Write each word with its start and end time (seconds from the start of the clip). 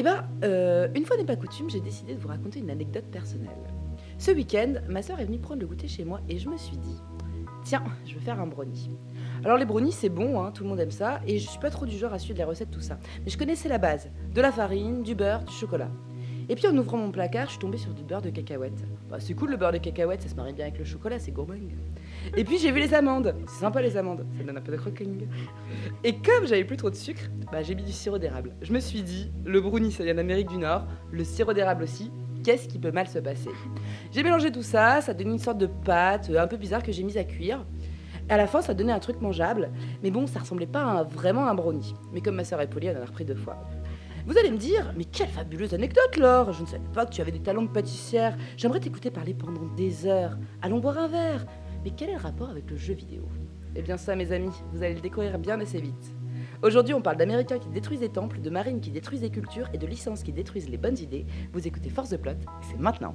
Eh 0.00 0.02
ben, 0.04 0.22
euh, 0.44 0.86
une 0.94 1.04
fois 1.04 1.16
n'est 1.16 1.24
pas 1.24 1.34
coutume, 1.34 1.68
j'ai 1.68 1.80
décidé 1.80 2.14
de 2.14 2.20
vous 2.20 2.28
raconter 2.28 2.60
une 2.60 2.70
anecdote 2.70 3.06
personnelle. 3.10 3.50
Ce 4.16 4.30
week-end, 4.30 4.74
ma 4.88 5.02
soeur 5.02 5.18
est 5.18 5.24
venue 5.24 5.40
prendre 5.40 5.60
le 5.60 5.66
goûter 5.66 5.88
chez 5.88 6.04
moi 6.04 6.20
et 6.28 6.38
je 6.38 6.48
me 6.48 6.56
suis 6.56 6.76
dit, 6.76 6.94
tiens, 7.64 7.82
je 8.06 8.14
vais 8.14 8.20
faire 8.20 8.38
un 8.38 8.46
brownie. 8.46 8.96
Alors 9.44 9.58
les 9.58 9.64
brownies 9.64 9.90
c'est 9.90 10.08
bon, 10.08 10.40
hein, 10.40 10.52
tout 10.52 10.62
le 10.62 10.68
monde 10.68 10.78
aime 10.78 10.92
ça, 10.92 11.20
et 11.26 11.40
je 11.40 11.48
suis 11.48 11.58
pas 11.58 11.70
trop 11.70 11.84
du 11.84 11.98
genre 11.98 12.12
à 12.12 12.20
suivre 12.20 12.38
les 12.38 12.44
recettes 12.44 12.70
tout 12.70 12.80
ça. 12.80 13.00
Mais 13.24 13.30
je 13.32 13.36
connaissais 13.36 13.68
la 13.68 13.78
base, 13.78 14.08
de 14.32 14.40
la 14.40 14.52
farine, 14.52 15.02
du 15.02 15.16
beurre, 15.16 15.42
du 15.42 15.52
chocolat. 15.52 15.90
Et 16.48 16.54
puis 16.54 16.68
en 16.68 16.78
ouvrant 16.78 16.98
mon 16.98 17.10
placard, 17.10 17.46
je 17.46 17.50
suis 17.50 17.58
tombée 17.58 17.76
sur 17.76 17.92
du 17.92 18.04
beurre 18.04 18.22
de 18.22 18.30
cacahuète. 18.30 18.84
Bah, 19.10 19.16
c'est 19.18 19.34
cool 19.34 19.50
le 19.50 19.56
beurre 19.56 19.72
de 19.72 19.78
cacahuète, 19.78 20.22
ça 20.22 20.28
se 20.28 20.36
marie 20.36 20.52
bien 20.52 20.66
avec 20.66 20.78
le 20.78 20.84
chocolat, 20.84 21.18
c'est 21.18 21.32
gourmand. 21.32 21.54
Et 22.36 22.44
puis 22.44 22.58
j'ai 22.58 22.70
vu 22.70 22.80
les 22.80 22.94
amandes, 22.94 23.34
c'est 23.46 23.60
sympa 23.60 23.80
les 23.82 23.96
amandes, 23.96 24.26
ça 24.36 24.44
donne 24.44 24.56
un 24.56 24.60
peu 24.60 24.72
de 24.72 24.76
croquing. 24.76 25.26
Et 26.04 26.14
comme 26.14 26.46
j'avais 26.46 26.64
plus 26.64 26.76
trop 26.76 26.90
de 26.90 26.94
sucre, 26.94 27.22
bah, 27.50 27.62
j'ai 27.62 27.74
mis 27.74 27.82
du 27.82 27.92
sirop 27.92 28.18
d'érable. 28.18 28.54
Je 28.62 28.72
me 28.72 28.80
suis 28.80 29.02
dit, 29.02 29.30
le 29.44 29.60
brownie 29.60 29.92
ça 29.92 30.04
vient 30.04 30.14
d'Amérique 30.14 30.48
du 30.48 30.58
Nord, 30.58 30.86
le 31.10 31.24
sirop 31.24 31.52
d'érable 31.52 31.82
aussi, 31.84 32.10
qu'est-ce 32.44 32.68
qui 32.68 32.78
peut 32.78 32.92
mal 32.92 33.08
se 33.08 33.18
passer? 33.18 33.50
J'ai 34.12 34.22
mélangé 34.22 34.52
tout 34.52 34.62
ça, 34.62 35.00
ça 35.00 35.14
donné 35.14 35.30
une 35.30 35.38
sorte 35.38 35.58
de 35.58 35.66
pâte 35.66 36.30
euh, 36.30 36.42
un 36.42 36.46
peu 36.46 36.56
bizarre 36.56 36.82
que 36.82 36.92
j'ai 36.92 37.02
mise 37.02 37.18
à 37.18 37.24
cuire. 37.24 37.64
À 38.28 38.36
la 38.36 38.46
fin, 38.46 38.60
ça 38.60 38.74
donnait 38.74 38.92
un 38.92 38.98
truc 38.98 39.20
mangeable, 39.22 39.70
mais 40.02 40.10
bon, 40.10 40.26
ça 40.26 40.40
ressemblait 40.40 40.66
pas 40.66 40.82
à 40.82 41.02
vraiment 41.02 41.46
à 41.46 41.50
un 41.50 41.54
brownie. 41.54 41.94
Mais 42.12 42.20
comme 42.20 42.36
ma 42.36 42.44
sœur 42.44 42.60
est 42.60 42.68
polie, 42.68 42.88
elle 42.88 42.98
en 42.98 43.02
a 43.02 43.06
repris 43.06 43.24
deux 43.24 43.34
fois. 43.34 43.56
Vous 44.26 44.36
allez 44.36 44.50
me 44.50 44.58
dire, 44.58 44.92
mais 44.94 45.04
quelle 45.04 45.28
fabuleuse 45.28 45.72
anecdote, 45.72 46.18
Laure 46.18 46.52
Je 46.52 46.60
ne 46.60 46.66
savais 46.66 46.88
pas 46.92 47.06
que 47.06 47.12
tu 47.14 47.22
avais 47.22 47.32
des 47.32 47.40
talents 47.40 47.62
de 47.62 47.68
pâtissière. 47.68 48.36
J'aimerais 48.58 48.80
t'écouter 48.80 49.10
parler 49.10 49.32
pendant 49.32 49.64
des 49.74 50.04
heures. 50.04 50.36
Allons 50.60 50.80
boire 50.80 50.98
un 50.98 51.08
verre. 51.08 51.46
Mais 51.88 51.94
quel 51.96 52.10
est 52.10 52.16
le 52.16 52.18
rapport 52.20 52.50
avec 52.50 52.70
le 52.70 52.76
jeu 52.76 52.92
vidéo? 52.92 53.22
Eh 53.74 53.80
bien 53.80 53.96
ça, 53.96 54.14
mes 54.14 54.30
amis, 54.30 54.52
vous 54.74 54.82
allez 54.82 54.92
le 54.92 55.00
découvrir 55.00 55.38
bien 55.38 55.58
assez 55.58 55.80
vite. 55.80 56.12
Aujourd'hui, 56.62 56.92
on 56.92 57.00
parle 57.00 57.16
d'Américains 57.16 57.58
qui 57.58 57.70
détruisent 57.70 58.00
des 58.00 58.10
temples, 58.10 58.42
de 58.42 58.50
marines 58.50 58.82
qui 58.82 58.90
détruisent 58.90 59.22
des 59.22 59.30
cultures 59.30 59.70
et 59.72 59.78
de 59.78 59.86
licences 59.86 60.22
qui 60.22 60.32
détruisent 60.32 60.68
les 60.68 60.76
bonnes 60.76 60.98
idées. 60.98 61.24
Vous 61.54 61.66
écoutez 61.66 61.88
Force 61.88 62.10
de 62.10 62.18
Plot, 62.18 62.32
et 62.32 62.64
c'est 62.70 62.78
maintenant. 62.78 63.14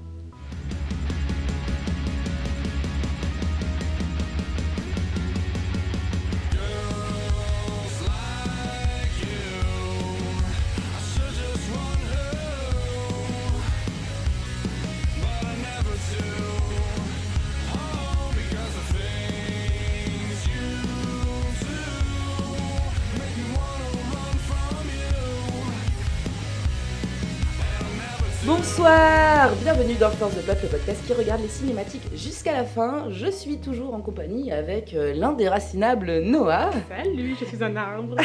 Bienvenue 29.62 29.94
dans 30.00 30.10
Force 30.10 30.36
de 30.36 30.42
Plot, 30.42 30.54
le 30.64 30.68
podcast 30.68 31.06
qui 31.06 31.14
regarde 31.14 31.42
les 31.42 31.48
cinématiques 31.48 32.04
jusqu'à 32.16 32.54
la 32.54 32.64
fin. 32.64 33.06
Je 33.10 33.28
suis 33.30 33.58
toujours 33.58 33.94
en 33.94 34.02
compagnie 34.02 34.52
avec 34.52 34.94
euh, 34.94 35.14
l'indéracinable 35.14 36.22
Noah. 36.22 36.72
Salut, 36.90 37.36
je 37.40 37.46
suis 37.46 37.64
un 37.64 37.76
arbre. 37.76 38.16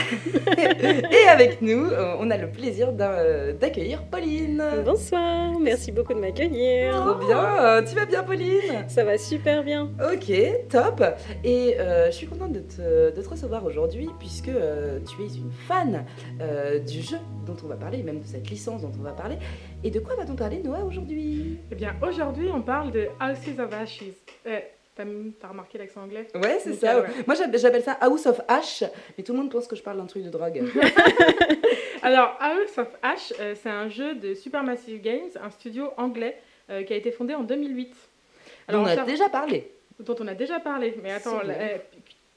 Et 0.57 1.29
avec 1.29 1.61
nous, 1.61 1.85
euh, 1.85 2.17
on 2.19 2.31
a 2.31 2.37
le 2.39 2.51
plaisir 2.51 2.93
euh, 2.99 3.53
d'accueillir 3.53 4.05
Pauline. 4.05 4.63
Bonsoir, 4.85 5.59
merci 5.61 5.93
beaucoup 5.93 6.15
de 6.15 6.21
m'accueillir. 6.21 6.95
Trop 6.95 7.27
bien, 7.27 7.85
tu 7.85 7.95
vas 7.95 8.07
bien 8.07 8.23
Pauline? 8.23 8.85
Ça 8.89 9.05
va 9.05 9.19
super 9.19 9.63
bien. 9.63 9.91
Ok, 10.13 10.33
top. 10.71 11.05
Et 11.45 11.77
euh, 11.79 12.07
je 12.07 12.13
suis 12.13 12.27
contente 12.27 12.53
de 12.53 12.61
te, 12.61 13.15
de 13.15 13.21
te 13.21 13.29
recevoir 13.29 13.65
aujourd'hui 13.67 14.09
puisque 14.19 14.49
euh, 14.49 14.99
tu 15.01 15.23
es 15.23 15.37
une 15.37 15.51
fan 15.51 16.05
euh, 16.41 16.79
du 16.79 17.03
jeu 17.03 17.19
dont 17.47 17.57
on 17.65 17.69
va 17.69 17.77
parler, 17.77 18.03
même 18.03 18.21
de 18.21 18.27
cette 18.27 18.49
licence 18.51 18.83
dont 18.83 18.93
on 18.99 19.03
va 19.03 19.13
parler. 19.13 19.37
Et 19.85 19.91
de 19.91 20.01
quoi 20.01 20.17
va-t-on 20.17 20.35
parler 20.35 20.61
Noah 20.63 20.85
aujourd'hui? 20.85 21.59
Eh 21.71 21.75
bien, 21.75 21.95
aujourd'hui, 22.03 22.49
on 22.53 22.63
parle 22.63 22.91
de 22.91 23.09
Houses 23.21 23.61
of 23.61 23.73
Ashes. 23.73 24.03
Euh, 24.47 24.61
T'as 24.97 25.49
remarqué 25.49 25.79
l'accent 25.79 26.03
anglais? 26.03 26.27
Ouais, 26.35 26.59
c'est 26.61 26.73
ça. 26.73 27.01
ouais. 27.01 27.07
Moi 27.25 27.37
j'appelle 27.37 27.83
ça 27.85 27.93
House 28.01 28.27
of 28.27 28.41
Ash, 28.49 28.83
mais 29.17 29.23
tout 29.23 29.31
le 29.33 29.39
monde 29.39 29.49
pense 29.53 29.69
que 29.69 29.77
je 29.77 29.83
parle 29.83 29.99
d'un 29.99 30.07
truc 30.07 30.25
de 30.25 30.29
drogue. 30.29 30.61
Alors, 32.03 32.37
House 32.41 32.77
of 32.79 32.89
Ash, 33.01 33.33
euh, 33.39 33.55
c'est 33.55 33.71
un 33.71 33.89
jeu 33.89 34.17
de 34.17 34.35
Supermassive 34.35 35.01
Games, 35.01 35.31
un 35.41 35.51
studio 35.51 35.91
anglais 35.99 36.37
euh, 36.69 36.83
qui 36.83 36.95
a 36.95 36.97
été 36.97 37.13
fondé 37.13 37.37
en 37.37 37.45
2008. 37.45 37.95
Alors, 38.67 38.83
on 38.83 38.87
a 38.87 38.97
déjà 39.05 39.29
parlé. 39.29 39.71
Dont 40.01 40.17
on 40.19 40.27
a 40.27 40.35
déjà 40.35 40.59
parlé. 40.59 40.97
Mais 41.01 41.13
attends, 41.13 41.43
eh, 41.45 41.81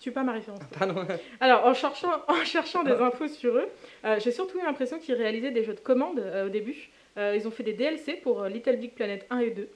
tu 0.02 0.12
pas 0.12 0.24
ma 0.24 0.34
référence. 0.34 0.60
Pardon. 0.78 1.06
Alors, 1.40 1.66
en 1.66 1.74
cherchant, 1.76 2.12
en 2.28 2.44
cherchant 2.44 2.84
des 2.84 2.92
infos 3.00 3.28
sur 3.28 3.56
eux, 3.56 3.68
euh, 4.04 4.20
j'ai 4.20 4.32
surtout 4.32 4.60
eu 4.60 4.64
l'impression 4.64 4.98
qu'ils 4.98 5.14
réalisaient 5.16 5.52
des 5.52 5.64
jeux 5.64 5.76
de 5.76 5.80
commande 5.80 6.20
euh, 6.20 6.48
au 6.48 6.50
début. 6.50 6.90
Euh, 7.18 7.36
ils 7.36 7.48
ont 7.48 7.52
fait 7.52 7.64
des 7.64 7.74
DLC 7.74 8.14
pour 8.14 8.42
euh, 8.42 8.50
Little 8.50 8.78
Big 8.78 8.94
Planet 8.94 9.26
1 9.30 9.40
et 9.40 9.52
2, 9.52 9.70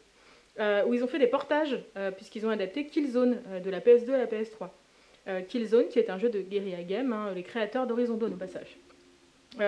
euh, 0.59 0.85
où 0.85 0.93
ils 0.93 1.03
ont 1.03 1.07
fait 1.07 1.19
des 1.19 1.27
portages, 1.27 1.77
puisqu'ils 2.15 2.45
ont 2.45 2.49
adapté 2.49 2.85
Killzone 2.85 3.39
de 3.63 3.69
la 3.69 3.79
PS2 3.79 4.11
à 4.11 4.17
la 4.17 4.25
PS3. 4.25 4.69
Euh, 5.27 5.41
Killzone, 5.41 5.87
qui 5.87 5.99
est 5.99 6.09
un 6.09 6.17
jeu 6.17 6.29
de 6.29 6.41
guérilla 6.41 6.83
game, 6.83 7.11
hein, 7.11 7.31
les 7.33 7.43
créateurs 7.43 7.87
d'Horizon 7.87 8.15
Dawn 8.15 8.33
au 8.33 8.37
passage. 8.37 8.77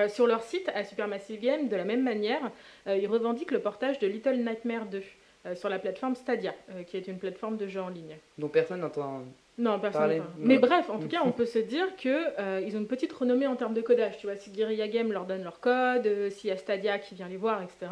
Sur 0.09 0.27
leur 0.27 0.43
site, 0.43 0.69
à 0.75 0.83
Supermassive 0.83 1.39
Game, 1.39 1.69
de 1.69 1.75
la 1.77 1.85
même 1.85 2.03
manière, 2.03 2.51
ils 2.87 3.07
revendiquent 3.07 3.51
le 3.51 3.61
portage 3.61 3.99
de 3.99 4.07
Little 4.07 4.35
Nightmare 4.35 4.85
2 4.85 5.01
euh, 5.45 5.55
sur 5.55 5.69
la 5.69 5.79
plateforme 5.79 6.15
Stadia, 6.15 6.53
qui 6.87 6.97
est 6.97 7.07
une 7.07 7.17
plateforme 7.17 7.55
de 7.55 7.67
jeu 7.67 7.79
en 7.79 7.87
ligne. 7.87 8.17
Donc 8.37 8.51
personne 8.51 8.81
n'entend. 8.81 9.23
Non, 9.57 9.79
personne. 9.79 10.23
Mais 10.37 10.59
bref, 10.59 10.89
en 10.89 10.99
tout 10.99 11.07
cas, 11.07 11.21
on 11.25 11.31
peut 11.31 11.45
se 11.45 11.59
dire 11.59 11.95
que 11.95 12.39
euh, 12.39 12.61
ils 12.65 12.75
ont 12.75 12.79
une 12.79 12.87
petite 12.87 13.11
renommée 13.11 13.47
en 13.47 13.55
termes 13.55 13.73
de 13.73 13.81
codage. 13.81 14.17
Tu 14.17 14.27
vois, 14.27 14.35
si 14.35 14.51
Guerrilla 14.51 14.87
Game 14.87 15.11
leur 15.11 15.25
donne 15.25 15.43
leur 15.43 15.59
code, 15.59 16.05
euh, 16.05 16.29
s'il 16.29 16.49
y 16.49 16.53
a 16.53 16.57
Stadia 16.57 16.99
qui 16.99 17.15
vient 17.15 17.27
les 17.27 17.37
voir, 17.37 17.61
etc. 17.61 17.91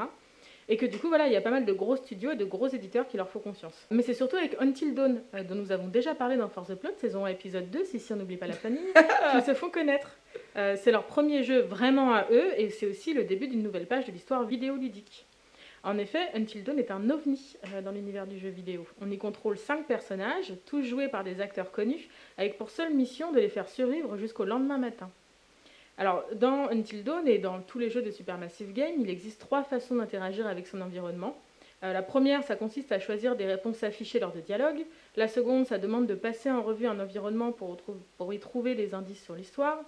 Et 0.68 0.78
que 0.78 0.86
du 0.86 0.98
coup, 0.98 1.09
voilà, 1.09 1.28
il 1.28 1.34
y 1.34 1.36
a 1.36 1.42
pas 1.42 1.52
mal 1.52 1.66
de 1.66 1.74
gros 1.74 1.96
studios 1.96 2.31
et 2.31 2.36
de 2.36 2.46
gros 2.46 2.68
éditeurs 2.68 3.08
qui 3.08 3.18
leur 3.18 3.30
font 3.30 3.40
confiance. 3.40 3.86
Mais 3.92 4.02
c'est 4.02 4.16
surtout 4.16 4.36
avec 4.36 4.56
Until 4.59 4.96
Dawn, 4.96 5.22
euh, 5.34 5.44
dont 5.44 5.56
nous 5.56 5.72
avons 5.72 5.88
déjà 5.88 6.16
parlé 6.16 6.38
dans 6.38 6.50
Force 6.50 6.76
Plot, 6.76 6.92
saison 6.98 7.26
1, 7.26 7.30
épisode 7.30 7.70
2, 7.70 7.84
si, 7.84 8.00
si 8.00 8.14
on 8.14 8.16
n'oublie 8.16 8.38
pas 8.38 8.47
la 8.47 8.53
famille, 8.53 8.86
qu'ils 9.32 9.44
se 9.44 9.53
font 9.53 9.70
connaître. 9.70 10.18
Euh, 10.56 10.76
c'est 10.80 10.92
leur 10.92 11.03
premier 11.06 11.44
jeu 11.44 11.62
vraiment 11.62 12.14
à 12.14 12.26
eux, 12.32 12.52
et 12.58 12.70
c'est 12.70 12.88
aussi 12.88 13.14
le 13.14 13.24
début 13.24 13.47
d'une 13.47 13.62
nouvelle 13.62 13.86
page 13.88 14.06
de 14.06 14.12
l'histoire 14.12 14.44
vidéoludique. 14.44 15.28
En 15.85 16.00
effet, 16.00 16.31
Until 16.34 16.63
Dawn 16.63 16.79
est 16.79 16.90
un 16.90 17.12
ovni 17.12 17.57
euh, 17.72 17.81
dans 17.84 17.91
l'univers 17.91 18.25
du 18.25 18.40
jeu 18.40 18.50
vidéo. 18.50 18.88
On 19.01 19.12
y 19.12 19.19
contrôle 19.19 19.56
5 19.56 19.85
personnages, 19.85 20.51
tous 20.66 20.81
joués 20.81 21.09
par 21.09 21.23
des 21.23 21.41
acteurs 21.41 21.72
connus, 21.72 22.09
avec 22.40 22.57
pour 22.57 22.72
seule 22.72 22.91
mission 22.91 23.31
de 23.31 23.40
les 23.40 23.50
faire 23.50 23.69
survivre 23.69 24.18
jusqu'au 24.18 24.46
lendemain 24.46 24.79
matin. 24.79 25.12
Alors, 26.00 26.25
dans 26.34 26.69
Until 26.72 27.03
Dawn 27.03 27.28
et 27.28 27.38
dans 27.38 27.62
tous 27.62 27.78
les 27.78 27.91
jeux 27.91 28.01
de 28.01 28.09
Supermassive 28.09 28.73
Game, 28.73 28.96
il 29.00 29.12
existe 29.12 29.40
trois 29.40 29.62
façons 29.62 29.97
d'interagir 29.97 30.47
avec 30.47 30.66
son 30.66 30.81
environnement. 30.81 31.38
Euh, 31.84 31.94
la 31.94 32.02
première, 32.02 32.41
ça 32.41 32.56
consiste 32.56 32.91
à 32.91 33.00
choisir 33.00 33.35
des 33.35 33.46
réponses 33.46 33.84
affichées 33.84 34.19
lors 34.19 34.31
de 34.31 34.41
dialogues. 34.41 34.85
La 35.16 35.28
seconde, 35.28 35.67
ça 35.67 35.78
demande 35.78 36.07
de 36.07 36.16
passer 36.16 36.50
en 36.50 36.63
revue 36.63 36.88
un 36.88 37.00
environnement 37.00 37.52
pour, 37.52 38.34
y 38.34 38.40
trouver 38.40 38.73
des 38.73 38.96
indices 38.96 39.23
sur 39.23 39.35
l'histoire. 39.35 39.84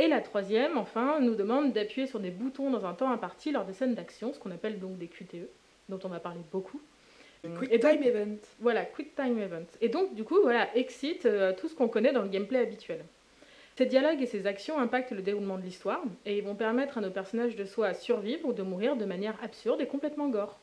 Et 0.00 0.08
la 0.08 0.22
troisième, 0.22 0.78
enfin, 0.78 1.20
nous 1.20 1.34
demande 1.34 1.74
d'appuyer 1.74 2.06
sur 2.06 2.20
des 2.20 2.30
boutons 2.30 2.70
dans 2.70 2.86
un 2.86 2.94
temps 2.94 3.10
imparti 3.10 3.52
lors 3.52 3.66
des 3.66 3.74
scènes 3.74 3.94
d'action, 3.94 4.32
ce 4.32 4.38
qu'on 4.38 4.50
appelle 4.50 4.78
donc 4.80 4.96
des 4.96 5.08
QTE, 5.08 5.46
dont 5.90 5.98
on 6.04 6.08
va 6.08 6.20
parler 6.20 6.40
beaucoup. 6.50 6.80
Quick 7.58 7.70
Et 7.70 7.76
donc- 7.78 7.90
time 7.92 8.02
event. 8.04 8.36
Voilà, 8.60 8.84
Quick 8.86 9.14
Time 9.14 9.38
Event. 9.38 9.66
Et 9.82 9.90
donc, 9.90 10.14
du 10.14 10.24
coup, 10.24 10.38
voilà, 10.42 10.74
excite 10.74 11.26
euh, 11.26 11.52
tout 11.58 11.68
ce 11.68 11.74
qu'on 11.74 11.88
connaît 11.88 12.12
dans 12.12 12.22
le 12.22 12.28
gameplay 12.28 12.60
habituel. 12.60 13.04
Ces 13.76 13.84
dialogues 13.86 14.22
et 14.22 14.26
ces 14.26 14.46
actions 14.46 14.78
impactent 14.78 15.12
le 15.12 15.20
déroulement 15.22 15.58
de 15.58 15.62
l'histoire 15.62 16.02
et 16.26 16.38
ils 16.38 16.44
vont 16.44 16.54
permettre 16.54 16.96
à 16.96 17.00
nos 17.02 17.10
personnages 17.10 17.56
de 17.56 17.64
soit 17.66 17.92
survivre 17.94 18.48
ou 18.48 18.52
de 18.54 18.62
mourir 18.62 18.96
de 18.96 19.04
manière 19.04 19.36
absurde 19.42 19.80
et 19.82 19.86
complètement 19.86 20.28
gore. 20.30 20.58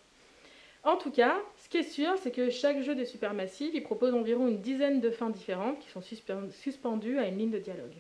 En 0.83 0.97
tout 0.97 1.11
cas, 1.11 1.35
ce 1.57 1.69
qui 1.69 1.77
est 1.77 1.83
sûr, 1.83 2.13
c'est 2.17 2.31
que 2.31 2.49
chaque 2.49 2.81
jeu 2.81 2.95
de 2.95 3.05
Supermassive, 3.05 3.71
il 3.73 3.81
propose 3.83 4.13
environ 4.15 4.47
une 4.47 4.61
dizaine 4.61 4.99
de 4.99 5.09
fins 5.11 5.29
différentes 5.31 5.79
qui 5.79 5.89
sont 5.89 5.99
suspen- 6.01 6.51
suspendues 6.51 7.19
à 7.19 7.27
une 7.27 7.37
ligne 7.37 7.51
de 7.51 7.59
dialogue. 7.59 7.95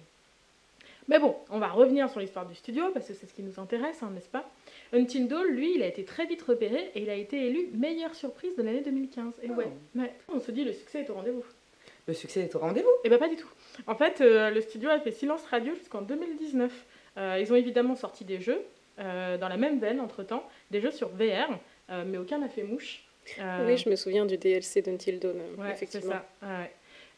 Mais 1.09 1.19
bon, 1.19 1.35
on 1.49 1.59
va 1.59 1.67
revenir 1.69 2.09
sur 2.09 2.19
l'histoire 2.19 2.45
du 2.45 2.53
studio 2.55 2.83
parce 2.93 3.07
que 3.07 3.13
c'est 3.13 3.25
ce 3.27 3.33
qui 3.33 3.41
nous 3.43 3.59
intéresse, 3.59 4.03
hein, 4.03 4.11
n'est-ce 4.13 4.27
pas? 4.27 4.49
Until 4.93 5.27
Dawn, 5.27 5.45
lui, 5.47 5.75
il 5.75 5.83
a 5.83 5.87
été 5.87 6.03
très 6.03 6.25
vite 6.25 6.41
repéré 6.41 6.91
et 6.95 7.01
il 7.01 7.09
a 7.09 7.15
été 7.15 7.47
élu 7.47 7.69
meilleure 7.73 8.13
surprise 8.15 8.55
de 8.57 8.63
l'année 8.63 8.81
2015. 8.81 9.33
Et 9.43 9.49
ouais, 9.49 9.67
ouais, 9.95 10.11
on 10.33 10.39
se 10.39 10.51
dit 10.51 10.63
le 10.65 10.73
succès 10.73 11.01
est 11.01 11.09
au 11.09 11.13
rendez-vous. 11.13 11.43
Le 12.07 12.13
succès 12.13 12.41
est 12.41 12.55
au 12.55 12.59
rendez-vous? 12.59 12.89
Eh 13.03 13.09
ben 13.09 13.17
pas 13.19 13.27
du 13.29 13.35
tout. 13.35 13.47
En 13.85 13.95
fait, 13.95 14.21
euh, 14.21 14.49
le 14.49 14.61
studio 14.61 14.89
a 14.89 14.99
fait 14.99 15.11
silence 15.11 15.43
radio 15.45 15.73
jusqu'en 15.75 16.01
2019. 16.01 16.71
Euh, 17.17 17.37
ils 17.41 17.51
ont 17.51 17.55
évidemment 17.55 17.95
sorti 17.95 18.23
des 18.25 18.39
jeux 18.39 18.61
euh, 18.99 19.37
dans 19.37 19.49
la 19.49 19.57
même 19.57 19.79
veine 19.79 19.99
entre-temps, 19.99 20.43
des 20.71 20.79
jeux 20.81 20.91
sur 20.91 21.09
VR, 21.09 21.57
euh, 21.89 22.03
mais 22.05 22.17
aucun 22.17 22.37
n'a 22.39 22.47
fait 22.49 22.63
mouche. 22.63 23.03
Euh, 23.39 23.65
Oui, 23.67 23.77
je 23.77 23.89
me 23.89 23.95
souviens 23.95 24.25
du 24.25 24.37
DLC 24.37 24.81
d'Until 24.81 25.19
Dawn, 25.19 25.35
Ouais, 25.57 25.67
c'est 25.75 25.83
effectivement. 25.85 26.15
ça. 26.41 26.47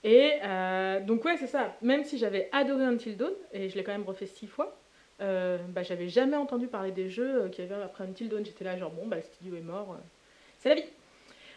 Et 0.03 0.33
euh, 0.43 1.01
donc 1.01 1.25
ouais, 1.25 1.37
c'est 1.37 1.47
ça. 1.47 1.75
Même 1.81 2.03
si 2.03 2.17
j'avais 2.17 2.49
adoré 2.51 2.85
Until 2.85 3.17
Dawn, 3.17 3.33
et 3.51 3.69
je 3.69 3.75
l'ai 3.75 3.83
quand 3.83 3.91
même 3.91 4.05
refait 4.05 4.27
six 4.27 4.47
fois, 4.47 4.77
euh, 5.21 5.57
bah, 5.69 5.83
j'avais 5.83 6.07
jamais 6.07 6.37
entendu 6.37 6.67
parler 6.67 6.91
des 6.91 7.09
jeux 7.09 7.43
euh, 7.43 7.49
qu'il 7.49 7.65
y 7.65 7.71
avait 7.71 7.81
après 7.83 8.05
Until 8.05 8.29
Dawn. 8.29 8.45
J'étais 8.45 8.63
là 8.63 8.77
genre 8.77 8.91
bon, 8.91 9.07
bah, 9.07 9.17
le 9.17 9.21
studio 9.21 9.55
est 9.55 9.61
mort, 9.61 9.97
c'est 10.59 10.69
la 10.69 10.75
vie. 10.75 10.87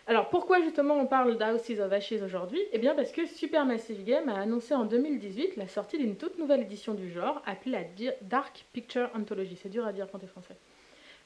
Alors 0.08 0.30
pourquoi 0.30 0.60
justement 0.60 0.96
on 0.96 1.06
parle 1.06 1.38
d'Houses 1.38 1.78
of 1.80 1.92
Ashes 1.92 2.20
aujourd'hui? 2.24 2.60
Eh 2.72 2.78
bien 2.78 2.96
parce 2.96 3.12
que 3.12 3.24
Supermassive 3.24 4.02
Game 4.04 4.28
a 4.28 4.40
annoncé 4.40 4.74
en 4.74 4.84
2018 4.84 5.56
la 5.56 5.68
sortie 5.68 5.96
d'une 5.96 6.16
toute 6.16 6.40
nouvelle 6.40 6.62
édition 6.62 6.94
du 6.94 7.08
genre 7.12 7.40
appelée 7.46 7.70
la 7.70 7.84
Dark 8.22 8.64
Picture 8.72 9.08
Anthology. 9.14 9.56
C'est 9.62 9.68
dur 9.68 9.86
à 9.86 9.92
dire 9.92 10.08
quand 10.10 10.18
t'es 10.18 10.26
français. 10.26 10.56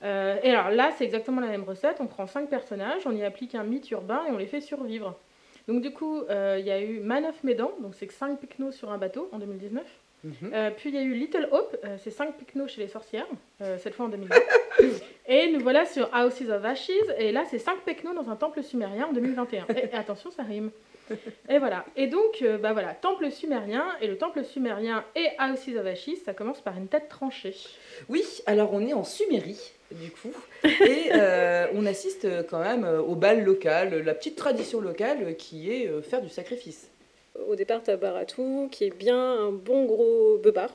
Et 0.03 0.51
alors 0.51 0.69
là, 0.69 0.91
c'est 0.99 1.05
exactement 1.05 1.41
la 1.41 1.47
même 1.47 1.65
recette. 1.65 1.97
On 2.01 2.07
prend 2.07 2.27
cinq 2.27 2.51
personnages, 2.51 3.07
on 3.07 3.12
y 3.12 3.25
applique 3.25 3.55
un 3.55 3.65
mythe 3.65 3.91
urbain 3.93 4.27
et 4.29 4.31
on 4.31 4.37
les 4.37 4.47
fait 4.47 4.61
survivre. 4.61 5.19
Donc 5.69 5.83
du 5.83 5.93
coup, 5.93 6.21
euh, 6.23 6.57
il 6.59 6.67
y 6.67 6.71
a 6.71 6.81
eu 6.81 7.01
Man 7.01 7.25
of 7.25 7.43
Medan, 7.45 7.73
donc 7.81 7.95
c'est 7.95 8.11
5 8.11 8.39
picnos 8.39 8.73
sur 8.73 8.91
un 8.91 8.99
bateau 8.99 9.29
en 9.33 9.39
2019. 9.39 9.85
Mhm. 10.25 10.33
Euh, 10.53 10.71
puis 10.77 10.91
il 10.91 10.95
y 10.95 10.99
a 10.99 11.03
eu 11.03 11.15
Little 11.15 11.49
Hope, 11.53 11.77
euh, 11.85 11.97
c'est 12.03 12.11
5 12.11 12.37
picnos 12.37 12.69
chez 12.69 12.81
les 12.81 12.89
sorcières, 12.89 13.27
cette 13.79 13.95
fois 13.95 14.07
en 14.07 14.09
2020. 14.09 14.35
et 15.27 15.53
nous 15.53 15.61
voilà 15.61 15.85
sur 15.85 16.11
Houses 16.13 16.51
of 16.51 16.65
Ashes, 16.65 16.91
et 17.19 17.33
là 17.33 17.45
c'est 17.51 17.59
5 17.59 17.81
picnos 17.81 18.15
dans 18.15 18.31
un 18.31 18.37
temple 18.37 18.63
sumérien 18.63 19.07
en 19.07 19.13
2021. 19.13 19.67
Et, 19.69 19.91
et 19.93 19.95
attention, 19.95 20.31
ça 20.31 20.43
rime. 20.43 20.71
Et 21.49 21.59
voilà. 21.59 21.85
Et 21.97 22.07
donc, 22.07 22.43
euh, 22.43 22.59
bah 22.59 22.73
voilà, 22.73 22.95
temple 22.95 23.31
sumérien, 23.31 23.87
et 24.01 24.07
le 24.07 24.19
temple 24.19 24.45
sumérien 24.45 25.05
et 25.15 25.29
Houses 25.39 25.77
of 25.77 25.87
Ashes, 25.87 26.17
ça 26.25 26.35
commence 26.35 26.61
par 26.61 26.77
une 26.77 26.89
tête 26.89 27.09
tranchée. 27.09 27.57
Oui, 28.09 28.25
alors 28.47 28.73
on 28.73 28.81
est 28.87 28.93
en 28.93 29.05
Sumérie, 29.05 29.73
du 29.93 30.11
coup, 30.11 30.33
et 30.65 31.11
euh, 31.15 31.67
on 31.75 31.87
assiste 31.87 32.25
euh, 32.25 32.43
quand 32.43 32.59
même 32.59 32.85
euh, 32.85 33.00
au 33.00 33.15
bal 33.15 33.44
local, 33.44 34.03
la 34.05 34.15
petite 34.15 34.37
tradition 34.37 34.81
locale 34.81 35.37
qui 35.37 35.71
est 35.71 36.03
faire 36.03 36.23
du 36.23 36.29
sacrifice. 36.29 36.91
Au 37.49 37.55
départ, 37.55 37.83
t'as 37.83 37.97
Baratou, 37.97 38.69
qui 38.71 38.85
est 38.85 38.97
bien 38.97 39.19
un 39.19 39.53
bon 39.53 39.85
gros 39.85 40.38
beubard. 40.38 40.75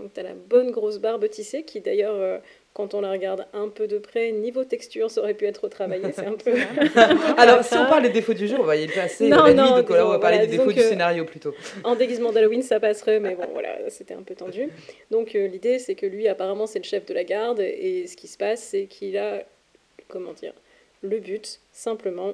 Donc 0.00 0.12
t'as 0.14 0.22
la 0.22 0.34
bonne 0.34 0.70
grosse 0.70 0.98
barbe 0.98 1.28
tissée, 1.28 1.64
qui 1.64 1.80
d'ailleurs, 1.80 2.40
quand 2.74 2.94
on 2.94 3.00
la 3.00 3.10
regarde 3.10 3.46
un 3.54 3.68
peu 3.68 3.88
de 3.88 3.98
près, 3.98 4.30
niveau 4.30 4.62
texture, 4.62 5.10
ça 5.10 5.20
aurait 5.20 5.34
pu 5.34 5.46
être 5.46 5.64
retravaillé. 5.64 6.12
C'est 6.14 6.26
un 6.26 6.34
peu... 6.34 6.54
Alors, 7.36 7.64
si 7.64 7.74
on 7.74 7.86
parle 7.86 8.02
des 8.02 8.10
défauts 8.10 8.34
du 8.34 8.46
jeu, 8.46 8.56
on 8.58 8.64
va 8.64 8.76
y 8.76 8.86
passer. 8.86 9.28
Non, 9.28 9.44
la 9.44 9.54
non, 9.54 9.64
nuit, 9.64 9.82
donc 9.82 9.90
là, 9.90 10.06
on 10.06 10.10
va 10.10 10.18
parler 10.20 10.36
voilà, 10.36 10.50
des 10.50 10.58
défauts 10.58 10.72
du 10.72 10.80
scénario 10.80 11.24
plutôt. 11.24 11.52
En 11.82 11.96
déguisement 11.96 12.30
d'Halloween, 12.30 12.62
ça 12.62 12.78
passerait, 12.78 13.18
mais 13.18 13.34
bon, 13.34 13.48
voilà, 13.52 13.78
c'était 13.88 14.14
un 14.14 14.22
peu 14.22 14.36
tendu. 14.36 14.68
Donc 15.10 15.34
euh, 15.34 15.48
l'idée, 15.48 15.80
c'est 15.80 15.96
que 15.96 16.06
lui, 16.06 16.28
apparemment, 16.28 16.66
c'est 16.68 16.78
le 16.78 16.84
chef 16.84 17.04
de 17.06 17.14
la 17.14 17.24
garde, 17.24 17.58
et 17.58 18.06
ce 18.06 18.16
qui 18.16 18.28
se 18.28 18.38
passe, 18.38 18.62
c'est 18.62 18.84
qu'il 18.84 19.18
a, 19.18 19.42
comment 20.06 20.32
dire, 20.32 20.52
le 21.02 21.18
but, 21.18 21.58
simplement, 21.72 22.32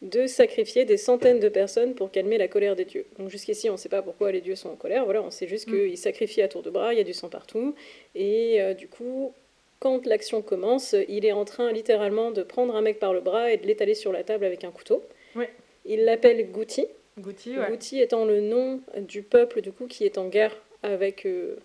de 0.00 0.28
sacrifier 0.28 0.84
des 0.84 0.96
centaines 0.96 1.40
de 1.40 1.48
personnes 1.48 1.94
pour 1.94 2.12
calmer 2.12 2.38
la 2.38 2.46
colère 2.46 2.76
des 2.76 2.84
dieux. 2.84 3.06
Donc 3.18 3.30
jusqu'ici, 3.30 3.68
on 3.68 3.72
ne 3.72 3.78
sait 3.78 3.88
pas 3.88 4.02
pourquoi 4.02 4.30
les 4.30 4.40
dieux 4.40 4.56
sont 4.56 4.68
en 4.68 4.76
colère, 4.76 5.04
voilà, 5.04 5.22
on 5.22 5.30
sait 5.30 5.48
juste 5.48 5.68
Mm. 5.68 5.72
qu'ils 5.72 5.98
sacrifient 5.98 6.42
à 6.42 6.48
tour 6.48 6.62
de 6.62 6.70
bras, 6.70 6.92
il 6.94 6.98
y 6.98 7.00
a 7.00 7.04
du 7.04 7.14
sang 7.14 7.28
partout, 7.28 7.74
et 8.14 8.62
euh, 8.62 8.74
du 8.74 8.86
coup... 8.86 9.32
Quand 9.82 10.06
l'action 10.06 10.42
commence, 10.42 10.94
il 11.08 11.26
est 11.26 11.32
en 11.32 11.44
train 11.44 11.72
littéralement 11.72 12.30
de 12.30 12.44
prendre 12.44 12.76
un 12.76 12.82
mec 12.82 13.00
par 13.00 13.12
le 13.12 13.20
bras 13.20 13.50
et 13.50 13.56
de 13.56 13.66
l'étaler 13.66 13.96
sur 13.96 14.12
la 14.12 14.22
table 14.22 14.44
avec 14.44 14.62
un 14.62 14.70
couteau. 14.70 15.02
Ouais. 15.34 15.50
Il 15.84 16.04
l'appelle 16.04 16.52
Gouti, 16.52 16.86
Goutti, 17.18 17.58
ouais. 17.58 17.68
Gouti 17.68 18.00
étant 18.00 18.24
le 18.24 18.40
nom 18.40 18.80
du 18.96 19.22
peuple 19.22 19.60
du 19.60 19.72
coup 19.72 19.88
qui 19.88 20.04
est 20.04 20.18
en 20.18 20.28
guerre 20.28 20.56
avec 20.84 21.26
euh, 21.26 21.56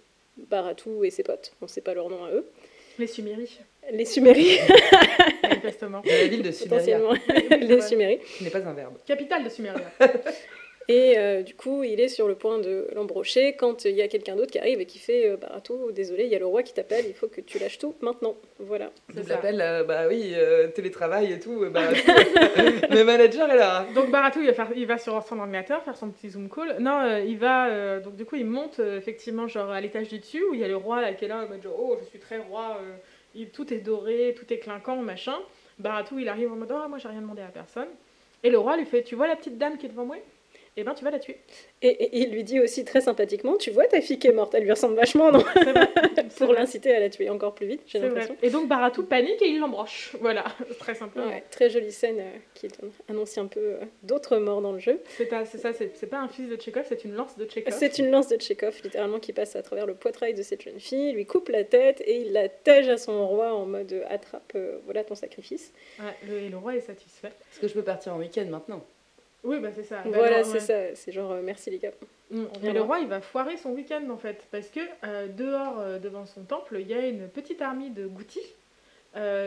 Baratou 0.49 1.03
et 1.03 1.11
ses 1.11 1.21
potes. 1.21 1.53
On 1.61 1.65
ne 1.65 1.69
sait 1.69 1.81
pas 1.81 1.93
leur 1.93 2.09
nom 2.09 2.23
à 2.23 2.31
eux. 2.31 2.49
Les 2.97 3.05
Suméries, 3.05 3.59
Les 3.91 4.05
Suméries, 4.05 4.57
manifestement. 5.43 6.01
La 6.03 6.25
ville 6.25 6.41
de 6.41 6.51
Suméria, 6.51 6.97
potentiellement. 6.97 7.67
les. 7.67 7.81
Suméries. 7.81 8.19
qui 8.39 8.45
n'est 8.45 8.49
pas 8.49 8.67
un 8.67 8.73
verbe. 8.73 8.95
Capitale 9.05 9.43
de 9.43 9.49
Suméria. 9.49 9.91
Et 10.89 11.17
euh, 11.17 11.41
du 11.41 11.53
coup, 11.53 11.83
il 11.83 11.99
est 11.99 12.07
sur 12.07 12.29
le 12.29 12.35
point 12.35 12.59
de 12.59 12.87
l'embrocher 12.95 13.57
quand 13.57 13.83
il 13.83 13.91
y 13.95 14.01
a 14.01 14.07
quelqu'un 14.07 14.37
d'autre 14.37 14.51
qui 14.51 14.57
arrive 14.59 14.79
et 14.79 14.85
qui 14.85 14.99
fait 14.99 15.27
euh, 15.27 15.35
Baratou, 15.35 15.91
désolé, 15.91 16.23
il 16.23 16.29
y 16.31 16.35
a 16.35 16.39
le 16.39 16.45
roi 16.45 16.63
qui 16.63 16.73
t'appelle, 16.73 17.03
il 17.05 17.13
faut 17.13 17.27
que 17.27 17.41
tu 17.41 17.59
lâches 17.59 17.77
tout 17.77 17.93
maintenant. 17.99 18.35
Voilà. 18.59 18.91
Ça. 19.13 19.21
l'appelle, 19.27 19.59
euh, 19.59 19.83
bah 19.83 20.07
oui, 20.07 20.31
euh, 20.35 20.69
télétravail 20.69 21.33
et 21.33 21.39
tout. 21.41 21.61
euh, 21.63 21.69
Bah, 21.69 21.81
le 22.89 23.03
manager 23.03 23.51
est 23.51 23.57
là. 23.57 23.85
Donc 23.93 24.11
Baratou, 24.11 24.39
il 24.39 24.47
va, 24.47 24.53
faire, 24.53 24.69
il 24.77 24.85
va 24.87 24.97
sur 24.97 25.21
son 25.23 25.39
ordinateur 25.39 25.83
faire 25.83 25.97
son 25.97 26.09
petit 26.09 26.29
zoom 26.29 26.49
call. 26.49 26.77
Non, 26.79 27.01
euh, 27.01 27.19
il 27.19 27.37
va. 27.37 27.67
euh, 27.67 27.99
donc 27.99 28.15
du 28.15 28.23
coup, 28.23 28.37
il 28.37 28.45
monte 28.45 28.79
euh, 28.79 28.97
effectivement 28.97 29.47
genre 29.49 29.69
à 29.69 29.81
l'étage 29.81 30.07
du 30.07 30.19
dessus 30.19 30.41
où 30.49 30.53
il 30.53 30.61
y 30.61 30.63
a 30.63 30.69
le 30.69 30.77
roi 30.77 31.01
là 31.01 31.11
qui 31.13 31.25
est 31.25 31.27
là 31.27 31.43
en 31.43 31.49
mode 31.49 31.61
genre, 31.63 31.75
oh, 31.77 31.97
je 32.01 32.05
suis 32.07 32.19
très 32.19 32.37
roi, 32.37 32.77
euh, 32.81 32.95
il- 33.35 33.49
tout 33.49 33.73
est 33.73 33.79
doré, 33.79 34.33
tout 34.37 34.51
est 34.53 34.59
clinquant, 34.59 34.95
machin. 34.97 35.35
Baratou, 35.79 36.17
il 36.19 36.29
arrive 36.29 36.49
en 36.49 36.55
mode, 36.55 36.71
oh, 36.73 36.87
moi 36.87 36.97
j'ai 36.97 37.09
rien 37.09 37.19
demandé 37.19 37.41
à 37.41 37.47
personne. 37.49 37.89
Et 38.43 38.49
le 38.49 38.57
roi 38.57 38.77
lui 38.77 38.85
fait, 38.85 39.03
tu 39.03 39.15
vois 39.15 39.27
la 39.27 39.35
petite 39.35 39.57
dame 39.57 39.77
qui 39.77 39.85
est 39.87 39.89
devant 39.89 40.05
moi? 40.05 40.15
Eh 40.79 40.83
ben, 40.83 40.94
tu 40.94 41.03
vas 41.03 41.09
la 41.12 41.18
tuer. 41.19 41.38
Et, 41.81 41.88
et 41.88 42.18
il 42.19 42.31
lui 42.31 42.44
dit 42.44 42.59
aussi 42.59 42.85
très 42.85 43.01
sympathiquement 43.01 43.57
Tu 43.57 43.71
vois 43.71 43.88
ta 43.88 44.00
fille 44.00 44.19
qui 44.19 44.27
est 44.27 44.31
morte, 44.31 44.53
elle 44.53 44.63
lui 44.63 44.69
ressemble 44.71 44.95
vachement, 44.95 45.31
non 45.31 45.44
Pour 46.38 46.53
l'inciter 46.53 46.94
à 46.94 47.00
la 47.00 47.09
tuer 47.09 47.29
encore 47.29 47.56
plus 47.56 47.65
vite, 47.68 47.81
j'ai 47.88 48.00
l'impression. 48.00 48.38
Et 48.44 48.50
donc 48.51 48.68
Baratou 48.68 49.03
panique 49.03 49.41
et 49.41 49.47
il 49.47 49.59
l'embroche. 49.59 50.15
Voilà, 50.21 50.45
très 50.79 50.94
simplement. 50.94 51.27
Ouais, 51.27 51.44
très 51.50 51.69
jolie 51.69 51.91
scène 51.91 52.19
euh, 52.19 52.31
qui 52.53 52.68
donne- 52.68 52.91
annonce 53.09 53.38
un 53.38 53.47
peu 53.47 53.59
euh, 53.59 53.77
d'autres 54.03 54.38
morts 54.38 54.62
dans 54.62 54.71
le 54.71 54.79
jeu. 54.79 55.01
C'est 55.18 55.27
ça, 55.29 55.44
c'est 55.74 56.07
pas 56.09 56.19
un 56.19 56.27
fils 56.27 56.47
de 56.47 56.56
Tchekhov, 56.56 56.85
c'est 56.88 57.03
une 57.06 57.13
lance 57.15 57.35
de 57.38 57.45
Tchekhov. 57.45 57.73
C'est 57.77 57.97
une 57.97 58.12
lance 58.12 58.27
de 58.27 58.35
Tchekhov, 58.38 58.80
littéralement, 58.83 59.19
qui 59.19 59.33
passe 59.33 59.56
à 59.56 59.63
travers 59.63 59.85
le 59.88 59.95
poitrail 59.95 60.33
de 60.35 60.44
cette 60.44 60.62
jeune 60.62 60.80
fille, 60.80 61.12
lui 61.13 61.25
coupe 61.25 61.50
la 61.50 61.63
tête 61.63 62.01
et 62.06 62.18
il 62.21 62.33
la 62.33 62.50
tège 62.50 62.88
à 62.89 62.97
son 62.97 63.27
roi 63.27 63.53
en 63.53 63.65
mode 63.65 63.91
euh, 63.94 64.03
attrape, 64.09 64.53
euh, 64.56 64.77
voilà 64.85 65.03
ton 65.03 65.15
sacrifice. 65.15 65.73
Ouais, 66.00 66.06
le, 66.30 66.38
et 66.44 66.50
le 66.50 66.57
roi 66.57 66.75
est 66.75 66.81
satisfait. 66.81 67.30
Est-ce 67.51 67.59
que 67.59 67.68
je 67.68 67.73
peux 67.73 67.81
partir 67.83 68.13
en 68.13 68.19
week-end 68.19 68.45
maintenant 68.50 68.83
Oui, 69.43 69.59
bah 69.59 69.69
c'est 69.73 69.83
ça. 69.83 70.01
Bah, 70.03 70.09
voilà, 70.13 70.37
ouais. 70.37 70.43
c'est 70.43 70.59
ça, 70.59 70.95
c'est 70.95 71.11
genre 71.11 71.31
euh, 71.31 71.41
merci 71.43 71.69
les 71.69 71.77
gars. 71.77 71.91
Mm. 72.31 72.43
Mais 72.61 72.73
le 72.73 72.81
roi, 72.81 72.99
il 72.99 73.07
va 73.07 73.21
foirer 73.21 73.57
son 73.57 73.71
week-end 73.71 74.03
en 74.09 74.17
fait, 74.17 74.43
parce 74.51 74.67
que 74.67 74.79
euh, 75.03 75.27
dehors, 75.27 75.79
euh, 75.79 75.99
devant 75.99 76.25
son 76.25 76.43
temple, 76.43 76.77
il 76.79 76.87
y 76.87 76.93
a 76.93 77.07
une 77.07 77.27
petite 77.29 77.61
armée 77.61 77.89
de 77.89 78.07
goutis 78.07 78.53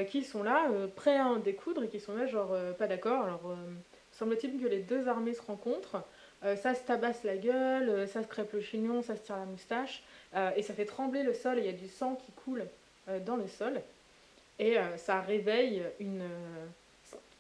qui 0.09 0.25
sont 0.25 0.43
là, 0.43 0.69
prêts 0.97 1.17
à 1.17 1.27
en 1.27 1.37
découdre 1.37 1.85
et 1.85 1.89
qui 1.89 2.01
sont 2.01 2.17
là, 2.17 2.27
genre 2.27 2.57
pas 2.77 2.89
d'accord. 2.89 3.23
Alors, 3.23 3.57
semble-t-il 4.11 4.61
que 4.61 4.67
les 4.67 4.81
deux 4.81 5.07
armées 5.07 5.33
se 5.33 5.43
rencontrent, 5.43 6.03
ça 6.43 6.75
se 6.75 6.83
tabasse 6.83 7.23
la 7.23 7.37
gueule, 7.37 8.09
ça 8.09 8.25
se 8.25 8.27
crêpe 8.27 8.53
le 8.53 8.63
chignon, 8.63 9.01
ça 9.01 9.15
se 9.15 9.23
tire 9.23 9.37
la 9.37 9.45
moustache, 9.45 10.03
et 10.57 10.63
ça 10.63 10.75
fait 10.75 10.87
trembler 10.87 11.23
le 11.23 11.35
sol, 11.35 11.59
il 11.59 11.67
y 11.67 11.69
a 11.69 11.73
du 11.73 11.87
sang 11.87 12.17
qui 12.17 12.33
coule 12.33 12.65
dans 13.25 13.37
le 13.37 13.47
sol, 13.47 13.81
et 14.59 14.77
ça 14.97 15.21
réveille 15.21 15.85
une. 16.01 16.25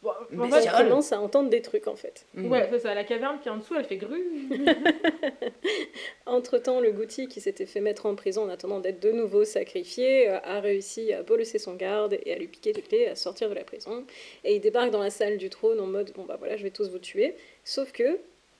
Bon, 0.02 0.10
en 0.38 0.48
fait, 0.48 0.68
commence 0.68 1.12
à 1.12 1.20
entendre 1.20 1.50
des 1.50 1.62
trucs 1.62 1.86
en 1.86 1.96
fait. 1.96 2.26
Mm. 2.34 2.50
Ouais, 2.50 2.68
c'est 2.70 2.78
ça, 2.80 2.94
la 2.94 3.04
caverne 3.04 3.38
qui 3.40 3.48
est 3.48 3.50
en 3.50 3.58
dessous, 3.58 3.74
elle 3.76 3.84
fait 3.84 3.96
gru. 3.96 4.22
Entre-temps, 6.26 6.80
le 6.80 6.92
Gouti, 6.92 7.28
qui 7.28 7.40
s'était 7.40 7.66
fait 7.66 7.80
mettre 7.80 8.06
en 8.06 8.14
prison 8.14 8.42
en 8.44 8.48
attendant 8.48 8.80
d'être 8.80 9.00
de 9.00 9.12
nouveau 9.12 9.44
sacrifié, 9.44 10.28
euh, 10.28 10.38
a 10.42 10.60
réussi 10.60 11.12
à 11.12 11.22
bolosser 11.22 11.58
son 11.58 11.74
garde 11.74 12.18
et 12.24 12.32
à 12.32 12.36
lui 12.38 12.46
piquer 12.46 12.72
les 12.72 12.82
clés, 12.82 13.06
à 13.06 13.14
sortir 13.16 13.48
de 13.48 13.54
la 13.54 13.64
prison. 13.64 14.04
Et 14.44 14.54
il 14.54 14.60
débarque 14.60 14.90
dans 14.90 15.02
la 15.02 15.10
salle 15.10 15.38
du 15.38 15.50
trône 15.50 15.80
en 15.80 15.86
mode 15.86 16.12
bon 16.14 16.24
bah 16.24 16.36
voilà, 16.38 16.56
je 16.56 16.62
vais 16.62 16.70
tous 16.70 16.88
vous 16.90 16.98
tuer. 16.98 17.34
Sauf 17.64 17.92
que 17.92 18.18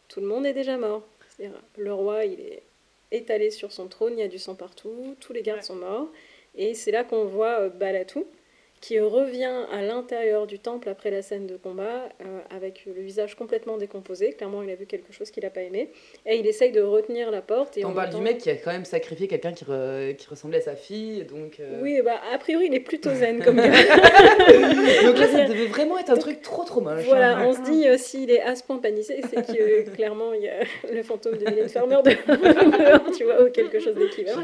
tout 0.09 0.21
le 0.21 0.27
monde 0.27 0.47
est 0.47 0.53
déjà 0.53 0.77
mort. 0.77 1.03
C'est-à-dire, 1.29 1.57
le 1.77 1.93
roi, 1.93 2.25
il 2.25 2.41
est 2.41 2.62
étalé 3.12 3.51
sur 3.51 3.73
son 3.73 3.89
trône, 3.89 4.15
il 4.15 4.21
y 4.21 4.25
a 4.25 4.29
du 4.29 4.39
sang 4.39 4.55
partout, 4.55 5.17
tous 5.21 5.33
les 5.33 5.43
gardes 5.43 5.61
Ouais. 5.61 5.65
sont 5.67 5.77
morts. 5.77 6.09
Et 6.57 6.75
c'est 6.75 6.91
là 6.91 7.05
qu'on 7.05 7.25
voit 7.25 7.61
euh, 7.61 7.69
Balatou 7.69 8.27
qui 8.81 8.99
revient 8.99 9.67
à 9.73 9.82
l'intérieur 9.82 10.47
du 10.47 10.59
temple 10.59 10.88
après 10.88 11.11
la 11.11 11.21
scène 11.21 11.47
de 11.47 11.57
combat 11.59 12.09
euh, 12.23 12.40
avec 12.49 12.87
le 12.87 13.02
visage 13.02 13.35
complètement 13.37 13.76
décomposé. 13.76 14.33
Clairement, 14.33 14.62
il 14.62 14.71
a 14.71 14.75
vu 14.75 14.87
quelque 14.87 15.12
chose 15.12 15.31
qu'il 15.31 15.43
n'a 15.45 15.50
pas 15.50 15.61
aimé. 15.61 15.90
Et 16.25 16.37
il 16.37 16.47
essaye 16.47 16.73
de 16.73 16.81
retenir 16.81 17.31
la 17.31 17.43
porte. 17.43 17.76
Et 17.76 17.85
On 17.85 17.93
parle 17.93 18.09
même 18.09 18.16
du 18.16 18.23
mec 18.23 18.38
qui 18.38 18.49
a 18.49 18.57
quand 18.57 18.73
même 18.73 18.87
sacrifié 18.87 19.28
quelqu'un 19.28 19.52
qui, 19.52 19.64
re- 19.66 20.16
qui 20.16 20.26
ressemblait 20.28 20.59
à 20.59 20.62
sa 20.62 20.76
fille, 20.76 21.25
donc... 21.25 21.61
euh, 21.61 21.78
Oui, 21.83 22.00
bah, 22.02 22.21
a 22.33 22.38
priori, 22.38 22.66
il 22.69 22.75
est 22.75 22.81
plutôt 22.81 23.11
zen 23.14 23.43
comme 23.45 23.57
gars. 23.57 23.64
donc 25.04 25.19
là, 25.19 25.28
ça 25.28 25.45
devait 25.45 25.66
vraiment 25.66 25.99
être 25.99 26.11
un 26.11 26.16
truc 26.16 26.40
trop 26.40 26.64
trop 26.64 26.81
moche. 26.81 27.04
voilà, 27.04 27.37
hein. 27.37 27.45
on 27.49 27.52
se 27.52 27.61
dit, 27.71 27.87
euh, 27.87 27.99
s'il 27.99 28.31
est 28.31 28.40
à 28.40 28.57
ce 28.57 28.62
point 28.62 28.78
panisé, 28.78 29.21
c'est 29.28 29.47
que 29.47 29.61
euh, 29.61 29.83
clairement, 29.95 30.33
il 30.33 30.40
y 30.43 30.49
a 30.49 30.61
le 30.90 31.02
fantôme 31.02 31.37
de 31.37 31.45
Mylène 31.50 31.69
Farmer 31.69 31.99
de 32.02 32.12
tu 33.14 33.25
vois, 33.25 33.43
ou 33.45 33.50
quelque 33.50 33.78
chose 33.78 33.95
d'équivalent. 33.95 34.40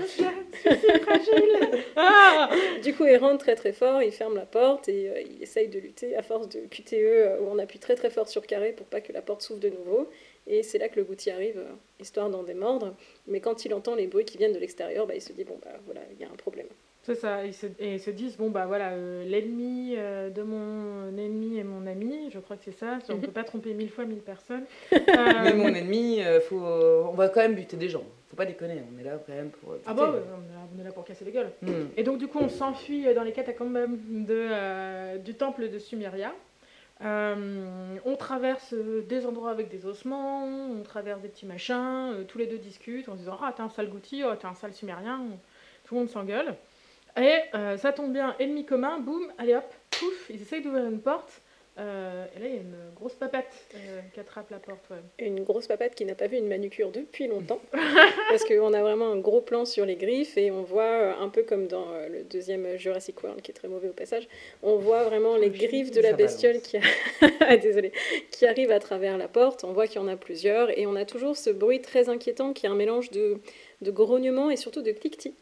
Ah 1.96 2.50
Du 2.84 2.94
coup, 2.94 3.06
il 3.06 3.16
rentre 3.16 3.38
très 3.38 3.54
très 3.56 3.72
fort, 3.72 4.02
il 4.02 4.12
ferme 4.26 4.36
la 4.36 4.46
porte 4.46 4.88
et 4.88 5.08
euh, 5.08 5.20
il 5.20 5.42
essaye 5.42 5.68
de 5.68 5.78
lutter 5.78 6.16
à 6.16 6.22
force 6.22 6.48
de 6.48 6.60
QTE 6.68 6.94
euh, 6.94 7.38
où 7.40 7.48
on 7.50 7.58
appuie 7.58 7.78
très 7.78 7.94
très 7.94 8.10
fort 8.10 8.28
sur 8.28 8.44
carré 8.46 8.72
pour 8.72 8.86
pas 8.86 9.00
que 9.00 9.12
la 9.12 9.22
porte 9.22 9.42
s'ouvre 9.42 9.60
de 9.60 9.68
nouveau. 9.68 10.08
Et 10.48 10.62
c'est 10.62 10.78
là 10.78 10.88
que 10.88 10.96
le 10.96 11.04
Goutti 11.04 11.30
arrive, 11.30 11.58
euh, 11.58 11.72
histoire 12.00 12.28
d'en 12.30 12.42
démordre. 12.42 12.94
Mais 13.26 13.40
quand 13.40 13.64
il 13.64 13.74
entend 13.74 13.94
les 13.94 14.06
bruits 14.06 14.24
qui 14.24 14.38
viennent 14.38 14.52
de 14.52 14.58
l'extérieur, 14.58 15.06
bah, 15.06 15.14
il 15.14 15.20
se 15.22 15.32
dit, 15.32 15.44
bon, 15.44 15.58
bah 15.64 15.72
voilà, 15.86 16.00
il 16.12 16.20
y 16.20 16.28
a 16.28 16.32
un 16.32 16.36
problème. 16.36 16.66
C'est 17.02 17.14
ça, 17.14 17.44
ils 17.46 17.54
se, 17.54 17.66
et 17.78 17.94
ils 17.94 18.00
se 18.00 18.10
disent 18.10 18.36
bon 18.36 18.50
bah 18.50 18.66
voilà, 18.66 18.90
euh, 18.94 19.24
l'ennemi 19.24 19.94
euh, 19.96 20.28
de 20.28 20.42
mon 20.42 21.16
ennemi 21.16 21.56
est 21.56 21.62
mon 21.62 21.86
ami, 21.86 22.30
je 22.32 22.40
crois 22.40 22.56
que 22.56 22.64
c'est 22.64 22.76
ça, 22.76 22.98
on 23.08 23.14
Mhm. 23.14 23.20
peut 23.26 23.30
pas 23.30 23.44
tromper 23.44 23.74
mille 23.74 23.90
fois 23.90 24.06
mille 24.06 24.18
personnes. 24.22 24.64
Mais 24.90 25.52
mon 25.54 25.68
ennemi, 25.68 26.20
euh, 26.20 26.40
faut... 26.40 26.56
on 26.58 27.12
va 27.14 27.28
quand 27.28 27.42
même 27.42 27.54
buter 27.54 27.76
des 27.76 27.88
gens. 27.88 28.02
Faut 28.28 28.36
pas 28.36 28.44
déconner, 28.46 28.82
on 28.92 28.98
est 28.98 29.04
là 29.04 29.20
quand 29.24 29.32
même 29.32 29.50
pour... 29.50 29.74
Ah 29.86 29.94
bah 29.94 30.10
ouais, 30.10 30.18
on 30.76 30.80
est 30.80 30.84
là- 30.84 30.90
pour 30.92 31.04
casser 31.04 31.24
les 31.24 31.30
gueules. 31.30 31.52
Hmm. 31.62 31.86
Et 31.96 32.02
donc 32.02 32.18
du 32.18 32.26
coup 32.26 32.38
on 32.40 32.48
s'enfuit 32.48 33.12
dans 33.14 33.22
les 33.22 33.32
catacombes 33.32 33.78
de, 34.08 34.48
euh, 34.50 35.18
du 35.18 35.34
temple 35.34 35.68
de 35.68 35.78
Sumeria. 35.78 36.32
Euh, 37.04 37.96
on 38.04 38.16
traverse 38.16 38.72
euh, 38.72 39.02
des 39.02 39.26
endroits 39.26 39.50
avec 39.50 39.68
des 39.68 39.84
ossements, 39.84 40.44
on 40.44 40.82
traverse 40.82 41.20
des 41.20 41.28
petits 41.28 41.44
machins, 41.44 42.12
euh, 42.14 42.24
tous 42.24 42.38
les 42.38 42.46
deux 42.46 42.56
discutent 42.56 43.08
en 43.08 43.12
se 43.12 43.18
disant 43.18 43.38
Ah, 43.42 43.52
t'es 43.54 43.62
un 43.62 43.68
sale 43.68 43.90
Goutti, 43.90 44.22
oh, 44.24 44.34
t'es 44.34 44.46
un 44.46 44.54
sale 44.54 44.72
sumérien, 44.72 45.20
tout 45.84 45.94
le 45.94 46.00
monde 46.00 46.08
s'engueule. 46.10 46.54
Et 47.18 47.38
ça 47.78 47.92
tombe 47.92 48.12
bien, 48.12 48.34
ennemi 48.38 48.66
commun, 48.66 48.98
boum, 48.98 49.32
allez 49.38 49.54
hop, 49.54 49.64
pouf, 49.90 50.28
ils 50.28 50.42
essayent 50.42 50.62
d'ouvrir 50.62 50.84
une 50.84 51.00
porte. 51.00 51.40
Euh, 51.78 52.24
et 52.34 52.40
là, 52.40 52.46
il 52.46 52.54
y 52.54 52.58
a 52.58 52.60
une 52.60 52.94
grosse 52.94 53.14
papette 53.14 53.52
euh, 53.74 54.00
qui 54.14 54.20
attrape 54.20 54.50
la 54.50 54.58
porte. 54.58 54.88
Ouais. 54.90 55.26
Une 55.26 55.44
grosse 55.44 55.66
papette 55.66 55.94
qui 55.94 56.06
n'a 56.06 56.14
pas 56.14 56.26
vu 56.26 56.38
une 56.38 56.48
manucure 56.48 56.90
depuis 56.90 57.26
longtemps. 57.26 57.60
parce 58.30 58.44
qu'on 58.44 58.72
a 58.72 58.80
vraiment 58.80 59.12
un 59.12 59.18
gros 59.18 59.42
plan 59.42 59.66
sur 59.66 59.84
les 59.84 59.96
griffes 59.96 60.38
et 60.38 60.50
on 60.50 60.62
voit, 60.62 60.82
euh, 60.82 61.12
un 61.20 61.28
peu 61.28 61.42
comme 61.42 61.66
dans 61.66 61.86
le 62.08 62.24
deuxième 62.24 62.76
Jurassic 62.78 63.22
World, 63.22 63.42
qui 63.42 63.50
est 63.50 63.54
très 63.54 63.68
mauvais 63.68 63.88
au 63.88 63.92
passage, 63.92 64.26
on 64.62 64.76
voit 64.76 65.04
vraiment 65.04 65.36
les 65.36 65.50
griffes 65.50 65.90
de 65.90 66.00
la 66.00 66.14
bestiole 66.14 66.60
qui, 66.60 66.78
a... 66.78 67.56
Désolée. 67.58 67.92
qui 68.30 68.46
arrive 68.46 68.70
à 68.70 68.80
travers 68.80 69.18
la 69.18 69.28
porte. 69.28 69.64
On 69.64 69.72
voit 69.72 69.86
qu'il 69.86 70.00
y 70.00 70.04
en 70.04 70.08
a 70.08 70.16
plusieurs 70.16 70.76
et 70.78 70.86
on 70.86 70.96
a 70.96 71.04
toujours 71.04 71.36
ce 71.36 71.50
bruit 71.50 71.82
très 71.82 72.08
inquiétant 72.08 72.54
qui 72.54 72.66
est 72.66 72.70
un 72.70 72.74
mélange 72.74 73.10
de, 73.10 73.38
de 73.82 73.90
grognement 73.90 74.50
et 74.50 74.56
surtout 74.56 74.82
de 74.82 74.92
cliquetis. 74.92 75.34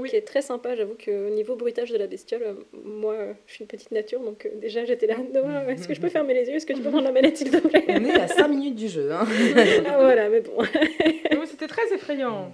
Oui. 0.00 0.10
Qui 0.10 0.16
est 0.16 0.22
très 0.22 0.42
sympa, 0.42 0.74
j'avoue 0.74 0.94
que 0.94 1.28
au 1.28 1.30
niveau 1.30 1.56
bruitage 1.56 1.90
de 1.90 1.98
la 1.98 2.06
bestiole, 2.06 2.42
euh, 2.42 2.54
moi 2.84 3.14
euh, 3.14 3.32
je 3.46 3.54
suis 3.54 3.62
une 3.62 3.68
petite 3.68 3.90
nature 3.90 4.20
donc 4.20 4.46
euh, 4.46 4.50
déjà 4.56 4.84
j'étais 4.84 5.06
là, 5.06 5.16
Noah, 5.32 5.70
est-ce 5.70 5.86
que 5.86 5.94
je 5.94 6.00
peux 6.00 6.08
fermer 6.08 6.34
les 6.34 6.48
yeux 6.48 6.56
Est-ce 6.56 6.66
que 6.66 6.72
tu 6.72 6.80
peux 6.80 6.90
prendre 6.90 7.04
la 7.04 7.12
manette 7.12 7.36
s'il 7.36 7.50
te 7.50 7.56
plaît? 7.58 7.84
On 7.88 8.04
est 8.04 8.18
à 8.20 8.28
5 8.28 8.48
minutes 8.48 8.76
du 8.76 8.88
jeu. 8.88 9.12
Hein. 9.12 9.26
Ah 9.86 9.98
voilà, 9.98 10.28
mais 10.28 10.40
bon. 10.40 10.62
C'était 11.46 11.66
très 11.66 11.92
effrayant. 11.92 12.52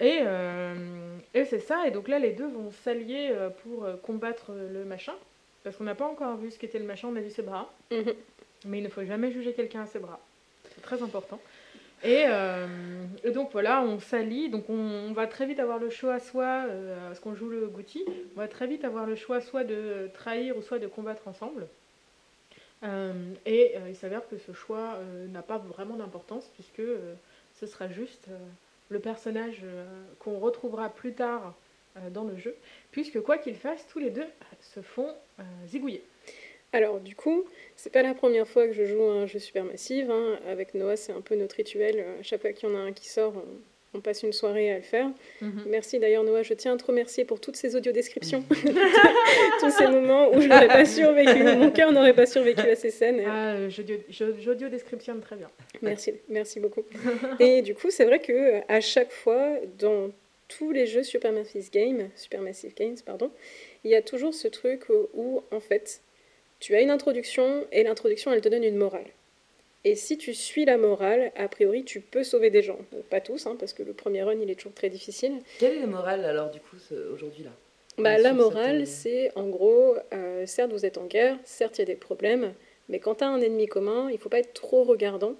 Et, 0.00 0.20
euh, 0.22 0.74
et 1.34 1.44
c'est 1.44 1.60
ça. 1.60 1.86
Et 1.86 1.90
donc 1.90 2.08
là, 2.08 2.18
les 2.18 2.32
deux 2.32 2.46
vont 2.46 2.70
s'allier 2.84 3.32
pour 3.62 3.86
combattre 4.02 4.52
le 4.52 4.84
machin. 4.84 5.12
Parce 5.62 5.76
qu'on 5.76 5.84
n'a 5.84 5.94
pas 5.94 6.06
encore 6.06 6.36
vu 6.36 6.50
ce 6.50 6.58
qu'était 6.58 6.78
le 6.78 6.84
machin, 6.84 7.08
on 7.12 7.16
a 7.16 7.20
vu 7.20 7.30
ses 7.30 7.42
bras. 7.42 7.72
Mhm. 7.90 8.14
Mais 8.66 8.78
il 8.78 8.84
ne 8.84 8.88
faut 8.88 9.04
jamais 9.04 9.30
juger 9.30 9.52
quelqu'un 9.52 9.82
à 9.82 9.86
ses 9.86 9.98
bras. 9.98 10.20
C'est 10.74 10.80
très 10.80 11.02
important. 11.02 11.40
Et, 12.02 12.24
euh, 12.28 12.66
et 13.24 13.30
donc 13.30 13.50
voilà, 13.52 13.82
on 13.82 13.98
s'allie. 13.98 14.48
Donc 14.48 14.68
on, 14.68 15.12
va 15.12 15.26
très 15.26 15.46
vite 15.46 15.60
avoir 15.60 15.78
le 15.78 15.90
choix, 15.90 16.18
soit, 16.20 16.66
euh, 16.66 17.08
parce 17.08 17.20
qu'on 17.20 17.34
joue 17.34 17.48
le 17.48 17.66
Goutti, 17.68 18.04
on 18.34 18.40
va 18.40 18.48
très 18.48 18.66
vite 18.66 18.84
avoir 18.84 19.06
le 19.06 19.16
choix 19.16 19.40
soit 19.40 19.64
de 19.64 20.10
trahir 20.14 20.56
ou 20.56 20.62
soit 20.62 20.78
de 20.78 20.86
combattre 20.86 21.26
ensemble. 21.28 21.66
Euh, 22.84 23.12
et 23.46 23.74
il 23.88 23.96
s'avère 23.96 24.28
que 24.28 24.36
ce 24.36 24.52
choix 24.52 24.98
n'a 25.30 25.42
pas 25.42 25.58
vraiment 25.58 25.96
d'importance 25.96 26.48
puisque 26.54 26.82
ce 27.58 27.66
sera 27.66 27.88
juste 27.88 28.28
le 28.90 29.00
personnage 29.00 29.62
qu'on 30.18 30.38
retrouvera 30.38 30.90
plus 30.90 31.14
tard 31.14 31.54
dans 32.10 32.24
le 32.24 32.36
jeu, 32.36 32.54
puisque 32.90 33.20
quoi 33.22 33.38
qu'ils 33.38 33.56
fassent, 33.56 33.86
tous 33.90 33.98
les 33.98 34.10
deux 34.10 34.26
se 34.60 34.80
font 34.82 35.14
zigouiller. 35.66 36.04
Alors 36.72 37.00
du 37.00 37.14
coup, 37.14 37.44
c'est 37.76 37.92
pas 37.92 38.02
la 38.02 38.14
première 38.14 38.46
fois 38.46 38.66
que 38.66 38.72
je 38.72 38.84
joue 38.84 39.02
à 39.04 39.12
un 39.12 39.26
jeu 39.26 39.38
Supermassive. 39.38 40.10
hein. 40.10 40.38
Avec 40.48 40.74
Noah, 40.74 40.96
c'est 40.96 41.12
un 41.12 41.20
peu 41.20 41.34
notre 41.36 41.56
rituel. 41.56 42.04
À 42.20 42.22
chaque 42.22 42.42
fois 42.42 42.52
qu'il 42.52 42.68
y 42.68 42.72
en 42.72 42.74
a 42.76 42.80
un 42.80 42.92
qui 42.92 43.08
sort, 43.08 43.32
on, 43.94 43.98
on 43.98 44.00
passe 44.00 44.22
une 44.24 44.32
soirée 44.34 44.70
à 44.70 44.76
le 44.76 44.82
faire. 44.82 45.08
Merci 45.66 45.98
d'ailleurs 45.98 46.22
Noah, 46.24 46.42
je 46.42 46.52
tiens 46.54 46.74
à 46.74 46.76
te 46.76 46.84
remercier 46.84 47.24
pour 47.24 47.40
toutes 47.40 47.56
ces 47.56 47.76
audiodescriptions, 47.76 48.44
tous 49.60 49.70
ces 49.70 49.86
moments 49.86 50.30
où 50.34 50.40
je 50.40 50.48
n'aurais 50.48 50.68
pas 50.68 50.84
survécu, 50.84 51.42
mon 51.56 51.70
cœur 51.70 51.92
n'aurait 51.92 52.12
pas 52.14 52.26
survécu 52.26 52.60
à 52.60 52.76
ces 52.76 52.90
scènes. 52.90 53.22
Ah, 53.26 53.54
euh, 53.54 53.70
j'audio- 53.70 54.00
j'au- 54.10 54.36
j'audio 54.38 54.68
descriptionne 54.68 55.20
très 55.20 55.36
bien. 55.36 55.48
Merci, 55.82 56.12
merci 56.28 56.60
beaucoup. 56.60 56.82
Et 57.40 57.62
du 57.62 57.74
coup, 57.74 57.90
c'est 57.90 58.04
vrai 58.04 58.18
que 58.20 58.32
euh, 58.32 58.60
à 58.68 58.80
chaque 58.82 59.12
fois, 59.12 59.52
dans 59.78 60.10
tous 60.48 60.72
les 60.72 60.86
jeux 60.86 61.02
Supermassive 61.02 61.70
Games, 61.70 62.10
Supermassive 62.16 62.74
Games, 62.74 62.96
pardon, 63.04 63.30
il 63.84 63.90
y 63.90 63.94
a 63.94 64.02
toujours 64.02 64.34
ce 64.34 64.46
truc 64.48 64.88
où, 64.90 65.08
où, 65.14 65.42
en 65.52 65.60
fait, 65.60 66.00
tu 66.60 66.74
as 66.74 66.80
une 66.80 66.90
introduction 66.90 67.66
et 67.72 67.82
l'introduction, 67.82 68.32
elle 68.32 68.40
te 68.40 68.48
donne 68.48 68.64
une 68.64 68.76
morale. 68.76 69.06
Et 69.84 69.94
si 69.94 70.18
tu 70.18 70.34
suis 70.34 70.64
la 70.64 70.78
morale, 70.78 71.30
a 71.36 71.46
priori, 71.48 71.84
tu 71.84 72.00
peux 72.00 72.24
sauver 72.24 72.50
des 72.50 72.62
gens. 72.62 72.78
Donc, 72.92 73.04
pas 73.04 73.20
tous, 73.20 73.46
hein, 73.46 73.56
parce 73.58 73.72
que 73.72 73.84
le 73.84 73.92
premier 73.92 74.22
run, 74.24 74.40
il 74.42 74.50
est 74.50 74.56
toujours 74.56 74.74
très 74.74 74.90
difficile. 74.90 75.34
Quelle 75.60 75.76
est 75.76 75.80
la 75.80 75.86
morale 75.86 76.24
alors 76.24 76.50
du 76.50 76.58
coup 76.58 76.76
aujourd'hui 77.12 77.44
là? 77.44 77.50
Bah, 77.98 78.18
la 78.18 78.32
morale, 78.32 78.86
c'est 78.86 79.30
en 79.36 79.46
gros, 79.46 79.94
euh, 80.12 80.44
certes 80.44 80.72
vous 80.72 80.84
êtes 80.84 80.98
en 80.98 81.06
guerre, 81.06 81.38
certes 81.44 81.78
il 81.78 81.82
y 81.82 81.82
a 81.82 81.86
des 81.86 81.94
problèmes, 81.94 82.52
mais 82.88 82.98
quand 82.98 83.16
tu 83.16 83.24
as 83.24 83.28
un 83.28 83.40
ennemi 83.40 83.68
commun, 83.68 84.10
il 84.10 84.18
faut 84.18 84.28
pas 84.28 84.40
être 84.40 84.52
trop 84.52 84.82
regardant. 84.82 85.34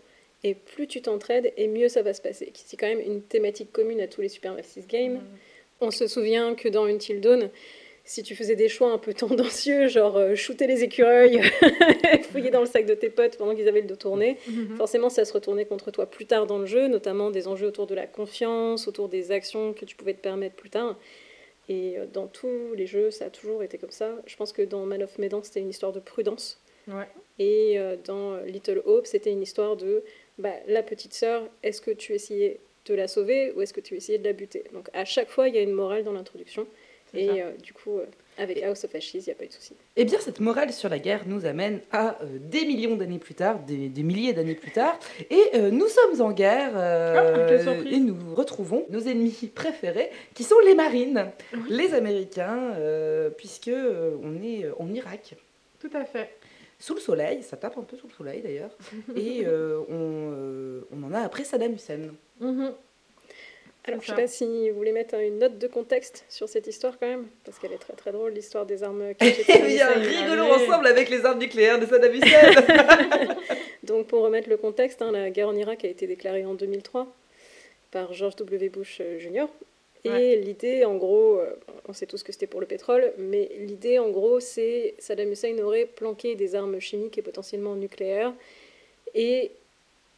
Et 0.45 0.55
plus 0.55 0.87
tu 0.87 1.03
t'entraides, 1.03 1.53
et 1.57 1.67
mieux 1.67 1.89
ça 1.89 2.03
va 2.03 2.15
se 2.15 2.23
passer. 2.23 2.53
C'est 2.55 2.77
quand 2.77 2.87
même 2.87 3.01
une 3.01 3.23
thématique 3.23 3.73
commune 3.73 4.01
à 4.01 4.07
tous 4.07 4.21
les 4.21 4.29
Supermassive 4.29 4.87
Games. 4.87 5.21
On 5.81 5.91
se 5.91 6.07
souvient 6.07 6.55
que 6.55 6.69
dans 6.69 6.85
Until 6.85 7.21
Dawn, 7.21 7.51
si 8.07 8.23
tu 8.23 8.35
faisais 8.35 8.55
des 8.55 8.69
choix 8.69 8.91
un 8.91 8.99
peu 8.99 9.13
tendancieux, 9.15 9.89
genre 9.89 10.17
euh, 10.17 10.35
shooter 10.35 10.67
les 10.67 10.83
écureuils, 10.83 11.43
fouiller 12.31 12.51
dans 12.51 12.61
le 12.61 12.67
sac 12.67 12.87
de 12.87 12.95
tes 12.95 13.11
potes 13.11 13.37
pendant 13.37 13.55
qu'ils 13.55 13.69
avaient 13.69 13.83
le 13.83 13.89
dos 13.89 13.97
tourné, 13.97 14.39
forcément 14.77 15.11
ça 15.11 15.25
se 15.25 15.33
retournait 15.33 15.67
contre 15.67 15.91
toi 15.91 16.07
plus 16.07 16.25
tard 16.25 16.47
dans 16.47 16.59
le 16.59 16.67
jeu, 16.67 16.87
notamment 16.87 17.31
des 17.31 17.49
enjeux 17.49 17.67
autour 17.67 17.87
de 17.87 17.95
la 17.95 18.07
confiance, 18.07 18.89
autour 18.89 19.09
des 19.09 19.33
actions 19.33 19.75
que 19.75 19.85
tu 19.85 19.97
pouvais 19.97 20.15
te 20.15 20.21
permettre 20.21 20.55
plus 20.55 20.71
tard. 20.71 20.97
Et 21.69 21.99
euh, 21.99 22.07
dans 22.07 22.29
tous 22.29 22.75
les 22.75 22.87
jeux, 22.87 23.11
ça 23.11 23.27
a 23.27 23.31
toujours 23.31 23.65
été 23.65 23.77
comme 23.77 23.91
ça. 23.91 24.15
Je 24.27 24.37
pense 24.37 24.53
que 24.53 24.63
dans 24.63 24.87
Man 24.87 25.03
of 25.03 25.19
Medan, 25.19 25.43
c'était 25.43 25.61
une 25.61 25.71
histoire 25.71 25.93
de 25.93 25.99
prudence. 25.99 26.61
Ouais. 26.87 27.09
Et 27.41 27.77
euh, 27.77 27.97
dans 28.05 28.37
Little 28.37 28.83
Hope, 28.87 29.07
c'était 29.07 29.33
une 29.33 29.43
histoire 29.43 29.77
de 29.77 30.05
bah, 30.39 30.55
la 30.69 30.85
petite 30.85 31.13
sœur, 31.13 31.43
est-ce 31.65 31.81
que 31.81 31.91
tu 31.91 32.13
essayais 32.13 32.61
de 32.85 32.95
la 32.95 33.09
sauver 33.09 33.53
ou 33.53 33.63
est-ce 33.63 33.75
que 33.75 33.81
tu 33.81 33.97
essayais 33.97 34.19
de 34.19 34.25
la 34.25 34.33
buter? 34.33 34.63
Donc 34.73 34.89
à 34.93 35.05
chaque 35.05 35.29
fois, 35.29 35.49
il 35.49 35.57
y 35.57 35.59
a 35.59 35.63
une 35.63 35.73
morale 35.73 36.05
dans 36.05 36.13
l'introduction. 36.13 36.69
Et 37.17 37.43
euh, 37.43 37.51
du 37.63 37.73
coup, 37.73 37.99
euh, 37.99 38.05
avec 38.39 38.63
House 38.63 38.85
of 38.85 38.95
Ashes, 38.95 39.15
il 39.15 39.23
n'y 39.23 39.31
a 39.31 39.35
pas 39.35 39.45
eu 39.45 39.49
de 39.49 39.53
souci. 39.53 39.75
Eh 39.97 40.05
bien, 40.05 40.19
cette 40.21 40.41
morale 40.41 40.73
sur 40.73 40.89
la 40.89 40.99
guerre 40.99 41.23
nous 41.27 41.47
amène 41.47 41.81
à 41.93 42.19
euh, 42.23 42.39
des 42.41 42.65
millions 42.67 42.97
d'années 42.97 43.19
plus 43.19 43.35
tard, 43.35 43.59
des, 43.61 43.89
des 43.89 44.03
milliers 44.03 44.33
d'années 44.33 44.55
plus 44.55 44.71
tard, 44.73 44.99
et 45.31 45.59
nous 45.71 45.89
sommes 45.89 46.21
en 46.21 46.33
guerre, 46.33 46.73
Ah, 46.77 47.53
et 47.91 47.99
nous 47.99 48.17
retrouvons 48.35 48.85
nos 48.91 49.01
ennemis 49.01 49.51
préférés, 49.55 50.11
qui 50.35 50.45
sont 50.45 50.59
les 50.65 50.75
marines, 50.75 51.27
les 51.69 51.95
Américains, 51.95 52.75
puisque 53.37 53.71
on 54.23 54.43
est 54.43 54.67
en 54.79 54.93
Irak, 54.93 55.35
Tout 55.81 55.91
à 55.95 56.05
fait. 56.05 56.37
sous 56.79 56.95
le 56.95 57.01
soleil, 57.01 57.43
ça 57.43 57.57
tape 57.57 57.79
un 57.79 57.83
peu 57.83 57.97
sous 57.97 58.07
le 58.07 58.13
soleil 58.13 58.43
d'ailleurs, 58.43 58.77
et 59.17 59.45
euh, 59.47 59.81
on, 59.89 60.33
euh, 60.35 60.81
on 60.93 61.03
en 61.05 61.13
a 61.15 61.21
après 61.21 61.45
Saddam 61.45 61.73
Hussein. 61.73 62.11
Mhm. 62.41 62.73
Alors, 63.87 64.01
je 64.01 64.07
sais 64.07 64.13
ça. 64.13 64.17
pas 64.23 64.27
si 64.27 64.71
vous 64.71 64.77
voulez 64.77 64.93
mettre 64.93 65.15
une 65.15 65.39
note 65.39 65.59
de 65.59 65.67
contexte 65.69 66.25
sur 66.29 66.49
cette 66.49 66.67
histoire 66.67 66.99
quand 66.99 67.07
même, 67.07 67.27
parce 67.45 67.59
qu'elle 67.59 67.73
est 67.73 67.79
très 67.79 67.93
très 67.95 68.11
drôle, 68.13 68.33
l'histoire 68.33 68.67
des 68.67 68.83
armes 68.83 69.15
cachées. 69.19 69.45
Saddam 69.45 69.67
bien, 69.67 69.91
Hussein. 70.01 70.01
rigolons 70.23 70.53
allez. 70.53 70.65
ensemble 70.65 70.87
avec 70.89 71.09
les 71.09 71.25
armes 71.25 71.39
nucléaires 71.39 71.79
de 71.79 71.87
Saddam 71.87 72.13
Hussein 72.13 72.27
Donc 73.85 74.07
pour 74.09 74.23
remettre 74.23 74.49
le 74.49 74.57
contexte, 74.57 75.03
hein, 75.03 75.13
la 75.13 75.31
guerre 75.31 75.49
en 75.49 75.55
Irak 75.57 75.85
a 75.85 75.89
été 75.89 76.07
déclarée 76.07 76.45
en 76.45 76.55
2003 76.55 77.07
par 77.93 78.13
George 78.13 78.37
W. 78.37 78.69
Bush 78.69 78.99
euh, 79.01 79.19
Jr. 79.21 79.47
Et 80.05 80.09
Ouais. 80.11 80.37
l'idée, 80.37 80.85
en 80.85 80.97
gros, 80.97 81.39
euh, 81.39 81.55
on 81.89 81.93
sait 81.93 82.07
tous 82.07 82.23
que 82.23 82.33
c'était 82.33 82.47
pour 82.47 82.61
le 82.61 82.67
pétrole, 82.67 83.13
mais 83.19 83.51
l'idée, 83.59 83.99
en 83.99 84.11
gros, 84.11 84.41
c'est 84.41 84.95
Saddam 84.99 85.31
Hussein 85.33 85.57
aurait 85.59 85.87
planqué 85.87 86.35
des 86.35 86.55
armes 86.55 86.81
chimiques 86.81 87.19
et 87.19 87.23
potentiellement 87.23 87.75
nucléaires. 87.77 88.33
Et 89.15 89.53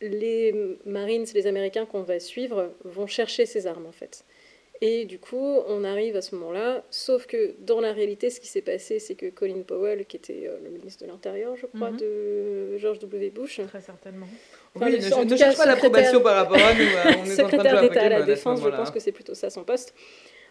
les 0.01 0.55
Marines, 0.85 1.25
les 1.35 1.47
Américains 1.47 1.87
qu'on 1.87 2.03
va 2.03 2.21
suivre, 2.21 2.73
vont 2.85 3.07
chercher 3.07 3.47
ces 3.47 3.67
armes, 3.67 3.87
en 3.87 3.93
fait. 3.93 4.25
Et 4.81 5.07
du 5.07 5.19
coup, 5.19 5.59
on 5.67 5.83
arrive 5.83 6.15
à 6.15 6.23
ce 6.23 6.37
moment-là, 6.37 6.85
sauf 6.89 7.27
que 7.27 7.57
dans 7.59 7.81
la 7.81 7.93
réalité, 7.93 8.31
ce 8.31 8.39
qui 8.39 8.47
s'est 8.47 8.63
passé, 8.63 9.01
c'est 9.01 9.17
que 9.17 9.27
Colin 9.27 9.63
Powell, 9.67 10.07
qui 10.07 10.17
était 10.17 10.45
euh, 10.47 10.57
le 10.63 10.71
ministre 10.71 11.05
de 11.05 11.11
l'Intérieur, 11.11 11.57
je 11.57 11.67
crois, 11.67 11.91
Mhm. 11.91 11.97
de 11.97 12.79
George 12.79 13.01
W. 13.01 13.31
Bush, 13.31 13.61
Très 13.67 13.81
certainement. 13.81 14.29
Enfin, 14.77 14.87
Oui, 14.87 14.93
le- 14.93 14.99
ne, 15.09 15.15
en 15.15 15.25
ne 15.25 15.37
cherche 15.37 15.57
pas 15.57 15.67
l'approbation 15.67 16.21
par 16.21 16.37
rapport 16.37 16.59
à 16.65 16.75
nous. 16.75 16.81
hein, 16.85 17.17
On 17.21 17.25
est 17.25 17.35
secrétaire 17.35 17.81
d'État 17.81 18.03
à 18.03 18.09
la 18.09 18.23
Défense, 18.23 18.61
je 18.63 18.69
pense 18.69 18.93
que 18.93 19.01
c'est 19.01 19.11
plutôt 19.11 19.35
ça 19.35 19.51
son 19.51 19.65
poste. 19.65 19.95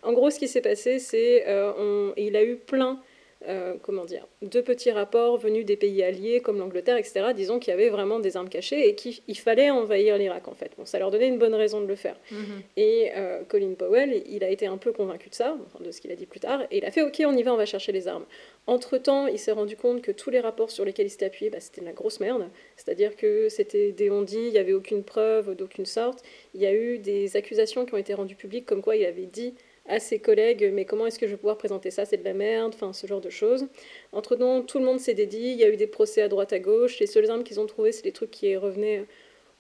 En 0.04 0.12
gros, 0.12 0.30
ce 0.30 0.40
qui 0.40 0.50
s'est 0.50 0.62
passé, 0.62 1.00
c'est 1.00 1.48
euh, 1.48 1.72
on- 1.78 2.14
il 2.18 2.36
a 2.36 2.44
eu 2.44 2.58
plein, 2.58 3.02
euh, 3.48 3.76
comment 3.82 4.06
dire, 4.06 4.26
de 4.42 4.62
petits 4.62 4.92
rapports 4.92 5.38
venus 5.38 5.66
des 5.66 5.78
pays 5.78 6.02
alliés 6.04 6.40
comme 6.40 6.58
l'Angleterre, 6.58 6.98
etc. 6.98 7.34
Disons 7.36 7.60
qu'il 7.60 7.72
y 7.72 7.74
avait 7.74 7.90
vraiment 7.90 8.20
des 8.20 8.36
armes 8.36 8.50
cachées 8.50 8.90
et 8.90 8.96
qu'il 8.96 9.20
il 9.28 9.38
fallait 9.38 9.70
envahir 9.70 10.18
l'Irak 10.18 10.48
en 10.48 10.56
fait. 10.56 10.72
Bon, 10.78 10.86
ça 10.86 10.98
leur 10.98 11.12
donnait 11.12 11.28
une 11.28 11.38
bonne 11.38 11.54
raison 11.54 11.80
de 11.80 11.86
le 11.86 11.96
faire. 11.96 12.18
Mhm. 12.32 12.62
Et 12.78 13.12
euh, 13.16 13.44
Colin 13.48 13.74
Powell, 13.76 14.24
il 14.28 14.44
a 14.44 14.50
été 14.50 14.66
un 14.66 14.78
peu 14.78 14.92
convaincu 14.92 15.30
de 15.30 15.36
ça, 15.36 15.56
de 15.80 15.92
ce 15.92 16.02
qu'il 16.02 16.12
a 16.12 16.16
dit 16.16 16.26
plus 16.26 16.40
tard, 16.40 16.64
et 16.72 16.80
il 16.80 16.86
a 16.86 16.92
fait 16.92 17.04
OK, 17.04 17.22
on 17.26 17.38
y 17.38 17.44
va, 17.44 17.54
on 17.54 17.58
va 17.58 17.66
chercher 17.66 17.92
les 17.92 18.08
armes. 18.08 18.26
Entre-temps, 18.66 19.28
il 19.28 19.40
s'est 19.40 19.52
rendu 19.52 19.78
compte 19.78 20.02
que 20.02 20.12
tous 20.12 20.30
les 20.30 20.40
rapports 20.40 20.72
sur 20.72 20.84
lesquels 20.84 21.06
il 21.06 21.12
s'était 21.12 21.28
appuyé, 21.28 21.50
bah, 21.50 21.60
c'était 21.60 21.82
de 21.82 21.86
la 21.86 21.94
grosse 21.94 22.20
merde. 22.20 22.50
C'est-à-dire 22.76 23.16
que 23.16 23.50
c'était 23.50 23.92
des 23.92 24.10
on-dit, 24.10 24.48
il 24.48 24.52
n'y 24.52 24.58
avait 24.58 24.74
aucune 24.74 25.04
preuve 25.04 25.56
d'aucune 25.56 25.86
sorte. 25.86 26.24
Il 26.54 26.62
y 26.62 26.66
a 26.66 26.74
eu 26.74 26.98
des 26.98 27.38
accusations 27.38 27.86
qui 27.86 27.94
ont 27.94 27.98
été 27.98 28.14
rendues 28.14 28.36
publiques 28.36 28.66
comme 28.66 28.82
quoi 28.82 28.96
il 28.96 29.06
avait 29.06 29.26
dit 29.26 29.54
à 29.88 30.00
ses 30.00 30.20
collègues 30.20 30.70
mais 30.74 30.86
comment 30.86 31.06
est-ce 31.06 31.18
que 31.20 31.28
je 31.28 31.32
vais 31.32 31.38
pouvoir 31.38 31.58
présenter 31.58 31.92
ça 31.92 32.06
c'est 32.06 32.18
de 32.18 32.24
la 32.24 32.34
merde 32.34 32.74
enfin 32.76 32.94
ce 32.94 33.08
genre 33.08 33.22
de 33.22 33.30
choses 33.30 33.68
entre 34.12 34.36
temps 34.36 34.62
tout 34.62 34.80
le 34.80 34.86
monde 34.86 35.00
s'est 35.00 35.14
dédié 35.14 35.52
il 35.52 35.58
y 35.58 35.64
a 35.64 35.70
eu 35.70 35.78
des 35.78 35.88
procès 35.88 36.22
à 36.22 36.28
droite 36.28 36.52
à 36.54 36.60
gauche 36.60 37.00
les 37.00 37.08
seules 37.08 37.30
armes 37.32 37.44
qu'ils 37.44 37.60
ont 37.60 37.66
trouvées 37.68 37.92
c'est 37.92 38.04
des 38.04 38.12
trucs 38.12 38.32
qui 38.32 38.56
revenaient 38.56 39.06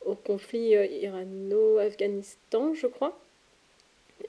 au 0.05 0.15
conflit 0.15 0.75
euh, 0.75 0.85
irano-afghanistan 0.85 2.73
je 2.73 2.87
crois 2.87 3.17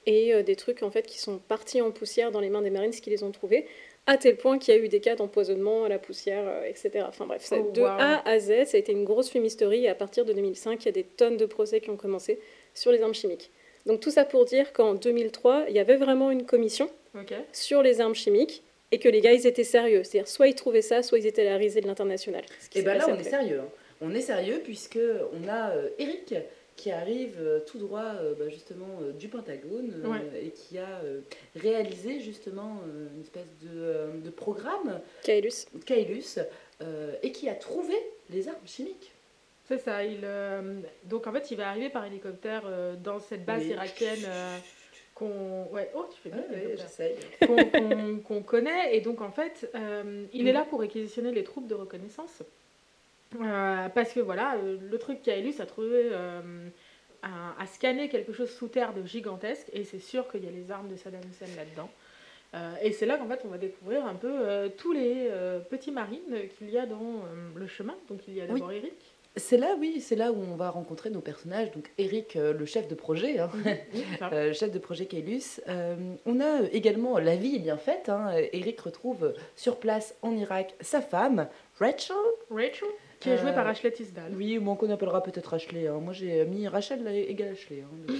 et 0.05 0.33
euh, 0.33 0.43
des 0.43 0.55
trucs 0.55 0.83
en 0.83 0.91
fait 0.91 1.05
qui 1.05 1.19
sont 1.19 1.39
partis 1.47 1.81
en 1.81 1.91
poussière 1.91 2.31
dans 2.31 2.39
les 2.39 2.49
mains 2.49 2.61
des 2.61 2.69
Marines 2.69 2.91
qui 2.91 3.09
les 3.09 3.23
ont 3.23 3.31
trouvés 3.31 3.65
à 4.07 4.17
tel 4.17 4.37
point 4.37 4.57
qu'il 4.57 4.73
y 4.73 4.77
a 4.77 4.79
eu 4.79 4.87
des 4.89 5.01
cas 5.01 5.15
d'empoisonnement 5.15 5.83
à 5.83 5.89
la 5.89 5.99
poussière, 5.99 6.43
euh, 6.47 6.63
etc. 6.63 7.05
Enfin 7.07 7.27
bref, 7.27 7.43
ça- 7.43 7.57
Oh, 7.59 7.69
de 7.71 7.81
wow. 7.81 7.87
A 7.87 8.27
à 8.27 8.39
Z, 8.39 8.65
ça 8.65 8.77
a 8.77 8.79
été 8.79 8.91
une 8.91 9.03
grosse 9.03 9.29
fumisterie 9.29 9.83
et 9.85 9.89
à 9.89 9.93
partir 9.93 10.25
de 10.25 10.33
2005, 10.33 10.81
il 10.81 10.85
y 10.87 10.89
a 10.89 10.91
des 10.93 11.03
tonnes 11.03 11.37
de 11.37 11.45
procès 11.45 11.79
qui 11.79 11.91
ont 11.91 11.97
commencé 11.97 12.39
sur 12.73 12.91
les 12.91 13.03
armes 13.03 13.13
chimiques. 13.13 13.51
Donc 13.89 14.01
tout 14.01 14.11
ça 14.11 14.23
pour 14.23 14.45
dire 14.45 14.71
qu'en 14.71 14.93
2003, 14.93 15.65
il 15.69 15.75
y 15.75 15.79
avait 15.79 15.95
vraiment 15.97 16.29
une 16.29 16.45
commission 16.45 16.89
sur 17.51 17.81
les 17.81 18.01
armes 18.01 18.13
chimiques 18.13 18.61
et 18.91 18.99
que 18.99 19.09
les 19.09 19.19
gars, 19.19 19.33
ils 19.33 19.47
étaient 19.47 19.63
sérieux. 19.63 20.03
C'est-à-dire, 20.03 20.27
soit 20.29 20.47
ils 20.47 20.53
trouvaient 20.53 20.83
ça, 20.83 21.01
soit 21.01 21.17
ils 21.17 21.25
étaient 21.25 21.41
à 21.47 21.51
la 21.51 21.57
risée 21.57 21.81
de 21.81 21.87
l'international. 21.87 22.43
Et 22.43 22.79
s'est 22.79 22.81
ben 22.83 22.97
là, 22.97 23.07
on 23.09 23.17
est 23.17 23.23
sérieux. 23.23 23.59
hein. 23.61 23.69
On 24.01 24.13
est 24.13 24.21
sérieux 24.21 24.61
puisque 24.63 24.99
on 25.33 25.47
a 25.49 25.71
euh, 25.71 25.89
Eric 25.97 26.35
qui 26.75 26.91
arrive 26.91 27.35
euh, 27.39 27.59
tout 27.65 27.79
droit 27.79 28.13
euh, 28.21 28.33
bah, 28.37 28.47
justement 28.47 28.99
du 29.19 29.27
Pentagone 29.27 29.91
Ouais. 30.05 30.45
et 30.45 30.49
qui 30.51 30.77
a 30.77 31.01
réalisé 31.55 32.19
justement 32.19 32.81
une 33.15 33.21
espèce 33.21 33.49
de, 33.63 34.21
de 34.23 34.29
programme 34.29 35.01
Kaelus. 35.23 35.65
Kaelus 35.87 36.37
et 37.23 37.31
qui 37.31 37.49
a 37.49 37.55
trouvé 37.55 37.95
les 38.29 38.47
armes 38.47 38.67
chimiques. 38.67 39.11
C'est 39.69 39.77
ça. 39.77 40.03
Il, 40.03 40.19
euh, 40.23 40.81
donc 41.05 41.27
en 41.27 41.31
fait, 41.31 41.49
il 41.51 41.55
va 41.57 41.69
arriver 41.69 41.89
par 41.89 42.03
hélicoptère 42.05 42.63
euh, 42.65 42.95
dans 42.95 43.19
cette 43.19 43.45
base 43.45 43.61
Oui. 43.63 43.69
irakienne 43.69 44.25
euh, 44.27 44.57
qu'on. 45.15 45.67
Ouais. 45.71 45.89
Oh, 45.95 46.05
tu 46.13 46.19
fais 46.19 46.29
bien. 46.29 46.43
j'essaye. 46.75 47.15
qu'on 47.45 47.55
qu'on- 47.55 48.17
qu'on 48.27 48.41
connaît. 48.43 48.97
Et 48.97 49.01
donc, 49.01 49.21
en 49.21 49.31
fait, 49.31 49.69
euh, 49.75 50.25
il 50.33 50.47
est 50.47 50.53
là 50.53 50.65
pour 50.69 50.81
réquisitionner 50.81 51.31
les 51.31 51.43
troupes 51.45 51.67
de 51.67 51.75
reconnaissance. 51.75 52.41
Euh, 53.39 53.89
parce 53.89 54.11
que 54.11 54.19
voilà, 54.19 54.57
le 54.57 54.97
truc 54.97 55.21
Kaelus 55.21 55.53
a 55.61 55.65
trouvé 55.67 56.09
euh, 56.11 56.41
un- 57.21 57.55
a 57.59 57.65
scanné 57.67 58.09
quelque 58.09 58.33
chose 58.33 58.49
sous 58.49 58.69
terre 58.69 58.91
de 58.93 59.05
gigantesque, 59.05 59.67
et 59.71 59.83
c'est 59.83 59.99
sûr 59.99 60.27
qu'il 60.31 60.43
y 60.43 60.47
a 60.47 60.51
les 60.51 60.71
armes 60.71 60.87
de 60.89 60.95
Saddam 60.95 61.21
Hussein 61.29 61.45
là-dedans. 61.55 61.91
Euh, 62.55 62.73
et 62.81 62.91
c'est 62.91 63.05
là 63.05 63.17
qu'en 63.19 63.27
fait 63.27 63.41
on 63.45 63.49
va 63.49 63.59
découvrir 63.59 64.03
un 64.07 64.15
peu 64.15 64.31
euh, 64.31 64.69
tous 64.75 64.91
les 64.93 65.27
euh, 65.29 65.59
petits 65.59 65.91
marines 65.91 66.47
qu'il 66.57 66.71
y 66.71 66.79
a 66.79 66.87
dans 66.87 66.97
euh, 67.03 67.49
le 67.55 67.67
chemin. 67.67 67.95
Donc 68.09 68.21
il 68.27 68.33
y 68.33 68.41
a 68.41 68.45
Oui. 68.45 68.53
d'abord 68.53 68.71
Eric. 68.71 68.93
C'est 69.35 69.57
là, 69.57 69.75
oui, 69.79 70.01
c'est 70.01 70.15
là 70.15 70.31
où 70.31 70.37
on 70.41 70.55
va 70.55 70.69
rencontrer 70.69 71.09
nos 71.09 71.21
personnages. 71.21 71.71
Donc 71.71 71.91
Eric, 71.97 72.35
euh, 72.35 72.51
le 72.51 72.65
chef 72.65 72.87
de 72.87 72.95
projet, 72.95 73.39
hein, 73.39 73.49
euh, 74.33 74.53
chef 74.53 74.71
de 74.71 74.79
projet 74.79 75.05
Kaelus. 75.05 75.61
Euh, 75.67 75.95
on 76.25 76.39
a 76.41 76.63
également 76.71 77.17
La 77.19 77.35
vie 77.35 77.55
est 77.55 77.59
bien 77.59 77.77
faite. 77.77 78.09
hein. 78.09 78.31
Eric 78.51 78.81
retrouve 78.81 79.33
sur 79.55 79.77
place 79.77 80.15
en 80.23 80.35
Irak 80.35 80.73
sa 80.81 80.99
femme, 81.01 81.47
Rachel. 81.77 82.15
Rachel, 82.49 82.87
qui 83.19 83.29
est 83.29 83.37
jouée 83.37 83.53
par 83.53 83.67
Ashley 83.67 83.91
Tisdale. 83.91 84.31
Oui, 84.35 84.57
ou 84.57 84.75
qu'on 84.75 84.89
appellera 84.89 85.21
peut-être 85.23 85.53
Ashley. 85.53 85.87
hein. 85.87 85.99
Moi, 86.01 86.13
j'ai 86.13 86.43
mis 86.45 86.67
Rachel 86.67 87.07
égale 87.07 87.49
Ashley. 87.53 87.83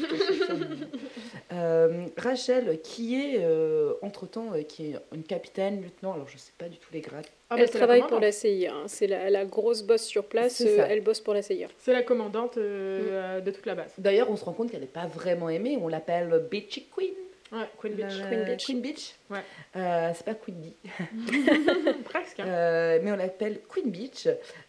Euh, 1.51 2.05
Rachel, 2.15 2.79
qui 2.83 3.15
est, 3.15 3.37
euh, 3.39 3.93
entre-temps, 4.03 4.53
euh, 4.53 4.61
qui 4.61 4.91
est 4.91 4.95
une 5.15 5.23
capitaine, 5.23 5.81
lieutenant, 5.81 6.13
alors 6.13 6.27
je 6.27 6.37
sais 6.37 6.51
pas 6.57 6.69
du 6.69 6.77
tout 6.77 6.89
les 6.93 7.01
grades. 7.01 7.25
Ah 7.49 7.55
bah, 7.55 7.61
elle 7.63 7.67
la 7.67 7.67
travaille 7.73 8.01
pour 8.07 8.19
la 8.19 8.31
CIA. 8.31 8.71
hein. 8.71 8.83
C'est 8.85 9.07
la, 9.07 9.31
la 9.31 9.45
grosse 9.45 9.81
boss 9.81 10.03
sur 10.03 10.25
place. 10.25 10.61
Euh, 10.61 10.85
elle 10.87 11.01
bosse 11.01 11.19
pour 11.21 11.33
la 11.33 11.41
CIA. 11.41 11.67
C'est 11.79 11.93
la 11.93 12.03
commandante 12.03 12.57
euh, 12.57 13.41
de 13.41 13.49
toute 13.49 13.65
la 13.65 13.73
base. 13.73 13.91
D'ailleurs, 13.97 14.29
on 14.29 14.35
se 14.35 14.45
rend 14.45 14.53
compte 14.53 14.69
qu'elle 14.69 14.81
n'est 14.81 14.85
pas 14.85 15.07
vraiment 15.07 15.49
aimée, 15.49 15.77
on 15.81 15.87
l'appelle 15.87 16.45
Bitchy 16.51 16.85
Queen. 16.95 17.13
Ouais, 17.51 17.65
Queen. 17.81 17.97
La- 17.97 18.07
Queen 18.29 18.43
Bitch. 18.45 18.65
Queen 18.67 18.79
Bitch. 18.81 19.15
Ouais. 19.31 19.39
Euh, 19.75 20.11
c'est 20.13 20.23
pas 20.25 20.35
Queen 20.35 20.55
Bee. 20.55 20.73
Presque. 22.05 22.39
hein. 22.41 22.45
Euh, 22.47 22.99
mais 23.01 23.11
on 23.11 23.15
l'appelle 23.15 23.59
Queen 23.67 23.89
Beach. 23.89 24.27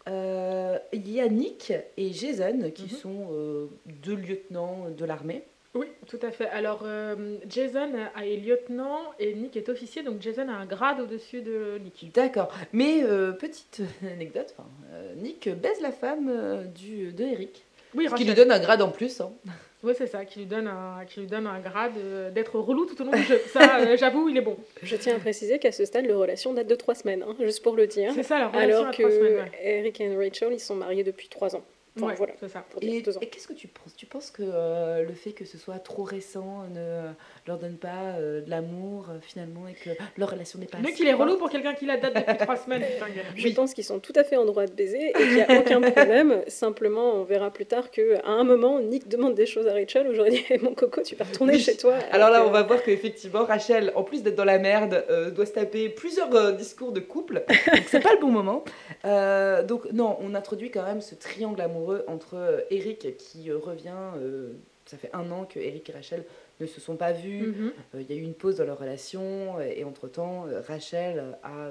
Euh, 0.08 0.78
Il 0.94 1.10
y 1.12 1.20
a 1.20 1.28
Nick 1.28 1.74
et 1.98 2.10
Jason 2.12 2.70
qui 2.74 2.84
Mhm. 2.84 2.88
sont 2.88 3.28
euh, 3.32 3.66
deux 3.86 4.16
lieutenants 4.16 4.86
de 4.96 5.04
l'armée. 5.04 5.42
Oui, 5.74 5.86
tout 6.08 6.18
à 6.22 6.32
fait. 6.32 6.48
Alors, 6.48 6.80
euh, 6.84 7.36
Jason 7.48 7.90
est 8.20 8.36
lieutenant 8.36 8.98
et 9.20 9.34
Nick 9.34 9.56
est 9.56 9.68
officier, 9.68 10.02
donc 10.02 10.20
Jason 10.20 10.48
a 10.48 10.52
un 10.52 10.66
grade 10.66 11.00
au-dessus 11.00 11.42
de 11.42 11.78
Nick. 11.84 12.10
D'accord. 12.12 12.52
Mais 12.72 13.04
euh, 13.04 13.30
petite 13.32 13.80
anecdote, 14.02 14.52
enfin, 14.58 14.68
euh, 14.92 15.14
Nick 15.16 15.48
baise 15.48 15.80
la 15.80 15.92
femme 15.92 16.28
euh, 16.28 16.64
du, 16.64 17.12
de 17.12 17.22
Eric. 17.24 17.64
Oui, 17.94 18.08
Ce 18.10 18.14
qui 18.16 18.24
lui 18.24 18.34
donne 18.34 18.50
un 18.50 18.58
grade 18.60 18.82
en 18.82 18.90
plus. 18.90 19.20
hein. 19.20 19.30
Oui, 19.82 19.94
c'est 19.96 20.06
ça, 20.08 20.26
qui 20.26 20.40
lui 20.40 20.44
donne 20.46 20.66
un, 20.66 21.06
qui 21.08 21.20
lui 21.20 21.26
donne 21.26 21.46
un 21.46 21.58
grade 21.58 21.92
euh, 21.96 22.30
d'être 22.30 22.58
relou 22.58 22.84
tout 22.84 23.00
au 23.00 23.04
long 23.06 23.12
du 23.12 23.22
jeu. 23.22 23.40
Ça, 23.46 23.78
euh, 23.80 23.96
j'avoue, 23.96 24.28
il 24.28 24.36
est 24.36 24.42
bon. 24.42 24.58
Je 24.82 24.94
tiens 24.94 25.16
à 25.16 25.18
préciser 25.18 25.58
qu'à 25.58 25.72
ce 25.72 25.86
stade, 25.86 26.04
leur 26.04 26.18
relation 26.18 26.52
date 26.52 26.66
de 26.66 26.74
trois 26.74 26.94
semaines, 26.94 27.24
hein, 27.26 27.34
juste 27.40 27.62
pour 27.62 27.74
le 27.74 27.86
dire. 27.86 28.12
C'est 28.14 28.22
ça, 28.22 28.38
la 28.40 28.48
relation 28.48 28.74
Alors 28.76 28.86
à 28.88 28.90
que 28.90 29.02
trois 29.02 29.10
semaines. 29.10 29.36
ouais. 29.36 29.50
Eric 29.78 29.98
et 30.02 30.14
Rachel, 30.14 30.52
ils 30.52 30.60
sont 30.60 30.74
mariés 30.74 31.02
depuis 31.02 31.28
trois 31.30 31.56
ans. 31.56 31.62
Enfin, 31.96 32.06
Ouais, 32.06 32.14
voilà, 32.14 32.32
c'est 32.38 32.48
ça. 32.48 32.64
Et, 32.80 33.02
qu'est-ce 33.02 33.48
que 33.48 33.52
tu 33.52 33.68
penses? 33.68 33.94
Tu 33.96 34.06
penses 34.06 34.30
que 34.30 34.42
euh, 34.44 35.02
le 35.02 35.12
fait 35.14 35.32
que 35.32 35.44
ce 35.44 35.58
soit 35.58 35.78
trop 35.78 36.04
récent 36.04 36.64
ne 36.72 37.08
leur 37.46 37.58
donne 37.58 37.76
pas 37.76 38.14
euh, 38.18 38.40
de 38.40 38.50
l'amour 38.50 39.06
euh, 39.10 39.18
finalement 39.20 39.66
et 39.66 39.74
que 39.74 39.90
leur 40.16 40.30
relation 40.30 40.58
n'est 40.58 40.66
pas 40.66 40.78
Nick, 40.78 40.94
assez 40.94 41.02
il 41.02 41.08
est 41.08 41.14
relou 41.14 41.36
pour 41.36 41.50
quelqu'un 41.50 41.74
qui 41.74 41.86
la 41.86 41.96
date 41.96 42.14
depuis 42.14 42.36
trois 42.38 42.56
semaines. 42.64 42.82
putain. 42.82 43.06
Je 43.34 43.48
pense 43.48 43.74
qu'ils 43.74 43.84
sont 43.84 43.98
tout 43.98 44.12
à 44.14 44.22
fait 44.22 44.36
en 44.36 44.44
droit 44.44 44.66
de 44.66 44.72
baiser 44.72 45.08
et 45.08 45.12
qu'il 45.12 45.34
n'y 45.34 45.42
a 45.42 45.58
aucun 45.60 45.80
problème. 45.80 46.42
Simplement, 46.46 47.14
on 47.14 47.24
verra 47.24 47.50
plus 47.50 47.66
tard 47.66 47.90
qu'à 47.90 48.24
un 48.24 48.44
moment, 48.44 48.80
Nick 48.80 49.08
demande 49.08 49.34
des 49.34 49.46
choses 49.46 49.66
à 49.66 49.72
Rachel. 49.72 50.06
Aujourd'hui, 50.06 50.44
mon 50.62 50.74
coco, 50.74 51.02
tu 51.02 51.16
peux 51.16 51.24
retourner 51.24 51.54
Oui. 51.54 51.60
chez 51.60 51.76
toi. 51.76 51.94
Alors 52.12 52.30
là, 52.30 52.46
on 52.46 52.50
va 52.50 52.62
voir 52.62 52.82
qu'effectivement, 52.84 53.44
Rachel, 53.44 53.92
en 53.96 54.04
plus 54.04 54.22
d'être 54.22 54.36
dans 54.36 54.44
la 54.44 54.58
merde, 54.58 55.04
euh, 55.10 55.30
doit 55.30 55.46
se 55.46 55.52
taper 55.52 55.88
plusieurs 55.88 56.32
euh, 56.34 56.52
discours 56.52 56.92
de 56.92 57.00
couple. 57.00 57.42
Donc 57.48 57.84
c'est 57.88 58.00
pas 58.00 58.12
le 58.14 58.20
bon 58.20 58.30
moment. 58.30 58.64
Euh, 59.04 59.64
donc 59.64 59.90
non, 59.92 60.16
on 60.20 60.34
introduit 60.34 60.70
quand 60.70 60.84
même 60.84 61.00
ce 61.00 61.14
triangle 61.14 61.60
amoureux 61.60 61.79
entre 62.06 62.34
euh, 62.36 62.60
Eric 62.70 63.16
qui 63.16 63.50
euh, 63.50 63.58
revient. 63.58 63.94
euh, 64.16 64.52
ça 64.86 64.96
fait 64.96 65.10
un 65.12 65.30
an 65.30 65.44
que 65.44 65.60
Eric 65.60 65.88
et 65.90 65.92
Rachel 65.92 66.24
ne 66.58 66.66
se 66.66 66.80
sont 66.80 66.96
pas 66.96 67.12
vus. 67.12 67.46
Mhm. 67.46 67.72
Il 68.00 68.10
y 68.10 68.12
a 68.12 68.16
eu 68.16 68.22
une 68.22 68.34
pause 68.34 68.56
dans 68.56 68.64
leur 68.64 68.78
relation 68.78 69.56
euh, 69.58 69.72
et 69.72 69.84
entre-temps, 69.84 70.46
Rachel 70.66 71.36
a 71.44 71.70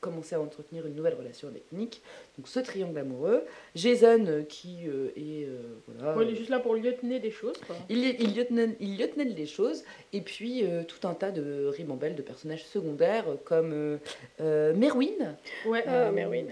commencé 0.00 0.34
à 0.34 0.40
entretenir 0.40 0.86
une 0.86 0.94
nouvelle 0.94 1.14
relation 1.14 1.48
avec 1.48 1.62
Nick. 1.72 2.02
Donc 2.36 2.46
ce 2.46 2.60
triangle 2.60 2.98
amoureux. 2.98 3.42
Jason 3.74 4.44
qui 4.46 4.84
est... 5.16 5.48
voilà, 5.86 6.14
Ouais, 6.18 6.26
il 6.26 6.32
est 6.32 6.36
juste 6.36 6.50
là 6.50 6.58
pour 6.58 6.74
lieutenant 6.74 7.18
des 7.18 7.30
choses. 7.30 7.56
Quoi. 7.66 7.74
il, 7.88 8.04
il, 8.04 8.36
lieutenant, 8.36 8.70
il 8.80 8.98
les 9.34 9.46
choses, 9.46 9.82
et 10.12 10.20
puis 10.20 10.62
tout 10.88 11.08
un 11.08 11.14
tas 11.14 11.30
de 11.30 11.66
ribambelles 11.68 12.16
de 12.16 12.22
personnages 12.22 12.66
secondaires 12.66 13.24
comme 13.44 13.98
Merwin, 14.40 15.36
Ouais. 15.66 15.84
Euh, 15.86 16.12
Merwin. 16.12 16.46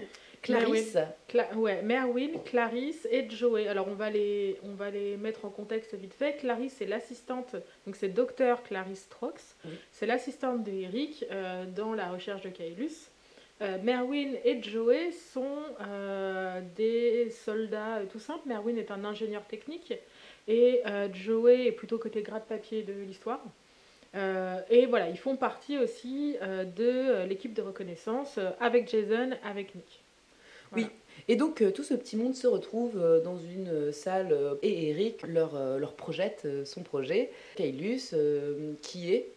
Clarisse, 0.47 0.97
Cla- 1.29 1.53
ouais, 1.55 1.81
Merwin, 1.81 2.39
Clarisse 2.45 3.07
et 3.11 3.29
Joey. 3.29 3.67
Alors 3.67 3.87
on 3.87 3.93
va 3.95 4.09
les, 4.09 4.57
on 4.63 4.73
va 4.73 4.89
les 4.89 5.17
mettre 5.17 5.45
en 5.45 5.49
contexte 5.49 5.93
vite 5.95 6.13
fait. 6.13 6.37
Clarisse 6.37 6.75
c'est 6.77 6.85
l'assistante, 6.85 7.55
donc 7.85 7.95
c'est 7.95 8.09
docteur 8.09 8.63
Clarisse 8.63 9.07
Trox. 9.09 9.55
Oui. 9.65 9.71
C'est 9.91 10.05
l'assistante 10.05 10.63
d'Eric 10.63 11.25
euh, 11.31 11.65
dans 11.65 11.93
la 11.93 12.09
recherche 12.09 12.41
de 12.41 12.49
Kaelus. 12.49 13.09
Euh, 13.61 13.77
Merwin 13.81 14.35
et 14.45 14.61
Joey 14.61 15.11
sont 15.11 15.57
euh, 15.81 16.61
des 16.75 17.31
soldats 17.31 17.97
euh, 17.97 18.05
tout 18.11 18.19
simples. 18.19 18.47
Merwin 18.47 18.77
est 18.77 18.91
un 18.91 19.03
ingénieur 19.03 19.43
technique 19.45 19.93
et 20.47 20.81
euh, 20.85 21.07
Joey 21.11 21.65
est 21.65 21.71
plutôt 21.71 21.97
côté 21.97 22.21
grade 22.21 22.45
papier 22.45 22.83
de 22.83 22.93
l'histoire. 22.93 23.43
Euh, 24.15 24.59
et 24.69 24.85
voilà, 24.85 25.09
ils 25.09 25.17
font 25.17 25.35
partie 25.35 25.77
aussi 25.77 26.37
euh, 26.41 26.63
de 26.63 27.27
l'équipe 27.27 27.53
de 27.53 27.61
reconnaissance 27.61 28.37
euh, 28.37 28.51
avec 28.59 28.89
Jason, 28.89 29.31
avec 29.43 29.75
Nick. 29.75 30.03
Voilà. 30.71 30.87
Oui. 30.87 30.93
Et 31.29 31.35
donc 31.35 31.61
euh, 31.61 31.71
tout 31.71 31.83
ce 31.83 31.93
petit 31.93 32.15
monde 32.15 32.35
se 32.35 32.47
retrouve 32.47 32.97
euh, 32.97 33.19
dans 33.21 33.37
une 33.37 33.69
euh, 33.69 33.91
salle 33.91 34.35
et 34.61 34.89
Eric 34.89 35.23
leur, 35.27 35.77
leur 35.77 35.93
projette 35.93 36.47
son 36.65 36.83
projet, 36.83 37.29
Kailus, 37.55 38.11
euh, 38.13 38.73
qui 38.81 39.13
est... 39.13 39.29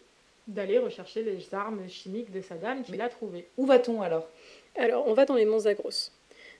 d'aller 0.47 0.77
rechercher 0.79 1.23
les 1.23 1.37
armes 1.53 1.87
chimiques 1.89 2.31
de 2.31 2.41
Saddam 2.41 2.83
qu'il 2.83 2.95
Mais- 2.97 3.03
a 3.03 3.09
trouvées. 3.09 3.45
Où 3.57 3.65
va-t-on 3.65 4.01
alors? 4.01 4.27
Alors, 4.77 5.05
on 5.07 5.13
va 5.13 5.25
dans 5.25 5.35
les 5.35 5.43
monts 5.45 5.59
Zagros. 5.59 5.89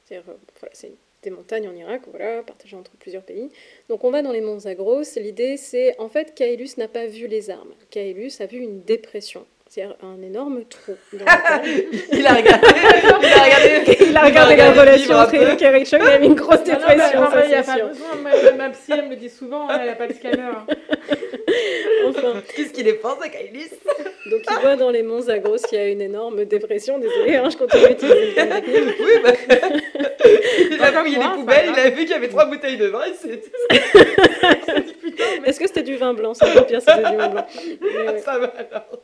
C'est-à-dire, 0.04 0.30
euh, 0.30 0.34
voilà, 0.60 0.74
c'est 0.76 0.92
des 1.24 1.30
montagnes 1.30 1.70
en 1.70 1.76
Irak, 1.76 2.02
voilà, 2.10 2.42
partagées 2.44 2.76
entre 2.76 2.92
plusieurs 3.00 3.24
pays. 3.24 3.50
Donc, 3.88 4.04
on 4.04 4.12
va 4.12 4.22
dans 4.22 4.32
les 4.34 4.42
monts 4.42 4.60
Zagros. 4.60 5.04
L'idée, 5.16 5.56
c'est 5.56 5.98
en 6.00 6.10
fait, 6.10 6.34
Kaelus 6.36 6.72
n'a 6.78 6.88
pas 6.90 7.06
vu 7.06 7.28
les 7.28 7.50
armes. 7.50 7.72
Kaelus 7.90 8.34
a 8.42 8.48
vu 8.48 8.58
une 8.58 8.82
dépression. 8.82 9.46
C'est-à-dire 9.70 9.96
un 10.04 10.22
énorme 10.22 10.66
trou 10.66 10.94
dans 11.14 11.20
lequel 11.20 11.86
Il 12.12 12.28
a 12.28 12.34
regardé, 12.34 12.68
il 13.22 13.28
a 13.32 13.44
regardé, 13.44 13.98
il 14.30 14.38
a 14.38 14.46
regardé 14.46 14.56
la 14.56 14.72
relation 14.82 15.16
entre. 15.16 15.34
Eric 15.36 15.62
et 15.62 15.70
Rachel, 15.70 16.02
il 16.04 16.10
a 16.10 16.20
mis 16.20 16.28
une 16.28 16.36
grosse 16.36 16.60
Ah 16.62 16.64
dépression, 16.76 17.30
ça, 17.32 17.44
il 17.44 17.50
n'y 17.50 17.54
a 17.56 17.64
c'est 17.64 17.72
pas 17.72 17.78
sûr. 17.78 17.88
besoin, 17.88 18.16
ma, 18.22 18.52
ma 18.58 18.70
psy 18.72 18.92
elle 18.94 19.06
me 19.06 19.10
le 19.12 19.16
dit 19.16 19.30
souvent, 19.30 19.70
hein, 19.70 19.78
elle 19.82 19.88
n'a 19.88 19.96
pas 19.96 20.08
de 20.08 20.14
scanner. 20.14 20.42
Enfin, 22.08 22.34
Qu'est-ce 22.56 22.72
qu'il 22.72 22.88
est 22.88 22.94
pense 22.94 23.22
à 23.22 23.30
Kailus 23.30 23.70
donc 24.32 24.42
il 24.50 24.56
voit 24.62 24.76
dans 24.76 24.92
les 24.92 25.04
monts 25.04 25.22
Zagros 25.22 25.58
qu'il 25.68 25.78
y 25.78 25.82
a 25.82 25.88
une 25.90 26.00
énorme 26.02 26.46
dépression. 26.46 27.00
Désolé, 27.00 27.36
hein, 27.36 27.50
je 27.50 27.58
continue 27.58 27.86
à 27.86 27.92
utiliser 27.92 28.16
le. 28.16 28.92
Oui, 29.02 29.12
bah, 29.24 29.32
il 30.72 30.82
a 30.82 30.92
fouillé 30.94 31.16
ça 31.18 31.30
poubelles, 31.30 31.72
va. 31.72 31.74
il 31.74 31.80
a 31.80 31.90
vu 31.90 32.02
qu'il 32.02 32.12
y 32.12 32.14
avait 32.14 32.30
trois 32.30 32.46
bouteilles 32.46 32.78
de 32.78 32.86
vin, 32.88 33.02
et 33.04 33.14
c'est 33.20 33.42
Est-ce 35.46 35.60
que 35.60 35.68
c'était 35.68 35.84
du 35.84 35.98
vin 35.98 36.14
blanc? 36.14 36.34
C'est 36.34 36.46
encore 36.46 36.68
pire 36.68 36.80
si 36.82 36.86
c'était 36.86 37.10
du 37.10 37.18
vin 37.18 37.28
blanc. 37.30 37.46
Mais 37.82 38.12
ouais. 38.12 38.20
ça 38.20 38.38
va 38.38 38.54
alors. 38.58 39.04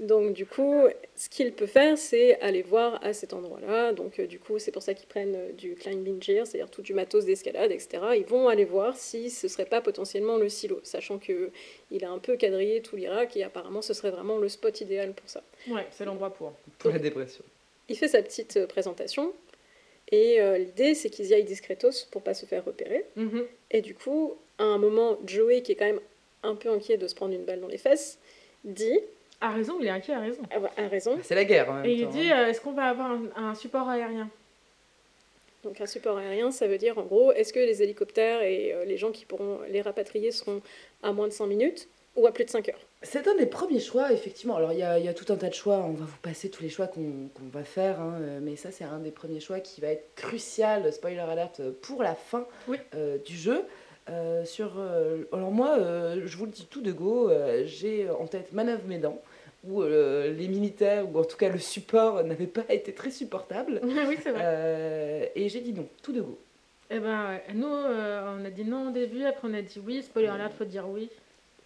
Donc 0.00 0.32
du 0.32 0.46
coup, 0.46 0.84
ce 1.14 1.28
qu'il 1.28 1.52
peut 1.52 1.66
faire, 1.66 1.96
c'est 1.98 2.40
aller 2.40 2.62
voir 2.62 2.98
à 3.04 3.12
cet 3.12 3.34
endroit-là. 3.34 3.92
Donc 3.92 4.18
euh, 4.18 4.26
du 4.26 4.38
coup, 4.38 4.58
c'est 4.58 4.72
pour 4.72 4.82
ça 4.82 4.94
qu'ils 4.94 5.08
prennent 5.08 5.36
euh, 5.36 5.52
du 5.52 5.74
climbing 5.74 6.22
gear, 6.22 6.46
c'est-à-dire 6.46 6.70
tout 6.70 6.80
du 6.80 6.94
matos 6.94 7.26
d'escalade, 7.26 7.70
etc. 7.70 8.02
Ils 8.16 8.24
vont 8.24 8.48
aller 8.48 8.64
voir 8.64 8.96
si 8.96 9.28
ce 9.28 9.46
serait 9.46 9.66
pas 9.66 9.82
potentiellement 9.82 10.38
le 10.38 10.48
silo, 10.48 10.80
sachant 10.82 11.18
que 11.18 11.50
il 11.90 12.04
a 12.04 12.10
un 12.10 12.18
peu 12.18 12.36
quadrillé 12.36 12.80
tout 12.80 12.96
l'Irak 12.96 13.36
et 13.36 13.44
apparemment 13.44 13.82
ce 13.82 13.92
serait 13.92 14.10
vraiment 14.10 14.38
le 14.38 14.48
spot 14.48 14.80
idéal 14.80 15.12
pour 15.12 15.28
ça. 15.28 15.42
Ouais, 15.68 15.86
c'est 15.90 16.06
l'endroit 16.06 16.30
pour. 16.30 16.52
Pour 16.78 16.90
la 16.90 16.98
dépression. 16.98 17.44
Il 17.90 17.96
fait 17.96 18.08
sa 18.08 18.22
petite 18.22 18.56
euh, 18.56 18.66
présentation 18.66 19.34
et 20.12 20.40
euh, 20.40 20.56
l'idée 20.56 20.94
c'est 20.94 21.10
qu'ils 21.10 21.26
y 21.26 21.34
aillent 21.34 21.44
discretos 21.44 22.06
pour 22.10 22.22
pas 22.22 22.34
se 22.34 22.46
faire 22.46 22.64
repérer. 22.64 23.04
Mhm. 23.16 23.44
Et 23.70 23.82
du 23.82 23.94
coup, 23.94 24.36
à 24.58 24.64
un 24.64 24.78
moment, 24.78 25.18
Joey, 25.26 25.62
qui 25.62 25.72
est 25.72 25.74
quand 25.74 25.84
même 25.84 26.00
un 26.42 26.54
peu 26.54 26.70
inquiet 26.70 26.96
de 26.96 27.06
se 27.06 27.14
prendre 27.14 27.34
une 27.34 27.44
balle 27.44 27.60
dans 27.60 27.68
les 27.68 27.78
fesses, 27.78 28.18
dit 28.64 28.98
A 29.40 29.50
raison, 29.50 29.76
il 29.80 29.86
est 29.86 29.90
inquiet, 29.90 30.12
a 30.14 30.20
raison. 30.20 30.42
Ah 30.50 30.58
bah, 30.58 30.70
a 30.76 30.86
raison. 30.88 31.18
C'est 31.22 31.34
la 31.34 31.44
guerre 31.44 31.70
en 31.70 31.74
même 31.74 31.86
Et 31.86 31.92
il 31.94 32.04
temps, 32.04 32.10
dit 32.10 32.30
hein. 32.30 32.44
euh, 32.44 32.46
est-ce 32.48 32.60
qu'on 32.60 32.72
va 32.72 32.84
avoir 32.90 33.10
un, 33.12 33.22
un 33.36 33.54
support 33.54 33.88
aérien? 33.88 34.28
Donc 35.64 35.80
un 35.80 35.86
support 35.86 36.16
aérien, 36.18 36.50
ça 36.50 36.66
veut 36.66 36.78
dire 36.78 36.98
en 36.98 37.02
gros, 37.02 37.32
est-ce 37.32 37.52
que 37.52 37.58
les 37.60 37.82
hélicoptères 37.82 38.42
et 38.42 38.72
euh, 38.72 38.84
les 38.84 38.96
gens 38.96 39.10
qui 39.10 39.24
pourront 39.26 39.58
les 39.68 39.82
rapatrier 39.82 40.30
seront 40.32 40.62
à 41.02 41.12
moins 41.12 41.26
de 41.28 41.32
5 41.32 41.46
minutes 41.46 41.88
ou 42.16 42.26
à 42.26 42.32
plus 42.32 42.44
de 42.44 42.50
5 42.50 42.68
heures? 42.70 42.80
C'est 43.02 43.26
un 43.28 43.34
des 43.34 43.46
premiers 43.46 43.80
choix, 43.80 44.12
effectivement. 44.12 44.56
Alors, 44.56 44.72
il 44.72 44.78
y 44.78 44.82
a, 44.82 44.98
il 44.98 45.04
y 45.04 45.08
a 45.08 45.14
tout 45.14 45.30
un 45.32 45.36
tas 45.36 45.48
de 45.48 45.54
choix. 45.54 45.76
On 45.78 45.92
va 45.92 46.04
vous 46.04 46.18
passer 46.22 46.50
tous 46.50 46.62
les 46.62 46.68
choix 46.68 46.86
qu'on 46.86 47.30
va 47.50 47.64
faire. 47.64 47.98
hein, 48.00 48.18
euh, 48.20 48.40
Mais 48.42 48.56
ça, 48.56 48.70
c'est 48.70 48.84
un 48.84 48.98
des 48.98 49.10
premiers 49.10 49.40
choix 49.40 49.60
qui 49.60 49.80
va 49.80 49.88
être 49.88 50.14
crucial, 50.16 50.92
spoiler 50.92 51.18
alert, 51.18 51.62
pour 51.80 52.02
la 52.02 52.14
fin 52.14 52.46
Oui. 52.68 52.76
euh, 52.94 53.16
du 53.18 53.34
jeu. 53.36 53.62
Euh, 54.10 54.44
sur, 54.44 54.72
euh, 54.78 55.22
alors, 55.32 55.50
moi, 55.50 55.76
euh, 55.78 56.20
je 56.26 56.36
vous 56.36 56.44
le 56.46 56.50
dis 56.50 56.66
tout 56.66 56.82
de 56.82 56.92
go, 56.92 57.30
euh, 57.30 57.62
j'ai 57.64 58.10
en 58.10 58.26
tête 58.26 58.52
Manœuvre 58.52 58.84
Médan, 58.86 59.18
où 59.64 59.82
euh, 59.82 60.32
les 60.32 60.48
militaires, 60.48 61.04
ou 61.12 61.18
en 61.18 61.24
tout 61.24 61.36
cas 61.36 61.48
le 61.48 61.58
support, 61.58 62.22
n'avait 62.24 62.46
pas 62.46 62.64
été 62.72 62.92
très 62.92 63.10
supportable. 63.10 63.80
Oui, 63.84 64.16
c'est 64.22 64.30
vrai. 64.30 64.40
Euh, 64.44 65.26
et 65.34 65.48
j'ai 65.48 65.60
dit 65.60 65.72
non, 65.72 65.86
tout 66.02 66.12
de 66.12 66.20
go. 66.20 66.38
Eh 66.90 66.98
ben, 66.98 67.28
ouais. 67.30 67.42
nous, 67.54 67.68
euh, 67.68 68.36
on 68.40 68.44
a 68.44 68.50
dit 68.50 68.64
non 68.64 68.88
au 68.88 68.90
début, 68.90 69.24
après 69.24 69.46
on 69.48 69.54
a 69.54 69.62
dit 69.62 69.80
oui. 69.86 70.02
Spoiler 70.02 70.28
alert, 70.28 70.52
faut 70.54 70.64
dire 70.64 70.88
oui. 70.88 71.08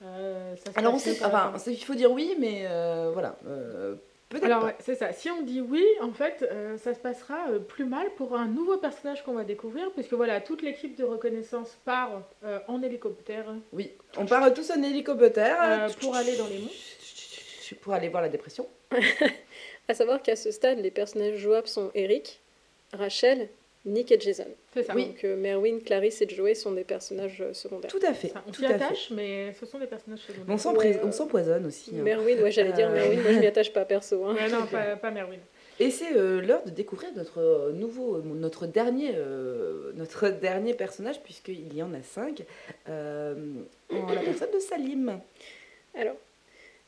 Ça 0.00 0.72
se 0.72 0.78
Alors, 0.78 0.94
on 0.94 0.98
sait, 0.98 1.12
enfin, 1.24 1.28
rapport- 1.38 1.60
c'est- 1.60 1.72
il 1.72 1.82
faut 1.82 1.94
dire 1.94 2.10
oui, 2.12 2.34
mais 2.38 2.66
voilà. 3.12 3.38
Peut-être 4.28 4.44
Alors 4.44 4.64
ouais, 4.64 4.74
c'est 4.80 4.96
ça. 4.96 5.12
Si 5.12 5.30
on 5.30 5.42
dit 5.42 5.60
oui, 5.62 5.84
en 6.02 6.10
fait, 6.12 6.46
ça 6.82 6.92
se 6.92 6.98
passera 6.98 7.36
plus 7.68 7.84
mal 7.84 8.08
pour 8.16 8.34
un 8.36 8.46
nouveau 8.46 8.76
personnage 8.78 9.22
qu'on 9.24 9.32
va 9.34 9.44
découvrir, 9.44 9.90
puisque 9.92 10.12
voilà, 10.14 10.40
toute 10.40 10.60
l'équipe 10.60 10.96
de 10.98 11.04
reconnaissance 11.04 11.78
part 11.86 12.20
en 12.68 12.82
hélicoptère 12.82 13.44
Oui, 13.72 13.92
on 14.18 14.26
part 14.26 14.52
tous 14.52 14.70
en 14.72 14.82
hélicoptère 14.82 15.88
pour 16.00 16.16
aller 16.16 16.36
dans 16.36 16.48
les 16.48 16.58
monts. 16.58 16.70
Pour 17.80 17.92
aller 17.92 18.08
voir 18.08 18.22
la 18.22 18.28
dépression. 18.28 18.66
À 19.88 19.92
savoir 19.94 20.22
qu'à 20.22 20.34
ce 20.34 20.50
stade, 20.50 20.78
les 20.78 20.90
personnages 20.90 21.36
jouables 21.36 21.68
sont 21.68 21.90
Eric, 21.94 22.40
Rachel, 22.94 23.48
Nick 23.84 24.10
et 24.12 24.18
Jason. 24.18 24.46
C'est 24.72 24.82
ça. 24.84 24.94
Oui. 24.94 25.08
Donc 25.08 25.24
euh, 25.24 25.36
Merwin, 25.36 25.78
Clarisse 25.84 26.22
et 26.22 26.28
Joey 26.28 26.54
sont 26.54 26.72
des 26.72 26.84
personnages 26.84 27.42
euh, 27.42 27.52
secondaires. 27.52 27.90
Tout 27.90 28.00
à 28.06 28.14
fait. 28.14 28.28
Ça, 28.28 28.42
on 28.48 28.50
tout 28.50 28.60
s'y 28.60 28.64
à 28.66 28.78
fait. 28.78 28.82
attache, 28.84 29.10
mais 29.10 29.52
ce 29.60 29.66
sont 29.66 29.78
des 29.78 29.86
personnages 29.86 30.20
secondaires. 30.20 30.46
On 30.48 30.56
s'en 30.56 30.70
Ouais, 30.72 30.92
pris- 30.92 30.98
euh, 30.98 31.04
on 31.06 31.12
s'empoisonne 31.12 31.66
aussi. 31.66 31.90
hein. 31.98 32.02
Merwin, 32.02 32.40
ouais, 32.42 32.50
j'allais 32.50 32.72
dire. 32.72 32.88
Merwin, 32.90 33.20
moi 33.20 33.32
je 33.32 33.38
m'y 33.40 33.46
attache 33.54 33.72
pas 33.74 33.84
perso. 33.84 34.24
hein. 34.24 34.34
Ouais, 34.34 34.48
non, 34.48 34.64
pas, 34.66 34.96
pas 34.96 35.10
Merwin. 35.10 35.38
Et 35.80 35.90
c'est 35.90 36.16
euh, 36.16 36.40
l'heure 36.40 36.62
de 36.64 36.70
découvrir 36.70 37.10
notre 37.14 37.40
euh, 37.40 37.72
nouveau, 37.72 38.22
notre 38.22 38.66
dernier, 38.66 39.10
euh, 39.16 39.92
notre 39.96 40.28
dernier 40.40 40.72
personnage, 40.72 41.20
puisqu'il 41.22 41.74
y 41.76 41.82
en 41.82 41.92
a 41.92 42.00
cinq, 42.02 42.42
euh, 42.88 43.34
en 43.90 44.06
la 44.14 44.22
personne 44.22 44.50
de 44.54 44.60
Salim. 44.60 45.20
Alors, 45.94 46.16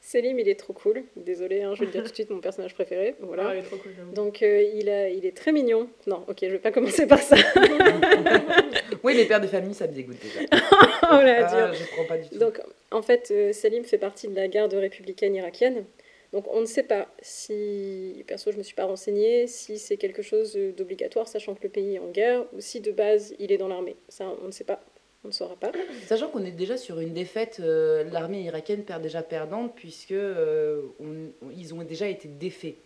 Selim, 0.06 0.38
il 0.38 0.48
est 0.48 0.54
trop 0.54 0.72
cool. 0.72 1.02
Désolé, 1.16 1.62
hein, 1.62 1.74
je 1.74 1.80
vais 1.80 1.86
le 1.86 1.90
dire 1.90 2.04
tout 2.04 2.10
de 2.10 2.14
suite, 2.14 2.30
mon 2.30 2.38
personnage 2.38 2.74
préféré. 2.74 3.16
Voilà. 3.18 3.48
Ah, 3.48 3.56
il 3.56 3.58
est 3.58 3.62
trop 3.62 3.76
cool. 3.76 3.90
Donc 4.14 4.40
euh, 4.40 4.62
il, 4.62 4.88
a, 4.88 5.08
il 5.08 5.26
est 5.26 5.36
très 5.36 5.50
mignon. 5.50 5.88
Non, 6.06 6.24
ok, 6.28 6.36
je 6.42 6.46
vais 6.46 6.60
pas 6.60 6.70
commencer 6.70 7.08
par 7.08 7.18
ça. 7.18 7.34
Oui, 9.02 9.14
les 9.14 9.24
pères 9.24 9.40
de 9.40 9.48
famille, 9.48 9.74
ça 9.74 9.88
me 9.88 9.92
dégoûte 9.92 10.16
déjà. 10.22 10.40
oh 11.12 11.22
la 11.22 11.46
Ah, 11.48 11.72
je 11.72 11.84
prends 11.92 12.04
pas 12.04 12.18
du 12.18 12.28
tout. 12.28 12.38
Donc 12.38 12.60
en 12.92 13.02
fait, 13.02 13.32
euh, 13.32 13.52
Salim 13.52 13.84
fait 13.84 13.98
partie 13.98 14.28
de 14.28 14.34
la 14.36 14.46
garde 14.46 14.74
républicaine 14.74 15.34
irakienne. 15.34 15.84
Donc 16.32 16.44
on 16.52 16.60
ne 16.60 16.66
sait 16.66 16.84
pas 16.84 17.08
si, 17.20 18.24
perso 18.28 18.52
je 18.52 18.58
me 18.58 18.62
suis 18.62 18.74
pas 18.74 18.84
renseignée, 18.84 19.48
si 19.48 19.78
c'est 19.78 19.96
quelque 19.96 20.22
chose 20.22 20.56
d'obligatoire, 20.76 21.26
sachant 21.26 21.54
que 21.54 21.64
le 21.64 21.68
pays 21.68 21.96
est 21.96 21.98
en 21.98 22.10
guerre, 22.10 22.44
ou 22.52 22.60
si 22.60 22.80
de 22.80 22.92
base 22.92 23.34
il 23.40 23.50
est 23.50 23.58
dans 23.58 23.68
l'armée. 23.68 23.96
Ça, 24.08 24.32
on 24.42 24.46
ne 24.46 24.52
sait 24.52 24.64
pas, 24.64 24.80
on 25.26 25.28
ne 25.28 25.32
saura 25.32 25.56
pas. 25.56 25.72
Sachant 26.06 26.28
qu'on 26.28 26.44
est 26.44 26.52
déjà 26.52 26.76
sur 26.76 27.00
une 27.00 27.12
défaite, 27.12 27.58
euh, 27.60 28.04
l'armée 28.12 28.42
irakienne 28.42 28.84
perd 28.84 29.02
déjà 29.02 29.22
perdante, 29.22 29.72
puisque 29.74 30.12
euh, 30.12 30.82
on- 31.00 31.32
on- 31.46 31.50
ils 31.50 31.74
ont 31.74 31.82
déjà 31.82 32.06
été 32.06 32.28
défaits. 32.28 32.76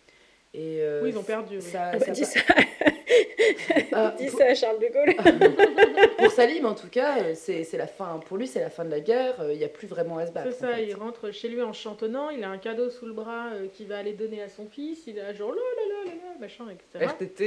Et, 0.53 0.79
euh, 0.81 1.01
Oui, 1.03 1.09
ils 1.11 1.17
ont 1.17 1.23
perdu. 1.23 1.55
oui. 1.57 1.61
Ça, 1.61 1.91
Ah 1.93 1.97
bah, 1.97 2.05
ça- 2.05 2.11
dis 2.11 2.25
ça, 2.25 2.39
Ah, 3.93 4.15
dis 4.17 4.25
pour- 4.27 4.39
ça 4.39 4.45
à 4.47 4.55
Charles 4.55 4.79
de 4.79 4.87
Gaulle. 4.87 6.15
Pour 6.17 6.31
Salim, 6.31 6.65
en 6.65 6.73
tout 6.75 6.87
cas, 6.89 7.33
c'est 7.35 7.65
la 7.77 7.87
fin. 7.87 8.19
Pour 8.25 8.37
lui, 8.37 8.47
c'est 8.47 8.59
la 8.59 8.69
fin 8.69 8.83
de 8.85 8.89
la 8.91 8.99
guerre. 8.99 9.35
Il 9.51 9.57
n'y 9.57 9.63
a 9.63 9.67
plus 9.69 9.87
vraiment 9.87 10.17
à 10.17 10.25
se 10.25 10.31
battre. 10.31 10.49
C'est 10.51 10.65
en 10.65 10.69
ça, 10.69 10.75
fait. 10.75 10.87
il 10.87 10.93
rentre 10.95 11.31
chez 11.31 11.47
lui 11.49 11.61
en 11.61 11.73
chantonnant, 11.73 12.29
il 12.29 12.43
a 12.43 12.49
un 12.49 12.57
cadeau 12.57 12.89
sous 12.89 13.05
le 13.05 13.13
bras 13.13 13.49
euh, 13.53 13.67
qu'il 13.73 13.87
va 13.87 13.97
aller 13.97 14.13
donner 14.13 14.41
à 14.41 14.49
son 14.49 14.65
fils, 14.65 15.03
il 15.07 15.19
a 15.19 15.33
genre 15.33 15.51
là 15.51 15.57
là 15.77 15.87
là 15.87 16.11
là 16.11 16.17
là, 16.17 16.35
machin, 16.39 16.65
etc. 16.69 17.05
RTT 17.05 17.43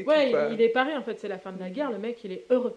et 0.00 0.04
Ouais, 0.04 0.30
tout, 0.30 0.36
il, 0.50 0.54
il 0.54 0.62
est 0.62 0.68
paré 0.70 0.94
en 0.96 1.02
fait, 1.02 1.18
c'est 1.20 1.28
la 1.28 1.38
fin 1.38 1.52
de 1.52 1.60
la 1.60 1.70
guerre, 1.70 1.90
le 1.90 1.98
mec 1.98 2.18
il 2.24 2.32
est 2.32 2.44
heureux. 2.50 2.76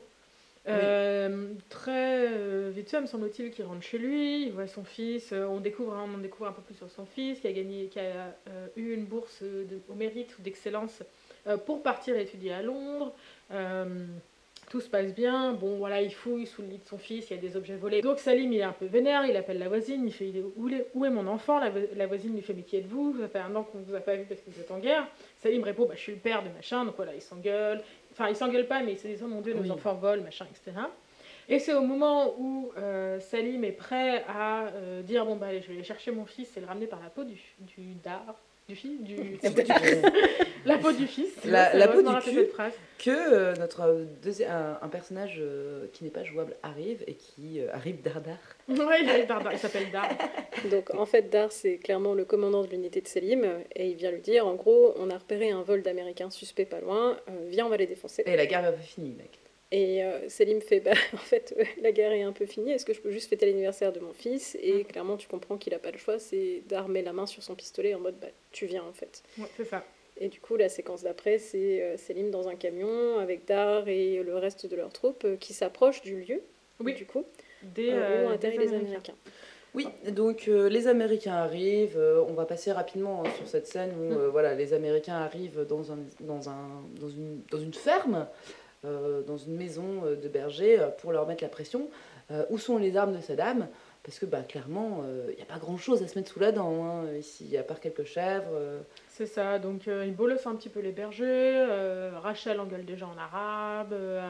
Euh, 0.67 1.53
très 1.69 2.27
euh, 2.27 2.71
vite 2.73 2.89
fait, 2.89 3.01
me 3.01 3.07
semble-t-il, 3.07 3.51
qu'il 3.51 3.65
rentre 3.65 3.81
chez 3.81 3.97
lui, 3.97 4.43
il 4.43 4.51
voit 4.51 4.67
son 4.67 4.83
fils, 4.83 5.31
euh, 5.31 5.45
on, 5.45 5.59
découvre, 5.59 5.93
hein, 5.93 6.07
on 6.13 6.17
découvre 6.17 6.49
un 6.49 6.53
peu 6.53 6.61
plus 6.61 6.75
sur 6.75 6.89
son 6.91 7.05
fils, 7.05 7.39
qui 7.39 7.47
a, 7.47 7.51
gagné, 7.51 7.87
qui 7.87 7.99
a 7.99 8.35
eu 8.75 8.93
une 8.93 9.05
bourse 9.05 9.43
au 9.89 9.95
mérite 9.95 10.37
ou 10.37 10.41
d'excellence 10.41 11.01
pour 11.65 11.81
partir 11.81 12.17
étudier 12.17 12.53
à 12.53 12.61
Londres. 12.61 13.13
Tout 14.69 14.81
se 14.81 14.89
passe 14.89 15.15
bien, 15.15 15.53
bon 15.53 15.77
voilà, 15.77 15.99
il 15.99 16.13
fouille 16.13 16.45
sous 16.45 16.61
le 16.61 16.67
lit 16.67 16.77
de 16.77 16.85
son 16.85 16.99
fils, 16.99 17.31
il 17.31 17.35
y 17.35 17.39
a 17.39 17.41
des 17.41 17.57
objets 17.57 17.75
volés. 17.75 18.01
Donc 18.01 18.19
Salim, 18.19 18.53
il 18.53 18.59
est 18.59 18.63
un 18.63 18.71
peu 18.71 18.85
vénère, 18.85 19.25
il 19.25 19.35
appelle 19.35 19.57
la 19.57 19.67
voisine, 19.67 20.05
il 20.05 20.13
fait 20.13 20.31
où, 20.57 20.69
est, 21.05 21.09
mon 21.09 21.25
enfant? 21.25 21.59
La 21.59 22.05
voisine 22.05 22.35
lui 22.35 22.43
fait 22.43 22.53
mais 22.53 22.61
qui 22.61 22.77
êtes-vous? 22.77 23.17
Ça 23.19 23.27
fait 23.27 23.39
un 23.39 23.55
an 23.55 23.63
qu'on 23.63 23.79
ne 23.79 23.83
vous 23.83 23.95
a 23.95 23.99
pas 23.99 24.15
vu 24.15 24.25
parce 24.29 24.41
que 24.41 24.51
vous 24.51 24.59
êtes 24.59 24.69
en 24.69 24.77
guerre. 24.77 25.07
Salim 25.39 25.63
répond 25.63 25.87
bah, 25.87 25.95
je 25.95 26.01
suis 26.01 26.11
le 26.11 26.19
père 26.19 26.43
de 26.43 26.49
machin, 26.49 26.85
donc 26.85 26.95
voilà, 26.97 27.15
il 27.15 27.21
s'engueule. 27.21 27.81
Enfin, 28.19 28.29
il 28.29 28.35
s'engueule 28.35 28.67
pas, 28.67 28.81
mais 28.83 28.91
il 28.93 28.97
se 28.99 29.07
dit 29.07 29.15
oh 29.23 29.27
mon 29.27 29.39
dieu, 29.39 29.53
nos 29.53 29.61
Oui. 29.61 29.71
enfants 29.71 29.93
volent, 29.93 30.21
machin, 30.23 30.45
etc. 30.51 30.77
Et 31.47 31.57
c'est 31.57 31.73
au 31.73 31.81
moment 31.83 32.35
où 32.37 32.69
euh, 32.77 33.17
Salim 33.21 33.63
est 33.63 33.71
prêt 33.71 34.25
à 34.27 34.65
euh, 34.67 35.01
dire 35.01 35.25
bon 35.25 35.37
bah 35.37 35.47
allez, 35.47 35.61
je 35.61 35.67
vais 35.69 35.75
aller 35.75 35.83
chercher 35.85 36.11
mon 36.11 36.25
fils 36.25 36.55
et 36.57 36.59
le 36.59 36.65
ramener 36.65 36.85
par 36.87 36.99
la 37.01 37.09
peau 37.09 37.23
du, 37.23 37.39
du 37.59 37.93
dard, 38.03 38.35
du 38.67 38.75
fils, 38.75 39.01
du, 39.01 39.15
du. 39.15 39.39
la 40.65 40.77
peau 40.77 40.91
du 40.91 41.07
fils. 41.07 41.29
La- 41.45 41.87
peau 41.87 42.01
du 42.01 42.09
cul. 42.21 42.47
que 42.97 43.09
euh, 43.09 43.55
notre 43.55 44.05
deuxième, 44.21 44.51
un, 44.51 44.79
un 44.81 44.87
personnage 44.89 45.37
euh, 45.39 45.85
qui 45.93 46.03
n'est 46.03 46.09
pas 46.09 46.23
jouable 46.23 46.55
arrive 46.63 47.03
et 47.07 47.13
qui 47.15 47.59
euh, 47.61 47.73
arrive 47.73 48.01
dardard. 48.01 48.37
Ouais, 48.69 49.01
il, 49.03 49.09
est 49.09 49.25
dard, 49.25 49.47
il 49.51 49.57
s'appelle 49.57 49.89
Dard. 49.91 50.09
Donc 50.71 50.93
en 50.93 51.05
fait, 51.05 51.29
Dar, 51.29 51.51
c'est 51.51 51.77
clairement 51.77 52.13
le 52.13 52.25
commandant 52.25 52.63
de 52.63 52.67
l'unité 52.69 53.01
de 53.01 53.07
Selim, 53.07 53.45
et 53.75 53.87
il 53.87 53.95
vient 53.95 54.11
lui 54.11 54.21
dire, 54.21 54.45
en 54.45 54.55
gros, 54.55 54.93
on 54.97 55.09
a 55.09 55.17
repéré 55.17 55.49
un 55.49 55.61
vol 55.63 55.81
d'Américains 55.81 56.29
suspects 56.29 56.65
pas 56.65 56.79
loin, 56.79 57.17
euh, 57.29 57.31
viens, 57.47 57.65
on 57.65 57.69
va 57.69 57.77
les 57.77 57.87
défoncer. 57.87 58.23
Et 58.25 58.35
la 58.35 58.45
guerre 58.45 58.61
n'est 58.61 58.71
pas 58.71 58.77
finie, 58.83 59.15
mec. 59.17 59.39
Et 59.71 60.03
euh, 60.03 60.27
Selim 60.29 60.61
fait, 60.61 60.79
bah 60.79 60.91
en 61.13 61.17
fait, 61.17 61.53
euh, 61.59 61.63
la 61.81 61.91
guerre 61.91 62.11
est 62.11 62.23
un 62.23 62.31
peu 62.31 62.45
finie, 62.47 62.71
est-ce 62.71 62.85
que 62.85 62.93
je 62.93 62.99
peux 63.01 63.11
juste 63.11 63.29
fêter 63.29 63.45
l'anniversaire 63.45 63.91
de 63.93 63.99
mon 63.99 64.13
fils? 64.13 64.57
Et 64.61 64.73
Mm. 64.73 64.83
clairement, 64.85 65.15
tu 65.17 65.27
comprends 65.27 65.57
qu'il 65.57 65.73
a 65.75 65.79
pas 65.79 65.91
le 65.91 65.97
choix, 65.99 66.17
c'est 66.19 66.63
Dar 66.67 66.89
met 66.89 67.01
la 67.03 67.13
main 67.13 67.25
sur 67.27 67.41
son 67.43 67.55
pistolet 67.55 67.93
en 67.95 67.99
mode, 67.99 68.15
bah 68.19 68.27
tu 68.51 68.65
viens 68.65 68.83
en 68.83 68.93
fait. 68.93 69.21
Ouais, 69.37 69.45
c'est 69.55 69.65
ça. 69.65 69.83
Et 70.19 70.27
du 70.27 70.39
coup, 70.41 70.57
la 70.57 70.67
séquence 70.69 71.03
d'après, 71.03 71.37
c'est 71.39 71.81
euh, 71.81 71.97
Selim 71.97 72.29
dans 72.29 72.47
un 72.49 72.55
camion 72.55 73.19
avec 73.19 73.45
Dar 73.47 73.87
et 73.87 74.21
le 74.21 74.35
reste 74.37 74.65
de 74.69 74.75
leur 74.75 74.91
troupe 74.91 75.23
euh, 75.23 75.35
qui 75.37 75.53
s'approchent 75.53 76.01
du 76.01 76.19
lieu, 76.21 76.41
Oui, 76.81 76.93
du 76.93 77.05
coup, 77.05 77.23
des, 77.63 77.91
euh, 77.91 78.25
où 78.25 78.27
ont 78.27 78.31
atterri 78.31 78.57
des 78.57 78.65
les 78.65 78.69
Américains. 78.69 78.87
Américains. 78.89 79.13
Oui, 79.75 79.87
donc 80.11 80.47
euh, 80.47 80.67
les 80.67 80.87
Américains 80.87 81.35
arrivent. 81.35 81.97
euh, 81.97 82.23
on 82.27 82.33
va 82.33 82.45
passer 82.45 82.71
rapidement 82.71 83.23
hein, 83.25 83.29
sur 83.37 83.47
cette 83.47 83.67
scène 83.67 83.91
où 83.97 84.13
Mm. 84.13 84.17
euh, 84.17 84.29
voilà, 84.29 84.55
les 84.55 84.73
Américains 84.73 85.15
arrivent 85.15 85.65
dans, 85.69 85.91
un, 85.91 85.99
dans, 86.21 86.49
un, 86.49 86.81
dans, 86.99 87.07
une, 87.09 87.41
dans 87.51 87.59
une 87.59 87.73
ferme, 87.73 88.27
euh, 88.83 89.21
dans 89.21 89.37
une 89.37 89.55
maison 89.55 90.03
euh, 90.05 90.15
de 90.15 90.27
berger, 90.27 90.79
euh, 90.79 90.87
pour 90.87 91.11
leur 91.13 91.27
mettre 91.27 91.43
la 91.43 91.49
pression. 91.49 91.87
Euh, 92.31 92.43
où 92.49 92.57
sont 92.57 92.77
les 92.77 92.95
armes 92.97 93.15
de 93.15 93.21
Saddam 93.21 93.67
Parce 94.03 94.19
que 94.19 94.25
bah, 94.25 94.41
clairement, 94.47 95.03
il 95.29 95.35
n'y 95.35 95.41
a 95.41 95.45
pas 95.45 95.57
grand-chose 95.59 96.03
à 96.03 96.07
se 96.07 96.17
mettre 96.17 96.31
sous 96.31 96.39
la 96.39 96.51
dent 96.51 96.83
hein, 96.85 97.05
ici, 97.17 97.55
à 97.57 97.63
part 97.63 97.79
quelques 97.79 98.03
chèvres. 98.03 98.51
C'est 99.19 99.25
ça, 99.25 99.59
donc 99.59 99.89
euh, 99.89 100.05
il 100.07 100.15
bolosse 100.15 100.47
un 100.47 100.55
petit 100.55 100.69
peu 100.69 100.79
les 100.79 100.93
bergers, 100.93 101.25
euh, 101.27 102.11
Rachel 102.23 102.57
engueule 102.61 102.85
déjà 102.85 103.05
en 103.05 103.17
arabe, 103.17 103.91
euh, 103.91 104.21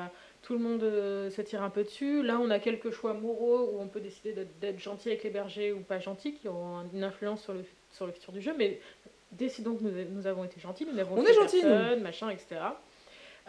tout 0.41 0.53
le 0.53 0.59
monde 0.59 0.81
euh, 0.81 1.29
se 1.29 1.43
tire 1.43 1.61
un 1.61 1.69
peu 1.69 1.83
dessus. 1.83 2.23
Là, 2.23 2.39
on 2.41 2.49
a 2.49 2.57
quelques 2.57 2.89
choix 2.89 3.13
moraux 3.13 3.69
où 3.71 3.79
on 3.79 3.87
peut 3.87 3.99
décider 3.99 4.33
d'être- 4.59 4.79
gentil 4.79 5.09
avec 5.09 5.23
les 5.23 5.29
bergers 5.29 5.73
ou 5.73 5.81
pas 5.81 5.99
gentil, 5.99 6.33
qui 6.33 6.47
ont 6.47 6.77
un- 6.77 6.85
une 6.91 7.03
influence 7.03 7.43
sur 7.43 7.53
le, 7.53 7.63
sur 7.91 8.07
le 8.07 8.11
futur 8.13 8.33
du 8.33 8.41
jeu, 8.41 8.55
mais 8.57 8.79
décidons 9.31 9.75
que 9.75 9.83
nous, 9.83 9.91
nous 10.09 10.25
avons 10.25 10.43
été 10.43 10.59
gentils, 10.59 10.87
nous 10.87 10.95
n'avons 10.95 11.17
On 11.19 11.23
est 11.23 11.35
gentils, 11.35 11.63
machin, 12.01 12.31
etc. 12.31 12.55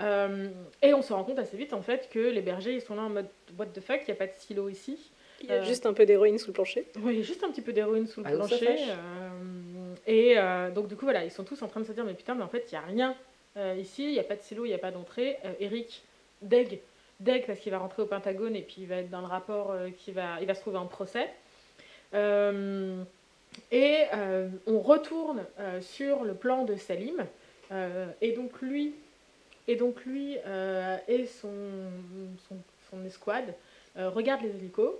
Euh, 0.00 0.46
et 0.82 0.92
on 0.92 1.00
se 1.00 1.14
rend 1.14 1.24
compte 1.24 1.38
assez 1.38 1.56
vite 1.56 1.72
en 1.72 1.80
fait 1.82 2.10
que 2.12 2.18
les 2.18 2.42
bergers 2.42 2.74
ils 2.74 2.80
sont 2.82 2.94
là 2.96 3.02
en 3.02 3.08
mode 3.10 3.28
what 3.58 3.66
the 3.66 3.80
fuck, 3.80 4.00
il 4.02 4.10
n'y 4.10 4.12
a 4.12 4.14
pas 4.16 4.26
de 4.26 4.32
stylo 4.34 4.68
ici. 4.68 4.98
Il 5.42 5.48
y 5.48 5.52
a 5.52 5.56
Euh, 5.56 5.64
juste 5.64 5.86
un 5.86 5.94
peu 5.94 6.04
d'héroïne 6.04 6.36
sous 6.36 6.48
le 6.48 6.52
plancher. 6.52 6.86
Oui, 7.02 7.14
il 7.14 7.18
y 7.20 7.22
a 7.22 7.24
juste 7.24 7.42
un 7.44 7.50
petit 7.50 7.62
peu 7.62 7.72
d'héroïne 7.72 8.06
sous 8.06 8.20
le 8.20 8.26
Ah, 8.26 8.32
plancher. 8.32 8.76
Et 10.06 10.34
euh, 10.36 10.70
donc, 10.70 10.88
du 10.88 10.96
coup, 10.96 11.04
voilà, 11.04 11.24
ils 11.24 11.30
sont 11.30 11.44
tous 11.44 11.62
en 11.62 11.68
train 11.68 11.80
de 11.80 11.86
se 11.86 11.92
dire 11.92 12.04
Mais 12.04 12.14
putain, 12.14 12.34
mais 12.34 12.42
en 12.42 12.48
fait, 12.48 12.66
il 12.70 12.74
n'y 12.74 12.78
a 12.78 12.86
rien 12.86 13.16
euh, 13.56 13.76
ici, 13.78 14.04
il 14.04 14.12
n'y 14.12 14.18
a 14.18 14.24
pas 14.24 14.36
de 14.36 14.42
silo, 14.42 14.64
il 14.64 14.68
n'y 14.68 14.74
a 14.74 14.78
pas 14.78 14.90
d'entrée. 14.90 15.38
Euh, 15.44 15.52
Eric, 15.60 16.02
deg, 16.42 16.80
deg, 17.20 17.46
parce 17.46 17.58
qu'il 17.60 17.72
va 17.72 17.78
rentrer 17.78 18.02
au 18.02 18.06
Pentagone 18.06 18.56
et 18.56 18.62
puis 18.62 18.76
il 18.78 18.86
va 18.86 18.96
être 18.96 19.10
dans 19.10 19.20
le 19.20 19.26
rapport, 19.26 19.74
qui 19.98 20.12
va, 20.12 20.40
il 20.40 20.46
va 20.46 20.54
se 20.54 20.60
trouver 20.60 20.78
en 20.78 20.86
procès. 20.86 21.28
Et 23.72 24.04
on 24.66 24.80
retourne 24.80 25.44
sur 25.80 26.24
le 26.24 26.34
plan 26.34 26.64
de 26.64 26.76
Salim. 26.76 27.26
et 28.20 28.32
donc, 28.32 28.60
lui, 28.62 28.94
et, 29.68 29.76
donc 29.76 30.04
lui 30.04 30.36
et 31.08 31.26
son, 31.26 31.52
son, 32.48 32.56
son 32.90 33.04
escouade 33.04 33.54
regardent 33.96 34.42
les 34.42 34.56
hélicos. 34.56 34.94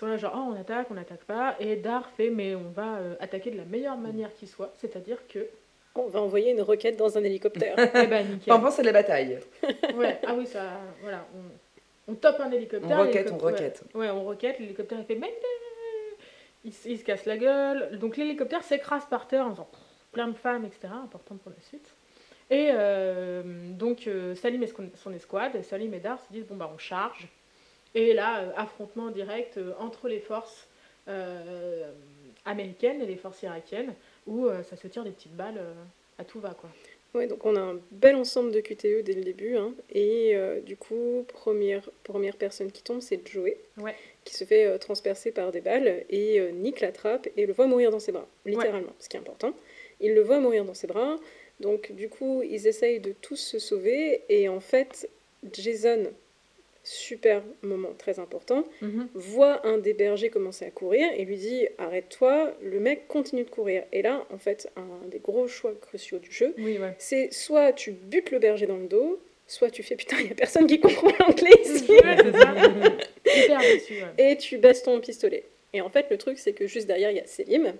Ils 0.00 0.04
sont 0.04 0.06
là 0.06 0.16
genre, 0.16 0.32
oh, 0.34 0.54
on 0.54 0.58
attaque, 0.58 0.86
on 0.90 0.94
n'attaque 0.94 1.24
pas. 1.24 1.56
Et 1.60 1.76
Dar 1.76 2.08
fait, 2.16 2.30
mais 2.30 2.54
on 2.54 2.70
va 2.70 2.96
euh, 3.00 3.16
attaquer 3.20 3.50
de 3.50 3.58
la 3.58 3.66
meilleure 3.66 3.98
manière 3.98 4.32
qui 4.32 4.46
soit, 4.46 4.72
c'est-à-dire 4.78 5.18
que... 5.28 5.46
On 5.94 6.06
va 6.06 6.22
envoyer 6.22 6.52
une 6.52 6.62
roquette 6.62 6.96
dans 6.96 7.18
un 7.18 7.22
hélicoptère. 7.22 7.74
Eh 7.94 8.06
ben, 8.06 8.26
nickel. 8.26 8.50
Enfin, 8.54 8.70
c'est 8.70 8.82
la 8.82 8.92
bataille. 8.92 9.38
Ouais, 9.94 10.18
ah 10.26 10.34
oui, 10.38 10.46
ça, 10.46 10.62
voilà, 11.02 11.26
on, 12.08 12.12
on 12.12 12.14
top 12.14 12.36
un 12.40 12.50
hélicoptère. 12.50 12.98
On 12.98 13.04
roquette, 13.04 13.30
on 13.30 13.36
roquette. 13.36 13.82
Ouais, 13.92 14.00
ouais, 14.06 14.10
on 14.10 14.24
roquette, 14.24 14.58
l'hélicoptère 14.58 14.98
il 15.00 15.04
fait 15.04 15.16
Mayday 15.16 15.36
il, 16.64 16.72
se- 16.72 16.88
il 16.88 16.98
se 16.98 17.04
casse 17.04 17.26
la 17.26 17.36
gueule, 17.36 17.98
donc 17.98 18.16
l'hélicoptère 18.16 18.62
s'écrase 18.62 19.04
par 19.04 19.26
terre 19.26 19.46
en 19.46 19.50
faisant 19.50 19.68
plein 20.12 20.28
de 20.28 20.34
femmes, 20.36 20.64
etc. 20.64 20.88
Important 21.04 21.36
pour 21.36 21.52
la 21.54 21.60
suite. 21.62 21.94
Et 22.50 22.70
euh, 22.72 23.42
donc 23.72 24.06
euh, 24.06 24.34
Salim 24.34 24.62
et 24.62 24.66
son- 24.66 24.90
son 24.96 25.12
escouade, 25.12 25.62
Salim 25.62 25.92
et 25.94 26.00
Dar 26.00 26.18
se 26.20 26.32
disent 26.32 26.46
bon 26.46 26.56
bah 26.56 26.70
on 26.74 26.78
charge. 26.78 27.28
Et 27.94 28.12
là, 28.14 28.40
euh, 28.42 28.50
affrontement 28.56 29.10
direct 29.10 29.56
euh, 29.58 29.72
entre 29.78 30.08
les 30.08 30.20
forces 30.20 30.66
euh, 31.08 31.90
américaines 32.44 33.00
et 33.02 33.06
les 33.06 33.16
forces 33.16 33.42
irakiennes, 33.42 33.94
où 34.26 34.46
euh, 34.46 34.62
ça 34.62 34.76
se 34.76 34.86
tire 34.86 35.04
des 35.04 35.10
petites 35.10 35.34
balles 35.36 35.60
à 36.18 36.24
tout 36.24 36.40
va 36.40 36.50
quoi. 36.50 36.70
Ouais, 37.12 37.26
donc 37.26 37.44
on 37.44 37.56
a 37.56 37.60
un 37.60 37.80
bel 37.90 38.14
ensemble 38.14 38.52
de 38.52 38.60
QTE 38.60 39.02
dès 39.02 39.14
le 39.14 39.22
début. 39.24 39.56
hein. 39.56 39.72
Et 39.92 40.36
du 40.64 40.76
coup, 40.76 41.24
première, 41.26 41.90
première 42.04 42.36
personne 42.36 42.70
qui 42.70 42.84
tombe, 42.84 43.00
c'est 43.00 43.20
Joey, 43.26 43.56
Ouais. 43.78 43.96
qui 44.24 44.32
se 44.36 44.44
fait 44.44 44.78
transpercer 44.78 45.32
par 45.32 45.50
des 45.50 45.60
balles. 45.60 46.04
Et 46.08 46.40
Nick 46.52 46.80
l'attrape 46.80 47.26
et 47.36 47.46
le 47.46 47.52
voit 47.52 47.66
mourir 47.66 47.90
dans 47.90 47.98
ses 47.98 48.12
bras, 48.12 48.28
littéralement, 48.46 48.92
ce 49.00 49.08
qui 49.08 49.16
est 49.16 49.20
important. 49.20 49.52
Il 50.00 50.14
le 50.14 50.20
voit 50.20 50.38
mourir 50.38 50.64
dans 50.64 50.74
ses 50.74 50.86
bras. 50.86 51.16
Donc 51.58 51.90
du 51.90 52.08
coup, 52.08 52.42
ils 52.48 52.68
essayent 52.68 53.00
de 53.00 53.12
tous 53.20 53.34
se 53.36 53.58
sauver. 53.58 54.22
Et 54.28 54.48
en 54.48 54.60
fait, 54.60 55.10
Jason, 55.52 56.12
super 56.82 57.42
moment 57.62 57.92
très 57.98 58.18
important, 58.18 58.64
voit 59.14 59.66
un 59.66 59.78
des 59.78 59.92
bergers 59.92 60.30
commencer 60.30 60.64
à 60.64 60.70
courir 60.70 61.08
et 61.16 61.24
lui 61.24 61.36
dit 61.36 61.66
arrête-toi, 61.78 62.54
le 62.62 62.80
mec 62.80 63.06
continue 63.08 63.44
de 63.44 63.50
courir. 63.50 63.84
Et 63.92 64.02
là, 64.02 64.24
en 64.32 64.38
fait, 64.38 64.70
un 64.76 65.06
des 65.08 65.18
gros 65.18 65.46
choix 65.48 65.74
cruciaux 65.80 66.18
du 66.18 66.30
jeu, 66.32 66.54
Oui, 66.58 66.78
ouais. 66.78 66.94
c'est 66.98 67.32
soit 67.32 67.72
tu 67.72 67.90
butes 67.92 68.30
le 68.30 68.38
berger 68.38 68.66
dans 68.66 68.78
le 68.78 68.86
dos, 68.86 69.20
soit 69.46 69.70
tu 69.70 69.82
fais 69.82 69.96
putain, 69.96 70.16
il 70.20 70.28
y 70.28 70.32
a 70.32 70.34
personne 70.34 70.66
qui 70.66 70.80
comprend 70.80 71.10
l'anglais 71.20 71.50
ici, 71.64 71.92
et 74.18 74.36
tu 74.36 74.58
baisses 74.58 74.82
ton 74.82 75.00
pistolet. 75.00 75.44
Et 75.72 75.80
en 75.80 75.88
fait, 75.90 76.06
le 76.10 76.18
truc, 76.18 76.38
c'est 76.38 76.52
que 76.52 76.66
juste 76.66 76.86
derrière, 76.86 77.10
il 77.10 77.16
y 77.16 77.20
a 77.20 77.26
Selim. 77.26 77.74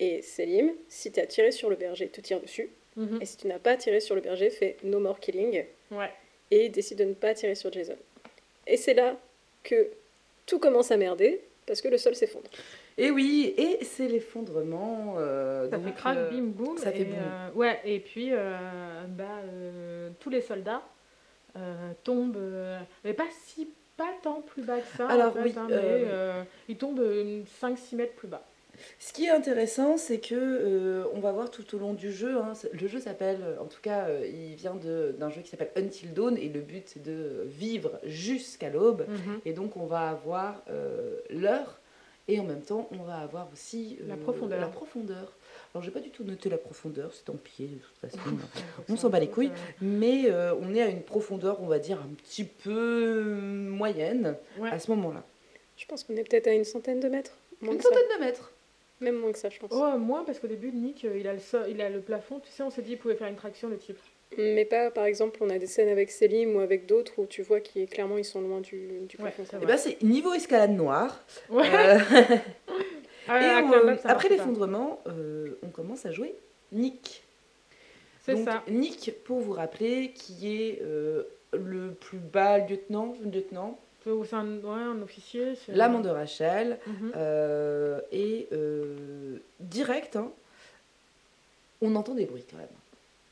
Et 0.00 0.22
Selim, 0.22 0.72
si 0.88 1.12
tu 1.12 1.20
as 1.20 1.26
tiré 1.26 1.50
sur 1.50 1.70
le 1.70 1.76
berger, 1.76 2.08
te 2.08 2.20
tire 2.20 2.40
dessus. 2.40 2.68
Mhm. 2.96 3.18
Et 3.20 3.26
si 3.26 3.36
tu 3.36 3.46
n'as 3.46 3.58
pas 3.58 3.76
tiré 3.76 4.00
sur 4.00 4.14
le 4.14 4.20
berger, 4.20 4.50
fais 4.50 4.76
no 4.82 4.98
more 4.98 5.20
killing 5.20 5.64
Ouais. 5.92 6.10
et 6.50 6.68
décide 6.68 6.98
de 6.98 7.04
ne 7.04 7.14
pas 7.14 7.34
tirer 7.34 7.54
sur 7.54 7.72
Jason. 7.72 7.96
Et 8.68 8.76
c'est 8.76 8.94
là 8.94 9.16
que 9.64 9.88
tout 10.46 10.58
commence 10.58 10.90
à 10.92 10.96
merder 10.96 11.40
parce 11.66 11.80
que 11.80 11.88
le 11.88 11.98
sol 11.98 12.14
s'effondre. 12.14 12.48
Et 12.96 13.10
oui, 13.10 13.54
et 13.56 13.84
c'est 13.84 14.08
l'effondrement. 14.08 15.16
euh, 15.18 15.68
Ça 15.70 15.76
donc, 15.76 15.86
fait 15.86 15.92
crack, 15.94 16.16
euh, 16.16 16.30
bim, 16.30 16.42
boum. 16.46 16.78
ça 16.78 16.90
fait 16.92 17.00
et, 17.00 17.04
boum. 17.04 17.16
euh, 17.18 17.50
ouais, 17.54 17.80
et 17.84 18.00
puis 18.00 18.30
euh, 18.32 18.56
bah, 19.08 19.24
euh, 19.44 20.10
tous 20.20 20.30
les 20.30 20.40
soldats 20.40 20.82
euh, 21.56 21.92
tombent, 22.04 22.36
euh, 22.36 22.78
mais 23.04 23.14
pas 23.14 23.26
si, 23.46 23.68
pas 23.96 24.10
tant 24.22 24.40
plus 24.42 24.62
bas 24.62 24.80
que 24.80 24.96
ça. 24.96 25.06
en 25.06 25.08
Alors, 25.10 25.32
fait, 25.34 25.42
oui, 25.42 25.54
hein, 25.56 25.66
mais, 25.68 26.04
ils 26.68 26.76
tombent 26.76 27.00
5-6 27.62 27.94
mètres 27.96 28.14
plus 28.14 28.28
bas. 28.28 28.42
Ce 28.98 29.12
qui 29.12 29.24
est 29.26 29.30
intéressant, 29.30 29.96
c'est 29.96 30.18
que 30.18 30.34
euh, 30.34 31.04
on 31.14 31.20
va 31.20 31.32
voir 31.32 31.50
tout 31.50 31.74
au 31.74 31.78
long 31.78 31.94
du 31.94 32.12
jeu. 32.12 32.36
hein, 32.38 32.52
le 32.72 32.88
jeu 32.88 33.00
s'appelle, 33.00 33.38
en 33.60 33.66
tout 33.66 33.80
cas, 33.80 34.06
euh, 34.08 34.26
il 34.26 34.54
vient 34.54 34.74
d'un 34.74 35.30
jeu 35.30 35.42
qui 35.42 35.50
s'appelle 35.50 35.70
Until 35.76 36.12
Dawn 36.14 36.36
et 36.36 36.48
le 36.48 36.60
but 36.60 36.84
c'est 36.86 37.02
de 37.02 37.44
vivre 37.46 37.98
jusqu'à 38.04 38.70
l'aube. 38.70 39.04
Mhm. 39.08 39.40
Et 39.44 39.52
donc 39.52 39.76
on 39.76 39.86
va 39.86 40.08
avoir 40.08 40.62
euh, 40.70 41.16
l'heure 41.30 41.78
et 42.28 42.38
en 42.40 42.44
même 42.44 42.60
temps 42.62 42.88
on 42.92 43.02
va 43.04 43.16
avoir 43.18 43.48
aussi 43.52 43.98
euh, 44.02 44.08
La 44.08 44.16
profondeur. 44.16 44.60
La 44.60 44.66
profondeur. 44.68 45.32
Alors 45.74 45.82
j'ai 45.84 45.90
pas 45.90 46.00
du 46.00 46.10
tout 46.10 46.24
noté 46.24 46.48
la 46.48 46.56
profondeur, 46.58 47.12
c'est 47.12 47.24
tant 47.24 47.34
pis 47.34 47.66
de 47.66 47.78
toute 47.78 47.96
façon. 48.10 48.18
On 48.88 48.96
s'en 48.96 49.10
bat 49.10 49.20
les 49.20 49.28
couilles. 49.28 49.50
Mais 49.82 50.30
euh, 50.30 50.54
on 50.60 50.74
est 50.74 50.80
à 50.82 50.86
une 50.88 51.02
profondeur, 51.02 51.60
on 51.62 51.66
va 51.66 51.78
dire, 51.78 51.98
un 52.00 52.08
petit 52.14 52.44
peu 52.44 53.34
moyenne 53.68 54.36
Ouais. 54.58 54.70
à 54.70 54.78
ce 54.78 54.90
moment-là. 54.92 55.22
Je 55.76 55.86
pense 55.86 56.04
qu'on 56.04 56.16
est 56.16 56.28
peut-être 56.28 56.46
à 56.48 56.52
une 56.52 56.64
centaine 56.64 57.00
de 57.00 57.08
mètres. 57.08 57.32
Une 57.62 57.80
ça. 57.80 57.88
centaine 57.88 58.18
de 58.18 58.24
mètres. 58.24 58.50
Même 59.00 59.16
moins 59.16 59.32
que 59.32 59.38
ça, 59.38 59.48
je 59.48 59.58
pense. 59.58 59.70
Oh, 59.72 59.96
moins 59.98 60.24
parce 60.24 60.38
qu'au 60.40 60.46
début, 60.48 60.72
Nick, 60.72 61.04
euh, 61.04 61.16
il 61.18 61.28
a, 61.28 61.32
le 61.32 61.38
sol- 61.38 61.66
il 61.68 61.80
a 61.80 61.88
le 61.88 62.00
plafond. 62.00 62.40
Tu 62.40 62.50
sais, 62.50 62.62
on 62.62 62.70
s'est 62.70 62.82
dit 62.82 62.90
qu'il 62.90 62.98
pouvait 62.98 63.14
faire 63.14 63.28
une 63.28 63.36
traction, 63.36 63.68
le 63.68 63.78
type. 63.78 63.96
Mais 64.36 64.64
pas, 64.64 64.90
par 64.90 65.04
exemple, 65.06 65.38
on 65.42 65.48
a 65.50 65.58
des 65.58 65.66
scènes 65.66 65.88
avec 65.88 66.10
Selim 66.10 66.56
ou 66.56 66.60
avec 66.60 66.84
d'autres 66.86 67.12
où 67.18 67.26
tu 67.26 67.42
vois 67.42 67.60
qu'ils 67.60 67.88
clairement 67.88 68.18
ils 68.18 68.24
sont 68.24 68.40
loin 68.42 68.60
du, 68.60 68.76
du 69.08 69.16
Ouais, 69.16 69.22
plafond. 69.30 69.44
c'est 69.48 69.56
Et 69.56 69.58
vrai. 69.60 69.66
ben 69.66 69.76
c'est 69.78 70.02
niveau 70.02 70.34
escalade 70.34 70.72
noire. 70.72 71.24
Ouais. 71.48 71.64
Euh, 71.72 71.98
Ah, 73.30 73.60
et 73.60 73.62
on- 73.64 73.96
après 74.08 74.30
l'effondrement, 74.30 75.00
euh, 75.06 75.58
on 75.62 75.68
commence 75.68 76.06
à 76.06 76.10
jouer 76.12 76.34
Nick. 76.72 77.22
C'est 78.24 78.42
ça. 78.42 78.62
Nick, 78.68 79.12
pour 79.24 79.40
vous 79.40 79.52
rappeler, 79.52 80.12
qui 80.14 80.54
est 80.56 80.80
euh, 80.82 81.24
le 81.52 81.92
plus 81.92 82.18
bas 82.18 82.58
lieutenant, 82.58 83.14
lieutenant, 83.24 83.78
C'est 84.04 84.10
un, 84.34 84.46
ouais, 84.58 84.82
un 84.82 85.02
officier. 85.02 85.54
l'amant 85.68 86.00
de 86.00 86.08
Rachel, 86.08 86.78
Mhm. 86.86 87.12
euh, 87.16 88.00
et 88.12 88.48
euh, 88.52 89.36
direct, 89.60 90.16
hein, 90.16 90.30
on 91.82 91.94
entend 91.96 92.14
des 92.14 92.24
bruits 92.26 92.44
quand 92.50 92.56
même. 92.56 92.66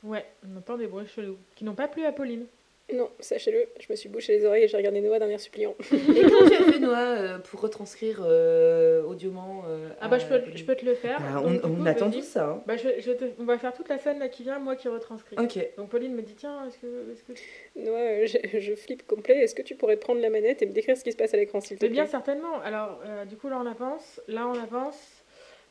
Ouais, 0.03 0.25
on 0.47 0.57
entend 0.57 0.77
des 0.77 0.87
bruits 0.87 1.07
chelous 1.07 1.37
qui 1.55 1.63
n'ont 1.63 1.73
pas 1.73 1.87
plu 1.87 2.05
à 2.05 2.11
Pauline. 2.11 2.45
Non, 2.93 3.09
sachez-le, 3.19 3.67
je 3.81 3.87
me 3.89 3.97
suis 3.97 4.07
bouché 4.07 4.31
les 4.37 4.45
oreilles 4.45 4.63
et 4.63 4.67
j'ai 4.69 4.77
regardé 4.77 5.01
Noah 5.01 5.19
d'un 5.19 5.27
air 5.27 5.41
suppliant. 5.41 5.75
Et 5.91 6.21
comment 6.21 6.47
tu 6.49 6.53
as 6.55 6.71
fait, 6.71 6.79
Noah, 6.79 6.99
euh, 7.17 7.37
pour 7.39 7.59
retranscrire 7.59 8.21
euh, 8.23 9.03
audioment 9.03 9.63
euh, 9.67 9.89
Ah 9.99 10.07
bah 10.07 10.17
je 10.19 10.25
peux, 10.25 10.41
je 10.55 10.63
peux 10.63 10.73
te 10.75 10.85
le 10.85 10.93
faire. 10.93 11.19
Ah, 11.21 11.41
Donc, 11.41 11.45
on, 11.65 11.67
du 11.67 11.73
on 11.73 11.83
coup, 11.83 11.87
attend 11.89 12.07
vas-y. 12.09 12.19
tout 12.21 12.25
ça. 12.25 12.45
hein. 12.45 12.63
Bah, 12.65 12.77
je, 12.77 12.87
je 12.99 13.11
te- 13.11 13.25
on 13.39 13.43
va 13.43 13.57
faire 13.57 13.73
toute 13.73 13.89
la 13.89 13.97
scène 13.97 14.19
là 14.19 14.29
qui 14.29 14.43
vient, 14.43 14.59
moi 14.59 14.77
qui 14.77 14.87
retranscris. 14.87 15.35
Ok. 15.37 15.59
Donc 15.75 15.89
Pauline 15.89 16.15
me 16.15 16.21
dit 16.21 16.35
tiens, 16.35 16.65
est-ce 16.65 16.77
que, 16.77 17.11
est-ce 17.11 17.23
que 17.25 17.33
tu- 17.33 17.43
Noah, 17.75 17.97
euh, 17.99 18.25
je, 18.25 18.57
je 18.59 18.73
flippe 18.73 19.05
complet. 19.05 19.37
Est-ce 19.39 19.53
que 19.53 19.63
tu 19.63 19.75
pourrais 19.75 19.97
prendre 19.97 20.21
la 20.21 20.29
manette 20.29 20.61
et 20.61 20.65
me 20.65 20.71
décrire 20.71 20.95
ce 20.95 21.03
qui 21.03 21.11
se 21.11 21.17
passe 21.17 21.33
à 21.33 21.37
l'écran, 21.37 21.59
s'il 21.59 21.77
te 21.77 21.83
Mais 21.83 21.89
plaît? 21.89 22.01
bien 22.03 22.07
certainement. 22.07 22.61
Alors 22.61 23.01
euh, 23.05 23.25
du 23.25 23.35
coup 23.35 23.49
là 23.49 23.59
on 23.61 23.65
avance, 23.69 24.21
là 24.29 24.47
on 24.47 24.57
avance. 24.57 25.16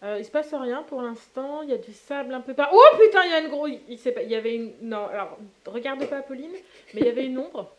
Euh, 0.02 0.16
il 0.18 0.24
se 0.24 0.30
passe 0.30 0.52
rien 0.52 0.82
pour 0.82 1.02
l'instant. 1.02 1.62
Il 1.62 1.70
y 1.70 1.72
a 1.72 1.78
du 1.78 1.92
sable 1.92 2.34
un 2.34 2.40
peu 2.40 2.54
par. 2.54 2.70
Oh 2.72 2.96
putain, 2.98 3.24
il 3.24 3.30
y 3.30 3.34
a 3.34 3.40
une 3.40 3.48
grosse. 3.48 3.70
Il, 3.88 3.98
il 3.98 4.30
y 4.30 4.34
avait 4.34 4.54
une. 4.54 4.72
Non, 4.82 5.06
alors 5.06 5.38
regarde 5.66 6.04
pas 6.06 6.20
Pauline, 6.22 6.52
mais 6.94 7.00
il 7.00 7.06
y 7.06 7.10
avait 7.10 7.26
une 7.26 7.38
ombre. 7.38 7.72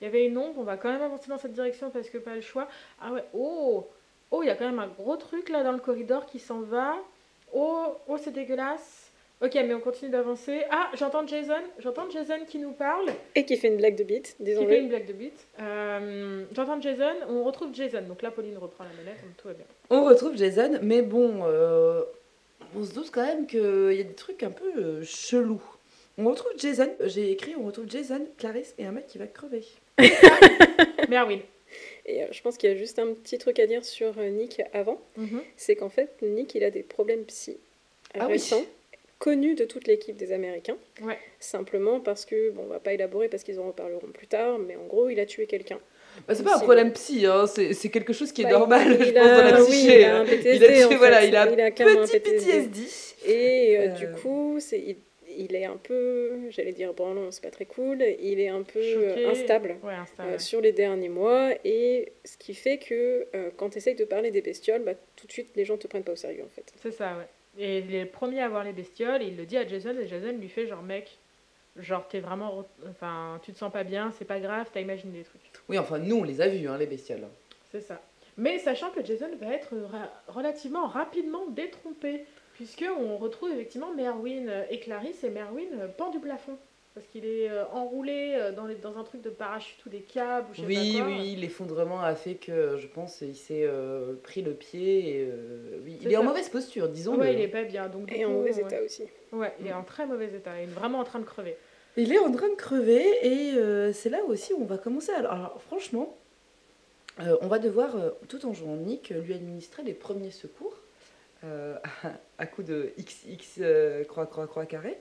Il 0.00 0.04
y 0.04 0.06
avait 0.06 0.26
une 0.26 0.36
ombre. 0.36 0.58
On 0.58 0.64
va 0.64 0.76
quand 0.76 0.90
même 0.90 1.02
avancer 1.02 1.28
dans 1.28 1.38
cette 1.38 1.52
direction 1.52 1.90
parce 1.90 2.10
que 2.10 2.18
pas 2.18 2.34
le 2.34 2.42
choix. 2.42 2.68
Ah 3.00 3.12
ouais. 3.12 3.24
Oh. 3.32 3.86
Oh, 4.30 4.42
il 4.42 4.46
y 4.46 4.50
a 4.50 4.56
quand 4.56 4.66
même 4.66 4.80
un 4.80 4.88
gros 4.88 5.16
truc 5.16 5.48
là 5.48 5.62
dans 5.62 5.72
le 5.72 5.78
corridor 5.78 6.26
qui 6.26 6.38
s'en 6.38 6.60
va. 6.60 6.96
Oh, 7.52 7.94
oh, 8.08 8.16
c'est 8.18 8.32
dégueulasse. 8.32 9.03
Ok, 9.42 9.54
mais 9.54 9.74
on 9.74 9.80
continue 9.80 10.10
d'avancer. 10.10 10.62
Ah, 10.70 10.90
j'entends 10.94 11.26
Jason. 11.26 11.62
J'entends 11.78 12.08
Jason 12.08 12.44
qui 12.46 12.58
nous 12.58 12.72
parle. 12.72 13.10
Et 13.34 13.44
qui 13.44 13.56
fait 13.56 13.68
une 13.68 13.76
blague 13.76 13.96
de 13.96 14.04
bite, 14.04 14.36
Qui 14.38 14.54
fait 14.54 14.78
une 14.78 14.88
blague 14.88 15.06
de 15.06 15.12
bite. 15.12 15.46
Euh, 15.60 16.44
j'entends 16.52 16.80
Jason. 16.80 17.14
On 17.28 17.44
retrouve 17.44 17.74
Jason. 17.74 18.02
Donc 18.02 18.22
là, 18.22 18.30
Pauline 18.30 18.56
reprend 18.56 18.84
la 18.84 18.90
manette. 18.90 19.20
Tout 19.36 19.48
va 19.48 19.54
bien. 19.54 19.66
On 19.90 20.04
retrouve 20.04 20.36
Jason, 20.36 20.78
mais 20.82 21.02
bon, 21.02 21.42
euh, 21.44 22.02
on 22.76 22.84
se 22.84 22.94
doute 22.94 23.10
quand 23.12 23.24
même 23.24 23.46
qu'il 23.46 23.92
y 23.92 24.00
a 24.00 24.04
des 24.04 24.14
trucs 24.14 24.42
un 24.42 24.50
peu 24.50 24.72
euh, 24.78 25.02
chelous. 25.04 25.62
On 26.16 26.28
retrouve 26.30 26.52
Jason, 26.56 26.90
j'ai 27.06 27.32
écrit, 27.32 27.54
on 27.56 27.64
retrouve 27.66 27.86
Jason, 27.88 28.24
Clarisse 28.38 28.74
et 28.78 28.86
un 28.86 28.92
mec 28.92 29.08
qui 29.08 29.18
va 29.18 29.26
crever. 29.26 29.64
Merwin. 31.08 31.40
Et 32.06 32.22
euh, 32.22 32.26
je 32.30 32.40
pense 32.40 32.56
qu'il 32.56 32.70
y 32.70 32.72
a 32.72 32.76
juste 32.76 32.98
un 32.98 33.12
petit 33.14 33.38
truc 33.38 33.58
à 33.58 33.66
dire 33.66 33.84
sur 33.84 34.16
euh, 34.18 34.28
Nick 34.28 34.62
avant. 34.72 35.00
Mhm. 35.16 35.42
C'est 35.56 35.74
qu'en 35.76 35.88
fait, 35.88 36.22
Nick, 36.22 36.54
il 36.54 36.62
a 36.64 36.70
des 36.70 36.82
problèmes 36.82 37.24
psy 37.24 37.56
Ah 38.18 38.28
oui. 38.30 38.40
Connus 39.24 39.54
de 39.54 39.64
toute 39.64 39.86
l'équipe 39.86 40.16
des 40.16 40.32
Américains. 40.32 40.76
Ouais. 41.02 41.18
Simplement 41.40 41.98
parce 42.00 42.24
que, 42.26 42.50
bon, 42.50 42.64
on 42.64 42.66
va 42.66 42.78
pas 42.78 42.92
élaborer 42.92 43.28
parce 43.28 43.42
qu'ils 43.42 43.58
en 43.58 43.66
reparleront 43.68 44.08
plus 44.12 44.26
tard, 44.26 44.58
mais 44.58 44.76
en 44.76 44.84
gros, 44.86 45.08
il 45.08 45.18
a 45.18 45.24
tué 45.26 45.46
quelqu'un. 45.46 45.78
Bah, 46.28 46.34
c'est 46.34 46.44
pas 46.44 46.56
un 46.56 46.60
problème 46.60 46.92
psy, 46.92 47.24
hein, 47.26 47.46
c'est 47.46 47.72
c'est 47.72 47.88
quelque 47.88 48.12
chose 48.12 48.30
qui 48.32 48.42
est 48.42 48.44
Bah, 48.44 48.50
normal, 48.58 48.86
il- 48.92 48.98
je 49.04 49.08
il 49.08 49.14
pense, 49.14 49.24
dans 49.26 49.44
la 49.50 49.62
oui, 49.62 49.68
psyché. 49.70 50.00
il 50.00 50.04
a 50.04 50.18
un. 50.20 50.24
PTSD, 50.24 50.56
Il 50.56 50.64
a 50.64 50.68
tué- 50.68 50.84
en 50.84 50.88
fait. 50.90 50.96
voilà, 50.96 51.24
il 51.24 51.34
a 51.36 51.50
Il 51.50 51.60
a 51.60 51.70
petit 51.72 52.20
PTSD. 52.20 52.20
PTSD. 52.20 52.80
Et 53.32 53.78
euh, 53.78 53.82
Euh. 53.82 53.88
du 53.88 54.06
coup, 54.20 54.56
c'est, 54.60 54.78
il, 54.78 54.96
il 55.36 55.56
est 55.56 55.64
un 55.64 55.76
peu, 55.82 56.30
j'allais 56.50 56.72
dire 56.72 56.92
branlon, 56.92 57.30
c'est 57.32 57.42
pas 57.42 57.50
très 57.50 57.64
cool, 57.64 58.04
il 58.20 58.38
est 58.38 58.48
un 58.48 58.62
peu 58.62 58.80
Choqué. 58.82 59.24
instable. 59.24 59.76
Ouais, 59.82 59.94
instable. 59.94 60.28
euh, 60.34 60.38
sur 60.38 60.60
les 60.60 60.70
derniers 60.72 61.08
mois 61.08 61.50
et 61.64 62.12
ce 62.24 62.36
qui 62.36 62.54
fait 62.54 62.78
que 62.78 63.26
euh, 63.34 63.50
quand 63.56 63.70
tu 63.70 63.78
essayes 63.78 63.96
de 63.96 64.04
parler 64.04 64.30
des 64.30 64.42
bestioles, 64.42 64.82
bah, 64.82 64.92
tout 65.16 65.26
de 65.26 65.32
suite 65.32 65.48
les 65.56 65.64
gens 65.64 65.76
te 65.78 65.88
prennent 65.88 66.04
pas 66.04 66.12
au 66.12 66.16
sérieux 66.16 66.44
en 66.44 66.54
fait. 66.54 66.72
C'est 66.82 66.92
ça, 66.92 67.16
ouais. 67.18 67.24
Et 67.58 67.78
il 67.78 67.94
est 67.94 68.04
le 68.04 68.10
premier 68.10 68.40
à 68.42 68.48
voir 68.48 68.64
les 68.64 68.72
bestioles. 68.72 69.22
Et 69.22 69.26
il 69.26 69.36
le 69.36 69.46
dit 69.46 69.56
à 69.56 69.66
Jason. 69.66 69.94
Et 69.98 70.06
Jason 70.06 70.32
lui 70.32 70.48
fait 70.48 70.66
genre, 70.66 70.82
mec, 70.82 71.18
genre, 71.76 72.06
t'es 72.08 72.20
vraiment. 72.20 72.64
Enfin, 72.90 73.40
tu 73.42 73.52
te 73.52 73.58
sens 73.58 73.72
pas 73.72 73.84
bien, 73.84 74.12
c'est 74.18 74.24
pas 74.24 74.40
grave, 74.40 74.68
t'as 74.72 74.80
imaginé 74.80 75.18
des 75.18 75.24
trucs. 75.24 75.40
Oui, 75.68 75.78
enfin, 75.78 75.98
nous, 75.98 76.16
on 76.16 76.24
les 76.24 76.40
a 76.40 76.48
vus, 76.48 76.66
hein, 76.68 76.78
les 76.78 76.86
bestioles. 76.86 77.26
C'est 77.70 77.80
ça. 77.80 78.00
Mais 78.36 78.58
sachant 78.58 78.90
que 78.90 79.04
Jason 79.04 79.30
va 79.40 79.54
être 79.54 79.74
ra- 79.90 80.10
relativement 80.28 80.86
rapidement 80.86 81.46
détrompé. 81.48 82.24
Puisque 82.54 82.84
on 82.98 83.16
retrouve 83.16 83.50
effectivement 83.50 83.92
Merwin 83.92 84.48
et 84.70 84.78
Clarisse 84.78 85.24
et 85.24 85.30
Merwin 85.30 85.66
euh, 85.80 85.88
pend 85.88 86.10
du 86.10 86.20
plafond. 86.20 86.56
Parce 86.94 87.06
qu'il 87.08 87.24
est 87.26 87.50
euh, 87.50 87.64
enroulé 87.72 88.36
euh, 88.36 88.52
dans, 88.52 88.66
les- 88.66 88.76
dans 88.76 88.96
un 88.96 89.02
truc 89.02 89.20
de 89.20 89.30
parachute 89.30 89.84
ou 89.84 89.88
des 89.88 90.02
câbles 90.02 90.46
ou 90.50 90.54
je 90.54 90.60
sais 90.60 90.66
Oui, 90.66 90.92
pas 90.92 91.04
quoi. 91.04 91.08
oui, 91.08 91.34
l'effondrement 91.36 92.00
a 92.00 92.14
fait 92.14 92.34
que, 92.36 92.78
je 92.78 92.86
pense, 92.86 93.20
il 93.20 93.34
s'est 93.34 93.64
euh, 93.64 94.14
pris 94.22 94.42
le 94.42 94.52
pied. 94.52 95.08
Et, 95.16 95.28
euh, 95.28 95.80
oui, 95.84 95.98
il 96.00 96.12
est 96.12 96.16
en 96.16 96.22
mauvaise 96.22 96.48
posture, 96.48 96.88
disons-le. 96.88 97.18
Ouais, 97.20 97.34
il 97.34 97.40
est 97.40 97.48
pas 97.48 97.64
bien. 97.64 97.88
Donc, 97.88 98.06
du 98.06 98.14
Et 98.14 98.24
en 98.24 98.30
mauvais 98.30 98.54
ouais. 98.54 98.60
état 98.62 98.80
aussi. 98.80 99.02
Ouais, 99.32 99.52
il 99.60 99.66
est 99.66 99.72
en 99.72 99.82
très 99.82 100.06
mauvais 100.06 100.26
état. 100.26 100.52
Il 100.62 100.68
est 100.70 100.72
vraiment 100.72 101.00
en 101.00 101.04
train 101.04 101.18
de 101.18 101.24
crever. 101.24 101.56
Il 101.96 102.12
est 102.12 102.18
en 102.18 102.30
train 102.30 102.48
de 102.48 102.54
crever 102.54 103.04
et 103.22 103.54
euh, 103.56 103.92
c'est 103.92 104.10
là 104.10 104.22
aussi 104.28 104.52
où 104.52 104.62
on 104.62 104.66
va 104.66 104.78
commencer. 104.78 105.10
Alors, 105.12 105.32
alors, 105.32 105.62
franchement, 105.62 106.16
euh, 107.20 107.36
on 107.40 107.48
va 107.48 107.58
devoir, 107.58 107.96
euh, 107.96 108.10
tout 108.28 108.46
en 108.46 108.52
jouant 108.52 108.76
Nick, 108.76 109.10
lui 109.10 109.34
administrer 109.34 109.82
les 109.82 109.94
premiers 109.94 110.30
secours 110.32 110.76
euh, 111.44 111.76
à 112.38 112.46
coup 112.46 112.62
de 112.62 112.92
XX 112.98 113.58
euh, 113.60 114.04
croix, 114.04 114.26
croix, 114.26 114.46
croix, 114.46 114.66
carré. 114.66 114.96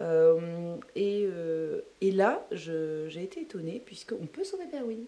Euh, 0.00 0.76
et, 0.96 1.26
euh, 1.30 1.82
et 2.00 2.10
là, 2.10 2.44
je- 2.52 3.06
j'ai 3.08 3.22
été 3.22 3.42
étonnée 3.42 3.82
puisqu'on 3.84 4.26
peut 4.26 4.44
sauver 4.44 4.64
Merwin. 4.72 5.04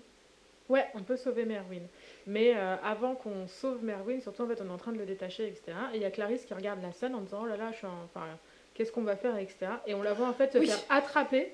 Ouais, 0.68 0.84
on 0.94 1.02
peut 1.02 1.16
sauver 1.16 1.44
Merwin. 1.44 1.82
Mais 2.26 2.54
euh, 2.56 2.76
avant 2.84 3.14
qu'on 3.14 3.46
sauve 3.48 3.82
Merwin, 3.82 4.20
surtout 4.20 4.42
en 4.42 4.48
fait, 4.48 4.60
on 4.62 4.68
est 4.68 4.72
en 4.72 4.76
train 4.78 4.92
de 4.92 4.98
le 4.98 5.06
détacher, 5.06 5.46
etc. 5.48 5.62
Et 5.92 5.96
il 5.96 6.02
y 6.02 6.04
a 6.04 6.10
Clarisse 6.10 6.44
qui 6.44 6.54
regarde 6.54 6.80
la 6.82 6.92
scène 6.92 7.14
en 7.14 7.20
disant 7.22 7.40
Oh 7.42 7.46
là 7.46 7.56
là, 7.56 7.70
je 7.72 7.78
suis 7.78 7.86
en- 7.86 8.04
enfin, 8.04 8.26
qu'est-ce 8.74 8.92
qu'on 8.92 9.02
va 9.02 9.16
faire, 9.16 9.36
etc. 9.38 9.56
Et 9.86 9.94
on 9.94 10.02
la 10.02 10.12
voit 10.12 10.28
en 10.28 10.32
fait 10.34 10.52
se 10.52 10.58
Oui. 10.58 10.66
faire 10.68 10.78
attraper. 10.88 11.52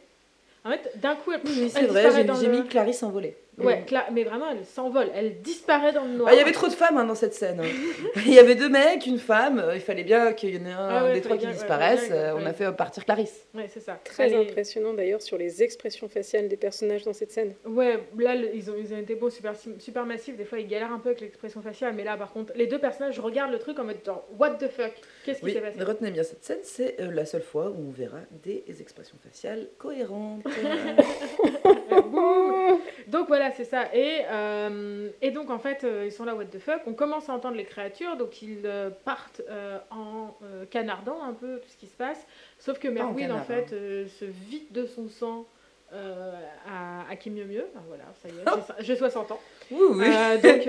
En 0.64 0.70
fait, 0.70 0.90
d'un 1.00 1.14
coup, 1.16 1.32
elle, 1.32 1.40
Oui, 1.44 1.70
c'est 1.70 1.86
vrai, 1.86 2.10
j'ai 2.10 2.24
le- 2.24 2.50
mis 2.62 2.66
Clarisse 2.68 3.02
envolée. 3.02 3.36
Ouais, 3.64 3.84
Cla- 3.86 4.06
mais 4.12 4.24
vraiment, 4.24 4.50
elle 4.50 4.64
s'envole. 4.64 5.08
Elle 5.14 5.40
disparaît 5.42 5.92
dans 5.92 6.04
le 6.04 6.10
noir. 6.10 6.28
Ah, 6.30 6.34
il 6.34 6.38
y 6.38 6.42
avait 6.42 6.52
trop 6.52 6.68
de 6.68 6.72
femmes 6.72 6.96
hein, 6.96 7.04
dans 7.04 7.14
cette 7.14 7.34
scène. 7.34 7.62
il 8.16 8.32
y 8.32 8.38
avait 8.38 8.54
deux 8.54 8.68
mecs, 8.68 9.04
une 9.06 9.18
femme. 9.18 9.58
euh, 9.58 9.74
Il 9.74 9.80
fallait 9.80 10.04
bien 10.04 10.32
qu'il 10.32 10.54
y 10.54 10.58
en 10.58 10.66
ait 10.66 10.72
un 10.72 10.88
Ah 10.88 11.04
ouais, 11.04 11.14
des 11.14 11.20
trois 11.20 11.36
qui 11.36 11.46
ouais, 11.46 11.52
disparaissent. 11.52 12.08
euh, 12.12 12.34
on 12.36 12.46
a 12.46 12.52
fait 12.52 12.70
partir 12.72 13.04
Clarisse. 13.04 13.46
Ouais, 13.54 13.68
c'est 13.72 13.80
ça. 13.80 13.98
Très 14.04 14.34
impressionnant 14.34 14.94
d'ailleurs 14.94 15.22
sur 15.22 15.36
les 15.38 15.62
expressions 15.62 16.08
faciales 16.08 16.48
des 16.48 16.56
personnages 16.56 17.04
dans 17.04 17.12
cette 17.12 17.32
scène. 17.32 17.54
Ouais, 17.66 17.98
là, 18.18 18.34
ils 18.34 18.70
ont, 18.70 18.74
ils 18.78 18.94
ont 18.94 18.98
été 18.98 19.14
beaux, 19.16 19.30
super, 19.30 19.54
super 19.78 20.06
massifs. 20.06 20.36
Des 20.36 20.44
fois, 20.44 20.58
ils 20.60 20.66
galèrent 20.68 20.92
un 20.92 20.98
peu 20.98 21.08
avec 21.10 21.20
l'expression 21.20 21.60
faciale. 21.62 21.94
Mais 21.94 22.04
là, 22.04 22.16
par 22.16 22.32
contre, 22.32 22.52
les 22.54 22.66
deux 22.66 22.78
personnages, 22.78 23.14
je 23.16 23.20
regarde 23.20 23.50
le 23.50 23.58
truc 23.58 23.78
en 23.78 23.84
mode 23.84 23.96
genre, 24.04 24.24
what 24.38 24.50
the 24.54 24.68
fuck 24.68 24.92
Qu'est-ce 25.24 25.40
qui 25.40 25.46
Oui, 25.46 25.52
s'est 25.52 25.60
passé? 25.60 25.82
retenez 25.82 26.10
bien 26.10 26.22
cette 26.22 26.44
scène, 26.44 26.58
c'est 26.62 27.00
euh, 27.00 27.10
la 27.10 27.24
seule 27.26 27.42
fois 27.42 27.70
où 27.70 27.88
on 27.88 27.90
verra 27.90 28.18
des 28.44 28.64
expressions 28.80 29.16
faciales 29.22 29.68
cohérentes. 29.78 30.44
Boum 32.08 32.78
donc 33.08 33.26
voilà, 33.28 33.50
c'est 33.52 33.64
ça. 33.64 33.94
Et, 33.94 34.22
euh, 34.30 35.08
et 35.22 35.30
donc 35.30 35.48
en 35.50 35.58
fait, 35.58 35.82
euh, 35.84 36.02
ils 36.04 36.12
sont 36.12 36.24
là, 36.26 36.34
what 36.34 36.44
the 36.46 36.58
fuck. 36.58 36.82
On 36.86 36.92
commence 36.92 37.28
à 37.30 37.32
entendre 37.32 37.56
les 37.56 37.64
créatures, 37.64 38.16
donc 38.16 38.42
ils 38.42 38.66
euh, 38.66 38.90
partent 39.04 39.40
euh, 39.48 39.78
en 39.90 40.36
euh, 40.44 40.66
canardant 40.66 41.22
un 41.22 41.32
peu 41.32 41.58
tout 41.60 41.68
ce 41.70 41.76
qui 41.78 41.86
se 41.86 41.96
passe. 41.96 42.26
Sauf 42.58 42.78
que 42.78 42.88
en 42.88 42.92
Merwin, 42.92 43.32
en 43.32 43.38
fait, 43.42 43.68
se 43.70 44.24
vide 44.26 44.70
de 44.72 44.84
son 44.84 45.08
sang 45.08 45.46
à, 45.90 47.10
à 47.10 47.16
qui 47.16 47.30
mieux 47.30 47.46
mieux. 47.46 47.64
Enfin, 47.74 47.82
voilà, 47.88 48.04
ça 48.22 48.28
y 48.28 48.32
est, 48.32 48.44
j'ai- 48.80 48.84
j'ai 48.84 48.96
60 48.96 49.32
ans. 49.32 49.40
oui, 49.70 49.78
oui. 49.92 50.06
Donc 50.42 50.68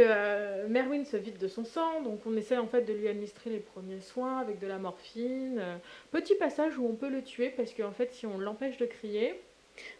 Merwin 0.69 1.04
se 1.06 1.17
vide 1.17 1.38
de 1.38 1.47
son 1.49 1.65
sang, 1.65 2.02
donc 2.02 2.21
on 2.25 2.36
essaie 2.38 2.58
en 2.58 2.67
fait 2.67 2.84
de 2.84 2.93
lui 2.93 3.08
administrer 3.10 3.49
les 3.49 3.60
premiers 3.60 3.99
soins 3.99 4.39
avec 4.39 4.60
de 4.60 4.67
la 4.67 4.78
morphine. 4.78 5.62
Petit 6.12 6.36
passage 6.36 6.78
où 6.78 6.88
on 6.88 6.95
peut 6.95 7.10
le 7.10 7.21
tuer 7.21 7.49
parce 7.49 7.73
qu'en 7.73 7.91
fait 7.91 8.13
si 8.13 8.25
on 8.25 8.38
l'empêche 8.38 8.78
de 8.78 8.86
crier, 8.86 9.39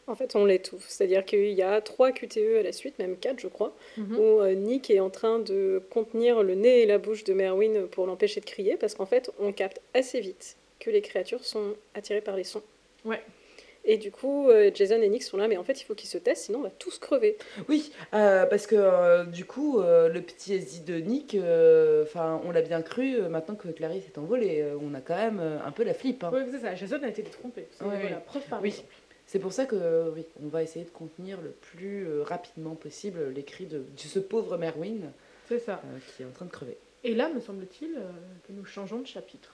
En 0.08 0.16
fait, 0.16 0.36
on 0.36 0.46
l'étouffe. 0.46 0.86
C'est-à-dire 0.88 1.24
qu'il 1.26 1.52
y 1.52 1.62
a 1.62 1.82
trois 1.82 2.12
QTE 2.12 2.58
à 2.60 2.64
la 2.64 2.72
suite, 2.72 2.98
même 3.00 3.16
quatre, 3.18 3.40
je 3.40 3.48
crois, 3.48 3.76
Mhm. 3.98 4.18
où 4.18 4.40
euh, 4.42 4.54
Nick 4.56 4.90
est 4.90 5.00
en 5.00 5.10
train 5.10 5.40
de 5.40 5.82
contenir 5.90 6.42
le 6.44 6.56
nez 6.56 6.82
et 6.82 6.86
la 6.86 6.98
bouche 6.98 7.24
de 7.24 7.34
Merwin 7.34 7.88
pour 7.88 8.08
l'empêcher 8.08 8.40
de 8.42 8.46
crier, 8.46 8.76
parce 8.78 8.96
qu'en 8.96 9.06
fait, 9.06 9.32
on 9.40 9.52
capte 9.52 9.82
assez 9.94 10.20
vite 10.20 10.56
que 10.80 10.90
les 10.90 11.02
créatures 11.02 11.44
sont 11.46 11.76
attirées 11.94 12.22
par 12.22 12.36
les 12.38 12.44
sons. 12.44 12.64
Ouais. 13.06 13.22
Et 13.86 13.98
du 13.98 14.12
coup, 14.12 14.50
euh, 14.50 14.72
Jason 14.74 15.02
et 15.02 15.08
Nick 15.08 15.24
sont 15.24 15.38
là, 15.38 15.48
mais 15.48 15.56
en 15.58 15.64
fait, 15.64 15.80
il 15.82 15.86
faut 15.86 15.96
qu'ils 15.96 16.10
se 16.10 16.18
testent, 16.18 16.46
sinon 16.46 16.60
on 16.60 16.64
va 16.64 16.70
tous 16.70 17.00
crever. 17.00 17.38
Oui, 17.70 17.92
euh, 18.14 18.46
parce 18.46 18.68
que 18.68 18.76
euh, 18.76 19.24
du 19.24 19.46
coup, 19.46 19.80
euh, 19.80 20.10
le 20.10 20.22
petit 20.22 20.54
SD 20.54 20.92
de 20.92 21.00
Nick, 21.00 21.34
euh, 21.36 22.04
enfin, 22.04 22.42
on 22.46 22.52
l'a 22.52 22.62
bien 22.62 22.82
cru, 22.82 23.16
euh, 23.16 23.30
maintenant 23.30 23.56
que 23.56 23.70
Clarisse 23.70 24.04
est 24.06 24.18
envolée, 24.18 24.62
euh, 24.62 24.76
on 24.82 24.94
a 24.96 25.02
quand 25.02 25.16
même 25.16 25.40
euh, 25.40 25.58
un 25.66 25.72
peu 25.72 25.84
la 25.84 25.94
flip. 25.94 26.24
hein. 26.26 26.30
Oui, 26.34 26.42
c'est 26.52 26.60
ça, 26.60 26.76
Jason 26.76 27.00
a 27.04 27.08
été 27.08 27.22
détrompé. 27.22 27.68
C'est 27.72 27.86
Ouais, 27.86 27.98
voilà, 28.02 28.18
oui. 28.18 28.22
preuve 28.26 28.44
par 28.50 28.62
Oui. 28.62 28.70
exemple. 28.70 28.88
C'est 29.32 29.38
pour 29.38 29.54
ça 29.54 29.68
que, 29.68 29.76
euh, 29.76 30.10
oui, 30.12 30.26
on 30.44 30.48
va 30.48 30.64
essayer 30.64 30.84
de 30.86 30.90
contenir 30.90 31.40
le 31.40 31.52
plus 31.52 32.08
euh, 32.08 32.24
rapidement 32.24 32.74
possible 32.74 33.30
les 33.30 33.44
cris 33.44 33.68
de, 33.68 33.78
de 33.78 33.86
ce 34.00 34.18
pauvre 34.18 34.58
Merwin 34.58 35.12
C'est 35.48 35.60
ça. 35.60 35.74
euh, 35.86 36.00
qui 36.18 36.24
est 36.24 36.26
en 36.26 36.32
train 36.32 36.46
de 36.46 36.50
crever. 36.50 36.78
Et 37.04 37.14
là, 37.14 37.30
me 37.30 37.40
semble-t-il 37.40 37.96
euh, 37.96 38.10
que 38.48 38.52
nous 38.54 38.66
changeons 38.66 39.02
de 39.02 39.06
chapitre. 39.06 39.54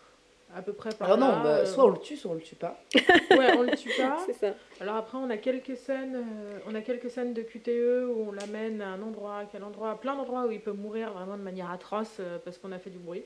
À 0.56 0.62
peu 0.62 0.72
près 0.72 0.92
par 0.92 1.12
Alors 1.12 1.18
non, 1.18 1.28
là, 1.28 1.44
bah, 1.44 1.50
euh, 1.58 1.66
soit 1.66 1.84
on 1.84 1.90
le 1.90 1.98
tue, 1.98 2.16
soit 2.16 2.32
on 2.32 2.36
le 2.36 2.40
tue 2.40 2.56
pas. 2.56 2.80
Ouais, 3.32 3.58
on 3.58 3.64
le 3.64 3.76
tue 3.76 3.90
pas. 3.98 4.18
C'est 4.26 4.32
ça. 4.34 4.54
Alors 4.80 4.96
après, 4.96 5.18
on 5.18 5.30
a 5.30 5.36
quelques 5.36 5.76
scènes, 5.76 6.16
euh, 6.16 6.60
on 6.68 6.74
a 6.76 6.80
quelques 6.80 7.10
scènes 7.10 7.34
de 7.34 7.42
QTE 7.42 8.08
où 8.08 8.30
on 8.30 8.32
l'amène 8.32 8.82
à 8.82 8.92
un 8.92 9.02
endroit, 9.02 9.40
à 9.40 9.46
quel 9.52 9.62
endroit, 9.66 10.00
plein 10.00 10.16
d'endroits 10.16 10.46
où 10.46 10.52
il 10.52 10.62
peut 10.62 10.72
mourir 10.72 11.12
vraiment 11.12 11.36
de 11.38 11.44
manière 11.44 11.70
atroce 11.70 12.16
euh, 12.22 12.38
parce 12.46 12.58
qu'on 12.58 12.72
a 12.72 12.80
fait 12.80 12.92
du 12.92 12.98
bruit. 13.00 13.24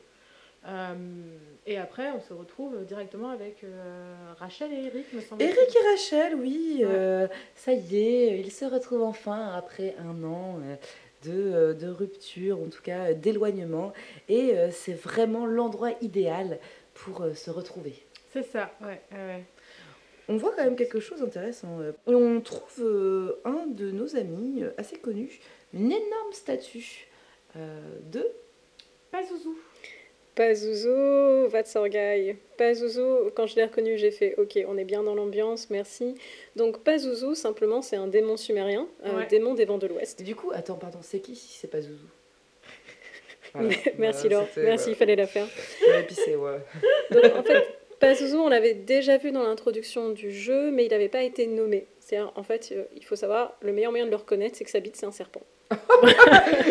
Euh, 0.68 0.94
et 1.66 1.78
après, 1.78 2.12
on 2.12 2.20
se 2.20 2.34
retrouve 2.34 2.84
directement 2.86 3.30
avec 3.30 3.64
euh, 3.64 4.16
Rachel 4.38 4.74
et 4.74 4.86
Eric, 4.86 5.14
me 5.14 5.22
semble. 5.22 5.42
Eric 5.42 5.58
et 5.58 5.90
Rachel, 5.92 6.36
oui, 6.36 6.82
euh, 6.84 7.28
ça 7.56 7.74
y 7.74 7.98
est, 7.98 8.40
ils 8.40 8.52
se 8.52 8.66
retrouvent 8.66 9.04
enfin 9.04 9.54
après 9.56 9.96
un 10.00 10.24
an 10.24 10.60
de, 11.24 11.74
de 11.74 11.88
rupture, 11.88 12.60
en 12.60 12.68
tout 12.68 12.82
cas 12.82 13.14
d'éloignement. 13.14 13.94
Et 14.28 14.56
c'est 14.72 14.94
vraiment 14.94 15.46
l'endroit 15.46 15.92
idéal 16.02 16.60
pour 16.94 17.26
se 17.36 17.52
retrouver. 17.52 17.96
C'est 18.32 18.44
ça, 18.44 18.72
ouais. 18.82 19.02
On 20.28 20.38
voit 20.38 20.54
quand 20.56 20.64
même 20.64 20.76
quelque 20.76 21.00
chose 21.00 21.22
d'intéressant. 21.22 21.80
On 22.06 22.40
trouve 22.42 23.40
un 23.46 23.66
de 23.68 23.92
nos 23.92 24.16
amis 24.16 24.64
assez 24.78 24.98
connu, 24.98 25.40
une 25.74 25.92
énorme 25.92 26.34
statue 26.34 27.08
de... 27.56 28.28
Pazuzu. 29.12 29.50
Pazuzu, 30.40 31.50
Vatsorgai. 31.50 32.38
Pazuzu, 32.58 33.30
quand 33.36 33.46
je 33.46 33.58
l'ai 33.58 33.66
reconnu, 33.66 33.98
j'ai 33.98 34.10
fait 34.10 34.36
OK, 34.38 34.58
on 34.70 34.78
est 34.78 34.86
bien 34.86 35.04
dans 35.04 35.14
l'ambiance, 35.14 35.70
merci. 35.70 36.16
Donc 36.56 36.82
Pazuzu, 36.82 37.36
simplement, 37.36 37.82
c'est 37.82 37.98
un 37.98 38.08
démon 38.08 38.38
sumérien, 38.38 38.88
un 39.04 39.18
Ouais. 39.18 39.26
démon 39.26 39.54
des 39.54 39.66
vents 39.66 39.78
de 39.78 39.88
l'Ouest. 39.88 40.24
Du 40.24 40.36
coup, 40.36 40.52
attends, 40.54 40.76
pardon, 40.76 41.00
c'est 41.02 41.20
qui 41.20 41.36
si 41.36 41.58
c'est 41.58 41.68
pas 41.68 41.82
Zouzou 41.82 42.06
merci 43.98 44.30
Laure, 44.30 44.48
merci, 44.56 44.92
il 44.92 44.96
fallait 44.96 45.18
la 45.18 45.28
faire. 45.28 45.46
J'avais 45.86 46.04
pissé, 46.04 46.38
ouais. 46.38 46.60
Donc 47.12 47.36
en 47.36 47.44
fait, 47.44 47.66
Pazuzu, 48.00 48.36
on 48.38 48.48
l'avait 48.48 48.76
déjà 48.76 49.18
vu 49.18 49.32
dans 49.34 49.44
l'introduction 49.44 50.12
du 50.12 50.32
jeu, 50.32 50.72
mais 50.72 50.86
il 50.86 50.90
n'avait 50.92 51.10
pas 51.10 51.24
été 51.24 51.48
nommé. 51.48 51.86
C'est-à-dire, 52.10 52.32
en 52.36 52.42
fait, 52.42 52.70
euh, 52.72 52.86
il 52.96 53.06
faut 53.06 53.16
savoir, 53.16 53.56
le 53.62 53.72
meilleur 53.72 53.92
moyen 53.92 54.06
de 54.06 54.10
le 54.10 54.16
reconnaître, 54.16 54.56
c'est 54.58 54.64
que 54.64 54.72
sa 54.72 54.80
bite, 54.80 54.96
c'est 54.96 55.06
un 55.06 55.12
serpent. 55.12 55.42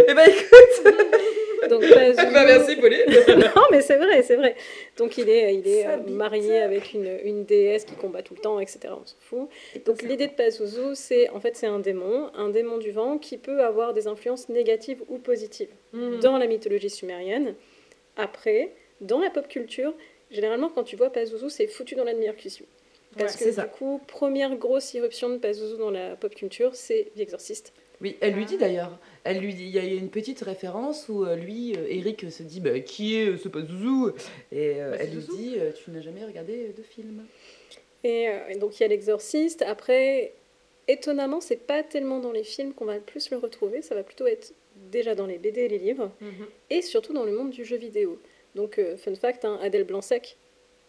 Eh 0.09 0.15
ben 0.15 0.29
écoute, 0.29 1.71
Donc 1.71 1.81
Pazuzu... 1.89 2.17
bah, 2.33 2.45
merci 2.45 2.75
Pauline. 2.77 3.05
non, 3.55 3.63
mais 3.71 3.81
c'est 3.81 3.99
vrai, 3.99 4.23
c'est 4.23 4.35
vrai. 4.35 4.57
Donc 4.97 5.17
il 5.17 5.29
est, 5.29 5.55
il 5.55 5.69
est 5.69 5.83
Sa 5.85 5.91
euh, 5.93 5.97
bite. 5.99 6.17
marié 6.17 6.59
avec 6.59 6.93
une, 6.93 7.19
une 7.23 7.45
déesse 7.45 7.85
qui 7.85 7.95
combat 7.95 8.23
tout 8.23 8.35
le 8.35 8.41
temps, 8.41 8.59
etc. 8.59 8.81
On 8.91 9.07
s'en 9.07 9.17
fout. 9.21 9.49
Donc 9.87 10.03
l'idée 10.03 10.27
de 10.27 10.33
Pazuzu, 10.33 10.95
c'est 10.95 11.29
en 11.31 11.39
fait 11.39 11.55
c'est 11.57 11.67
un 11.69 11.79
démon, 11.79 12.31
un 12.35 12.49
démon 12.49 12.79
du 12.79 12.91
vent 12.91 13.19
qui 13.19 13.37
peut 13.39 13.63
avoir 13.63 13.93
des 13.95 14.09
influences 14.09 14.49
négatives 14.49 15.03
ou 15.09 15.19
positives 15.19 15.71
Mhm. 15.93 16.19
dans 16.21 16.37
la 16.39 16.47
mythologie 16.49 16.91
sumérienne. 16.91 17.55
Après, 18.17 18.73
dans 19.01 19.21
la 19.21 19.31
pop 19.31 19.47
culture, 19.47 19.95
généralement 20.33 20.71
quand 20.75 20.83
tu 20.85 20.97
vois 20.97 21.11
Pazuzu, 21.11 21.49
c'est 21.51 21.69
foutu 21.69 21.95
dans 21.95 22.05
la 22.05 22.15
demi-heure 22.15 22.37
qui 22.37 22.51
suit. 22.51 22.67
Parce 23.17 23.35
Ouais, 23.35 23.41
que 23.41 23.49
du 23.49 23.55
ça. 23.55 23.65
coup, 23.65 24.01
première 24.07 24.57
grosse 24.57 24.93
irruption 24.95 25.29
de 25.31 25.39
Pazuzu 25.39 25.77
dans 25.79 25.91
la 25.91 26.15
pop 26.17 26.35
culture, 26.35 26.75
c'est 26.75 27.11
The 27.17 27.21
Exorcist. 27.21 27.73
Oui, 28.01 28.17
elle 28.21 28.35
lui 28.35 28.45
Ah. 28.45 28.49
dit 28.49 28.59
d'ailleurs. 28.59 28.99
Elle 29.25 29.39
lui 29.39 29.55
dit, 29.55 29.65
il 29.65 29.71
y 29.71 29.79
a 29.79 29.83
une 29.83 30.11
petite 30.11 30.41
référence 30.43 31.09
où 31.09 31.25
euh, 31.25 31.35
lui, 31.35 31.75
euh, 31.77 31.87
Eric 31.89 32.31
se 32.31 32.43
dit, 32.45 32.61
bah, 32.61 32.79
qui 32.81 33.17
est 33.17 33.37
ce 33.37 33.49
pas 33.49 33.61
Zouzou 33.61 34.13
Et 34.53 34.81
euh, 34.81 34.91
Bah, 34.93 34.97
elle 35.01 35.11
lui 35.11 35.21
Zouzou. 35.23 35.37
dit, 35.37 35.57
tu 35.83 35.91
n'as 35.91 36.01
jamais 36.01 36.25
regardé 36.25 36.69
de 36.77 36.83
film. 36.83 37.25
Et, 38.05 38.29
euh, 38.29 38.49
et 38.51 38.57
donc 38.57 38.79
il 38.79 38.83
y 38.83 38.87
a 38.87 38.89
l'exorciste. 38.89 39.63
Après, 39.63 40.33
étonnamment, 40.87 41.41
c'est 41.41 41.57
pas 41.67 41.83
tellement 41.83 42.21
dans 42.21 42.31
les 42.33 42.45
films 42.45 42.73
qu'on 42.73 42.85
va 42.85 42.95
le 42.95 43.01
plus 43.01 43.31
le 43.31 43.37
retrouver. 43.39 43.83
Ça 43.83 43.95
va 43.97 44.03
plutôt 44.05 44.27
être 44.27 44.53
déjà 44.93 45.15
dans 45.17 45.27
les 45.27 45.39
BD 45.39 45.63
et 45.63 45.69
les 45.69 45.79
livres, 45.79 46.13
Mhm. 46.21 46.47
et 46.71 46.83
surtout 46.83 47.13
dans 47.13 47.25
le 47.25 47.33
monde 47.33 47.51
du 47.51 47.65
jeu 47.65 47.77
vidéo. 47.77 48.21
Donc, 48.55 48.79
euh, 48.79 48.97
fun 48.97 49.15
fact, 49.17 49.45
hein, 49.45 49.59
Adèle 49.61 49.85
Blanc-Sec, 49.85 50.37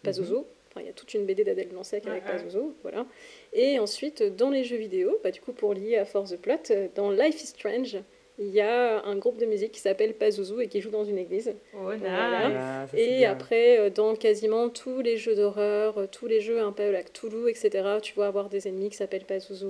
Pazuzu. 0.04 0.36
Enfin, 0.70 0.80
il 0.82 0.86
y 0.86 0.90
a 0.90 0.92
toute 0.92 1.14
une 1.14 1.26
BD 1.26 1.42
d'Adèle 1.42 1.68
Blanc-Sec 1.68 2.06
avec 2.06 2.24
Ouais, 2.24 2.30
ouais. 2.30 2.36
Pazuzu, 2.36 2.64
voilà. 2.82 3.04
Et 3.52 3.78
ensuite, 3.80 4.22
dans 4.22 4.50
les 4.50 4.62
jeux 4.64 4.76
vidéo, 4.76 5.18
bah, 5.24 5.30
du 5.32 5.40
coup, 5.40 5.52
pour 5.52 5.74
lier 5.74 5.96
à 5.96 6.04
Force 6.04 6.30
the 6.30 6.40
Plot, 6.40 6.54
euh, 6.70 6.86
dans 6.94 7.10
Life 7.10 7.42
is 7.42 7.46
Strange, 7.48 7.96
il 8.38 8.46
y 8.50 8.60
a 8.60 9.04
un 9.04 9.16
groupe 9.16 9.36
de 9.36 9.44
musique 9.46 9.72
qui 9.72 9.80
s'appelle 9.80 10.14
Pazuzu 10.14 10.62
et 10.62 10.68
qui 10.68 10.80
joue 10.80 10.88
dans 10.90 11.04
une 11.04 11.18
église. 11.18 11.52
Oh, 11.74 11.90
nice. 11.92 12.00
Voilà. 12.00 12.46
Ah, 12.46 12.86
ça, 12.86 12.92
c'est 12.96 13.02
Et 13.02 13.16
bien. 13.18 13.32
après, 13.32 13.78
euh, 13.78 13.90
dans 13.90 14.14
quasiment 14.14 14.68
tous 14.70 15.00
les 15.02 15.16
jeux 15.18 15.34
d'horreur, 15.34 15.98
euh, 15.98 16.06
tous 16.10 16.26
les 16.28 16.40
jeux 16.40 16.60
un 16.60 16.72
peu 16.72 16.90
like 16.90 17.12
Toulouse, 17.12 17.48
etc., 17.50 17.98
tu 18.00 18.14
vas 18.14 18.28
avoir 18.28 18.48
des 18.48 18.66
ennemis 18.68 18.90
qui 18.90 18.96
s'appellent 18.96 19.26
Pazuzu, 19.26 19.66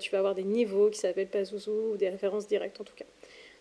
tu 0.00 0.10
vas 0.10 0.18
avoir 0.18 0.34
des 0.34 0.42
niveaux 0.44 0.90
qui 0.90 0.98
s'appellent 0.98 1.28
Pazuzu, 1.28 1.70
ou 1.70 1.96
des 1.96 2.08
références 2.08 2.46
directes 2.48 2.80
en 2.80 2.84
tout 2.84 2.94
cas. 2.96 3.06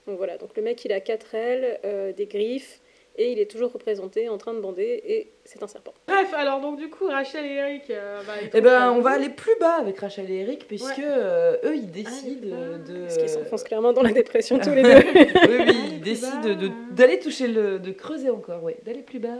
Donc 0.07 0.18
voilà, 0.18 0.38
donc 0.38 0.49
le 0.57 0.64
mec 0.64 0.84
il 0.84 0.91
a 0.91 0.99
quatre 1.01 1.36
ailes, 1.36 1.80
euh, 1.86 2.11
des 2.14 2.26
griffes, 2.26 2.82
et 3.20 3.32
il 3.34 3.38
est 3.39 3.51
toujours 3.51 3.72
représenté 3.72 4.30
en 4.30 4.38
train 4.39 4.53
de 4.55 4.59
bander, 4.59 5.03
et 5.05 5.30
c'est 5.45 5.61
un 5.61 5.67
serpent. 5.67 5.93
Bref, 6.07 6.34
alors 6.34 6.61
donc 6.61 6.80
du 6.80 6.89
coup, 6.89 7.05
Rachel 7.05 7.45
et 7.45 7.55
Eric. 7.55 7.89
euh, 7.91 8.22
bah, 8.26 8.34
Eh 8.53 8.61
ben, 8.61 8.91
on 8.93 9.01
va 9.01 9.11
aller 9.11 9.30
plus 9.30 9.51
bas 9.59 9.74
avec 9.76 9.99
Rachel 9.99 10.32
et 10.32 10.38
Eric, 10.38 10.67
puisque 10.67 10.97
Ouais. 10.97 11.03
euh, 11.05 11.57
eux, 11.65 11.76
ils 11.76 11.91
décident 11.91 12.49
bas. 12.49 12.55
euh, 12.55 12.78
de. 12.78 12.99
Parce 13.01 13.17
qu'ils 13.17 13.30
s'enfoncent 13.30 13.63
clairement 13.70 13.93
dans 13.93 14.01
la 14.01 14.11
dépression 14.13 14.57
tous 14.57 14.72
les 14.72 14.84
oui, 14.84 14.89
deux. 14.93 15.20
oui, 15.22 15.59
Allez 15.59 15.74
ils 15.74 15.89
plus 15.89 15.99
décident 15.99 16.41
de- 16.55 16.72
d'aller 16.95 17.20
toucher 17.20 17.47
le. 17.47 17.78
de 17.78 17.91
creuser 17.91 18.30
encore, 18.30 18.63
ouais, 18.63 18.78
d'aller 18.86 19.01
plus 19.03 19.20
bas. 19.20 19.38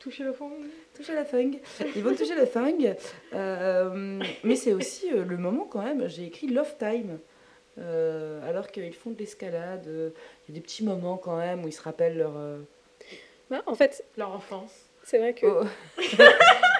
toucher 0.00 0.24
le 0.24 0.32
fond. 0.32 0.50
toucher 0.96 1.14
la 1.14 1.24
fung. 1.24 1.52
Ils 1.96 2.02
vont 2.02 2.14
toucher 2.14 2.34
la 2.34 2.46
fung. 2.46 2.94
Euh, 3.34 4.18
mais 4.44 4.56
c'est 4.56 4.72
aussi 4.72 5.10
euh, 5.12 5.24
le 5.24 5.36
moment 5.36 5.66
quand 5.70 5.82
même, 5.82 6.08
j'ai 6.08 6.24
écrit 6.24 6.48
Love 6.48 6.74
Time. 6.78 7.18
Euh, 7.78 8.40
alors 8.48 8.68
qu'ils 8.70 8.92
font 8.94 9.10
de 9.10 9.18
l'escalade, 9.18 9.84
euh, 9.86 10.10
il 10.48 10.54
y 10.54 10.58
a 10.58 10.60
des 10.60 10.60
petits 10.60 10.84
moments 10.84 11.16
quand 11.16 11.36
même 11.38 11.64
où 11.64 11.68
ils 11.68 11.72
se 11.72 11.80
rappellent 11.82 12.18
leur. 12.18 12.32
Bah, 13.50 13.62
en 13.66 13.74
fait, 13.74 14.04
Leur 14.16 14.30
enfance. 14.32 14.72
c'est 15.04 15.18
vrai 15.18 15.34
que 15.34 15.46
oh. 15.46 15.64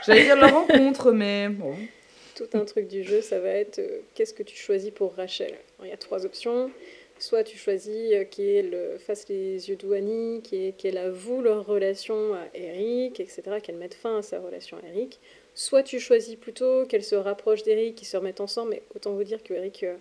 J'allais 0.06 0.22
dire 0.24 0.36
leur 0.36 0.52
rencontre, 0.52 1.12
mais 1.12 1.48
bon. 1.48 1.74
tout 2.36 2.48
un 2.54 2.64
truc 2.64 2.86
du 2.88 3.02
jeu, 3.02 3.20
ça 3.20 3.38
va 3.40 3.48
être 3.50 3.80
euh, 3.80 4.00
qu'est-ce 4.14 4.32
que 4.32 4.42
tu 4.42 4.56
choisis 4.56 4.90
pour 4.90 5.14
Rachel? 5.14 5.54
Il 5.82 5.88
y 5.88 5.92
a 5.92 5.96
trois 5.96 6.24
options. 6.24 6.70
Soit 7.18 7.44
tu 7.44 7.58
choisis 7.58 8.12
euh, 8.14 8.24
qu'elle 8.24 8.98
fasse 8.98 9.28
les 9.28 9.68
yeux 9.68 9.76
d'Ouani, 9.76 10.40
qu'elle 10.42 10.74
qu'elle 10.74 10.96
avoue 10.96 11.42
leur 11.42 11.66
relation 11.66 12.32
à 12.34 12.46
Eric, 12.54 13.20
etc., 13.20 13.42
qu'elle 13.62 13.76
mette 13.76 13.94
fin 13.94 14.18
à 14.18 14.22
sa 14.22 14.40
relation 14.40 14.78
à 14.78 14.88
Eric. 14.88 15.20
Soit 15.54 15.82
tu 15.82 16.00
choisis 16.00 16.36
plutôt 16.36 16.86
qu'elle 16.86 17.04
se 17.04 17.16
rapproche 17.16 17.62
d'Eric, 17.64 17.96
qu'ils 17.96 18.06
se 18.08 18.16
remettent 18.16 18.40
ensemble, 18.40 18.70
mais 18.70 18.82
autant 18.94 19.12
vous 19.12 19.24
dire 19.24 19.42
que 19.42 19.52
Eric, 19.52 19.82
euh, 19.82 19.96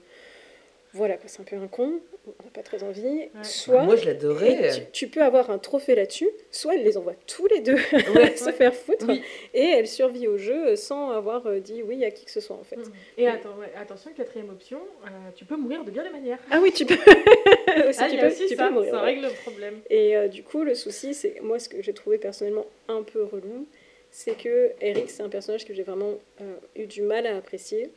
voilà, 0.94 1.18
quoi, 1.18 1.28
c'est 1.28 1.40
un 1.42 1.44
peu 1.44 1.56
un 1.56 1.68
con, 1.68 2.00
on 2.26 2.44
n'a 2.44 2.50
pas 2.52 2.64
très 2.64 2.84
envie. 2.84 3.30
Soit, 3.44 3.84
Moi, 3.84 3.96
je 3.96 4.04
et 4.04 4.06
l'adorais. 4.08 4.72
tu, 4.92 5.06
tu 5.06 5.08
peux 5.08 5.22
avoir 5.22 5.50
un 5.52 5.58
trophée 5.60 5.94
là-dessus, 5.96 6.28
soit 6.52 6.76
elle 6.76 6.84
les 6.84 6.98
envoie 6.98 7.14
tous 7.28 7.46
les 7.48 7.60
deux 7.62 7.76
Ouais. 8.16 8.36
se 8.36 8.46
Ouais. 8.46 8.52
faire 8.54 8.74
foutre, 8.74 9.06
Oui. 9.08 9.22
et 9.54 9.64
elle 9.64 9.88
survit 9.88 10.28
au 10.28 10.38
jeu 10.38 10.76
sans 10.76 11.12
avoir 11.12 11.46
euh, 11.48 11.60
dit 11.60 11.84
oui 11.84 12.04
à 12.06 12.12
qui 12.12 12.26
que 12.26 12.32
ce 12.32 12.40
soit 12.40 12.56
en 12.56 12.64
fait. 12.64 12.80
Et 13.18 13.28
attends, 13.28 13.56
ouais, 13.60 13.72
attention, 13.78 14.12
quatrième 14.16 14.50
option, 14.50 14.80
euh, 15.06 15.10
tu 15.36 15.46
peux 15.46 15.56
mourir 15.58 15.84
de 15.84 15.92
bien 15.92 16.04
des 16.04 16.10
manières. 16.10 16.40
Ah 16.52 16.60
oui, 16.62 16.72
tu 16.72 16.86
peux. 16.86 16.96
aussi, 17.88 18.00
Ah, 18.02 18.08
tu 18.08 18.14
il 18.14 18.16
y 18.16 18.20
a 18.20 18.22
peux, 18.22 18.28
aussi 18.28 18.48
tu 18.48 18.56
ça, 18.56 18.68
peux 18.68 18.74
mourir. 18.74 18.92
ça 18.92 18.98
ouais. 19.02 19.06
règle 19.06 19.22
le 19.28 19.32
problème. 19.44 19.80
Et 19.90 20.16
euh, 20.18 20.28
du 20.28 20.44
coup, 20.44 20.64
le 20.64 20.74
souci, 20.76 21.14
c'est 21.14 21.40
moi 21.42 21.60
ce 21.60 21.70
que 21.70 21.82
j'ai 21.82 21.94
trouvé 21.94 22.18
personnellement 22.18 22.66
un 22.88 23.04
peu 23.04 23.24
relou, 23.24 23.68
c'est 24.12 24.36
que 24.36 24.72
Eric, 24.82 25.10
c'est 25.12 25.22
un 25.22 25.30
personnage 25.30 25.66
que 25.66 25.74
j'ai 25.76 25.84
vraiment 25.84 26.16
euh, 26.42 26.56
eu 26.76 26.88
du 26.88 27.04
mal 27.04 27.28
à 27.28 27.38
apprécier. 27.38 27.92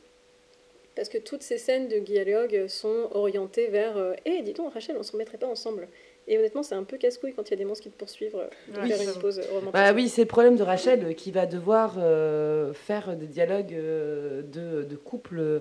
Parce 0.95 1.09
que 1.09 1.17
toutes 1.17 1.41
ces 1.43 1.57
scènes 1.57 1.87
de 1.87 1.97
dialogue 1.97 2.65
sont 2.67 3.09
orientées 3.11 3.67
vers 3.67 3.95
Eh, 4.25 4.41
dis 4.43 4.53
donc, 4.53 4.73
Rachel, 4.73 4.95
on 4.99 5.03
se 5.03 5.11
remettrait 5.11 5.37
pas 5.39 5.47
ensemble. 5.47 5.87
Et 6.27 6.37
honnêtement, 6.37 6.63
c'est 6.63 6.75
un 6.75 6.83
peu 6.83 6.97
casse-couille 6.97 7.33
quand 7.33 7.47
il 7.49 7.51
y 7.51 7.53
a 7.55 7.57
des 7.57 7.65
monstres 7.65 7.83
qui 7.83 7.89
te 7.89 7.97
poursuivent 7.97 8.35
euh, 8.37 8.47
de 8.73 8.79
Ouais, 8.79 8.87
faire 8.89 8.97
j'avoue. 8.99 9.13
une 9.15 9.19
pause 9.21 9.41
romantique. 9.49 9.73
Bah 9.73 9.91
oui, 9.93 10.07
c'est 10.07 10.21
le 10.21 10.27
problème 10.27 10.55
de 10.55 10.63
Rachel 10.63 11.03
euh, 11.03 11.13
qui 11.13 11.31
va 11.31 11.45
devoir 11.45 11.95
euh, 11.97 12.73
faire 12.73 13.17
des 13.17 13.25
dialogues 13.27 13.73
euh, 13.73 14.41
de, 14.43 14.83
de 14.83 14.95
couple 14.95 15.39
euh, 15.39 15.59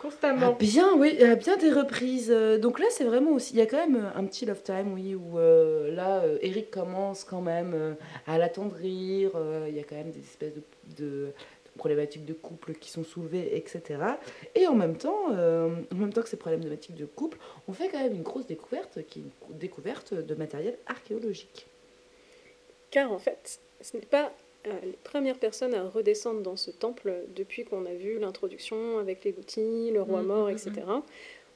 Constamment. 0.00 0.52
bien, 0.52 0.94
oui, 0.98 1.22
à 1.22 1.34
bien 1.34 1.56
des 1.56 1.70
reprises. 1.70 2.30
Euh, 2.30 2.58
Donc 2.58 2.78
là, 2.78 2.86
c'est 2.90 3.04
vraiment 3.04 3.32
aussi, 3.32 3.54
il 3.54 3.58
y 3.58 3.62
a 3.62 3.66
quand 3.66 3.78
même 3.86 4.10
un 4.14 4.24
petit 4.24 4.44
love 4.46 4.62
time, 4.62 4.92
oui, 4.94 5.14
où 5.14 5.38
euh, 5.38 5.94
là, 5.94 6.20
euh, 6.24 6.38
Eric 6.42 6.70
commence 6.70 7.24
quand 7.24 7.40
même 7.40 7.72
euh, 7.74 7.92
à 8.26 8.38
l'attendrir. 8.38 9.30
euh, 9.34 9.66
Il 9.68 9.74
y 9.76 9.80
a 9.80 9.82
quand 9.82 9.96
même 9.96 10.10
des 10.10 10.20
espèces 10.20 10.52
de 10.98 11.28
problématiques 11.76 12.24
de 12.24 12.32
couple 12.34 12.74
qui 12.74 12.90
sont 12.90 13.04
soulevées, 13.04 13.56
etc. 13.56 14.00
Et 14.54 14.66
en 14.66 14.74
même 14.74 14.96
temps, 14.96 15.32
euh, 15.32 15.68
en 15.92 15.96
même 15.96 16.12
temps 16.12 16.22
que 16.22 16.28
ces 16.28 16.36
problématiques 16.36 16.94
de 16.96 17.06
couple, 17.06 17.38
on 17.68 17.72
fait 17.72 17.88
quand 17.88 17.98
même 18.00 18.14
une 18.14 18.22
grosse 18.22 18.46
découverte, 18.46 19.04
qui 19.06 19.18
est 19.20 19.22
une 19.22 19.30
cou- 19.40 19.52
découverte 19.54 20.14
de 20.14 20.34
matériel 20.34 20.76
archéologique. 20.86 21.66
Car 22.90 23.12
en 23.12 23.18
fait, 23.18 23.60
ce 23.80 23.96
n'est 23.96 24.06
pas 24.06 24.32
euh, 24.66 24.72
les 24.82 24.96
premières 25.04 25.38
personnes 25.38 25.74
à 25.74 25.88
redescendre 25.88 26.40
dans 26.42 26.56
ce 26.56 26.70
temple 26.70 27.12
depuis 27.34 27.64
qu'on 27.64 27.84
a 27.86 27.92
vu 27.94 28.18
l'introduction 28.18 28.98
avec 28.98 29.24
les 29.24 29.32
Goutti, 29.32 29.90
le 29.90 30.00
roi 30.02 30.20
Mhm, 30.20 30.26
mort, 30.26 30.46
mhm, 30.48 30.52
etc. 30.56 30.72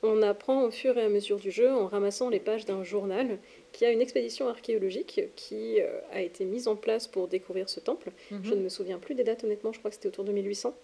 On 0.02 0.22
apprend 0.22 0.62
au 0.64 0.70
fur 0.70 0.96
et 0.96 1.02
à 1.02 1.08
mesure 1.08 1.38
du 1.38 1.50
jeu 1.50 1.70
en 1.72 1.86
ramassant 1.88 2.28
les 2.28 2.38
pages 2.38 2.64
d'un 2.64 2.84
journal 2.84 3.38
qui 3.72 3.84
a 3.84 3.90
une 3.90 4.00
expédition 4.00 4.48
archéologique 4.48 5.20
qui 5.36 5.80
euh, 5.80 5.86
a 6.12 6.20
été 6.20 6.44
mise 6.44 6.68
en 6.68 6.76
place 6.76 7.06
pour 7.06 7.28
découvrir 7.28 7.68
ce 7.68 7.80
temple. 7.80 8.10
Mhm. 8.30 8.40
Je 8.42 8.54
ne 8.54 8.60
me 8.60 8.68
souviens 8.68 8.98
plus 8.98 9.14
des 9.14 9.24
dates, 9.24 9.44
honnêtement, 9.44 9.72
je 9.72 9.78
crois 9.78 9.90
que 9.90 9.96
c'était 9.96 10.08
autour 10.08 10.24
de 10.24 10.32
1800. 10.32 10.74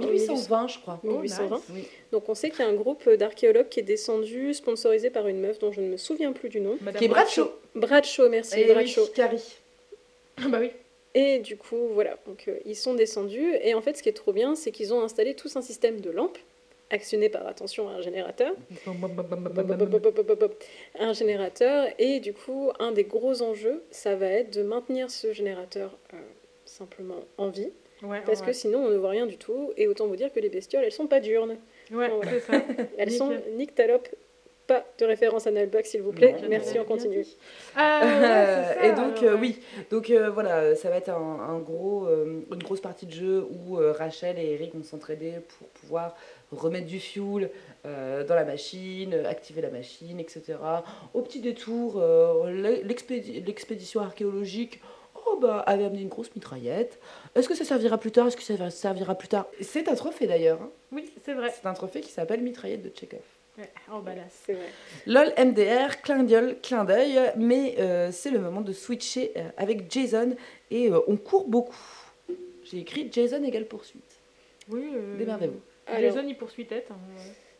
1820, 0.00 0.68
je 0.68 0.78
crois. 0.80 1.00
1820. 1.04 1.62
Oui. 1.70 1.86
Donc 2.10 2.28
on 2.28 2.34
sait 2.34 2.50
qu'il 2.50 2.60
y 2.60 2.62
a 2.62 2.68
un 2.68 2.74
groupe 2.74 3.08
d'archéologues 3.08 3.68
qui 3.68 3.80
est 3.80 3.84
descendu, 3.84 4.52
sponsorisé 4.52 5.10
par 5.10 5.28
une 5.28 5.40
meuf 5.40 5.58
dont 5.60 5.70
je 5.70 5.80
ne 5.80 5.88
me 5.88 5.96
souviens 5.96 6.32
plus 6.32 6.48
du 6.48 6.60
nom. 6.60 6.76
Madame 6.80 6.98
Qui 6.98 7.04
est 7.04 7.08
Bradshaw. 7.08 7.50
Bradshaw, 7.74 8.28
merci, 8.28 8.60
Et 8.60 8.64
oui, 8.66 8.72
Bradshaw. 8.72 9.06
Carrie. 9.14 9.42
Ah 10.36 10.48
bah 10.48 10.58
oui. 10.60 10.72
Et 11.14 11.38
du 11.38 11.56
coup, 11.56 11.90
voilà, 11.92 12.18
donc 12.26 12.48
euh, 12.48 12.58
ils 12.66 12.74
sont 12.74 12.94
descendus. 12.94 13.54
Et 13.62 13.72
en 13.74 13.80
fait, 13.80 13.96
ce 13.96 14.02
qui 14.02 14.08
est 14.08 14.14
trop 14.14 14.32
bien, 14.32 14.56
c'est 14.56 14.72
qu'ils 14.72 14.92
ont 14.92 15.00
installé 15.00 15.34
tous 15.34 15.54
un 15.54 15.62
système 15.62 16.00
de 16.00 16.10
lampes, 16.10 16.38
actionné 16.94 17.28
par, 17.28 17.46
attention, 17.46 17.88
un 17.88 18.00
générateur. 18.00 18.52
Un 20.98 21.12
générateur. 21.12 21.86
Et 21.98 22.20
du 22.20 22.32
coup, 22.32 22.70
un 22.78 22.92
des 22.92 23.04
gros 23.04 23.42
enjeux, 23.42 23.82
ça 23.90 24.14
va 24.16 24.26
être 24.26 24.52
de 24.54 24.62
maintenir 24.62 25.10
ce 25.10 25.32
générateur 25.32 25.96
euh, 26.12 26.16
simplement 26.64 27.20
en 27.36 27.48
vie. 27.48 27.70
Ouais, 28.02 28.20
Parce 28.26 28.40
ouais. 28.40 28.46
que 28.46 28.52
sinon, 28.52 28.80
on 28.86 28.90
ne 28.90 28.96
voit 28.96 29.10
rien 29.10 29.26
du 29.26 29.36
tout. 29.38 29.72
Et 29.76 29.86
autant 29.88 30.06
vous 30.06 30.16
dire 30.16 30.32
que 30.32 30.40
les 30.40 30.48
bestioles, 30.50 30.84
elles 30.84 30.92
sont 30.92 31.06
pas 31.06 31.20
diurnes. 31.20 31.56
Ouais, 31.90 32.08
Voilà. 32.08 32.30
c'est 32.30 32.40
ça. 32.40 32.62
Elles 32.98 33.12
sont 33.12 33.32
nyctalopes. 33.56 34.08
Pas 34.66 34.82
de 34.98 35.04
référence 35.04 35.46
à 35.46 35.50
Nalbuck, 35.50 35.84
s'il 35.84 36.00
vous 36.00 36.12
plaît. 36.12 36.36
Non, 36.42 36.48
Merci, 36.48 36.78
on 36.80 36.84
continue. 36.84 37.24
Ah, 37.76 38.00
ouais, 38.02 38.08
c'est 38.10 38.74
ça, 38.80 38.86
et 38.86 38.92
donc, 38.92 39.18
alors, 39.18 39.34
euh, 39.34 39.38
oui, 39.38 39.60
donc 39.90 40.08
euh, 40.08 40.30
voilà, 40.30 40.74
ça 40.74 40.88
va 40.88 40.96
être 40.96 41.10
un, 41.10 41.14
un 41.50 41.58
gros, 41.58 42.06
euh, 42.06 42.42
une 42.50 42.62
grosse 42.62 42.80
partie 42.80 43.04
de 43.04 43.12
jeu 43.12 43.46
où 43.50 43.78
euh, 43.78 43.92
Rachel 43.92 44.38
et 44.38 44.52
Eric 44.52 44.74
vont 44.74 44.82
s'entraider 44.82 45.34
pour 45.58 45.68
pouvoir 45.68 46.16
remettre 46.50 46.86
du 46.86 46.98
fuel 46.98 47.50
euh, 47.84 48.24
dans 48.24 48.34
la 48.34 48.44
machine, 48.44 49.12
activer 49.26 49.60
la 49.60 49.70
machine, 49.70 50.18
etc. 50.18 50.54
Au 51.12 51.20
petit 51.20 51.40
détour, 51.40 51.96
euh, 51.98 52.80
l'expédi- 52.82 53.44
l'expédition 53.44 54.00
archéologique. 54.00 54.80
Oh 55.26 55.38
bah, 55.40 55.60
avait 55.60 55.84
amené 55.84 56.02
une 56.02 56.08
grosse 56.08 56.34
mitraillette. 56.34 56.98
Est-ce 57.34 57.48
que 57.48 57.54
ça 57.54 57.64
servira 57.64 57.96
plus 57.98 58.12
tard? 58.12 58.26
Est-ce 58.26 58.36
que 58.36 58.42
ça 58.42 58.68
servira 58.70 59.14
plus 59.14 59.28
tard? 59.28 59.46
C'est 59.62 59.88
un 59.88 59.94
trophée 59.94 60.26
d'ailleurs. 60.26 60.60
hein. 60.62 60.70
Oui, 60.92 61.10
c'est 61.24 61.32
vrai. 61.32 61.50
C'est 61.54 61.66
un 61.66 61.72
trophée 61.72 62.00
qui 62.02 62.10
s'appelle 62.12 62.40
mitraillette 62.42 62.82
de 62.82 62.90
Chekhov. 62.94 63.20
Ouais, 63.56 63.70
Oh, 63.92 64.00
vrai. 64.00 64.16
LOL 65.06 65.32
MDR, 65.38 66.02
clin 66.02 66.24
d'œil, 66.24 66.56
clin 66.60 66.84
d'œil, 66.84 67.20
mais 67.36 67.76
euh, 67.78 68.10
c'est 68.10 68.30
le 68.30 68.40
moment 68.40 68.62
de 68.62 68.72
switcher 68.72 69.32
euh, 69.36 69.48
avec 69.56 69.90
Jason 69.92 70.34
et 70.72 70.90
euh, 70.90 70.98
on 71.06 71.16
court 71.16 71.46
beaucoup. 71.46 71.76
J'ai 72.64 72.78
écrit 72.78 73.08
Jason 73.12 73.42
égale 73.44 73.66
poursuite. 73.66 74.02
Oui. 74.68 74.90
euh, 74.94 75.16
Démerdez-vous. 75.18 75.60
Alors, 75.86 76.00
Jason, 76.00 76.26
il 76.26 76.36
poursuit 76.36 76.66
tête. 76.66 76.88
hein. 76.90 76.96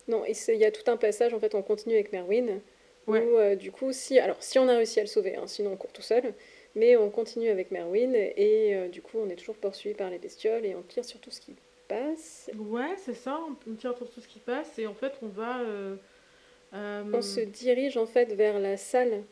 Non, 0.08 0.24
et 0.24 0.34
c'est- 0.34 0.54
il 0.54 0.60
y 0.60 0.64
a 0.64 0.72
tout 0.72 0.90
un 0.90 0.96
passage, 0.96 1.32
en 1.32 1.38
fait, 1.38 1.54
on 1.54 1.62
continue 1.62 1.94
avec 1.94 2.10
Merwin, 2.12 2.60
Ouais. 3.06 3.20
où 3.22 3.38
euh, 3.38 3.54
du 3.54 3.70
coup, 3.70 3.92
si, 3.92 4.18
alors, 4.18 4.42
si 4.42 4.58
on 4.58 4.66
a 4.68 4.76
réussi 4.76 4.98
à 4.98 5.02
le 5.02 5.08
sauver, 5.08 5.36
hein, 5.36 5.46
sinon 5.46 5.72
on 5.72 5.76
court 5.76 5.92
tout 5.92 6.02
seul, 6.02 6.34
mais 6.74 6.96
on 6.96 7.08
continue 7.10 7.50
avec 7.50 7.70
Merwin, 7.70 8.14
et 8.14 8.74
euh, 8.74 8.88
du 8.88 9.00
coup, 9.02 9.18
on 9.18 9.28
est 9.28 9.36
toujours 9.36 9.54
poursuivi 9.56 9.94
par 9.94 10.10
les 10.10 10.18
bestioles, 10.18 10.64
et 10.64 10.74
on 10.74 10.82
tire 10.82 11.04
sur 11.04 11.20
tout 11.20 11.30
ce 11.30 11.40
qui 11.40 11.54
passe. 11.88 12.50
Ouais, 12.58 12.94
c'est 12.98 13.14
ça. 13.14 13.38
On 13.66 13.74
tire 13.74 13.96
sur 13.96 14.10
tout 14.10 14.20
ce 14.20 14.28
qui 14.28 14.40
passe 14.40 14.78
et 14.78 14.86
en 14.86 14.94
fait, 14.94 15.14
on 15.22 15.28
va. 15.28 15.60
euh, 15.60 15.96
euh, 16.74 17.04
On 17.12 17.22
se 17.22 17.40
dirige, 17.40 17.96
en 17.96 18.06
fait, 18.06 18.32
vers 18.34 18.58
la 18.58 18.76
salle. 18.76 19.24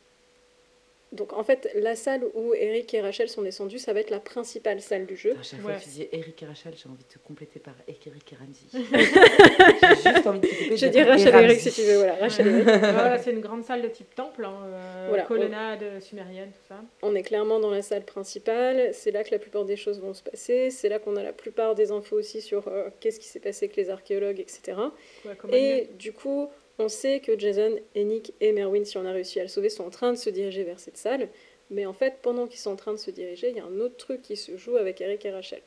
Donc, 1.13 1.33
en 1.35 1.45
fait, 1.45 1.69
la 1.75 1.95
salle 1.95 2.23
où 2.35 2.55
Eric 2.55 2.95
et 2.95 3.01
Rachel 3.01 3.29
sont 3.29 3.43
descendus, 3.43 3.79
ça 3.79 3.93
va 3.93 4.01
être 4.01 4.11
la 4.11 4.21
principale 4.21 4.81
salle 4.81 5.05
du 5.07 5.15
jeu. 5.17 5.35
À 5.39 5.43
chaque 5.43 5.61
fois 5.61 5.75
que 5.75 5.83
tu 5.83 5.89
disais 5.89 6.09
Eric 6.13 6.43
et 6.43 6.47
Rachel, 6.47 6.73
j'ai 6.77 6.89
envie 6.89 7.05
de 7.05 7.09
te 7.13 7.19
compléter 7.19 7.61
par 7.61 7.75
Eric 7.87 8.33
et 8.33 8.37
Ramsey. 8.37 8.67
j'ai 10.05 10.13
juste 10.15 10.27
envie 10.27 10.41
de 10.41 10.47
te 10.47 10.55
couper. 10.65 10.77
Je 10.77 10.87
dire 10.87 11.05
dis 11.05 11.11
Rachel 11.11 11.35
et. 11.35 11.45
Eric 11.45 11.61
si 11.61 11.71
tu 11.71 11.83
veux, 11.83 11.97
voilà, 11.97 12.15
Rachel 12.15 12.63
voilà, 12.63 13.19
c'est 13.19 13.33
une 13.33 13.41
grande 13.41 13.65
salle 13.65 13.83
de 13.83 13.89
type 13.89 14.15
temple, 14.15 14.45
hein, 14.45 14.55
euh, 14.65 15.07
Voilà. 15.09 15.25
colonnade 15.25 16.01
sumérienne, 16.01 16.51
tout 16.51 16.67
ça. 16.69 16.81
On 17.03 17.15
est 17.15 17.23
clairement 17.23 17.61
dans 17.61 17.71
la 17.71 17.83
salle 17.83 18.05
principale, 18.05 18.91
c'est 18.95 19.11
là 19.11 19.23
que 19.25 19.31
la 19.31 19.39
plupart 19.39 19.65
des 19.65 19.77
choses 19.77 20.01
vont 20.01 20.15
se 20.15 20.23
passer, 20.23 20.71
c'est 20.71 20.89
là 20.89 20.99
qu'on 20.99 21.17
a 21.17 21.23
la 21.23 21.33
plupart 21.33 21.75
des 21.75 21.91
infos 21.93 22.17
aussi 22.17 22.41
sur 22.41 22.69
euh, 22.69 22.89
qu'est-ce 23.01 23.21
qui 23.21 23.27
s'est 23.29 23.41
passé 23.41 23.67
avec 23.67 23.77
les 23.77 23.91
archéologues, 23.91 24.41
etc. 24.41 24.79
Ouais, 25.25 25.37
Et 25.53 25.89
du 25.99 26.13
coup, 26.13 26.49
on 26.79 26.89
sait 26.89 27.21
que 27.21 27.39
Jason, 27.39 27.77
et 27.95 28.05
Nick 28.05 28.35
et 28.41 28.53
Merwin, 28.53 28.85
si 28.85 28.97
on 28.99 29.05
a 29.05 29.13
réussi 29.13 29.39
à 29.41 29.43
le 29.43 29.49
sauver, 29.49 29.69
sont 29.69 29.85
en 29.85 29.91
train 29.91 30.13
de 30.13 30.19
se 30.19 30.31
diriger 30.31 30.65
vers 30.65 30.81
cette 30.81 30.97
salle. 30.97 31.29
Mais 31.71 31.87
en 31.87 31.93
fait, 31.93 32.15
pendant 32.23 32.47
qu'ils 32.47 32.61
sont 32.61 32.71
en 32.73 32.77
train 32.77 32.93
de 32.93 32.99
se 32.99 33.11
diriger, 33.11 33.51
il 33.51 33.57
y 33.57 33.61
a 33.61 33.65
un 33.65 33.81
autre 33.81 33.97
truc 33.97 34.21
qui 34.23 34.37
se 34.37 34.57
joue 34.57 34.77
avec 34.77 35.01
Eric 35.01 35.25
et 35.25 35.31
Rachel. 35.31 35.61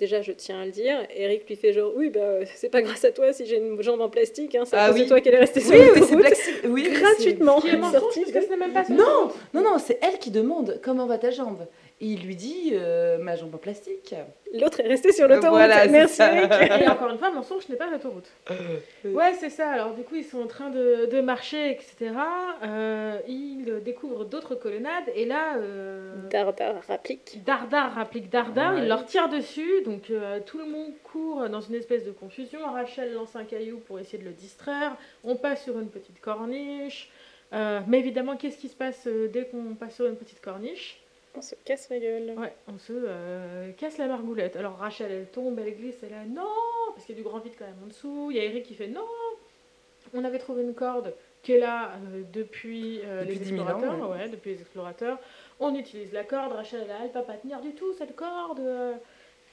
Déjà, 0.00 0.22
je 0.22 0.32
tiens 0.32 0.60
à 0.60 0.64
le 0.66 0.72
dire, 0.72 1.06
Eric 1.14 1.46
lui 1.48 1.54
fait 1.54 1.72
genre 1.72 1.92
Oui, 1.94 2.08
bah, 2.10 2.38
c'est 2.56 2.68
pas 2.68 2.82
grâce 2.82 3.04
à 3.04 3.12
toi 3.12 3.32
si 3.32 3.46
j'ai 3.46 3.58
une 3.58 3.80
jambe 3.80 4.00
en 4.00 4.08
plastique, 4.08 4.54
hein, 4.56 4.64
c'est 4.64 4.74
à 4.74 4.84
Ah 4.84 4.88
cause 4.88 4.96
oui. 4.96 5.02
de 5.04 5.08
toi 5.08 5.20
qu'elle 5.20 5.34
est 5.34 5.38
restée 5.38 5.60
sur 5.60 5.70
Oui, 5.70 5.80
oui, 5.94 6.02
Sea- 6.34 6.66
oui, 6.66 6.88
gratuitement. 6.90 7.62
Est 7.64 7.76
mensonge, 7.76 8.00
sorti 8.00 8.20
parce 8.22 8.32
que 8.46 8.52
ce 8.52 8.58
même 8.58 8.72
pas 8.72 8.84
Non. 8.88 9.28
Non, 9.52 9.62
non, 9.62 9.78
c'est 9.78 9.98
elle 10.02 10.18
qui 10.18 10.30
demande 10.32 10.80
comment 10.82 11.06
va 11.06 11.18
ta 11.18 11.30
jambe? 11.30 11.66
Et 12.00 12.06
il 12.06 12.26
lui 12.26 12.34
dit 12.34 12.70
euh, 12.72 13.18
ma 13.18 13.36
jambe 13.36 13.54
en 13.54 13.58
plastique. 13.58 14.14
L'autre 14.52 14.80
est 14.80 14.88
resté 14.88 15.12
sur 15.12 15.28
l'autoroute. 15.28 15.56
Voilà, 15.56 15.86
Merci. 15.86 16.22
Et 16.80 16.88
encore 16.88 17.10
une 17.10 17.18
fois, 17.18 17.30
mensonge 17.30 17.68
n'est 17.68 17.76
pas 17.76 17.88
l'autoroute. 17.88 18.30
Ouais, 19.04 19.32
c'est 19.38 19.48
ça. 19.50 19.70
Alors, 19.70 19.94
du 19.94 20.02
coup, 20.02 20.16
ils 20.16 20.24
sont 20.24 20.42
en 20.42 20.46
train 20.46 20.70
de, 20.70 21.06
de 21.06 21.20
marcher, 21.20 21.70
etc. 21.70 22.12
Euh, 22.62 23.18
ils 23.28 23.80
découvrent 23.84 24.24
d'autres 24.24 24.54
colonnades. 24.56 25.04
Et 25.14 25.24
là, 25.24 25.56
euh, 25.56 26.28
Dardar 26.30 26.74
rapplique. 26.88 27.42
Dardar 27.44 27.98
applique 27.98 28.28
Dardar. 28.28 28.74
Ouais. 28.74 28.82
Il 28.82 28.88
leur 28.88 29.06
tire 29.06 29.28
dessus. 29.28 29.82
Donc, 29.84 30.10
euh, 30.10 30.40
tout 30.44 30.58
le 30.58 30.66
monde 30.66 30.90
court 31.04 31.48
dans 31.48 31.60
une 31.60 31.76
espèce 31.76 32.04
de 32.04 32.10
confusion. 32.12 32.58
Rachel 32.72 33.12
lance 33.14 33.36
un 33.36 33.44
caillou 33.44 33.78
pour 33.78 33.98
essayer 34.00 34.18
de 34.18 34.24
le 34.24 34.32
distraire. 34.34 34.96
On 35.22 35.36
passe 35.36 35.64
sur 35.64 35.78
une 35.78 35.88
petite 35.88 36.20
corniche. 36.20 37.10
Euh, 37.52 37.80
mais 37.86 37.98
évidemment, 37.98 38.36
qu'est-ce 38.36 38.58
qui 38.58 38.68
se 38.68 38.74
passe 38.74 39.06
euh, 39.06 39.28
dès 39.28 39.46
qu'on 39.46 39.74
passe 39.74 39.96
sur 39.96 40.06
une 40.06 40.16
petite 40.16 40.40
corniche? 40.40 41.00
On 41.36 41.42
se 41.42 41.54
casse 41.64 41.88
la 41.90 41.98
gueule. 41.98 42.34
Ouais, 42.38 42.54
on 42.68 42.78
se 42.78 42.92
euh, 42.92 43.72
casse 43.72 43.98
la 43.98 44.06
margoulette. 44.06 44.56
Alors 44.56 44.76
Rachel, 44.76 45.10
elle 45.10 45.26
tombe, 45.26 45.58
elle 45.58 45.74
glisse, 45.76 45.96
elle 46.02 46.10
est 46.10 46.12
là, 46.12 46.24
non 46.24 46.48
Parce 46.94 47.06
qu'il 47.06 47.16
y 47.16 47.18
a 47.18 47.22
du 47.22 47.28
grand 47.28 47.40
vide 47.40 47.54
quand 47.58 47.66
même 47.66 47.78
en 47.82 47.86
dessous. 47.86 48.28
Il 48.30 48.36
y 48.36 48.40
a 48.40 48.44
Eric 48.44 48.64
qui 48.64 48.74
fait, 48.74 48.86
non 48.86 49.06
On 50.12 50.24
avait 50.24 50.38
trouvé 50.38 50.62
une 50.62 50.74
corde 50.74 51.14
qui 51.42 51.52
est 51.52 51.58
là 51.58 51.92
euh, 51.92 52.22
depuis, 52.32 53.00
euh, 53.04 53.20
Depuis 53.22 53.38
les 53.38 53.44
10 53.44 53.50
000 53.50 53.60
ans, 53.62 53.68
explorateurs. 53.68 54.10
ouais. 54.10 54.16
ouais, 54.16 54.28
depuis 54.28 54.50
les 54.52 54.60
explorateurs. 54.60 55.18
On 55.60 55.74
utilise 55.74 56.12
la 56.12 56.24
corde. 56.24 56.52
Rachel, 56.52 56.82
elle, 56.84 56.96
elle 57.04 57.10
peut 57.10 57.22
pas 57.22 57.36
tenir 57.36 57.60
du 57.60 57.74
tout 57.74 57.92
cette 57.94 58.14
corde. 58.16 58.62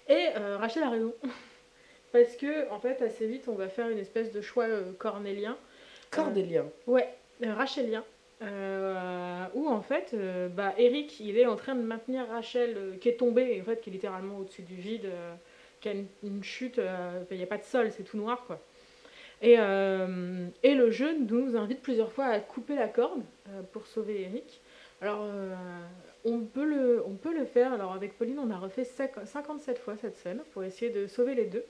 Et 0.08 0.28
euh, 0.36 0.58
Rachel 0.58 0.84
a 0.84 0.90
raison. 0.90 1.14
Parce 2.12 2.36
que, 2.36 2.70
en 2.72 2.80
fait, 2.80 3.02
assez 3.02 3.28
vite, 3.28 3.48
on 3.48 3.56
va 3.56 3.70
faire 3.70 3.90
une 3.90 3.98
espèce 3.98 4.32
de 4.32 4.42
choix 4.42 4.66
euh, 4.66 4.92
cornélien. 4.98 5.58
Cordélien. 6.10 6.66
Ouais, 6.88 7.08
euh, 7.46 7.54
rachelien. 7.54 8.04
Euh, 8.42 9.46
où 9.54 9.68
en 9.68 9.82
fait, 9.82 10.12
euh, 10.14 10.50
bah, 10.50 10.74
Eric, 10.78 11.20
il 11.20 11.38
est 11.38 11.46
en 11.46 11.56
train 11.56 11.76
de 11.76 11.82
maintenir 11.82 12.28
Rachel 12.28 12.76
euh, 12.76 12.98
qui 12.98 13.10
est 13.10 13.18
tombée, 13.18 13.62
en 13.62 13.66
fait, 13.66 13.82
qui 13.82 13.90
est 13.90 13.94
littéralement 13.94 14.38
au-dessus 14.40 14.64
du 14.64 14.76
vide, 14.76 15.10
qui 15.80 15.90
a 15.90 15.94
une, 16.24 16.44
chute, 16.44 16.80
il 17.30 17.38
n'y 17.38 17.44
a 17.44 17.48
pas 17.48 17.58
de 17.58 17.64
sol, 17.64 17.92
c'est 17.92 18.04
tout 18.04 18.18
noir 18.18 18.44
quoi. 18.46 18.60
Et, 19.42 19.54
et 19.54 20.76
le 20.76 20.92
jeu 20.92 21.18
nous 21.18 21.58
invite 21.58 21.82
plusieurs 21.82 22.12
fois 22.12 22.26
à 22.26 22.40
couper 22.40 22.76
la 22.76 22.88
corde 22.88 23.24
pour 23.72 23.88
sauver 23.88 24.22
Eric. 24.22 24.62
Alors, 25.02 25.28
on, 26.24 26.42
peut 26.42 26.64
le, 26.64 27.04
on 27.08 27.16
peut 27.16 27.34
le 27.34 27.46
faire. 27.46 27.74
Alors, 27.74 27.94
avec 27.94 28.16
Pauline, 28.16 28.38
on 28.38 28.52
a 28.52 28.58
refait 28.60 28.84
cinq- 28.84 29.26
57 29.26 29.80
fois 29.80 29.96
cette 29.98 30.16
scène 30.18 30.42
pour 30.54 30.64
essayer 30.64 30.92
de 30.92 31.08
sauver 31.08 31.34
les 31.34 31.46
deux. 31.46 31.66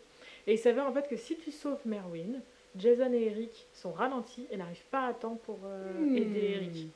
Et 0.48 0.54
il 0.56 0.58
s'avère 0.58 0.86
en 0.86 0.92
fait 0.92 1.08
que 1.08 1.16
si 1.16 1.38
tu 1.38 1.52
sauves 1.52 1.80
Merwin, 1.86 2.42
Jason 2.78 3.12
et 3.14 3.26
Eric 3.26 3.68
sont 3.74 3.92
ralentis 3.92 4.48
et 4.52 4.58
n'arrivent 4.58 4.86
pas 4.92 5.08
à 5.08 5.14
temps 5.14 5.40
pour 5.46 5.60
euh, 5.66 5.92
Hmm. 6.00 6.18
aider 6.18 6.52
Eric. 6.56 6.88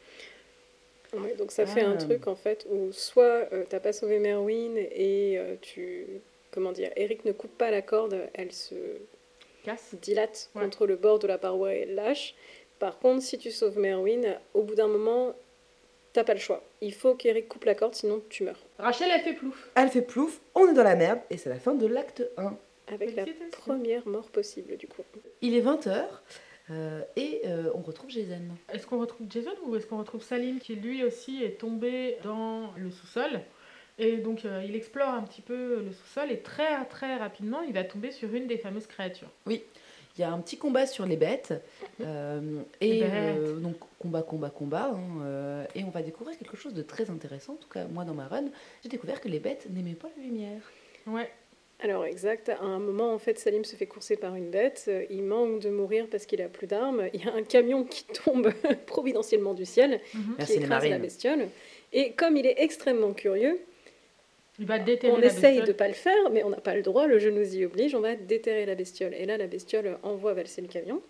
Ouais, 1.13 1.35
donc 1.35 1.51
ça 1.51 1.65
fait 1.65 1.81
un 1.81 1.93
Ah. 1.93 1.97
truc 1.97 2.27
en 2.27 2.35
fait 2.35 2.65
où 2.69 2.91
soit 2.91 3.47
euh, 3.53 3.63
t'as 3.69 3.79
pas 3.79 3.93
sauvé 3.93 4.19
Merwin 4.19 4.75
et 4.77 5.37
euh, 5.37 5.55
tu. 5.61 6.05
Comment 6.51 6.71
dire 6.71 6.91
Eric 6.95 7.25
ne 7.25 7.31
coupe 7.33 7.57
pas 7.57 7.69
la 7.71 7.81
corde, 7.81 8.17
elle 8.33 8.51
se 8.53 8.75
Casse. 9.63 9.95
dilate 10.01 10.49
Ouais. 10.55 10.61
contre 10.63 10.87
le 10.87 10.95
bord 10.95 11.19
de 11.19 11.27
la 11.27 11.37
paroi 11.37 11.73
et 11.73 11.85
lâche. 11.85 12.35
Par 12.79 12.99
contre, 12.99 13.21
si 13.23 13.37
tu 13.37 13.51
sauves 13.51 13.77
Merwin, 13.77 14.37
au 14.53 14.61
bout 14.63 14.75
d'un 14.75 14.87
moment, 14.87 15.33
t'as 16.13 16.23
pas 16.23 16.33
le 16.33 16.39
choix. 16.39 16.61
Il 16.81 16.93
faut 16.93 17.13
qu'Eric 17.15 17.47
coupe 17.49 17.65
la 17.65 17.75
corde, 17.75 17.95
sinon 17.95 18.21
tu 18.29 18.43
meurs. 18.43 18.59
Rachel, 18.79 19.09
elle 19.13 19.21
fait 19.21 19.33
plouf. 19.33 19.69
Elle 19.75 19.89
fait 19.89 20.01
plouf, 20.01 20.39
on 20.55 20.67
est 20.69 20.73
dans 20.73 20.83
la 20.83 20.95
merde, 20.95 21.19
et 21.29 21.37
c'est 21.37 21.49
la 21.49 21.59
fin 21.59 21.73
de 21.73 21.87
l'acte 21.87 22.23
1. 22.37 22.57
Avec 22.87 23.15
la 23.15 23.25
première 23.51 24.07
mort 24.07 24.29
possible, 24.29 24.77
du 24.77 24.87
coup. 24.87 25.03
Il 25.41 25.55
est 25.55 25.61
20h, 25.61 26.05
et 27.15 27.41
euh, 27.45 27.71
on 27.75 27.81
retrouve 27.81 28.09
Jason. 28.09 28.41
Est-ce 28.73 28.87
qu'on 28.87 28.99
retrouve 28.99 29.27
Jason 29.29 29.51
ou 29.65 29.75
est-ce 29.75 29.85
qu'on 29.85 29.97
retrouve 29.97 30.23
Salim 30.23 30.59
qui 30.59 30.75
lui 30.75 31.03
aussi 31.03 31.43
est 31.43 31.59
tombé 31.59 32.17
dans 32.23 32.71
le 32.77 32.89
sous-sol? 32.89 33.41
Et 33.97 34.17
donc 34.17 34.43
euh, 34.43 34.63
il 34.67 34.75
explore 34.75 35.09
un 35.09 35.21
petit 35.21 35.41
peu 35.41 35.81
le 35.81 35.91
sous-sol 35.91 36.29
et 36.31 36.39
très 36.39 36.83
très 36.85 37.15
rapidement 37.15 37.61
il 37.61 37.73
va 37.73 37.85
tomber 37.85 38.11
sur 38.11 38.33
une 38.33 38.45
des 38.45 38.57
fameuses 38.57 38.87
créatures. 38.87 39.29
Il 39.47 40.21
y 40.21 40.23
a 40.23 40.31
un 40.31 40.39
petit 40.39 40.57
combat 40.57 40.85
sur 40.85 41.05
les 41.05 41.17
bêtes, 41.17 41.53
euh, 41.99 42.61
et 42.79 43.01
bêtes. 43.01 43.09
euh, 43.13 43.55
donc 43.57 43.75
combat, 43.99 44.21
combat, 44.21 44.49
combat, 44.49 44.91
hein, 44.93 45.21
euh, 45.23 45.65
et 45.75 45.83
on 45.83 45.89
va 45.89 46.01
découvrir 46.01 46.37
quelque 46.37 46.55
chose 46.55 46.73
de 46.73 46.81
très 46.81 47.09
intéressant. 47.09 47.53
En 47.53 47.57
tout 47.57 47.67
cas, 47.67 47.85
moi 47.85 48.05
dans 48.05 48.13
ma 48.13 48.27
run, 48.27 48.45
j'ai 48.81 48.87
découvert 48.87 49.19
que 49.19 49.27
les 49.27 49.39
bêtes 49.39 49.67
n'aimaient 49.71 49.93
pas 49.93 50.07
la 50.17 50.23
lumière. 50.23 50.61
Ouais. 51.05 51.29
Alors 51.81 52.05
exact, 52.05 52.49
à 52.49 52.61
un 52.61 52.79
moment 52.79 53.13
en 53.13 53.19
fait 53.19 53.37
Salim 53.37 53.65
se 53.65 53.75
fait 53.75 53.85
courser 53.85 54.15
par 54.15 54.35
une 54.35 54.49
bête, 54.49 54.85
euh, 54.87 55.03
il 55.09 55.23
manque 55.23 55.59
de 55.59 55.69
mourir 55.69 56.07
parce 56.09 56.25
qu'il 56.25 56.41
a 56.41 56.47
plus 56.47 56.67
d'armes, 56.67 57.09
il 57.13 57.23
y 57.23 57.27
a 57.27 57.33
un 57.33 57.43
camion 57.43 57.83
qui 57.83 58.05
tombe 58.25 58.51
providentiellement 58.87 59.53
du 59.53 59.65
ciel, 59.65 59.99
Mhm. 60.13 60.45
Qui 60.45 60.53
écrase 60.53 60.87
la 60.87 60.97
bestiole. 60.99 61.47
Et 61.93 62.13
comme 62.13 62.37
il 62.37 62.45
est 62.45 62.55
extrêmement 62.57 63.13
curieux, 63.13 63.59
Il 64.57 64.65
va 64.65 64.79
déterrer 64.79 65.13
on 65.13 65.17
la 65.17 65.27
essaye 65.27 65.57
bestiole. 65.57 65.67
de 65.67 65.73
pas 65.73 65.87
le 65.89 65.93
faire, 65.93 66.29
mais 66.31 66.43
on 66.43 66.49
n'a 66.49 66.61
pas 66.61 66.75
le 66.75 66.81
droit, 66.81 67.07
le 67.07 67.19
jeu 67.19 67.29
nous 67.29 67.55
y 67.55 67.65
oblige, 67.65 67.93
on 67.93 67.99
va 67.99 68.15
déterrer 68.15 68.65
la 68.65 68.75
bestiole. 68.75 69.13
Et 69.13 69.25
là 69.25 69.35
la 69.37 69.47
bestiole 69.47 69.97
envoie 70.01 70.33
valser 70.33 70.61
le 70.61 70.67
camion 70.69 71.01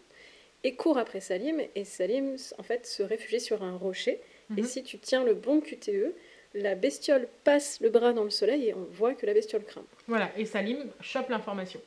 et 0.64 0.74
court 0.74 0.98
après 0.98 1.20
Salim, 1.22 1.62
et 1.76 1.84
Salim 1.86 2.38
en 2.58 2.64
fait 2.64 2.88
se 2.88 3.04
réfugie 3.04 3.40
sur 3.40 3.62
un 3.62 3.78
rocher. 3.78 4.20
Et 4.58 4.62
Mhm. 4.62 4.68
si 4.68 4.84
tu 4.84 4.98
tiens 4.98 5.24
le 5.24 5.36
bon 5.36 5.62
QTE, 5.62 6.14
la 6.56 6.74
bestiole 6.76 7.28
passe 7.44 7.80
le 7.82 7.90
bras 7.90 8.14
dans 8.14 8.24
le 8.24 8.30
soleil 8.30 8.70
et 8.70 8.74
on 8.74 8.88
voit 8.92 9.14
que 9.14 9.26
la 9.26 9.34
bestiole 9.34 9.64
crame. 9.64 9.84
Voilà, 10.08 10.32
et 10.38 10.46
Salim 10.46 10.90
chope 11.02 11.30
l'information. 11.30 11.82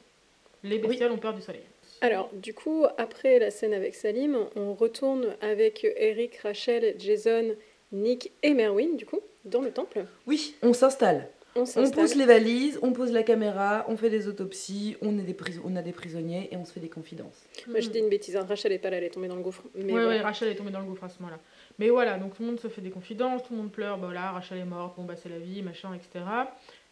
Les 0.62 0.78
bestioles 0.78 1.12
ont 1.12 1.18
peur 1.18 1.34
du 1.34 1.40
soleil. 1.42 1.62
Alors, 2.00 2.30
du 2.32 2.54
coup, 2.54 2.84
après 2.96 3.38
la 3.38 3.50
scène 3.50 3.72
avec 3.74 3.94
Salim, 3.94 4.36
on 4.54 4.74
retourne 4.74 5.34
avec 5.40 5.84
Eric, 5.96 6.36
Rachel, 6.38 6.94
Jason, 6.98 7.56
Nick 7.92 8.32
et 8.42 8.54
Merwin, 8.54 8.96
du 8.96 9.06
coup, 9.06 9.20
dans 9.44 9.62
le 9.62 9.70
temple. 9.72 10.04
Oui, 10.26 10.54
on 10.62 10.72
s'installe. 10.72 11.28
On 11.56 11.64
On 11.76 11.90
pousse 11.90 12.14
les 12.14 12.26
valises, 12.26 12.78
on 12.82 12.92
pose 12.92 13.10
la 13.10 13.24
caméra, 13.24 13.84
on 13.88 13.96
fait 13.96 14.10
des 14.10 14.28
autopsies, 14.28 14.96
on, 15.02 15.18
est 15.18 15.22
des 15.22 15.34
pris- 15.34 15.58
on 15.64 15.74
a 15.74 15.82
des 15.82 15.90
prisonniers 15.92 16.48
et 16.52 16.56
on 16.56 16.64
se 16.64 16.72
fait 16.72 16.78
des 16.78 16.90
confidences. 16.90 17.42
Moi, 17.66 17.80
je 17.80 17.88
dis 17.88 17.98
une 17.98 18.08
bêtise, 18.10 18.36
hein. 18.36 18.46
Rachel 18.48 18.70
est 18.72 18.78
pas 18.78 18.90
là, 18.90 18.98
elle 18.98 19.04
est 19.04 19.10
tombée 19.10 19.26
dans 19.26 19.34
le 19.34 19.42
gouffre. 19.42 19.62
Mais 19.74 19.84
ouais, 19.92 19.92
ouais, 19.94 20.04
voilà. 20.04 20.22
Rachel 20.22 20.48
est 20.50 20.54
tombée 20.54 20.70
dans 20.70 20.78
le 20.80 20.84
gouffre 20.86 21.02
à 21.04 21.08
ce 21.08 21.18
moment-là. 21.20 21.40
Mais 21.78 21.90
voilà, 21.90 22.18
donc 22.18 22.34
tout 22.34 22.42
le 22.42 22.48
monde 22.48 22.60
se 22.60 22.68
fait 22.68 22.80
des 22.80 22.90
confidences, 22.90 23.44
tout 23.44 23.52
le 23.52 23.60
monde 23.60 23.70
pleure, 23.70 23.98
bah 23.98 24.06
voilà, 24.06 24.32
Rachel 24.32 24.58
est 24.58 24.64
morte, 24.64 24.96
bon 24.96 25.04
bah 25.04 25.14
c'est 25.16 25.28
la 25.28 25.38
vie, 25.38 25.62
machin, 25.62 25.94
etc. 25.94 26.24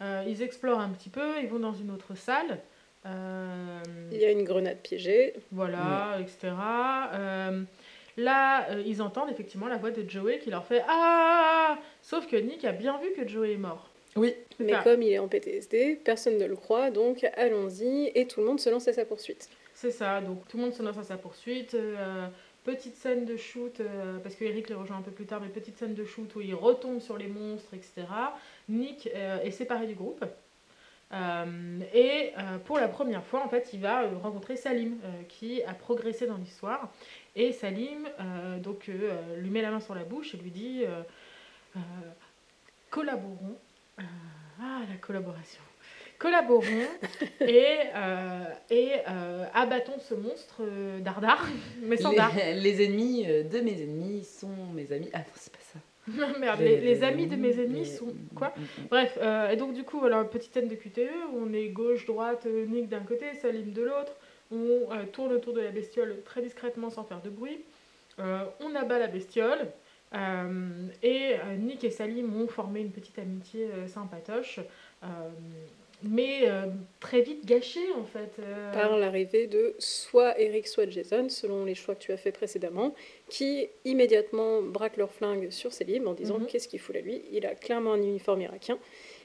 Euh, 0.01 0.23
ils 0.25 0.41
explorent 0.41 0.79
un 0.79 0.89
petit 0.89 1.09
peu, 1.09 1.41
ils 1.41 1.49
vont 1.49 1.59
dans 1.59 1.73
une 1.73 1.91
autre 1.91 2.15
salle. 2.15 2.59
Euh, 3.05 3.79
Il 4.11 4.19
y 4.19 4.25
a 4.25 4.31
une 4.31 4.43
grenade 4.43 4.77
piégée. 4.77 5.33
Voilà, 5.51 6.17
etc. 6.19 6.53
Euh, 7.13 7.63
là, 8.17 8.69
euh, 8.69 8.83
ils 8.85 9.01
entendent 9.01 9.29
effectivement 9.29 9.67
la 9.67 9.77
voix 9.77 9.91
de 9.91 10.07
Joey 10.09 10.39
qui 10.39 10.49
leur 10.49 10.65
fait 10.65 10.83
Ah 10.87 11.77
Sauf 12.01 12.27
que 12.27 12.35
Nick 12.35 12.65
a 12.65 12.71
bien 12.71 12.97
vu 12.99 13.13
que 13.13 13.27
Joey 13.27 13.53
est 13.53 13.57
mort. 13.57 13.89
Oui, 14.15 14.33
Mais 14.59 14.73
comme 14.83 15.03
il 15.03 15.11
est 15.11 15.19
en 15.19 15.27
PTSD, 15.27 15.99
personne 16.03 16.37
ne 16.39 16.45
le 16.45 16.55
croit, 16.55 16.89
donc 16.89 17.23
allons-y, 17.35 18.11
et 18.15 18.25
tout 18.25 18.39
le 18.39 18.47
monde 18.47 18.59
se 18.59 18.69
lance 18.69 18.87
à 18.87 18.93
sa 18.93 19.05
poursuite. 19.05 19.47
C'est 19.75 19.91
ça, 19.91 20.21
donc 20.21 20.47
tout 20.47 20.57
le 20.57 20.63
monde 20.63 20.73
se 20.73 20.81
lance 20.81 20.97
à 20.97 21.03
sa 21.03 21.17
poursuite. 21.17 21.77
Petite 22.67 22.97
scène 22.97 23.23
de 23.23 23.37
shoot, 23.37 23.79
euh, 23.79 24.19
parce 24.19 24.35
que 24.35 24.43
Eric 24.43 24.67
les 24.67 24.75
rejoint 24.75 24.97
un 24.97 25.01
peu 25.01 25.11
plus 25.11 25.25
tard, 25.25 25.39
mais 25.39 25.47
petite 25.47 25.77
scène 25.77 25.93
de 25.93 26.03
shoot 26.03 26.35
où 26.35 26.41
il 26.41 26.53
retombe 26.53 26.99
sur 26.99 27.17
les 27.17 27.27
monstres, 27.27 27.73
etc. 27.73 28.05
Nick 28.67 29.09
euh, 29.15 29.41
est 29.41 29.51
séparé 29.51 29.87
du 29.87 29.95
groupe. 29.95 30.25
Euh, 31.13 31.79
et 31.93 32.33
pour 32.65 32.77
la 32.77 32.89
première 32.89 33.23
fois, 33.23 33.41
en 33.41 33.47
fait, 33.47 33.69
il 33.71 33.79
va 33.79 34.09
rencontrer 34.21 34.57
Salim, 34.57 34.97
qui 35.29 35.63
a 35.63 35.73
progressé 35.73 36.27
dans 36.27 36.35
l'histoire. 36.35 36.91
Et 37.37 37.53
Salim 37.53 38.09
donc, 38.59 38.91
lui 39.37 39.49
met 39.49 39.61
la 39.61 39.71
main 39.71 39.79
sur 39.79 39.95
la 39.95 40.03
bouche 40.03 40.35
et 40.35 40.37
lui 40.37 40.51
dit 40.51 40.83
Collaborons. 42.89 43.57
Ah, 43.97 44.81
la 44.89 44.97
collaboration. 44.97 45.61
Collaborons 46.19 46.63
et, 47.41 47.63
euh, 47.95 48.43
et 48.69 48.91
euh, 49.07 49.45
abattons 49.53 49.99
ce 49.99 50.15
monstre 50.15 50.61
euh, 50.61 50.99
dardard, 50.99 51.45
mais 51.81 51.97
sans 51.97 52.13
dard. 52.13 52.31
les, 52.35 52.53
les 52.55 52.85
ennemis 52.85 53.25
euh, 53.27 53.43
de 53.43 53.59
mes 53.59 53.81
ennemis 53.83 54.23
sont 54.23 54.49
mes 54.73 54.91
amis. 54.91 55.09
Ah, 55.13 55.19
non, 55.19 55.25
c'est 55.35 55.51
pas 55.53 55.59
ça. 55.61 55.79
Merde, 56.39 56.61
les, 56.61 56.79
les 56.81 57.03
amis 57.03 57.27
de 57.27 57.35
mes 57.35 57.59
ennemis 57.59 57.85
sont. 57.85 58.13
Quoi 58.35 58.53
Mm, 58.57 58.61
mm, 58.61 58.63
mm. 58.63 58.87
Bref, 58.89 59.17
et 59.51 59.55
donc 59.57 59.73
du 59.73 59.83
coup, 59.83 59.99
voilà, 59.99 60.23
petite 60.23 60.53
scène 60.53 60.67
de 60.69 60.75
QTE 60.75 61.01
où 61.33 61.39
on 61.47 61.53
est 61.53 61.67
gauche, 61.67 62.05
droite, 62.05 62.45
euh, 62.45 62.65
Nick 62.65 62.87
d'un 62.89 63.01
côté, 63.01 63.25
Salim 63.41 63.71
de 63.73 63.81
l'autre. 63.83 64.13
On 64.49 64.87
tourne 65.11 65.33
autour 65.33 65.51
de 65.53 65.59
la 65.59 65.71
bestiole 65.71 66.21
très 66.23 66.41
discrètement 66.41 66.89
sans 66.89 67.03
faire 67.03 67.21
de 67.21 67.29
bruit. 67.29 67.59
On 68.17 68.73
abat 68.75 68.97
la 68.97 69.07
bestiole. 69.07 69.67
euh, 70.13 70.87
et 71.03 71.33
euh, 71.35 71.57
Nick 71.57 71.83
et 71.83 71.89
Salim 71.91 72.33
ont 72.41 72.47
formé 72.47 72.79
une 72.79 72.91
petite 72.91 73.19
amitié 73.19 73.65
euh, 73.65 73.87
sympatoche. 73.89 74.61
Mais 76.03 76.41
euh, 76.43 76.65
très 76.99 77.21
vite 77.21 77.45
gâchée 77.45 77.91
en 77.97 78.03
fait. 78.05 78.29
euh. 78.39 78.71
Par 78.73 78.97
l'arrivée 78.97 79.47
de 79.47 79.75
soit 79.79 80.39
Eric, 80.39 80.67
soit 80.67 80.89
Jason, 80.89 81.27
selon 81.29 81.65
les 81.65 81.75
choix 81.75 81.95
que 81.95 82.01
tu 82.01 82.11
as 82.11 82.17
fait 82.17 82.31
précédemment, 82.31 82.93
qui 83.29 83.67
immédiatement 83.85 84.61
braquent 84.61 84.97
leur 84.97 85.11
flingue 85.11 85.49
sur 85.49 85.73
Selim 85.73 86.07
en 86.07 86.13
disant 86.13 86.37
Mhm. 86.39 86.45
qu'est-ce 86.47 86.67
qu'il 86.67 86.79
fout 86.79 86.93
là 86.95 87.01
lui 87.01 87.21
Il 87.31 87.45
a 87.45 87.55
clairement 87.55 87.93
un 87.93 88.01
uniforme 88.01 88.41
irakien. 88.41 88.77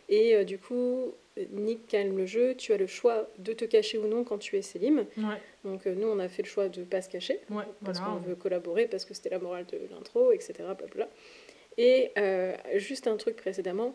Et 0.08 0.34
euh, 0.34 0.44
du 0.44 0.58
coup, 0.58 1.14
Nick 1.50 1.86
calme 1.86 2.16
le 2.18 2.26
jeu, 2.26 2.54
tu 2.54 2.72
as 2.72 2.76
le 2.76 2.86
choix 2.86 3.28
de 3.38 3.52
te 3.52 3.64
cacher 3.64 3.98
ou 3.98 4.06
non 4.06 4.24
quand 4.24 4.38
tu 4.38 4.56
es 4.56 4.62
Selim. 4.62 5.06
Ouais, 5.16 5.24
Donc 5.64 5.86
nous, 5.86 6.06
on 6.08 6.18
a 6.18 6.28
fait 6.28 6.42
le 6.42 6.48
choix 6.48 6.68
de 6.68 6.80
ne 6.80 6.84
pas 6.84 7.00
se 7.02 7.08
cacher. 7.08 7.38
ouais, 7.50 7.64
parce 7.84 7.98
voilà. 8.00 8.14
qu'on 8.14 8.20
veut 8.20 8.34
collaborer, 8.34 8.86
parce 8.86 9.04
que 9.04 9.14
c'était 9.14 9.30
la 9.30 9.38
morale 9.38 9.64
de 9.66 9.78
l'intro, 9.90 10.32
etc. 10.32 10.54
Et 11.78 12.10
juste 12.74 13.06
un 13.06 13.16
truc 13.16 13.36
précédemment, 13.36 13.94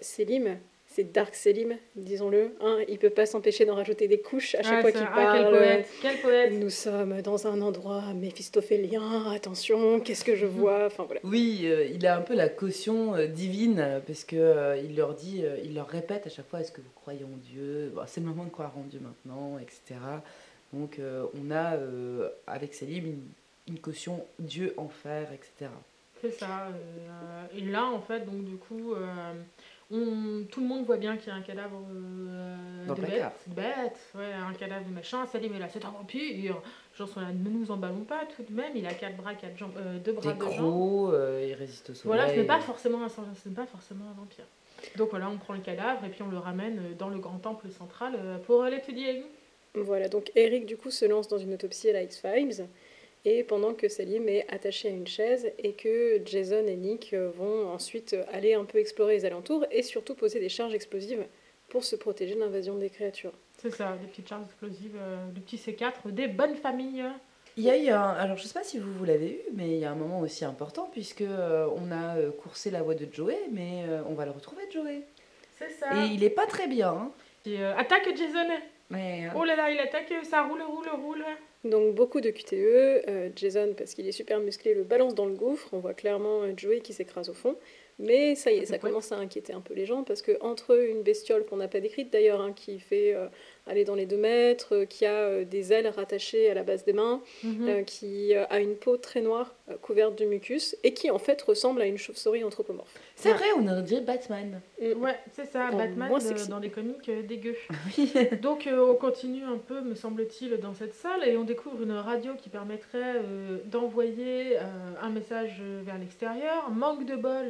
Selim, 0.00 0.58
c'est 0.94 1.12
Dark 1.12 1.34
Selim, 1.34 1.76
disons-le. 1.96 2.54
Hein, 2.60 2.78
il 2.88 2.98
peut 2.98 3.10
pas 3.10 3.26
s'empêcher 3.26 3.64
d'en 3.64 3.74
rajouter 3.74 4.06
des 4.06 4.20
couches 4.20 4.54
à 4.54 4.62
chaque 4.62 4.74
Ah, 4.78 4.80
fois 4.80 4.92
qu'il 4.92 5.00
ah, 5.02 5.14
parle. 5.14 5.38
quel 5.42 5.50
poète, 5.50 5.88
quel 6.02 6.16
poète. 6.18 6.52
Nous 6.52 6.70
sommes 6.70 7.20
dans 7.22 7.46
un 7.48 7.60
endroit 7.60 8.02
méphistophélien, 8.14 9.30
attention, 9.32 9.98
qu'est-ce 10.00 10.24
que 10.24 10.36
je 10.36 10.46
vois? 10.46 10.86
Enfin 10.86 11.04
voilà. 11.04 11.20
Oui, 11.24 11.62
euh, 11.64 11.84
il 11.86 12.06
a 12.06 12.16
un 12.16 12.20
peu 12.20 12.34
la 12.34 12.48
caution 12.48 13.14
euh, 13.16 13.26
divine 13.26 14.00
parce 14.06 14.24
que 14.24 14.36
euh, 14.36 14.76
il 14.76 14.96
leur 14.96 15.14
dit, 15.14 15.42
euh, 15.44 15.56
il 15.64 15.74
leur 15.74 15.88
répète 15.88 16.26
à 16.26 16.30
chaque 16.30 16.48
fois 16.48 16.60
est-ce 16.60 16.72
que 16.72 16.80
vous 16.80 16.90
croyez 16.94 17.24
en 17.24 17.36
Dieu? 17.52 17.90
Bon, 17.94 18.02
C'est 18.06 18.20
le 18.20 18.26
moment 18.26 18.44
de 18.44 18.50
croire 18.50 18.72
en 18.78 18.82
Dieu 18.84 19.00
maintenant, 19.02 19.58
etc. 19.58 19.98
Donc 20.72 20.98
euh, 20.98 21.24
on 21.40 21.50
a 21.50 21.74
euh, 21.74 22.28
avec 22.46 22.74
Salim 22.74 23.04
une, 23.06 23.22
une 23.68 23.78
caution 23.80 24.24
Dieu, 24.38 24.74
enfer, 24.76 25.28
etc. 25.32 25.70
C'est 26.20 26.30
ça. 26.32 26.68
euh, 26.68 27.58
et 27.58 27.60
là, 27.70 27.84
en 27.84 28.00
fait, 28.00 28.20
donc 28.20 28.44
du 28.44 28.56
coup, 28.56 28.94
euh, 28.94 29.06
on, 29.90 30.44
tout 30.50 30.60
le 30.60 30.66
monde 30.66 30.84
voit 30.86 30.96
bien 30.96 31.16
qu'il 31.16 31.28
y 31.28 31.30
a 31.30 31.34
un 31.34 31.42
cadavre 31.42 31.80
euh, 31.94 32.86
de 32.94 33.00
bête, 33.00 33.22
bête, 33.48 33.98
ouais, 34.14 34.32
un 34.32 34.52
cadavre 34.54 34.84
de 34.86 34.92
machin. 34.94 35.26
Salim 35.26 35.54
est 35.54 35.58
là, 35.58 35.68
c'est 35.72 35.84
un 35.84 35.90
vampire. 35.90 36.56
Genre, 36.96 37.08
sont 37.08 37.20
là, 37.20 37.28
ne 37.32 37.48
nous 37.50 37.70
emballons 37.70 38.04
pas 38.04 38.22
tout 38.36 38.42
de 38.48 38.54
même. 38.54 38.72
Il 38.74 38.86
a 38.86 38.94
quatre 38.94 39.16
bras, 39.16 39.34
quatre 39.34 39.56
jambes, 39.58 39.72
euh, 39.76 39.98
deux 39.98 40.12
bras, 40.12 40.32
Des 40.32 40.38
deux 40.38 40.44
jambes. 40.50 40.56
gros, 40.70 41.12
euh, 41.12 41.44
il 41.48 41.54
résiste 41.54 41.90
au 41.90 41.94
soleil. 41.94 42.18
Voilà, 42.18 42.32
ce 42.34 42.40
n'est 42.40 42.46
pas 42.46 42.60
forcément 42.60 43.02
un 43.04 43.08
sang- 43.08 43.24
ce 43.42 43.48
n'est 43.48 43.54
pas 43.54 43.66
forcément 43.66 44.04
un 44.10 44.18
vampire. 44.20 44.44
Donc 44.96 45.10
voilà, 45.10 45.28
on 45.30 45.38
prend 45.38 45.54
le 45.54 45.60
cadavre 45.60 46.04
et 46.04 46.08
puis 46.08 46.22
on 46.22 46.28
le 46.28 46.38
ramène 46.38 46.78
euh, 46.78 46.94
dans 46.98 47.08
le 47.08 47.18
grand 47.18 47.38
temple 47.38 47.68
central 47.70 48.14
euh, 48.16 48.38
pour 48.38 48.64
l'étudier. 48.64 49.24
Voilà, 49.74 50.08
donc 50.08 50.30
Eric 50.36 50.66
du 50.66 50.76
coup 50.76 50.90
se 50.92 51.04
lance 51.04 51.26
dans 51.26 51.38
une 51.38 51.52
autopsie 51.54 51.90
à 51.90 51.94
la 51.94 52.02
X-Files. 52.04 52.68
Et 53.26 53.42
pendant 53.42 53.72
que 53.72 53.88
Salim 53.88 54.28
est 54.28 54.46
attaché 54.52 54.88
à 54.88 54.90
une 54.90 55.06
chaise 55.06 55.50
et 55.58 55.72
que 55.72 56.20
Jason 56.26 56.66
et 56.66 56.76
Nick 56.76 57.14
euh, 57.14 57.30
vont 57.34 57.68
ensuite 57.68 58.12
euh, 58.12 58.22
aller 58.32 58.52
un 58.54 58.64
peu 58.64 58.78
explorer 58.78 59.14
les 59.14 59.24
alentours 59.24 59.64
et 59.70 59.82
surtout 59.82 60.14
poser 60.14 60.40
des 60.40 60.50
charges 60.50 60.74
explosives 60.74 61.24
pour 61.70 61.84
se 61.84 61.96
protéger 61.96 62.34
de 62.34 62.40
l'invasion 62.40 62.76
des 62.76 62.90
créatures. 62.90 63.32
C'est 63.56 63.70
ça, 63.70 63.96
des 64.00 64.06
petites 64.08 64.28
charges 64.28 64.44
explosives, 64.44 64.96
euh, 64.98 65.26
du 65.30 65.40
petit 65.40 65.56
C4, 65.56 66.10
des 66.10 66.28
bonnes 66.28 66.56
familles. 66.56 67.04
Il 67.56 67.62
y 67.64 67.70
a 67.70 67.78
eu 67.78 67.88
un, 67.88 68.02
alors 68.10 68.36
je 68.36 68.42
sais 68.46 68.52
pas 68.52 68.64
si 68.64 68.78
vous, 68.78 68.92
vous 68.92 69.04
l'avez 69.04 69.30
eu, 69.30 69.38
mais 69.54 69.68
il 69.70 69.78
y 69.78 69.84
a 69.84 69.90
un 69.90 69.94
moment 69.94 70.20
aussi 70.20 70.44
important 70.44 70.88
puisque 70.92 71.22
euh, 71.22 71.66
on 71.76 71.90
a 71.92 72.16
euh, 72.18 72.30
coursé 72.32 72.70
la 72.70 72.82
voie 72.82 72.94
de 72.96 73.06
Joey, 73.10 73.38
mais 73.52 73.84
euh, 73.88 74.02
on 74.08 74.14
va 74.14 74.24
le 74.26 74.32
retrouver 74.32 74.64
Joey. 74.70 75.02
C'est 75.56 75.70
ça. 75.70 75.86
Et 75.96 76.08
il 76.08 76.24
est 76.24 76.30
pas 76.30 76.46
très 76.46 76.66
bien. 76.66 76.90
hein. 76.90 77.12
Et, 77.46 77.60
euh, 77.60 77.74
attaque 77.76 78.08
Jason. 78.16 78.48
Mais, 78.94 79.26
euh, 79.26 79.30
Oh 79.36 79.44
là 79.44 79.56
là, 79.56 79.70
il 79.70 79.78
attaque, 79.78 80.12
ça 80.22 80.42
roule, 80.42 80.62
roule, 80.62 80.88
roule. 81.02 81.24
Donc 81.64 81.94
beaucoup 81.94 82.20
de 82.20 82.28
QTE, 82.30 82.52
euh, 83.08 83.30
Jason 83.34 83.72
parce 83.76 83.94
qu'il 83.94 84.06
est 84.06 84.12
super 84.12 84.38
musclé 84.38 84.74
le 84.74 84.82
balance 84.84 85.14
dans 85.14 85.24
le 85.24 85.34
gouffre, 85.34 85.68
on 85.72 85.78
voit 85.78 85.94
clairement 85.94 86.42
euh, 86.42 86.52
Joey 86.56 86.80
qui 86.80 86.92
s'écrase 86.92 87.30
au 87.30 87.34
fond. 87.34 87.56
Mais 87.98 88.34
ça 88.34 88.50
y 88.52 88.58
est, 88.58 88.66
ça 88.66 88.74
Ouais. 88.74 88.78
commence 88.80 89.12
à 89.12 89.16
inquiéter 89.16 89.52
un 89.54 89.60
peu 89.62 89.72
les 89.72 89.86
gens 89.86 90.02
parce 90.02 90.20
que 90.20 90.32
entre 90.40 90.76
une 90.78 91.02
bestiole 91.02 91.46
qu'on 91.46 91.56
n'a 91.56 91.68
pas 91.68 91.80
décrite 91.80 92.12
d'ailleurs, 92.12 92.40
hein, 92.42 92.52
qui 92.54 92.80
fait 92.80 93.14
euh, 93.14 93.28
aller 93.66 93.84
dans 93.84 93.94
les 93.94 94.04
deux 94.06 94.16
mètres, 94.18 94.74
euh, 94.74 94.84
qui 94.84 95.06
a 95.06 95.12
euh, 95.14 95.44
des 95.44 95.72
ailes 95.72 95.88
rattachées 95.88 96.50
à 96.50 96.54
la 96.54 96.62
base 96.62 96.84
des 96.84 96.92
mains, 96.92 97.22
Mhm. 97.42 97.68
euh, 97.68 97.82
qui 97.82 98.34
euh, 98.34 98.44
a 98.50 98.60
une 98.60 98.76
peau 98.76 98.96
très 98.98 99.20
noire 99.22 99.54
euh, 99.70 99.74
couverte 99.80 100.18
de 100.18 100.26
mucus 100.26 100.76
et 100.84 100.92
qui 100.92 101.10
en 101.10 101.18
fait 101.18 101.40
ressemble 101.42 101.80
à 101.80 101.86
une 101.86 101.96
chauve-souris 101.96 102.44
anthropomorphe. 102.44 102.94
c'est 103.16 103.32
vrai, 103.32 103.46
on 103.56 103.66
aurait 103.66 103.82
dit 103.82 104.00
Batman. 104.00 104.60
Mm. 104.80 105.02
Ouais, 105.02 105.18
c'est 105.32 105.46
ça, 105.46 105.70
Batman 105.70 106.10
euh, 106.12 106.46
dans 106.50 106.58
les 106.58 106.68
comics 106.70 107.08
euh, 107.08 107.22
dégueux. 107.22 107.56
Oui. 107.98 108.12
Donc 108.42 108.66
euh, 108.66 108.90
on 108.92 108.94
continue 108.96 109.44
un 109.44 109.56
peu, 109.58 109.80
me 109.80 109.94
semble-t-il, 109.94 110.58
dans 110.58 110.74
cette 110.74 110.94
salle 110.94 111.26
et 111.26 111.36
on 111.36 111.44
découvre 111.44 111.82
une 111.82 111.92
radio 111.92 112.32
qui 112.34 112.50
permettrait 112.50 113.16
euh, 113.16 113.58
d'envoyer 113.66 114.58
euh, 114.58 114.62
un 115.00 115.10
message 115.10 115.62
vers 115.84 115.96
l'extérieur. 115.98 116.70
Manque 116.70 117.06
de 117.06 117.16
bol, 117.16 117.46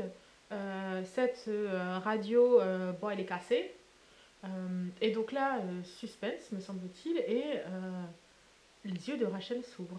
euh, 0.52 1.00
cette 1.04 1.46
euh, 1.48 1.98
radio, 2.04 2.60
euh, 2.60 2.92
bon, 3.00 3.10
elle 3.10 3.20
est 3.20 3.24
cassée. 3.24 3.72
Euh, 4.44 4.86
et 5.00 5.10
donc 5.10 5.32
là, 5.32 5.56
euh, 5.58 5.82
suspense, 5.98 6.52
me 6.52 6.60
semble-t-il, 6.60 7.18
et 7.18 7.44
euh, 7.66 8.02
les 8.84 9.08
yeux 9.08 9.16
de 9.16 9.24
Rachel 9.24 9.62
s'ouvrent. 9.64 9.98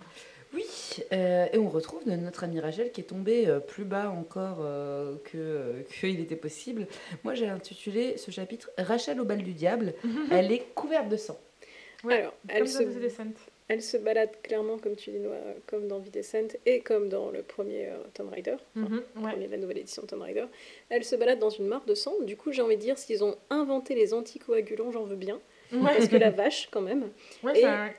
Oui, 0.53 0.63
euh, 1.11 1.47
et 1.51 1.57
on 1.57 1.69
retrouve 1.69 2.07
notre 2.07 2.43
amie 2.43 2.59
Rachel 2.59 2.91
qui 2.91 3.01
est 3.01 3.05
tombée 3.05 3.47
euh, 3.47 3.59
plus 3.59 3.83
bas 3.83 4.09
encore 4.09 4.59
euh, 4.61 5.15
que 5.25 5.37
euh, 5.37 5.81
qu'il 5.99 6.19
était 6.19 6.35
possible. 6.35 6.87
Moi, 7.23 7.33
j'ai 7.33 7.49
intitulé 7.49 8.17
ce 8.17 8.31
chapitre 8.31 8.69
Rachel 8.77 9.19
au 9.19 9.25
bal 9.25 9.43
du 9.43 9.53
diable. 9.53 9.93
Elle 10.31 10.51
est 10.51 10.65
couverte 10.75 11.09
de 11.09 11.17
sang. 11.17 11.37
Ouais, 12.03 12.19
Alors, 12.19 12.33
Comme 12.47 12.57
elle 12.57 12.69
se, 12.69 12.83
The 12.83 12.99
Descent. 12.99 13.23
Elle 13.67 13.81
se 13.81 13.97
balade 13.97 14.29
clairement, 14.43 14.77
comme 14.77 14.95
tu 14.95 15.09
dis, 15.11 15.19
Noah, 15.19 15.33
euh, 15.35 15.53
comme 15.67 15.87
dans 15.87 15.99
Videscent 15.99 16.47
et 16.65 16.81
comme 16.81 17.09
dans 17.09 17.31
le 17.31 17.41
premier 17.41 17.87
euh, 17.87 17.97
Tomb 18.13 18.29
Raider. 18.29 18.57
Mhm, 18.75 19.03
ouais. 19.17 19.31
premier 19.31 19.47
de 19.47 19.51
la 19.51 19.57
nouvelle 19.57 19.79
édition 19.79 20.03
de 20.03 20.07
Tomb 20.07 20.21
Raider. 20.21 20.45
Elle 20.89 21.03
se 21.03 21.15
balade 21.15 21.39
dans 21.39 21.49
une 21.49 21.65
mare 21.67 21.83
de 21.85 21.95
sang. 21.95 22.13
Du 22.21 22.37
coup, 22.37 22.51
j'ai 22.51 22.61
envie 22.61 22.75
de 22.77 22.81
dire, 22.81 22.97
s'ils 22.97 23.23
ont 23.23 23.35
inventé 23.49 23.95
les 23.95 24.13
anticoagulants, 24.13 24.91
j'en 24.91 25.03
veux 25.03 25.15
bien. 25.15 25.39
Ouais, 25.73 25.79
Parce 25.95 26.07
que 26.09 26.15
la 26.17 26.29
vache, 26.31 26.69
quand 26.71 26.81
même. 26.81 27.09
ouais, 27.43 27.57
Et- 27.57 27.61
ça- 27.63 27.89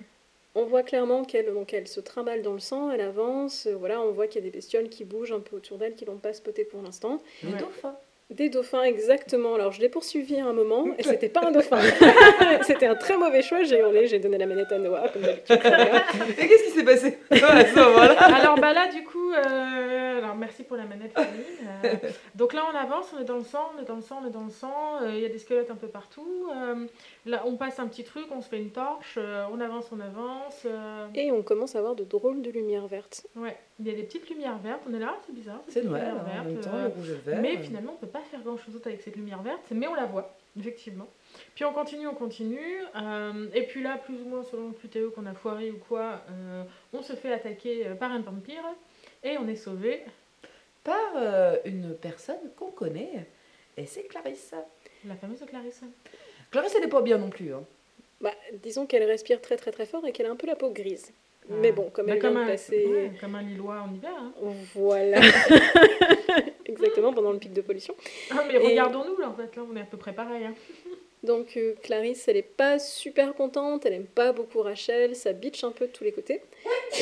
On 0.54 0.64
voit 0.64 0.82
clairement 0.84 1.22
qu'elle 1.24 1.52
elle 1.72 1.86
se 1.88 2.00
trimballe 2.00 2.40
dans 2.42 2.54
le 2.54 2.60
sang, 2.60 2.90
elle 2.90 3.02
avance. 3.02 3.66
Voilà, 3.66 4.00
on 4.00 4.12
voit 4.12 4.26
qu'il 4.26 4.42
y 4.42 4.46
a 4.46 4.50
des 4.50 4.56
bestioles 4.56 4.88
qui 4.88 5.04
bougent 5.04 5.32
un 5.32 5.40
peu 5.40 5.56
autour 5.56 5.76
d'elle, 5.76 5.94
qui 5.94 6.06
l'ont 6.06 6.16
pas 6.16 6.32
spoté 6.32 6.64
pour 6.64 6.80
l'instant. 6.80 7.20
Les 7.42 7.52
dauphins. 7.58 7.98
Des 8.28 8.48
dauphins, 8.48 8.82
exactement. 8.82 9.54
Alors, 9.54 9.70
je 9.70 9.80
l'ai 9.80 9.88
poursuivi 9.88 10.40
à 10.40 10.46
un 10.46 10.52
moment, 10.52 10.86
et 10.98 11.02
c'était 11.04 11.28
pas 11.28 11.46
un 11.46 11.52
dauphin. 11.52 11.78
c'était 12.62 12.86
un 12.86 12.96
très 12.96 13.16
mauvais 13.16 13.40
choix. 13.40 13.62
J'ai 13.62 13.78
hurlé, 13.78 14.08
j'ai 14.08 14.18
donné 14.18 14.36
la 14.36 14.46
manette 14.46 14.72
à 14.72 14.78
Noah, 14.78 15.08
comme 15.10 15.22
d'habitude. 15.22 15.58
Voilà. 15.62 16.02
Et 16.38 16.48
qu'est-ce 16.48 16.64
qui 16.64 16.70
s'est 16.70 16.84
passé 16.84 17.18
Alors 17.30 18.58
bah 18.58 18.72
là 18.72 18.88
du 18.92 19.04
coup, 19.04 19.30
euh, 19.32 20.18
alors 20.18 20.34
merci 20.34 20.64
pour 20.64 20.76
la 20.76 20.84
manette 20.84 21.12
Camille. 21.14 21.30
Euh, 21.84 21.94
donc 22.34 22.52
là 22.52 22.62
on 22.72 22.76
avance, 22.76 23.12
on 23.16 23.20
est 23.20 23.24
dans 23.24 23.36
le 23.36 23.44
sang, 23.44 23.70
on 23.76 23.82
est 23.82 23.86
dans 23.86 23.96
le 23.96 24.02
sang, 24.02 24.20
on 24.22 24.26
est 24.26 24.30
dans 24.32 24.44
le 24.44 24.50
sang. 24.50 24.98
euh, 25.02 25.12
Il 25.14 25.20
y 25.20 25.24
a 25.24 25.28
des 25.28 25.38
squelettes 25.38 25.70
un 25.70 25.74
peu 25.76 25.88
partout. 25.88 26.48
euh, 26.54 26.86
là 27.26 27.42
on 27.46 27.56
passe 27.56 27.78
un 27.78 27.86
petit 27.86 28.04
truc, 28.04 28.24
on 28.30 28.40
se 28.40 28.48
fait 28.48 28.58
une 28.58 28.70
torche, 28.70 29.16
euh, 29.18 29.44
on 29.52 29.60
avance, 29.60 29.86
on 29.92 30.00
avance. 30.00 30.62
euh, 30.66 31.06
Et 31.14 31.30
on 31.32 31.42
commence 31.42 31.76
à 31.76 31.78
avoir 31.78 31.94
de 31.94 32.04
drôles 32.04 32.42
de 32.42 32.50
lumière 32.50 32.86
verte. 32.86 33.26
ouais, 33.36 33.56
il 33.80 33.86
y 33.86 33.90
a 33.90 33.94
des 33.94 34.02
petites 34.04 34.28
lumières 34.28 34.58
vertes. 34.58 34.82
On 34.90 34.94
est 34.94 34.98
là, 35.00 35.14
c'est 35.26 35.34
bizarre. 35.34 35.60
ces 35.68 35.80
C'est 35.80 35.84
Noël, 35.86 36.02
lumières 36.08 36.22
en 36.22 36.44
même 36.44 36.52
vertes, 36.54 36.64
temps, 36.64 36.76
euh, 36.76 36.88
le 36.88 36.94
rouge 36.94 37.10
et 37.10 37.12
le 37.12 37.32
vert. 37.32 37.40
mais 37.42 37.56
finalement, 37.58 37.92
on 37.94 38.00
peut 38.00 38.06
pas 38.10 38.15
faire 38.20 38.40
grand 38.40 38.56
chose 38.56 38.74
d'autre 38.74 38.88
avec 38.88 39.02
cette 39.02 39.16
lumière 39.16 39.42
verte, 39.42 39.64
mais 39.70 39.86
on 39.86 39.94
la 39.94 40.04
voit, 40.06 40.34
effectivement. 40.58 41.08
Puis 41.54 41.64
on 41.64 41.72
continue, 41.72 42.06
on 42.06 42.14
continue. 42.14 42.80
euh, 42.96 43.48
et 43.54 43.62
puis 43.62 43.82
là, 43.82 43.98
plus 43.98 44.16
ou 44.22 44.24
moins 44.28 44.42
selon 44.42 44.68
le 44.68 44.74
QTE 44.74 45.14
qu'on 45.14 45.26
a 45.26 45.34
foiré 45.34 45.70
ou 45.70 45.78
quoi, 45.78 46.22
euh, 46.30 46.64
on 46.92 47.02
se 47.02 47.14
fait 47.14 47.32
attaquer 47.32 47.86
euh, 47.86 47.94
par 47.94 48.10
un 48.12 48.20
vampire 48.20 48.64
et 49.22 49.36
on 49.38 49.46
est 49.48 49.56
sauvé. 49.56 50.02
Par 50.84 50.96
euh, 51.16 51.56
une 51.64 51.94
personne 51.96 52.38
qu'on 52.56 52.70
connaît, 52.70 53.26
et 53.76 53.86
c'est 53.86 54.04
Clarisse. 54.04 54.54
La 55.04 55.16
fameuse 55.16 55.44
Clarisse. 55.46 55.82
Clarisse, 56.52 56.74
elle 56.76 56.82
n'est 56.82 56.88
pas 56.88 57.02
bien 57.02 57.18
non 57.18 57.28
plus. 57.28 57.52
hein. 57.52 57.64
Bah, 58.20 58.32
disons 58.62 58.86
qu'elle 58.86 59.02
respire 59.02 59.40
très 59.42 59.56
très 59.56 59.72
très 59.72 59.84
fort 59.84 60.06
et 60.06 60.12
qu'elle 60.12 60.26
a 60.26 60.30
un 60.30 60.36
peu 60.36 60.46
la 60.46 60.54
peau 60.56 60.70
grise. 60.70 61.12
Mais 61.48 61.72
bon, 61.72 61.90
comme 61.90 62.06
Bah, 62.06 62.14
elle 62.14 62.20
vient 62.20 62.30
de 62.32 62.36
un, 62.38 62.46
passer... 62.46 62.86
ouais, 62.86 63.12
comme 63.20 63.34
un 63.36 63.42
Lillois 63.42 63.80
en 63.88 63.94
hiver. 63.94 64.10
hein. 64.18 64.32
Voilà. 64.74 65.20
Exactement, 66.64 67.12
pendant 67.12 67.32
le 67.32 67.38
pic 67.38 67.52
de 67.52 67.60
pollution. 67.60 67.94
Ah, 68.30 68.44
mais 68.48 68.54
Et- 68.54 68.58
regardons-nous 68.58 69.16
là, 69.18 69.28
en 69.30 69.34
fait, 69.34 69.54
là, 69.56 69.62
on 69.70 69.76
est 69.76 69.80
à 69.80 69.84
peu 69.84 69.96
près 69.96 70.12
pareil. 70.12 70.44
hein. 70.44 70.54
Donc 71.22 71.56
euh, 71.56 71.74
Clarisse, 71.82 72.28
elle 72.28 72.36
est 72.36 72.42
pas 72.42 72.78
super 72.78 73.34
contente, 73.34 73.84
elle 73.86 73.94
aime 73.94 74.04
pas 74.06 74.32
beaucoup 74.32 74.60
Rachel, 74.60 75.16
ça 75.16 75.32
bitch 75.32 75.64
un 75.64 75.72
peu 75.72 75.86
de 75.86 75.92
tous 75.92 76.04
les 76.04 76.12
côtés. 76.12 76.40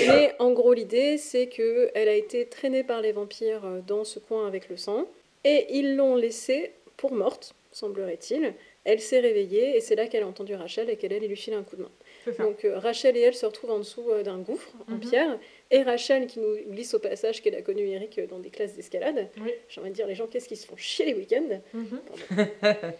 Mais 0.06 0.34
en 0.38 0.52
gros, 0.52 0.72
l'idée, 0.72 1.18
c'est 1.18 1.48
que 1.48 1.90
elle 1.94 2.08
a 2.08 2.14
été 2.14 2.46
traînée 2.46 2.84
par 2.84 3.00
les 3.02 3.12
vampires 3.12 3.64
euh, 3.66 3.80
dans 3.86 4.04
ce 4.04 4.18
coin 4.20 4.46
avec 4.46 4.68
le 4.70 4.76
sang, 4.76 5.06
et 5.44 5.66
ils 5.70 5.96
l'ont 5.96 6.16
laissée 6.16 6.70
pour 6.96 7.12
morte, 7.12 7.54
semblerait-il. 7.72 8.54
Elle 8.84 9.00
s'est 9.00 9.20
réveillée, 9.20 9.76
et 9.76 9.80
c'est 9.80 9.96
là 9.96 10.06
qu'elle 10.06 10.22
a 10.22 10.26
entendu 10.28 10.54
Rachel 10.54 10.88
et 10.90 10.96
qu'elle 10.96 11.12
allait 11.12 11.26
lui 11.28 11.36
filer 11.36 11.56
un 11.56 11.62
coup 11.62 11.76
de 11.76 11.82
main. 11.82 11.90
Donc 12.38 12.64
euh, 12.64 12.78
Rachel 12.78 13.16
et 13.16 13.20
elle 13.20 13.34
se 13.34 13.46
retrouvent 13.46 13.70
en 13.72 13.78
dessous 13.78 14.08
euh, 14.10 14.22
d'un 14.22 14.38
gouffre 14.38 14.70
en 14.90 14.94
Mhm. 14.94 15.00
pierre, 15.00 15.38
et 15.70 15.82
Rachel 15.82 16.26
qui 16.26 16.40
nous 16.40 16.56
glisse 16.70 16.94
au 16.94 16.98
passage 16.98 17.42
qu'elle 17.42 17.54
a 17.54 17.62
connu 17.62 17.82
Eric 17.88 18.18
euh, 18.18 18.26
dans 18.26 18.38
des 18.38 18.50
classes 18.50 18.74
d'escalade. 18.74 19.28
Oui. 19.40 19.52
J'ai 19.68 19.80
envie 19.80 19.90
de 19.90 19.94
dire, 19.94 20.06
les 20.06 20.14
gens, 20.14 20.26
qu'est-ce 20.26 20.48
qu'ils 20.48 20.56
se 20.56 20.66
font 20.66 20.76
chier 20.76 21.04
les 21.06 21.14
week-ends 21.14 21.60
Mhm. 21.72 22.00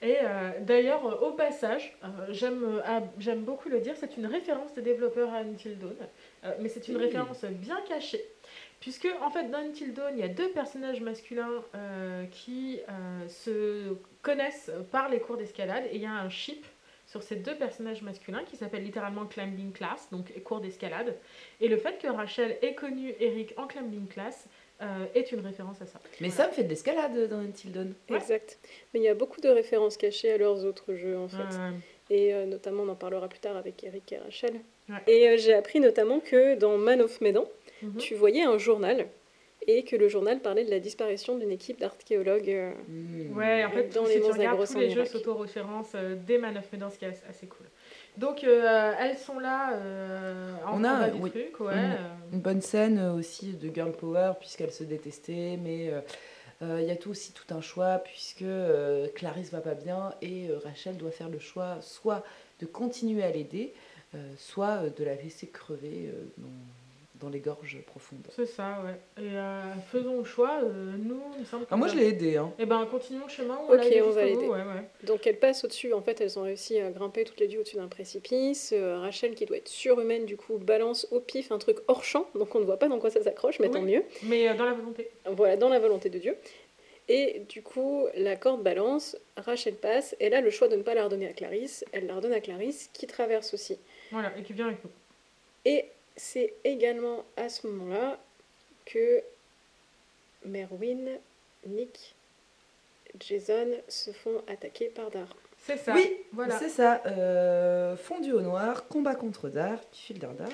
Et 0.00 0.14
euh, 0.22 0.50
d'ailleurs, 0.60 1.24
au 1.24 1.32
passage, 1.32 1.98
euh, 2.04 2.06
j'aime 2.28 2.80
euh, 2.86 3.34
beaucoup 3.34 3.68
le 3.68 3.80
dire, 3.80 3.94
c'est 3.98 4.16
une 4.16 4.26
référence 4.26 4.72
des 4.74 4.82
développeurs 4.82 5.32
à 5.34 5.38
Until 5.38 5.76
Dawn, 5.76 5.96
mais 6.60 6.68
c'est 6.68 6.86
une 6.86 6.96
Oui. 6.98 7.02
référence 7.06 7.44
bien 7.44 7.80
cachée. 7.88 8.24
Puisque, 8.78 9.08
en 9.20 9.30
fait, 9.30 9.50
dans 9.50 9.58
Until 9.58 9.92
Dawn, 9.92 10.12
il 10.14 10.20
y 10.20 10.22
a 10.22 10.28
deux 10.28 10.50
personnages 10.50 11.00
masculins 11.00 11.64
euh, 11.74 12.24
qui 12.30 12.78
euh, 12.88 13.28
se 13.28 13.96
connaissent 14.22 14.70
par 14.92 15.08
les 15.08 15.18
cours 15.18 15.36
d'escalade, 15.36 15.82
et 15.90 15.96
il 15.96 16.02
y 16.02 16.06
a 16.06 16.12
un 16.12 16.30
ship 16.30 16.64
sur 17.08 17.22
ces 17.22 17.36
deux 17.36 17.54
personnages 17.56 18.02
masculins 18.02 18.44
qui 18.44 18.56
s'appelle 18.56 18.84
littéralement 18.84 19.24
Climbing 19.24 19.72
Class, 19.72 20.08
donc 20.12 20.30
cours 20.44 20.60
d'escalade. 20.60 21.16
Et 21.60 21.68
le 21.68 21.78
fait 21.78 21.98
que 21.98 22.06
Rachel 22.06 22.58
ait 22.60 22.74
connu 22.74 23.14
Eric 23.18 23.54
en 23.56 23.66
Climbing 23.66 24.06
Class 24.08 24.46
euh, 24.82 25.06
est 25.14 25.32
une 25.32 25.40
référence 25.40 25.80
à 25.80 25.86
ça. 25.86 25.98
Mais 26.20 26.28
Voilà. 26.28 26.34
ça 26.34 26.48
me 26.48 26.52
fait 26.52 26.64
de 26.64 26.68
l'escalade 26.68 27.28
dans 27.28 27.38
Until 27.38 27.72
Dawn. 27.72 27.94
Ouais. 28.10 28.16
Exact. 28.16 28.58
Mais 28.92 29.00
il 29.00 29.04
y 29.04 29.08
a 29.08 29.14
beaucoup 29.14 29.40
de 29.40 29.48
références 29.48 29.96
cachées 29.96 30.30
à 30.32 30.36
leurs 30.38 30.64
autres 30.66 30.94
jeux, 30.94 31.18
en 31.18 31.28
fait. 31.28 31.56
Euh, 31.58 31.70
Et 32.10 32.34
euh, 32.34 32.44
notamment, 32.44 32.82
on 32.82 32.88
en 32.90 32.94
parlera 32.94 33.26
plus 33.28 33.40
tard 33.40 33.56
avec 33.56 33.82
Eric 33.82 34.12
et 34.12 34.18
Rachel. 34.18 34.60
Ouais. 34.88 35.02
Et 35.06 35.28
euh, 35.30 35.36
j'ai 35.38 35.54
appris 35.54 35.80
notamment 35.80 36.20
que 36.20 36.56
dans 36.56 36.76
Man 36.76 37.00
of 37.00 37.20
Medan, 37.22 37.46
mhm. 37.82 37.96
tu 37.96 38.14
voyais 38.14 38.42
un 38.42 38.58
journal. 38.58 39.08
Et 39.66 39.84
que 39.84 39.96
le 39.96 40.08
journal 40.08 40.40
parlait 40.40 40.64
de 40.64 40.70
la 40.70 40.78
disparition 40.78 41.36
d'une 41.36 41.50
équipe 41.50 41.80
d'archéologues. 41.80 42.48
euh. 42.48 42.72
Ouais, 43.34 43.64
en 43.64 43.70
fait, 43.70 43.88
Dans 43.94 44.06
si 44.06 44.18
les 44.18 44.46
Agros 44.46 44.66
tous 44.66 44.78
les 44.78 44.90
jeux 44.90 45.04
s'auto-référencent 45.04 45.92
euh, 45.94 46.16
dès 46.26 46.38
Man 46.38 46.56
of 46.56 46.72
Medan, 46.72 46.90
ce 46.90 46.98
qui 46.98 47.04
est 47.04 47.22
assez, 47.28 47.46
cool. 47.46 47.66
Donc, 48.16 48.44
euh, 48.44 48.92
elles 48.98 49.16
sont 49.18 49.38
là 49.38 49.74
euh, 49.74 50.54
en 50.66 50.80
On 50.80 50.84
a, 50.84 51.08
oui. 51.10 51.30
ouais. 51.34 51.72
Euh, 51.74 51.96
Une 52.32 52.40
bonne 52.40 52.62
scène 52.62 53.00
aussi 53.16 53.52
de 53.52 53.72
girl 53.72 53.92
power 53.92 54.32
puisqu'elles 54.38 54.72
se 54.72 54.84
détestaient, 54.84 55.58
mais 55.62 55.90
euh, 55.90 56.00
euh, 56.62 56.80
il 56.80 56.88
y 56.88 56.90
a 56.90 56.96
tout 56.96 57.10
aussi 57.10 57.32
tout 57.32 57.54
un 57.54 57.60
choix 57.60 57.98
puisque 57.98 58.42
euh, 58.42 59.06
Clarisse 59.14 59.52
va 59.52 59.60
pas 59.60 59.74
bien 59.74 60.12
et 60.22 60.48
euh, 60.48 60.58
Rachel 60.58 60.96
doit 60.96 61.12
faire 61.12 61.28
le 61.28 61.38
choix 61.38 61.78
soit 61.80 62.24
de 62.60 62.66
continuer 62.66 63.22
à 63.22 63.30
l'aider, 63.30 63.72
euh, 64.14 64.18
soit 64.36 64.82
euh, 64.82 64.90
de 64.90 65.04
la 65.04 65.14
laisser 65.14 65.46
crever 65.46 66.08
euh, 66.08 66.24
dans, 66.38 66.48
dans 67.20 67.28
les 67.28 67.40
gorges 67.40 67.78
profondes. 67.86 68.26
C'est 68.34 68.46
ça, 68.46 68.82
ouais. 68.84 69.22
Et 69.22 69.36
euh, 69.36 69.60
faisons 69.90 70.18
le 70.18 70.24
choix. 70.24 70.60
euh, 70.62 70.92
nous, 70.98 71.20
il 71.34 71.40
me 71.40 71.44
semble 71.44 71.64
que 71.64 71.68
Ah, 71.72 71.76
moi 71.76 71.88
je 71.88 71.96
l'ai 71.96 72.08
aidé, 72.08 72.36
hein. 72.36 72.52
Eh 72.58 72.66
ben, 72.66 72.86
continuons 72.86 73.24
le 73.24 73.30
chemin. 73.30 73.58
On 73.68 73.72
Ok, 73.72 73.86
on 74.04 74.10
va 74.10 74.24
l'aider. 74.24 74.34
bout, 74.36 74.52
ouais, 74.52 74.58
ouais. 74.62 74.88
Donc 75.04 75.26
elles 75.26 75.38
passent 75.38 75.64
au-dessus, 75.64 75.92
en 75.92 76.02
fait 76.02 76.20
elles 76.20 76.38
ont 76.38 76.42
réussi 76.42 76.78
à 76.80 76.90
grimper 76.90 77.24
toutes 77.24 77.40
les 77.40 77.48
deux 77.48 77.58
au-dessus 77.58 77.76
d'un 77.76 77.88
précipice. 77.88 78.72
Euh, 78.76 78.98
Rachel 78.98 79.34
qui 79.34 79.46
doit 79.46 79.56
être 79.56 79.68
surhumaine 79.68 80.24
du 80.26 80.36
coup 80.36 80.58
balance 80.58 81.06
au 81.10 81.20
pif 81.20 81.50
un 81.52 81.58
truc 81.58 81.78
hors 81.88 82.04
champ, 82.04 82.26
donc 82.34 82.54
on 82.54 82.60
ne 82.60 82.64
voit 82.64 82.78
pas 82.78 82.88
dans 82.88 82.98
quoi 82.98 83.10
ça 83.10 83.22
s'accroche, 83.22 83.58
mais 83.60 83.68
tant 83.70 83.82
mieux. 83.82 84.02
Mais 84.24 84.48
euh, 84.48 84.54
dans 84.54 84.64
la 84.64 84.72
volonté. 84.74 85.10
Voilà, 85.26 85.56
dans 85.56 85.68
la 85.68 85.78
volonté 85.78 86.10
de 86.10 86.18
Dieu. 86.18 86.36
Et 87.10 87.42
du 87.48 87.62
coup 87.62 88.06
la 88.16 88.36
corde 88.36 88.62
balance, 88.62 89.16
Rachel 89.36 89.74
passe, 89.74 90.14
elle 90.20 90.34
a 90.34 90.40
le 90.42 90.50
choix 90.50 90.68
de 90.68 90.76
ne 90.76 90.82
pas 90.82 90.94
la 90.94 91.04
redonner 91.04 91.26
à 91.26 91.32
Clarisse, 91.32 91.84
elle 91.92 92.06
la 92.06 92.14
redonne 92.16 92.34
à 92.34 92.40
Clarisse 92.40 92.90
qui 92.92 93.06
traverse 93.06 93.54
aussi. 93.54 93.78
Voilà, 94.12 94.30
et 94.38 94.42
qui 94.42 94.52
vient 94.52 94.66
avec 94.66 94.84
nous. 94.84 94.90
Et 95.64 95.86
c'est 96.18 96.54
également 96.64 97.24
à 97.36 97.48
ce 97.48 97.66
moment-là 97.66 98.18
que 98.84 99.22
Merwin, 100.44 101.18
Nick, 101.66 102.14
Jason 103.20 103.68
se 103.88 104.10
font 104.10 104.42
attaquer 104.46 104.88
par 104.88 105.10
Dar. 105.10 105.28
C'est 105.58 105.76
ça. 105.76 105.94
Oui, 105.94 106.16
voilà. 106.32 106.58
c'est 106.58 106.68
ça. 106.68 107.02
euh, 107.06 107.96
fondu 107.96 108.32
au 108.32 108.40
noir, 108.40 108.86
combat 108.88 109.14
contre 109.14 109.48
Dar, 109.48 109.78
qui 109.90 110.02
file 110.02 110.18
Dardar. 110.18 110.48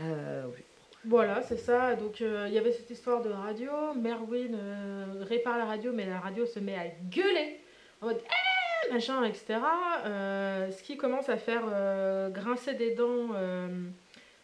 Euh, 0.00 0.44
oui. 0.54 0.62
Voilà, 1.06 1.42
c'est 1.42 1.58
ça. 1.58 1.94
Donc, 1.94 2.22
euh, 2.22 2.46
il 2.48 2.54
y 2.54 2.58
avait 2.58 2.72
cette 2.72 2.90
histoire 2.90 3.22
de 3.22 3.30
radio. 3.30 3.70
Merwin 3.94 4.54
euh, 4.54 5.04
répare 5.28 5.58
la 5.58 5.66
radio, 5.66 5.92
mais 5.92 6.06
la 6.06 6.18
radio 6.18 6.46
se 6.46 6.58
met 6.58 6.74
à 6.76 6.86
gueuler 7.10 7.60
en 8.00 8.06
mode 8.06 8.20
Eh 8.22 8.92
machin, 8.92 9.22
etc. 9.24 9.58
Euh, 10.06 10.70
ce 10.70 10.82
qui 10.82 10.96
commence 10.96 11.28
à 11.28 11.36
faire 11.36 11.64
euh, 11.70 12.30
grincer 12.30 12.74
des 12.74 12.94
dents 12.94 13.28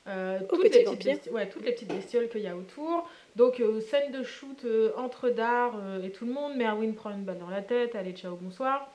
euh, 0.09 0.40
Au 0.40 0.44
toutes, 0.57 0.62
les 0.64 0.70
petit 0.70 0.78
petites 0.84 0.86
vampire. 0.88 1.16
besti- 1.16 1.30
ouais, 1.30 1.48
toutes 1.48 1.64
les 1.64 1.72
petites 1.72 1.88
bestioles 1.92 2.28
qu'il 2.28 2.40
y 2.42 2.46
a 2.48 2.57
autour. 2.57 3.09
Donc, 3.36 3.61
euh, 3.61 3.80
scène 3.80 4.12
de 4.12 4.22
shoot 4.22 4.64
euh, 4.64 4.92
entre 4.96 5.30
Dar 5.30 5.74
euh, 5.78 6.03
et 6.03 6.11
tout 6.11 6.24
le 6.26 6.32
monde. 6.32 6.57
Merwin 6.57 6.92
prend 6.94 7.11
une 7.11 7.24
balle 7.24 7.38
dans 7.38 7.51
la 7.51 7.62
tête. 7.62 7.94
Allez, 7.94 8.12
ciao, 8.12 8.36
bonsoir. 8.36 8.90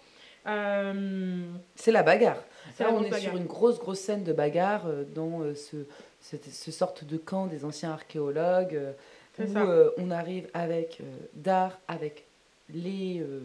Euh, 0.48 1.42
C'est 1.76 1.92
la 1.92 2.04
bagarre. 2.04 2.44
c'est 2.76 2.84
Là, 2.84 2.92
la 2.92 2.96
on 2.98 3.00
est 3.04 3.10
bagarre. 3.10 3.20
sur 3.32 3.36
une 3.38 3.46
grosse, 3.46 3.80
grosse 3.80 4.00
scène 4.00 4.24
de 4.24 4.34
bagarre 4.34 4.88
euh, 4.88 5.04
dans 5.16 5.42
euh, 5.42 5.56
ce, 5.56 5.78
cette, 6.22 6.46
ce 6.46 6.72
sorte 6.72 7.04
de 7.04 7.18
camp 7.18 7.48
des 7.48 7.66
anciens 7.66 7.92
archéologues 7.92 8.76
euh, 8.76 8.92
où 9.40 9.58
euh, 9.58 9.90
on 9.98 10.12
arrive 10.12 10.48
avec 10.54 11.00
euh, 11.02 11.04
Dar, 11.34 11.80
avec 11.88 12.26
les, 12.74 13.20
euh, 13.22 13.40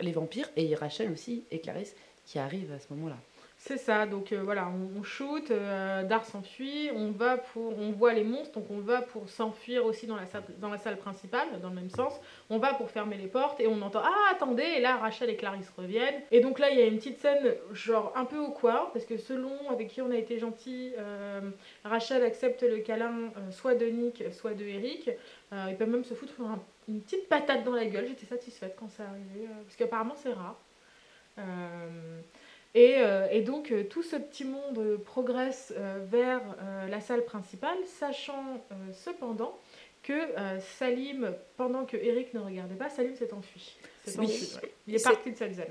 les 0.00 0.12
vampires 0.12 0.48
et 0.56 0.74
Rachel 0.74 1.10
aussi 1.12 1.44
et 1.50 1.60
Clarisse 1.60 1.94
qui 2.26 2.38
arrivent 2.38 2.72
à 2.72 2.78
ce 2.78 2.92
moment-là. 2.94 3.16
C'est 3.62 3.76
ça, 3.76 4.06
donc 4.06 4.32
euh, 4.32 4.40
voilà, 4.42 4.68
on, 4.96 5.02
shoot, 5.02 5.50
euh, 5.50 6.02
Dar 6.04 6.24
s'enfuit, 6.24 6.90
on 6.96 7.10
va 7.10 7.36
pour, 7.36 7.78
on 7.78 7.92
voit 7.92 8.14
les 8.14 8.24
monstres, 8.24 8.58
donc 8.58 8.70
on 8.70 8.78
va 8.78 9.02
pour 9.02 9.28
s'enfuir 9.28 9.84
aussi 9.84 10.06
dans 10.06 10.16
la, 10.16 10.24
salle, 10.24 10.44
dans 10.56 10.70
la 10.70 10.78
salle 10.78 10.96
principale, 10.96 11.46
dans 11.60 11.68
le 11.68 11.74
même 11.74 11.90
sens. 11.90 12.18
On 12.48 12.56
va 12.56 12.72
pour 12.72 12.90
fermer 12.90 13.18
les 13.18 13.26
portes 13.26 13.60
et 13.60 13.66
on 13.66 13.82
entend 13.82 14.00
ah 14.02 14.32
attendez, 14.32 14.62
et 14.62 14.80
là 14.80 14.96
Rachel 14.96 15.28
et 15.28 15.36
Clarisse 15.36 15.70
reviennent. 15.76 16.22
Et 16.30 16.40
donc 16.40 16.58
là 16.58 16.70
il 16.70 16.78
y 16.78 16.82
a 16.82 16.86
une 16.86 16.96
petite 16.96 17.18
scène 17.18 17.54
genre 17.72 18.14
un 18.16 18.24
peu 18.24 18.38
awkward 18.38 18.94
parce 18.94 19.04
que 19.04 19.18
selon 19.18 19.52
avec 19.70 19.88
qui 19.88 20.00
on 20.00 20.10
a 20.10 20.16
été 20.16 20.38
gentil, 20.38 20.94
euh, 20.98 21.50
Rachel 21.84 22.22
accepte 22.24 22.62
le 22.62 22.78
câlin 22.78 23.30
soit 23.50 23.74
de 23.74 23.84
Nick, 23.84 24.24
soit 24.32 24.54
de 24.54 24.64
Eric. 24.64 25.10
Ils 25.52 25.76
peuvent 25.76 25.90
même 25.90 26.04
se 26.04 26.14
foutre 26.14 26.40
un- 26.40 26.60
une 26.88 27.02
petite 27.02 27.28
patate 27.28 27.62
dans 27.64 27.74
la 27.74 27.84
gueule. 27.84 28.06
J'étais 28.08 28.24
satisfaite 28.26 28.74
quand 28.80 28.88
ça 28.88 29.02
arrivait 29.02 29.48
parce 29.64 29.76
qu'apparemment 29.76 30.14
c'est 30.16 30.32
rare. 30.32 30.56
Euh, 32.76 32.78
et, 32.78 32.94
euh, 32.98 33.26
et 33.30 33.40
donc 33.42 33.72
euh, 33.72 33.84
tout 33.84 34.02
ce 34.02 34.16
petit 34.16 34.44
monde 34.44 34.78
euh, 34.78 34.96
progresse 34.98 35.72
euh, 35.76 35.98
vers 36.08 36.40
euh, 36.62 36.86
la 36.88 37.00
salle 37.00 37.24
principale, 37.24 37.78
sachant 37.86 38.62
euh, 38.72 38.74
cependant 38.92 39.58
que 40.02 40.12
euh, 40.12 40.58
Salim, 40.78 41.34
pendant 41.56 41.84
que 41.84 41.96
Eric 41.96 42.32
ne 42.34 42.40
regardait 42.40 42.74
pas, 42.76 42.88
Salim 42.88 43.14
s'est 43.16 43.34
enfui. 43.34 43.76
S'est 44.06 44.18
Oui. 44.18 44.26
enfui, 44.26 44.48
ouais. 44.62 44.72
Il 44.86 44.94
est 44.94 45.02
parti 45.04 45.32
de 45.32 45.36
cette 45.36 45.54
zone. 45.54 45.64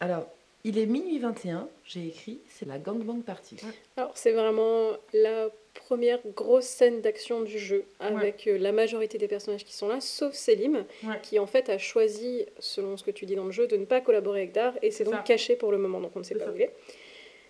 Alors, 0.00 0.26
il 0.64 0.78
est 0.78 0.86
minuit 0.86 1.18
21, 1.18 1.68
j'ai 1.84 2.06
écrit, 2.08 2.40
c'est 2.48 2.66
la 2.66 2.78
gangbang 2.78 3.22
party. 3.22 3.56
Ouais. 3.64 3.72
Alors 3.96 4.12
c'est 4.16 4.32
vraiment 4.32 4.90
la 5.12 5.48
première 5.74 6.18
grosse 6.34 6.64
scène 6.66 7.00
d'action 7.00 7.42
du 7.42 7.58
jeu, 7.58 7.84
avec 7.98 8.46
euh, 8.46 8.58
la 8.58 8.72
majorité 8.72 9.18
des 9.18 9.28
personnages 9.28 9.64
qui 9.64 9.72
sont 9.74 9.88
là, 9.88 10.00
sauf 10.00 10.34
Selim, 10.34 10.84
Ouais. 11.04 11.14
qui 11.22 11.38
en 11.38 11.46
fait 11.46 11.68
a 11.68 11.78
choisi, 11.78 12.46
selon 12.58 12.96
ce 12.96 13.04
que 13.04 13.10
tu 13.10 13.26
dis 13.26 13.34
dans 13.36 13.44
le 13.44 13.50
jeu, 13.52 13.66
de 13.66 13.76
ne 13.76 13.84
pas 13.84 14.00
collaborer 14.00 14.40
avec 14.40 14.52
Dar, 14.52 14.74
et 14.82 14.90
c'est 14.90 15.04
donc 15.04 15.14
ça. 15.14 15.20
caché 15.22 15.56
pour 15.56 15.72
le 15.72 15.78
moment, 15.78 16.00
donc 16.00 16.12
on 16.16 16.20
ne 16.20 16.24
sait 16.24 16.34
pas 16.34 16.46
ça. 16.46 16.52
où 16.52 16.56
il 16.56 16.62
est. 16.62 16.74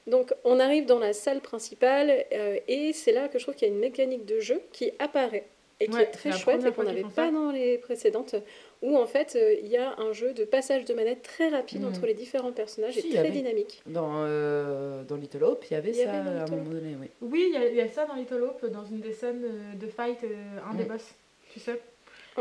Donc 0.07 0.33
on 0.45 0.59
arrive 0.59 0.87
dans 0.87 0.99
la 0.99 1.13
salle 1.13 1.41
principale, 1.41 2.25
euh, 2.33 2.59
et 2.69 2.93
c'est 2.93 3.13
là 3.13 3.29
que 3.29 3.39
je 3.39 3.45
trouve 3.45 3.55
qu'il 3.55 3.69
y 3.69 3.71
a 3.71 3.75
une 3.75 3.81
mécanique 3.81 4.25
de 4.25 4.41
jeu 4.41 4.61
qui 4.73 4.93
apparaît, 4.99 5.45
et 5.81 5.87
qui 5.87 5.95
Ouais, 5.97 6.03
est 6.03 6.07
très 6.11 6.33
chouette, 6.33 6.65
et 6.65 6.73
qu'on 6.73 6.83
n'avait 6.83 7.03
ça. 7.03 7.09
pas 7.09 7.31
dans 7.31 7.51
les 7.51 7.79
précédentes, 7.79 8.35
où 8.83 8.97
en 8.99 9.07
fait 9.07 9.35
euh, 9.37 9.55
il 9.63 9.69
y 9.69 9.79
a 9.79 9.99
un 9.99 10.13
jeu 10.13 10.33
de 10.35 10.45
passage 10.45 10.85
de 10.85 10.93
manette 10.93 11.23
très 11.23 11.49
rapide 11.49 11.85
entre 11.85 12.05
les 12.07 12.13
différents 12.15 12.53
personnages, 12.53 12.95
Si, 12.95 13.07
et 13.07 13.11
très 13.11 13.19
avait- 13.21 13.31
dynamique. 13.31 13.83
Dans, 13.87 14.11
euh, 14.25 15.03
dans 15.05 15.17
Little 15.17 15.43
Hope, 15.45 15.65
il 15.71 15.75
y 15.75 15.77
avait 15.77 15.91
y 15.93 15.95
ça 15.95 16.13
avait 16.13 16.39
à 16.39 16.45
un 16.45 16.47
moment 16.49 16.71
donné, 16.71 16.97
oui. 17.01 17.09
Oui, 17.23 17.45
il 17.49 17.55
y, 17.55 17.57
a- 17.57 17.69
il 17.69 17.75
y 17.77 17.81
a 17.81 17.89
ça 17.89 18.05
dans 18.05 18.15
Little 18.15 18.43
Hope, 18.43 18.67
dans 18.71 18.85
une 18.85 19.01
des 19.01 19.13
scènes 19.15 19.43
euh, 19.45 19.75
de 19.75 19.87
fight, 19.87 20.19
euh, 20.25 20.59
un 20.71 20.75
des 20.75 20.85
Mm. 20.85 20.89
boss, 20.89 21.15
tu 21.53 21.61
sais. 21.61 21.81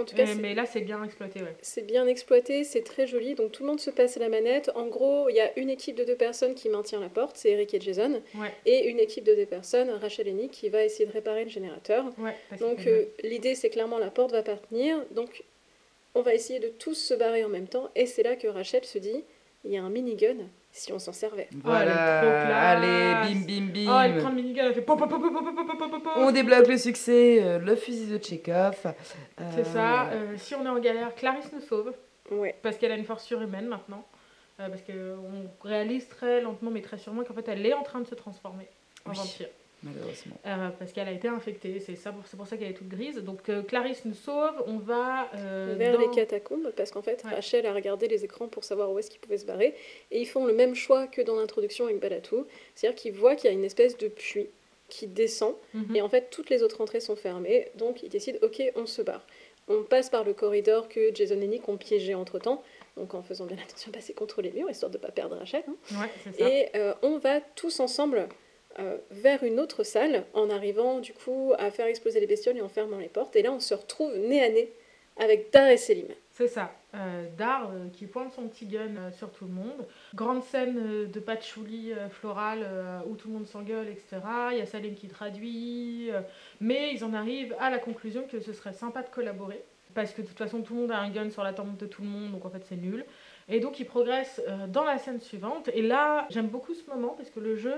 En 0.01 0.05
tout 0.05 0.15
cas, 0.15 0.25
c'est- 0.25 0.35
mais 0.35 0.53
là, 0.53 0.65
c'est 0.65 0.81
bien 0.81 1.03
exploité, 1.03 1.41
ouais. 1.41 1.55
C'est 1.61 1.81
bien 1.85 2.07
exploité, 2.07 2.63
c'est 2.63 2.81
très 2.83 3.07
joli, 3.07 3.35
donc 3.35 3.51
tout 3.51 3.63
le 3.63 3.69
monde 3.69 3.79
se 3.79 3.89
passe 3.89 4.17
la 4.17 4.29
manette. 4.29 4.71
En 4.75 4.87
gros, 4.87 5.29
il 5.29 5.35
y 5.35 5.39
a 5.41 5.57
une 5.59 5.69
équipe 5.69 5.95
de 5.95 6.03
deux 6.03 6.15
personnes 6.15 6.55
qui 6.55 6.69
maintient 6.69 6.99
la 6.99 7.09
porte, 7.09 7.37
c'est 7.37 7.49
Eric 7.51 7.73
et 7.73 7.81
Jason, 7.81 8.21
Ouais, 8.35 8.51
et 8.65 8.87
une 8.89 8.99
équipe 8.99 9.23
de 9.23 9.35
deux 9.35 9.45
personnes, 9.45 9.89
Rachel 9.89 10.27
et 10.27 10.33
Nick, 10.33 10.51
qui 10.51 10.69
va 10.69 10.83
essayer 10.83 11.05
de 11.05 11.11
réparer 11.11 11.43
le 11.43 11.49
générateur. 11.49 12.05
ouais. 12.17 12.35
Donc 12.59 12.87
euh, 12.87 13.05
l'idée, 13.23 13.55
c'est 13.55 13.69
clairement 13.69 13.97
la 13.99 14.09
porte 14.11 14.31
va 14.31 14.43
pas 14.43 14.55
tenir, 14.57 15.03
donc 15.11 15.43
on 16.15 16.21
va 16.21 16.33
essayer 16.33 16.59
de 16.59 16.69
tous 16.69 16.95
se 16.95 17.13
barrer 17.13 17.43
en 17.43 17.49
même 17.49 17.67
temps, 17.67 17.89
et 17.95 18.05
c'est 18.05 18.23
là 18.23 18.35
que 18.35 18.47
Rachel 18.47 18.83
se 18.83 18.97
dit, 18.97 19.23
il 19.63 19.71
y 19.71 19.77
a 19.77 19.83
un 19.83 19.89
minigun, 19.89 20.37
si 20.79 20.93
on 20.93 20.99
s'en 20.99 21.13
servait. 21.13 21.49
Voilà, 21.63 22.23
oh, 22.23 22.51
allez, 22.51 23.33
bim 23.33 23.41
bim 23.45 23.65
bim. 23.73 23.91
Oh, 23.91 23.99
elle 24.03 24.17
prend 24.19 24.29
le 24.29 24.35
minigun, 24.35 24.65
elle 24.65 24.73
fait 24.73 24.81
pop, 24.81 24.97
pop, 24.97 25.09
pop, 25.09 25.21
pop, 25.21 25.31
pop, 25.31 25.55
pop, 25.55 25.77
pop, 25.77 26.03
pop. 26.03 26.13
On 26.17 26.31
débloque 26.31 26.67
le 26.67 26.77
succès, 26.77 27.39
euh, 27.41 27.59
le 27.59 27.75
fusil 27.75 28.07
de 28.07 28.17
Tchekhov. 28.17 28.85
Euh... 28.85 28.91
C'est 29.55 29.65
ça, 29.65 30.09
euh, 30.09 30.35
si 30.37 30.55
on 30.55 30.65
est 30.65 30.69
en 30.69 30.79
galère, 30.79 31.13
Clarisse 31.15 31.51
nous 31.53 31.61
sauve. 31.61 31.93
Ouais. 32.31 32.55
Parce 32.61 32.77
qu'elle 32.77 32.91
a 32.91 32.95
une 32.95 33.05
force 33.05 33.23
surhumaine 33.23 33.67
maintenant. 33.67 34.05
Euh, 34.59 34.67
parce 34.67 34.81
qu'on 34.81 35.67
réalise 35.67 36.09
très 36.09 36.41
lentement 36.41 36.69
mais 36.69 36.81
très 36.81 36.97
sûrement 36.97 37.23
qu'en 37.23 37.33
fait 37.33 37.47
elle 37.47 37.65
est 37.65 37.73
en 37.73 37.83
train 37.83 38.01
de 38.01 38.07
se 38.07 38.15
transformer 38.15 38.67
en 39.05 39.11
oui. 39.11 39.15
vampire. 39.15 39.47
Malheureusement. 39.83 40.35
Euh, 40.45 40.69
parce 40.77 40.91
qu'elle 40.91 41.07
a 41.07 41.11
été 41.11 41.27
infectée. 41.27 41.79
C'est 41.79 41.95
ça 41.95 42.11
pour, 42.11 42.27
c'est 42.27 42.35
pour 42.37 42.47
ça 42.47 42.57
qu'elle 42.57 42.69
est 42.71 42.73
toute 42.73 42.89
grise. 42.89 43.17
Donc, 43.17 43.47
euh, 43.49 43.61
Clarisse 43.63 44.03
nous 44.05 44.13
sauve. 44.13 44.63
On 44.67 44.77
va. 44.77 45.29
euh, 45.35 45.75
vers 45.77 45.93
dans- 45.93 46.01
les 46.01 46.09
catacombes, 46.15 46.71
parce 46.75 46.91
qu'en 46.91 47.01
fait, 47.01 47.23
Ouais. 47.23 47.33
Rachel 47.35 47.65
a 47.65 47.73
regardé 47.73 48.07
les 48.07 48.25
écrans 48.25 48.47
pour 48.47 48.63
savoir 48.63 48.91
où 48.91 48.99
est-ce 48.99 49.09
qu'ils 49.09 49.19
pouvaient 49.21 49.37
se 49.37 49.45
barrer, 49.45 49.73
et 50.11 50.19
ils 50.21 50.25
font 50.27 50.45
le 50.45 50.53
même 50.53 50.75
choix 50.75 51.07
que 51.07 51.21
dans 51.21 51.35
l'introduction 51.37 51.85
avec 51.85 51.99
Balatou, 51.99 52.45
c'est-à-dire 52.75 52.99
qu'ils 52.99 53.13
voient 53.13 53.35
qu'il 53.35 53.49
y 53.49 53.53
a 53.53 53.55
une 53.55 53.63
espèce 53.65 53.97
de 53.97 54.07
puits 54.09 54.49
qui 54.89 55.07
descend, 55.07 55.53
Mhm. 55.73 55.95
et 55.95 56.01
en 56.01 56.09
fait, 56.09 56.29
toutes 56.31 56.49
les 56.49 56.63
autres 56.63 56.81
entrées 56.81 56.99
sont 56.99 57.15
fermées, 57.15 57.67
donc 57.75 58.01
ils 58.03 58.09
décident, 58.09 58.39
ok, 58.41 58.61
on 58.75 58.85
se 58.85 59.01
barre. 59.01 59.25
On 59.67 59.83
passe 59.83 60.09
par 60.09 60.23
le 60.23 60.33
corridor 60.33 60.89
que 60.89 61.13
Jason 61.13 61.39
et 61.41 61.47
Nick 61.47 61.69
ont 61.69 61.77
piégé 61.77 62.15
entre-temps, 62.15 62.63
donc 62.97 63.13
en 63.13 63.21
faisant 63.21 63.45
bien 63.45 63.57
attention 63.63 63.91
à 63.91 63.93
passer 63.93 64.13
contre 64.13 64.41
les 64.41 64.51
murs, 64.51 64.69
histoire 64.69 64.89
de 64.91 64.97
ne 64.97 65.01
pas 65.01 65.11
perdre 65.11 65.37
Rachel, 65.37 65.63
hein. 65.67 65.75
Ouais, 65.91 66.09
c'est 66.23 66.39
ça. 66.39 66.49
et 66.49 66.69
euh, 66.75 66.93
on 67.03 67.17
va 67.19 67.39
tous 67.55 67.79
ensemble 67.79 68.27
euh, 68.79 68.97
vers 69.11 69.43
une 69.43 69.59
autre 69.59 69.83
salle, 69.83 70.23
en 70.33 70.49
arrivant 70.49 70.99
du 70.99 71.13
coup 71.13 71.53
à 71.57 71.69
faire 71.69 71.87
exploser 71.87 72.19
les 72.19 72.27
bestioles 72.27 72.57
et 72.57 72.61
en 72.61 72.69
fermant 72.69 72.97
les 72.97 73.09
portes, 73.09 73.35
et 73.35 73.41
là 73.41 73.51
on 73.51 73.59
se 73.59 73.73
retrouve 73.73 74.15
nez 74.17 74.43
à 74.43 74.49
nez 74.49 74.71
avec 75.17 75.51
Dar 75.51 75.67
et 75.67 75.75
Selim. 75.75 76.07
C'est 76.31 76.47
ça. 76.47 76.71
Euh, 76.95 77.27
Dar 77.37 77.69
euh, 77.69 77.89
qui 77.91 78.05
pointe 78.05 78.31
son 78.31 78.47
petit 78.47 78.65
gun 78.65 79.11
sur 79.11 79.31
tout 79.31 79.45
le 79.45 79.51
monde. 79.51 79.85
Grande 80.15 80.43
scène 80.43 81.11
de 81.11 81.19
patchouli 81.19 81.91
floral 82.09 82.65
où 83.05 83.15
tout 83.15 83.27
le 83.27 83.33
monde 83.33 83.47
s'engueule, 83.47 83.89
etc. 83.89 84.21
Il 84.51 84.59
y 84.59 84.61
a 84.61 84.65
Salim 84.65 84.95
qui 84.95 85.07
traduit. 85.07 86.11
mais 86.61 86.93
ils 86.93 87.03
en 87.03 87.13
arrivent 87.13 87.55
à 87.59 87.69
la 87.69 87.79
conclusion 87.79 88.23
que 88.31 88.39
ce 88.39 88.53
serait 88.53 88.73
sympa 88.73 89.01
de 89.03 89.09
collaborer. 89.09 89.61
Parce 89.93 90.13
que 90.13 90.21
de 90.21 90.27
toute 90.27 90.37
façon, 90.37 90.61
tout 90.61 90.73
le 90.73 90.81
monde 90.81 90.91
a 90.91 90.99
un 90.99 91.09
gun 91.09 91.29
sur 91.31 91.43
la 91.43 91.51
tempe 91.51 91.75
de 91.77 91.85
tout 91.85 92.03
le 92.03 92.07
monde, 92.07 92.31
donc 92.31 92.45
en 92.45 92.49
fait, 92.49 92.63
c'est 92.69 92.77
nul. 92.77 93.03
Et 93.49 93.59
donc, 93.59 93.79
ils 93.79 93.85
progressent 93.85 94.41
dans 94.69 94.85
la 94.85 94.99
scène 94.99 95.19
suivante. 95.19 95.69
Et 95.73 95.81
là, 95.81 96.27
j'aime 96.29 96.47
beaucoup 96.47 96.73
ce 96.73 96.89
moment 96.89 97.15
parce 97.17 97.29
que 97.29 97.39
le 97.39 97.55
jeu, 97.57 97.73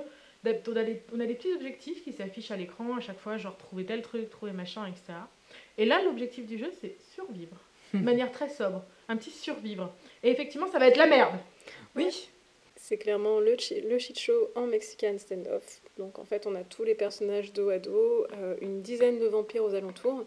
on 0.46 0.76
a, 0.76 0.84
des, 0.84 1.02
on 1.14 1.20
a 1.20 1.26
des 1.26 1.36
petits 1.36 1.54
objectifs 1.54 2.04
qui 2.04 2.14
s'affichent 2.14 2.52
à 2.52 2.56
l'écran 2.58 2.96
à 2.96 3.02
chaque 3.02 3.20
fois, 3.20 3.38
genre 3.38 3.58
trouver 3.58 3.86
tel 3.86 4.02
truc, 4.02 4.30
trouver 4.30 4.52
machin, 4.52 4.86
etc. 4.88 5.14
Et 5.78 5.86
là, 5.86 6.02
l'objectif 6.04 6.46
du 6.46 6.58
jeu, 6.58 6.72
c'est 6.82 6.96
survivre. 7.14 7.56
De 7.94 8.00
manière 8.00 8.32
très 8.32 8.50
sobre. 8.50 8.84
Un 9.10 9.18
petit 9.18 9.32
survivre. 9.32 9.94
Et 10.24 10.30
effectivement, 10.32 10.68
ça 10.72 10.80
va 10.80 10.88
être 10.88 10.98
la 10.98 11.08
merde. 11.08 11.36
Oui. 11.96 12.30
C'est 12.78 12.98
clairement 12.98 13.40
le, 13.40 13.56
chi- 13.58 13.82
le 13.82 14.00
shit 14.00 14.18
show 14.18 14.50
en 14.56 14.66
Mexican 14.66 15.18
standoff. 15.18 15.82
Donc 15.98 16.18
en 16.18 16.24
fait, 16.26 16.48
on 16.48 16.56
a 16.56 16.64
tous 16.64 16.84
les 16.84 16.96
personnages 16.96 17.54
dos 17.54 17.70
à 17.70 17.80
dos, 17.80 18.26
euh, 18.34 18.56
une 18.62 18.82
dizaine 18.82 19.20
de 19.20 19.28
vampires 19.28 19.64
aux 19.64 19.76
alentours. 19.76 20.26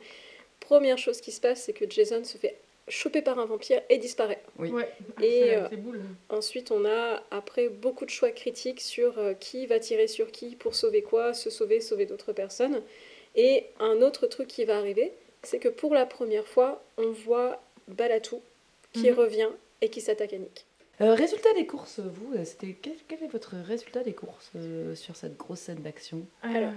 Première 0.61 0.99
chose 0.99 1.21
qui 1.21 1.33
se 1.33 1.41
passe, 1.41 1.63
c'est 1.65 1.73
que 1.73 1.89
Jason 1.91 2.23
se 2.25 2.39
fait 2.39 2.57
choper 2.89 3.23
par 3.23 3.39
un 3.39 3.47
vampire 3.47 3.81
et 3.89 3.99
disparaît. 3.99 4.43
Oui. 4.59 4.71
Ouais. 4.71 4.89
Et, 5.23 5.41
c'est 5.43 5.57
euh. 5.57 5.69
Ensuite, 6.29 6.71
on 6.71 6.85
a 6.85 7.23
après 7.31 7.69
beaucoup 7.69 8.05
de 8.05 8.11
choix 8.11 8.31
critiques 8.31 8.81
sur 8.81 9.19
euh, 9.19 9.35
qui 9.35 9.67
va 9.67 9.79
tirer 9.79 10.07
sur 10.07 10.31
qui 10.31 10.57
pour 10.57 10.75
sauver 10.75 11.03
quoi, 11.03 11.35
se 11.35 11.51
sauver, 11.51 11.81
sauver 11.81 12.07
d'autres 12.07 12.33
personnes. 12.33 12.83
Et 13.37 13.67
un 13.81 14.03
autre 14.03 14.27
truc 14.27 14.49
qui 14.49 14.65
va 14.65 14.77
arriver, 14.79 15.13
c'est 15.43 15.59
que 15.59 15.69
pour 15.69 15.95
la 15.95 16.07
première 16.07 16.47
fois, 16.47 16.83
on 16.99 17.11
voit 17.11 17.63
Balatou 17.89 18.41
qui 18.93 19.11
Mhm. 19.11 19.17
revient 19.19 19.49
et 19.81 19.89
qui 19.91 20.01
s'attaque 20.01 20.33
à 20.33 20.39
Nick. 20.39 20.67
Euh, 21.01 21.15
résultat 21.15 21.53
des 21.55 21.67
courses, 21.67 21.99
vous, 21.99 22.33
c'était 22.45 22.77
quel, 22.81 22.95
quel 23.09 23.23
est 23.25 23.27
votre 23.27 23.57
résultat 23.57 24.05
des 24.05 24.13
courses 24.13 24.53
euh, 24.55 24.95
sur 24.95 25.17
cette 25.17 25.37
grosse 25.37 25.59
scène 25.61 25.83
d'action? 25.83 26.25
Euh, 26.45 26.71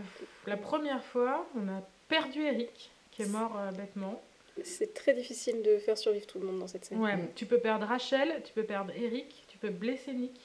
la 0.47 0.57
première 0.57 1.03
fois, 1.03 1.45
on 1.55 1.67
a 1.67 1.83
perdu 2.07 2.41
Eric, 2.41 2.89
qui 3.11 3.21
est 3.21 3.27
mort 3.27 3.55
euh, 3.59 3.71
bêtement. 3.71 4.19
C'est 4.63 4.93
très 4.93 5.13
difficile 5.13 5.61
de 5.61 5.77
faire 5.77 5.97
survivre 5.97 6.25
tout 6.27 6.39
le 6.39 6.45
monde 6.47 6.59
dans 6.59 6.67
cette 6.67 6.85
scène. 6.85 6.99
Ouais, 6.99 7.15
Mm. 7.15 7.27
tu 7.35 7.45
peux 7.45 7.59
perdre 7.59 7.85
Rachel, 7.85 8.41
tu 8.43 8.53
peux 8.53 8.63
perdre 8.63 8.91
Eric, 8.95 9.43
tu 9.47 9.57
peux 9.57 9.69
blesser 9.69 10.13
Nick. 10.13 10.39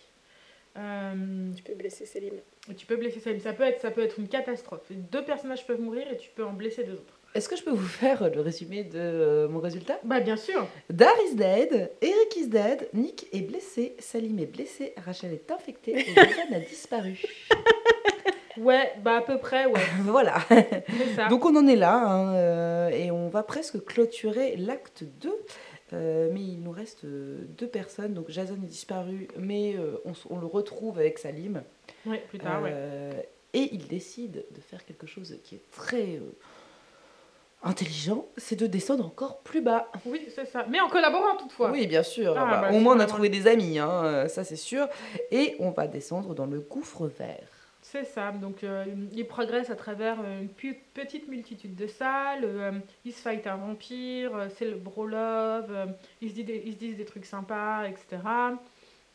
Euh, 0.79 1.51
Tu 1.55 1.63
peux 1.63 1.75
blesser 1.75 2.07
Selim. 2.07 2.33
tu 2.77 2.87
peux 2.87 2.97
blesser 2.97 3.21
Salim. 3.21 3.41
Ça 3.41 3.53
peut 3.53 3.65
être, 3.65 3.81
ça 3.81 3.91
peut 3.91 4.03
être 4.03 4.19
une 4.19 4.29
catastrophe. 4.29 4.81
Deux 4.91 5.23
personnages 5.25 5.67
peuvent 5.67 5.81
mourir 5.81 6.11
et 6.11 6.17
tu 6.17 6.31
peux 6.35 6.45
en 6.45 6.53
blesser 6.55 6.85
deux 6.85 6.95
autres. 6.95 7.19
Est-ce 7.35 7.49
que 7.49 7.57
je 7.57 7.63
peux 7.63 7.71
vous 7.71 7.87
faire 7.87 8.31
le 8.31 8.41
résumé 8.43 8.85
de 8.85 8.99
euh, 8.99 9.49
mon 9.49 9.59
résultat? 9.61 9.99
Bah 10.05 10.21
bien 10.21 10.37
sûr. 10.37 10.67
Dar 10.91 11.15
is 11.31 11.35
dead, 11.35 11.91
Eric 12.03 12.37
is 12.37 12.47
dead, 12.49 12.89
Nick 12.95 13.27
est 13.33 13.41
blessé, 13.43 13.97
Salim 13.99 14.39
est 14.39 14.47
blessé, 14.47 14.93
Rachel 14.99 15.33
est 15.33 15.51
infectée 15.51 15.93
et 15.99 16.05
Jason 16.15 16.53
a 16.55 16.61
disparu. 16.61 17.23
Ouais, 18.59 18.93
bah 19.03 19.17
à 19.19 19.21
peu 19.23 19.39
près, 19.39 19.67
ouais. 19.67 19.81
voilà. 20.03 20.41
Ça. 21.17 21.29
Donc 21.29 21.45
on 21.45 21.57
en 21.57 21.67
est 21.67 21.77
là 21.77 21.97
hein, 21.97 22.35
euh, 22.35 22.89
et 22.91 23.11
on 23.11 23.29
va 23.29 23.43
presque 23.43 23.83
clôturer 23.85 24.57
l'acte 24.57 25.05
2. 25.05 25.33
euh, 25.93 26.31
mais 26.33 26.41
il 26.41 26.63
nous 26.63 26.71
reste 26.71 27.05
euh, 27.05 27.39
deux 27.59 27.67
personnes. 27.67 28.15
Donc 28.15 28.27
Jason 28.31 28.55
est 28.55 28.67
disparu, 28.67 29.29
mais 29.39 29.75
euh, 29.77 29.97
on, 30.31 30.39
le 30.39 30.47
retrouve 30.47 30.99
avec 30.99 31.19
Salim. 31.19 31.63
Ouais, 32.07 32.23
plus 32.29 32.39
tard, 32.39 32.63
ouais. 32.63 33.29
Et 33.55 33.69
il 33.73 33.87
décide 33.87 34.45
de 34.51 34.61
faire 34.61 34.85
quelque 34.87 35.07
chose 35.07 35.39
qui 35.45 35.57
est 35.57 35.71
très 35.71 36.19
intelligent, 37.63 38.27
c'est 38.39 38.57
de 38.59 38.67
descendre 38.67 39.05
encore 39.07 39.41
plus 39.41 39.61
bas. 39.61 39.91
Oui, 40.07 40.27
c'est 40.35 40.47
ça. 40.47 40.65
Mais 40.69 40.81
en 40.81 40.89
collaborant 40.89 41.37
toutefois. 41.37 41.71
Oui, 41.71 41.87
bien 41.87 42.03
sûr. 42.03 42.35
Ah, 42.37 42.47
Bah, 42.47 42.61
bah, 42.63 42.77
au 42.77 42.81
moins, 42.81 42.97
on 42.97 43.01
a 43.01 43.07
trouvé 43.07 43.29
des 43.29 43.47
amis, 43.47 43.79
hein, 43.79 44.27
ça 44.29 44.43
c'est 44.43 44.57
sûr. 44.57 44.89
Et 45.31 45.55
on 45.61 45.71
va 45.71 45.87
descendre 45.87 46.35
dans 46.35 46.47
le 46.47 46.61
gouffre 46.61 47.07
vert. 47.07 47.62
C'est 47.93 48.05
ça. 48.05 48.31
Donc, 48.33 48.65
euh, 48.65 48.87
il 49.13 49.27
progresse 49.27 49.69
à 49.69 49.77
travers 49.77 50.17
euh, 50.25 50.41
une 50.41 50.49
petite 50.95 51.29
multitude 51.29 51.77
de 51.77 51.87
salles. 51.87 52.41
euh, 52.45 52.73
il 53.05 53.13
se 53.13 53.21
fight 53.21 53.47
un 53.47 53.57
vampire, 53.57 54.35
euh, 54.35 54.49
c'est 54.57 54.65
le 54.65 54.77
bro 54.77 55.05
love. 55.07 55.67
euh, 55.71 55.85
ils, 56.23 56.31
se 56.31 56.35
disent 56.37 56.47
des, 56.47 56.63
ils 56.65 56.73
se 56.73 56.79
disent 56.79 56.97
des 56.97 57.05
trucs 57.05 57.27
sympas, 57.27 57.85
etc. 57.87 58.17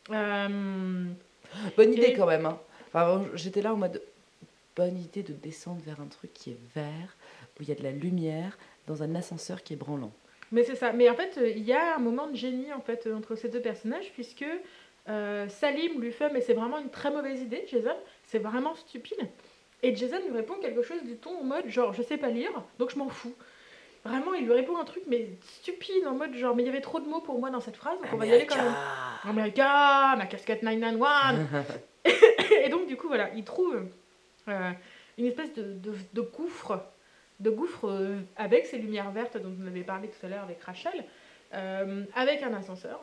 Bonne 0.08 1.92
idée 1.92 2.02
Et- 2.10 2.14
quand 2.14 2.26
même. 2.26 2.46
hein. 2.46 2.58
Enfin, 2.86 3.24
J'étais 3.34 3.62
là 3.62 3.74
en 3.74 3.76
mode 3.76 4.00
bonne 4.76 4.96
idée 4.96 5.24
de 5.24 5.32
descendre 5.32 5.80
vers 5.84 6.00
un 6.00 6.06
truc 6.06 6.32
qui 6.32 6.50
est 6.52 6.58
vert, 6.76 7.16
où 7.58 7.62
il 7.64 7.68
y 7.68 7.72
a 7.72 7.74
de 7.74 7.82
la 7.82 7.90
lumière, 7.90 8.56
dans 8.86 9.02
un 9.02 9.16
ascenseur 9.16 9.64
qui 9.64 9.72
est 9.72 9.76
branlant. 9.76 10.12
mais 10.52 10.62
c'est 10.62 10.76
ça. 10.76 10.92
Mais 10.92 11.10
en 11.10 11.14
fait, 11.14 11.36
il 11.56 11.64
y 11.64 11.72
a 11.72 11.96
un 11.96 11.98
moment 11.98 12.28
de 12.28 12.36
génie 12.36 12.72
en 12.72 12.80
fait 12.80 13.08
entre 13.12 13.34
ces 13.34 13.48
deux 13.48 13.60
personnages, 13.60 14.12
puisque 14.12 14.46
Salim 15.48 16.00
lui 16.00 16.12
fait, 16.12 16.30
mais 16.32 16.40
c'est 16.42 16.54
vraiment 16.54 16.78
une 16.78 16.90
très 16.90 17.10
mauvaise 17.10 17.40
idée, 17.40 17.64
Jason. 17.68 17.96
C'est 18.28 18.38
vraiment 18.38 18.74
stupide. 18.74 19.28
Et 19.82 19.96
Jason 19.96 20.18
lui 20.26 20.36
répond 20.36 20.54
quelque 20.60 20.82
chose 20.82 21.02
du 21.02 21.16
ton 21.16 21.40
en 21.40 21.44
mode 21.44 21.68
genre, 21.68 21.94
je 21.94 22.02
sais 22.02 22.18
pas 22.18 22.28
lire, 22.28 22.50
donc 22.78 22.90
je 22.90 22.98
m'en 22.98 23.08
fous. 23.08 23.34
Vraiment, 24.04 24.34
il 24.34 24.44
lui 24.44 24.52
répond 24.52 24.76
un 24.76 24.84
truc, 24.84 25.02
mais 25.06 25.30
stupide, 25.42 26.06
en 26.06 26.14
mode 26.14 26.34
genre, 26.34 26.54
mais 26.54 26.62
il 26.62 26.66
y 26.66 26.68
avait 26.68 26.80
trop 26.80 27.00
de 27.00 27.08
mots 27.08 27.20
pour 27.20 27.38
moi 27.38 27.50
dans 27.50 27.60
cette 27.60 27.76
phrase, 27.76 27.96
donc 27.98 28.06
on 28.12 28.16
va 28.16 28.26
y 28.26 28.32
aller 28.32 28.46
quand 28.46 28.56
même. 28.56 28.74
America, 29.24 30.14
ma 30.16 30.26
casquette 30.26 30.62
991. 30.62 31.46
Et 32.64 32.68
donc, 32.68 32.86
du 32.86 32.96
coup, 32.96 33.08
voilà, 33.08 33.30
il 33.34 33.44
trouve 33.44 33.86
euh, 34.48 34.70
une 35.16 35.26
espèce 35.26 35.52
de, 35.54 35.62
de, 35.62 35.94
de 36.12 36.20
gouffre, 36.20 36.82
de 37.40 37.50
gouffre 37.50 37.88
euh, 37.88 38.18
avec 38.36 38.66
ces 38.66 38.78
lumières 38.78 39.10
vertes 39.10 39.36
dont 39.36 39.54
on 39.62 39.66
avait 39.66 39.82
parlé 39.82 40.08
tout 40.08 40.26
à 40.26 40.28
l'heure 40.28 40.44
avec 40.44 40.62
Rachel, 40.62 41.04
euh, 41.54 42.04
avec 42.14 42.42
un 42.42 42.52
ascenseur. 42.54 43.00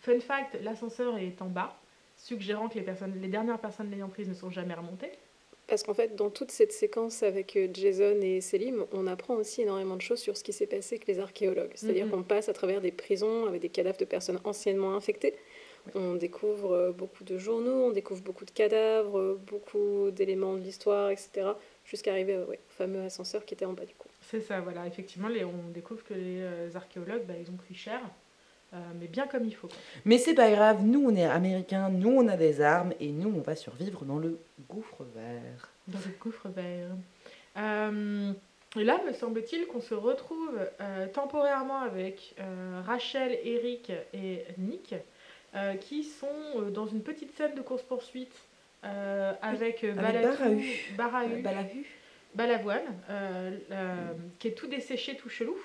Fun 0.00 0.20
fact, 0.20 0.58
l'ascenseur 0.62 1.16
est 1.18 1.40
en 1.42 1.46
bas, 1.46 1.76
suggérant 2.18 2.68
que 2.68 2.74
les, 2.74 2.82
personnes, 2.82 3.14
les 3.20 3.28
dernières 3.28 3.58
personnes 3.58 3.90
l'ayant 3.90 4.08
prise 4.08 4.28
ne 4.28 4.34
sont 4.34 4.50
jamais 4.50 4.74
remontées. 4.74 5.12
Parce 5.68 5.82
qu'en 5.82 5.94
fait, 5.94 6.16
dans 6.16 6.30
toute 6.30 6.50
cette 6.50 6.72
séquence 6.72 7.22
avec 7.22 7.54
euh, 7.54 7.68
Jason 7.72 8.16
et 8.22 8.40
Selim, 8.40 8.86
on 8.92 9.06
apprend 9.06 9.34
aussi 9.34 9.62
énormément 9.62 9.96
de 9.96 10.00
choses 10.00 10.18
sur 10.18 10.36
ce 10.36 10.42
qui 10.42 10.54
s'est 10.54 10.66
passé 10.66 10.96
avec 10.96 11.06
les 11.06 11.20
archéologues. 11.20 11.72
C'est-à-dire 11.74 12.10
qu'on 12.10 12.22
passe 12.22 12.48
à 12.48 12.54
travers 12.54 12.80
des 12.80 12.90
prisons 12.90 13.46
avec 13.46 13.60
des 13.60 13.68
cadavres 13.68 13.98
de 13.98 14.06
personnes 14.06 14.40
anciennement 14.44 14.94
infectées. 14.94 15.34
On 15.94 16.14
découvre 16.14 16.72
euh, 16.72 16.92
beaucoup 16.92 17.22
de 17.22 17.36
journaux, 17.36 17.84
on 17.88 17.92
découvre 17.92 18.22
beaucoup 18.22 18.46
de 18.46 18.50
cadavres, 18.50 19.18
euh, 19.18 19.40
beaucoup 19.46 20.10
d'éléments 20.10 20.54
de 20.54 20.60
l'histoire, 20.60 21.10
etc. 21.10 21.50
Jusqu'à 21.84 22.12
arriver 22.12 22.36
ouais, 22.38 22.58
au 22.58 22.72
fameux 22.72 23.02
ascenseur 23.02 23.44
qui 23.44 23.52
était 23.52 23.66
en 23.66 23.74
bas 23.74 23.84
du 23.84 23.94
coup. 23.94 24.08
C'est 24.22 24.40
ça, 24.40 24.60
voilà, 24.60 24.86
effectivement, 24.86 25.28
les, 25.28 25.44
on 25.44 25.68
découvre 25.72 26.02
que 26.02 26.14
les 26.14 26.76
archéologues, 26.76 27.24
bah, 27.26 27.34
ils 27.40 27.50
ont 27.50 27.56
pris 27.56 27.74
cher, 27.74 28.00
euh, 28.74 28.76
mais 29.00 29.06
bien 29.06 29.26
comme 29.26 29.44
il 29.44 29.54
faut. 29.54 29.68
quoi. 29.68 29.76
Mais 30.04 30.18
c'est 30.18 30.34
pas 30.34 30.50
grave, 30.50 30.82
nous 30.84 31.04
on 31.08 31.14
est 31.16 31.24
américains, 31.24 31.88
nous 31.88 32.10
on 32.10 32.28
a 32.28 32.36
des 32.36 32.60
armes 32.60 32.92
et 33.00 33.08
nous 33.08 33.32
on 33.36 33.40
va 33.40 33.56
survivre 33.56 34.04
dans 34.04 34.18
le 34.18 34.38
gouffre 34.68 35.04
vert. 35.14 35.70
Dans 35.88 35.98
le 35.98 36.12
gouffre 36.20 36.48
vert. 36.48 36.88
Euh, 37.56 38.32
et 38.76 38.84
là, 38.84 39.00
me 39.06 39.12
semble-t-il 39.14 39.66
qu'on 39.66 39.80
se 39.80 39.94
retrouve 39.94 40.58
euh, 40.80 41.06
temporairement 41.08 41.78
avec 41.80 42.34
Rachel, 42.86 43.38
Eric 43.42 43.90
et 44.12 44.44
Nick, 44.58 44.94
qui 45.80 46.04
sont 46.04 46.60
dans 46.70 46.86
une 46.86 47.02
petite 47.02 47.34
scène 47.36 47.54
de 47.54 47.62
course-poursuite 47.62 48.34
avec, 48.82 49.82
avec 49.82 49.84
Balatou- 49.84 50.36
Barahu. 50.96 51.42
Barahu, 51.42 51.42
la 51.42 51.62
vue. 51.62 51.86
Balavoine, 52.34 52.82
qui 54.38 54.48
est 54.48 54.52
tout 54.52 54.66
desséché, 54.68 55.16
tout 55.16 55.30
chelou. 55.30 55.56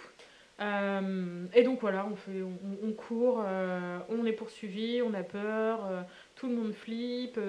Euh, 0.60 1.46
et 1.54 1.64
donc 1.64 1.82
voilà, 1.82 2.06
on, 2.06 2.16
fait, 2.16 2.42
on, 2.84 2.92
court, 2.92 3.42
euh, 3.46 4.00
on 4.10 4.26
est 4.26 4.34
poursuivi, 4.34 5.02
on 5.02 5.14
a 5.14 5.24
peur, 5.24 5.86
euh, 5.86 6.02
tout 6.36 6.48
le 6.48 6.56
monde 6.56 6.74
flippe. 6.74 7.40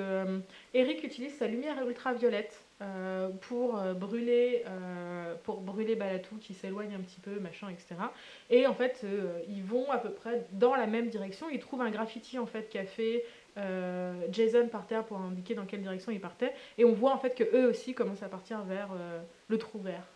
Eric 0.73 1.05
utilise 1.05 1.37
sa 1.37 1.47
lumière 1.47 1.87
ultraviolette 1.87 2.61
pour 3.41 3.81
brûler, 3.95 4.63
pour 5.45 5.63
brûler 5.63 5.95
Balatou 5.97 6.37
qui 6.37 6.53
s'éloigne 6.53 6.95
un 6.95 7.01
petit 7.01 7.21
peu, 7.21 7.41
machin, 7.41 7.69
etc. 7.71 7.95
Et 8.51 8.67
en 8.67 8.75
fait, 8.75 9.07
ils 9.49 9.63
vont 9.63 9.91
à 9.91 9.97
peu 9.97 10.11
près 10.11 10.47
dans 10.53 10.75
la 10.75 10.87
même 10.87 11.09
direction. 11.09 11.49
Ils 11.51 11.61
trouvent 11.61 11.81
un 11.81 11.91
graffiti 11.91 12.39
en 12.39 12.47
fait 12.47 12.69
qu'a 12.69 12.85
fait 12.85 13.25
Jason 14.31 14.69
par 14.69 14.87
terre 14.87 15.05
pour 15.05 15.19
indiquer 15.19 15.55
dans 15.55 15.65
quelle 15.65 15.81
direction 15.81 16.13
il 16.13 16.21
partait. 16.21 16.53
Et 16.77 16.85
on 16.85 16.93
voit 16.93 17.15
en 17.15 17.19
fait 17.19 17.35
que 17.35 17.45
eux 17.57 17.71
aussi 17.71 17.95
commencent 17.95 18.23
à 18.23 18.29
partir 18.29 18.63
vers 18.65 18.91
le 19.49 19.59
trou 19.59 19.79
vert. 19.79 20.14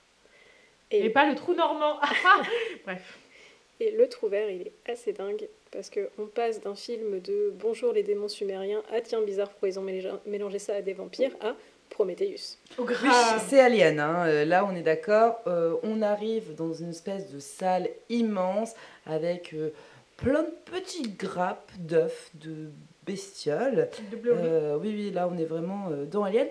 Et, 0.91 1.07
Et, 1.07 1.11
pas 1.11 1.28
le 1.28 1.34
trou 1.34 1.55
normand. 1.55 1.99
Bref. 2.84 3.18
et 3.80 3.91
le 3.91 4.09
trou 4.09 4.28
vert, 4.28 4.51
il 4.51 4.62
est 4.62 4.72
assez 4.86 5.12
dingue 5.12 5.49
parce 5.70 5.91
qu'on 5.91 6.26
passe 6.26 6.61
d'un 6.61 6.74
film 6.74 7.20
de 7.20 7.53
Bonjour 7.59 7.93
les 7.93 8.03
démons 8.03 8.28
sumériens 8.28 8.82
à 8.91 9.01
Tiens 9.01 9.20
bizarre 9.20 9.51
pourquoi 9.51 9.68
ils 9.68 9.78
ont 9.78 9.86
mélangé, 10.26 10.59
ça 10.59 10.76
à 10.76 10.82
des 10.82 10.95
vampires 10.95 11.36
à 11.41 11.55
Prometheus. 11.91 12.59
Grave. 12.78 13.45
c'est 13.49 13.61
Alien, 13.61 13.99
hein. 13.99 14.26
Euh, 14.26 14.45
là 14.45 14.64
on 14.64 14.74
est 14.74 14.82
d'accord. 14.82 15.41
Euh, 15.47 15.76
on 15.82 16.03
arrive 16.03 16.55
dans 16.55 16.72
une 16.72 16.91
espèce 16.91 17.30
de 17.30 17.39
salle 17.39 17.89
immense 18.09 18.74
avec 19.07 19.55
euh, 19.55 19.70
plein 20.18 20.43
de 20.43 20.53
petites 20.70 21.18
grappes 21.18 21.72
d'œufs 21.78 22.30
de 22.34 22.70
bestioles. 23.07 23.89
De 24.12 24.16
bleu. 24.16 24.34
Euh, 24.36 24.76
oui, 24.80 24.93
oui, 24.95 25.11
là 25.11 25.28
on 25.32 25.39
est 25.39 25.45
vraiment 25.45 25.89
euh, 25.91 26.05
dans 26.05 26.24
Alien. 26.24 26.49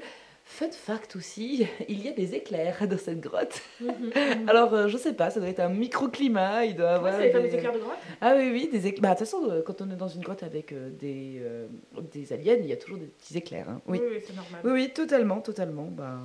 Fun 0.50 0.72
fact 0.72 1.18
aussi, 1.18 1.68
il 1.90 2.06
y 2.06 2.08
a 2.08 2.14
des 2.14 2.34
éclairs 2.34 2.88
dans 2.88 2.98
cette 2.98 3.20
grotte. 3.20 3.62
Mhm, 3.82 3.88
mhm. 3.90 4.14
Alors 4.50 4.74
euh, 4.74 4.88
je 4.88 4.96
sais 4.98 5.14
pas, 5.14 5.30
ça 5.30 5.42
doit 5.42 5.50
être 5.50 5.60
un 5.60 5.68
microclimat, 5.70 6.66
il 6.66 6.76
doit 6.76 6.92
avoir. 6.92 7.16
c'est 7.18 7.26
les 7.26 7.32
fameux 7.32 7.50
des- 7.50 7.56
éclairs 7.56 7.74
de 7.74 7.80
grotte. 7.80 7.98
Ah 8.22 8.34
oui, 8.38 8.50
oui, 8.52 8.70
des 8.72 8.88
éclairs. 8.88 9.02
Bah, 9.02 9.10
de 9.14 9.20
toute 9.20 9.28
façon, 9.28 9.50
euh, 9.50 9.62
quand 9.62 9.82
on 9.82 9.92
est 9.92 9.96
dans 9.98 10.08
une 10.08 10.22
grotte 10.22 10.44
avec 10.44 10.72
euh, 10.72 10.90
des, 10.90 11.40
euh, 11.42 11.68
des 12.14 12.32
aliens, 12.32 12.56
il 12.60 12.66
y 12.66 12.72
a 12.72 12.78
toujours 12.78 12.98
des 12.98 13.08
petits 13.08 13.38
éclairs. 13.38 13.68
hein. 13.70 13.82
Oui. 13.88 14.00
Oui, 14.02 14.08
oui, 14.14 14.22
c'est 14.26 14.36
normal. 14.36 14.62
Oui, 14.64 14.72
oui, 14.72 14.90
totalement, 14.94 15.42
totalement. 15.42 15.84
Bah... 15.92 16.18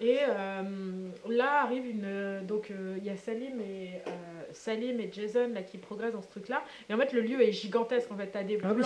Et 0.00 0.16
là 1.28 1.62
arrive 1.62 1.86
une. 1.86 2.46
Donc 2.46 2.72
il 2.98 3.04
y 3.04 3.10
a 3.10 3.16
Salim 3.16 3.60
et, 3.60 4.00
Salim 4.52 5.00
et 5.00 5.10
Jason 5.12 5.50
là, 5.54 5.62
qui 5.62 5.76
progressent 5.78 6.14
dans 6.14 6.22
ce 6.22 6.28
truc-là. 6.28 6.62
Et 6.88 6.94
en 6.94 6.98
fait, 6.98 7.12
le 7.12 7.20
lieu 7.20 7.40
est 7.42 7.52
gigantesque. 7.52 8.10
En 8.10 8.16
fait, 8.16 8.30
tu 8.30 8.38
as 8.38 8.42
des 8.44 8.58
Ah 8.64 8.72
oui. 8.74 8.82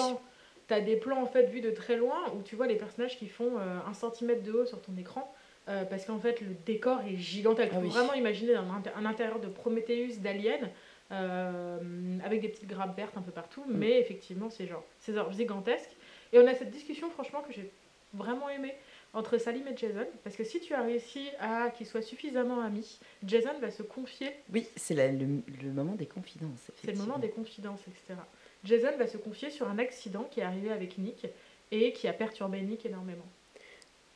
T'as 0.71 0.81
des 0.81 0.95
plans 0.97 1.21
en 1.21 1.27
fait 1.27 1.47
vus 1.51 1.61
de 1.61 1.71
très 1.73 1.97
loin 1.97 2.33
où 2.37 2.43
tu 2.43 2.55
vois 2.55 2.69
les 2.69 2.77
personnages 2.77 3.19
qui 3.19 3.27
font 3.29 3.59
euh, 3.59 3.79
un 3.89 3.93
centimètre 3.93 4.43
de 4.45 4.53
haut 4.53 4.65
sur 4.67 4.81
ton 4.81 4.97
écran. 4.97 5.35
euh, 5.69 5.85
parce 5.85 6.05
qu'en 6.07 6.19
fait, 6.19 6.41
le 6.41 6.55
décor 6.65 7.01
est 7.03 7.17
gigantesque. 7.17 7.73
Ah 7.75 7.81
oui. 7.83 7.89
vraiment 7.89 8.15
imaginer 8.15 8.55
un, 8.55 8.67
un 8.97 9.05
intérieur 9.05 9.41
de 9.41 9.49
Prometheus, 9.49 10.19
d'Alien, 10.21 10.71
euh, 11.11 12.19
avec 12.25 12.41
des 12.41 12.49
petites 12.49 12.69
grappes 12.69 12.97
vertes 12.97 13.17
un 13.17 13.23
peu 13.23 13.31
partout, 13.33 13.63
Mm. 13.67 13.77
mais 13.77 13.99
effectivement, 14.01 14.49
c'est 14.51 14.67
genre, 14.67 14.85
c'est 15.01 15.13
gigantesque. 15.33 15.91
Et 16.33 16.39
on 16.39 16.47
a 16.47 16.55
cette 16.55 16.71
discussion, 16.71 17.11
franchement, 17.11 17.43
que 17.47 17.53
j'ai 17.53 17.71
vraiment 18.15 18.49
aimée 18.49 18.75
entre 19.13 19.39
Salim 19.39 19.67
et 19.69 19.77
Jason, 19.77 20.07
parce 20.23 20.37
que 20.37 20.45
si 20.45 20.61
tu 20.61 20.73
as 20.75 20.83
réussi 20.83 21.29
à 21.41 21.71
qu'ils 21.71 21.87
soient 21.87 22.03
suffisamment 22.03 22.61
amis, 22.61 23.01
Jason 23.25 23.51
va 23.61 23.71
se 23.73 23.83
confier 23.83 24.31
Oui, 24.53 24.67
c'est 24.77 24.95
le, 24.95 25.27
le 25.63 25.73
moment 25.73 25.95
des 25.95 26.07
confidences. 26.07 26.71
c'est 26.81 26.93
le 26.93 26.99
moment 26.99 27.19
des 27.19 27.31
confidences, 27.31 27.81
etc. 27.89 28.21
Jason 28.65 28.97
va 28.99 29.07
se 29.07 29.17
confier 29.17 29.51
sur 29.51 29.69
un 29.69 29.79
accident 29.79 30.29
qui 30.31 30.41
est 30.41 30.45
arrivé 30.45 30.71
avec 30.71 30.99
Nick 30.99 31.27
et 31.73 31.93
qui 31.93 32.09
a 32.09 32.13
perturbé 32.13 32.61
Nick 32.61 32.85
énormément. 32.87 33.25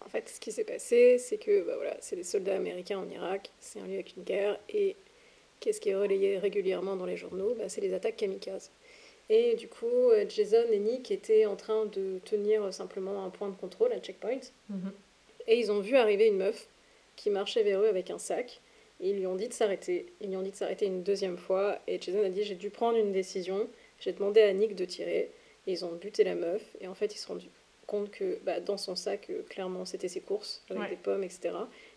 En 0.05 0.09
fait, 0.09 0.29
ce 0.29 0.39
qui 0.41 0.53
s'est 0.53 0.65
passé, 0.65 1.17
c'est 1.19 1.39
que 1.39 1.63
bah 1.63 1.75
voilà, 1.77 1.97
c'est 2.01 2.17
des 2.17 2.25
soldats 2.25 2.57
américains 2.57 2.99
en 2.99 3.09
Irak, 3.09 3.51
c'est 3.61 3.81
un 3.81 3.87
lieu 3.87 3.95
avec 3.95 4.17
une 4.17 4.23
guerre, 4.25 4.59
et 4.69 4.97
qu'est-ce 5.61 5.81
qui 5.81 5.89
est 5.91 5.95
relayé 5.95 6.37
régulièrement 6.39 6.95
dans 6.97 7.07
les 7.07 7.17
journaux? 7.17 7.55
Bah, 7.59 7.69
C'est 7.69 7.81
les 7.81 7.95
attaques 7.95 8.17
kamikazes. 8.17 8.71
Et 9.31 9.55
du 9.55 9.69
coup, 9.69 9.87
euh, 10.11 10.27
Jason 10.29 10.65
et 10.71 10.79
Nick 10.79 11.11
étaient 11.11 11.47
en 11.47 11.57
train 11.57 11.87
de 11.87 12.19
tenir 12.27 12.75
simplement 12.75 13.25
un 13.25 13.31
point 13.31 13.49
de 13.49 13.57
contrôle, 13.57 13.93
un 13.95 13.99
checkpoint, 14.01 14.41
Mhm. 14.69 14.93
et 15.47 15.59
ils 15.59 15.73
ont 15.73 15.81
vu 15.81 15.97
arriver 15.97 16.27
une 16.27 16.37
meuf 16.37 16.67
qui 17.17 17.31
marchait 17.31 17.63
vers 17.63 17.81
eux 17.81 17.89
avec 17.89 18.11
un 18.11 18.19
sac. 18.19 18.61
Et 19.01 19.11
ils 19.11 19.17
lui 19.19 19.27
ont 19.27 19.35
dit 19.37 19.49
de 19.49 19.53
s'arrêter. 19.55 20.07
Ils 20.21 20.29
lui 20.29 20.37
ont 20.37 20.43
dit 20.43 20.51
de 20.51 20.57
s'arrêter 20.57 20.87
une 20.87 21.03
deuxième 21.03 21.37
fois. 21.39 21.79
Et 21.89 21.99
Jason 22.01 22.23
a 22.25 22.29
dit 22.29 22.45
J'ai 22.45 22.55
dû 22.55 22.71
prendre 22.71 22.97
une 22.99 23.11
décision. 23.13 23.69
J'ai 24.01 24.13
demandé 24.13 24.41
à 24.43 24.53
Nick 24.53 24.75
de 24.77 24.85
tirer. 24.85 25.31
Et 25.67 25.73
ils 25.73 25.85
ont 25.85 25.93
buté 25.93 26.25
la 26.25 26.35
meuf. 26.35 26.63
Et 26.81 26.89
en 26.89 26.95
fait, 26.95 27.15
ils 27.15 27.19
se 27.19 27.25
sont 27.27 27.33
rendus 27.35 27.49
compte 27.87 28.11
que 28.11 28.39
bah, 28.45 28.61
dans 28.61 28.77
son 28.79 28.97
sac, 28.97 29.29
euh, 29.31 29.43
clairement, 29.49 29.85
c'était 29.85 30.09
ses 30.09 30.21
courses 30.21 30.63
avec 30.71 30.83
Ouais. 30.83 30.89
des 30.91 30.97
pommes, 30.97 31.23
etc. 31.23 31.51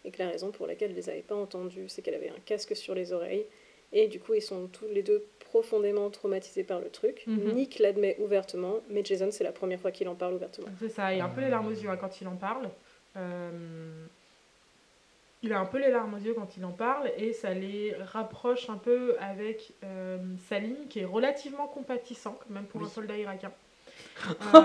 Et 0.06 0.12
que 0.12 0.22
la 0.22 0.30
raison 0.30 0.52
pour 0.52 0.68
laquelle 0.68 0.89
elle 0.91 0.95
ne 0.98 1.02
les 1.02 1.10
avait 1.10 1.22
pas 1.22 1.36
entendues, 1.36 1.88
c'est 1.88 2.02
qu'elle 2.02 2.14
avait 2.16 2.30
un 2.30 2.39
casque 2.45 2.76
sur 2.76 2.93
les 2.93 3.14
oreilles. 3.14 3.45
Et 3.93 4.08
du 4.10 4.20
coup, 4.20 4.34
ils 4.34 4.41
sont 4.41 4.68
tous 4.68 4.86
les 4.91 5.02
deux 5.02 5.26
profondément 5.39 6.10
traumatisés 6.10 6.66
par 6.66 6.82
le 6.82 6.89
truc. 6.89 7.24
Mhm. 7.26 7.54
Nick 7.54 7.80
l'admet 7.80 8.18
ouvertement, 8.20 8.82
mais 8.89 9.02
Jason, 9.04 9.32
c'est 9.32 9.45
la 9.45 9.54
première 9.54 9.80
fois 9.80 9.91
qu'il 9.91 10.10
en 10.10 10.16
parle 10.16 10.34
ouvertement. 10.34 10.68
C'est 10.80 10.89
ça, 10.89 11.14
il 11.14 11.22
a 11.22 11.26
un 11.26 11.30
peu 11.30 11.39
les 11.39 11.50
larmes 11.50 11.68
aux 11.68 11.72
yeux 11.72 11.89
hein, 11.89 11.95
quand 11.95 12.20
il 12.20 12.28
en 12.28 12.36
parle. 12.36 12.70
Euh, 13.16 14.06
il 15.44 15.54
a 15.54 15.60
un 15.60 15.66
peu 15.66 15.78
les 15.80 15.90
larmes 15.92 16.16
aux 16.16 16.18
yeux 16.26 16.34
quand 16.34 16.58
il 16.58 16.66
en 16.66 16.72
parle 16.72 17.12
et 17.18 17.32
ça 17.34 17.54
les 17.54 17.96
rapproche 18.14 18.70
un 18.70 18.78
peu 18.78 19.16
avec 19.20 19.74
euh, 19.84 20.18
Salim 20.50 20.88
qui 20.90 21.00
est 21.00 21.06
relativement 21.06 21.68
compatissant 21.68 22.38
quand 22.40 22.54
même 22.54 22.66
pour 22.66 22.82
Oui. 22.82 22.88
un 22.88 22.90
soldat 22.90 23.18
irakien. 23.18 23.52
Euh, 24.54 24.60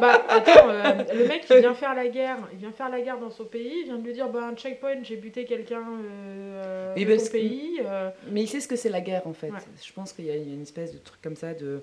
bah 0.00 0.22
attends, 0.28 0.68
euh, 0.68 1.04
le 1.14 1.26
mec 1.28 1.44
il 1.50 1.56
vient 1.58 1.74
faire 1.74 1.94
la 1.94 2.08
guerre, 2.08 2.38
il 2.52 2.58
vient 2.58 2.72
faire 2.72 2.88
la 2.88 3.00
guerre 3.00 3.18
dans 3.18 3.30
son 3.30 3.44
pays, 3.44 3.80
il 3.80 3.84
vient 3.84 3.98
de 3.98 4.04
lui 4.04 4.12
dire 4.12 4.28
bah 4.28 4.44
un 4.50 4.54
checkpoint 4.54 5.02
j'ai 5.02 5.16
buté 5.16 5.44
quelqu'un 5.44 5.82
euh, 6.04 6.94
Oui, 6.96 7.04
de 7.04 7.16
que- 7.16 7.30
pays. 7.32 7.80
euh, 7.84 8.10
Mais 8.30 8.42
il 8.42 8.46
sait 8.48 8.60
ce 8.60 8.68
que 8.68 8.76
c'est 8.76 8.88
la 8.88 9.00
guerre 9.00 9.26
en 9.26 9.32
fait. 9.32 9.50
Ouais. 9.50 9.58
Je 9.84 9.92
pense 9.92 10.12
qu'il 10.12 10.26
y 10.26 10.30
a 10.30 10.36
il 10.36 10.48
y 10.48 10.52
a 10.52 10.54
une 10.54 10.62
espèce 10.62 10.92
de 10.92 10.98
truc 10.98 11.20
comme 11.22 11.36
ça 11.36 11.54
de 11.54 11.82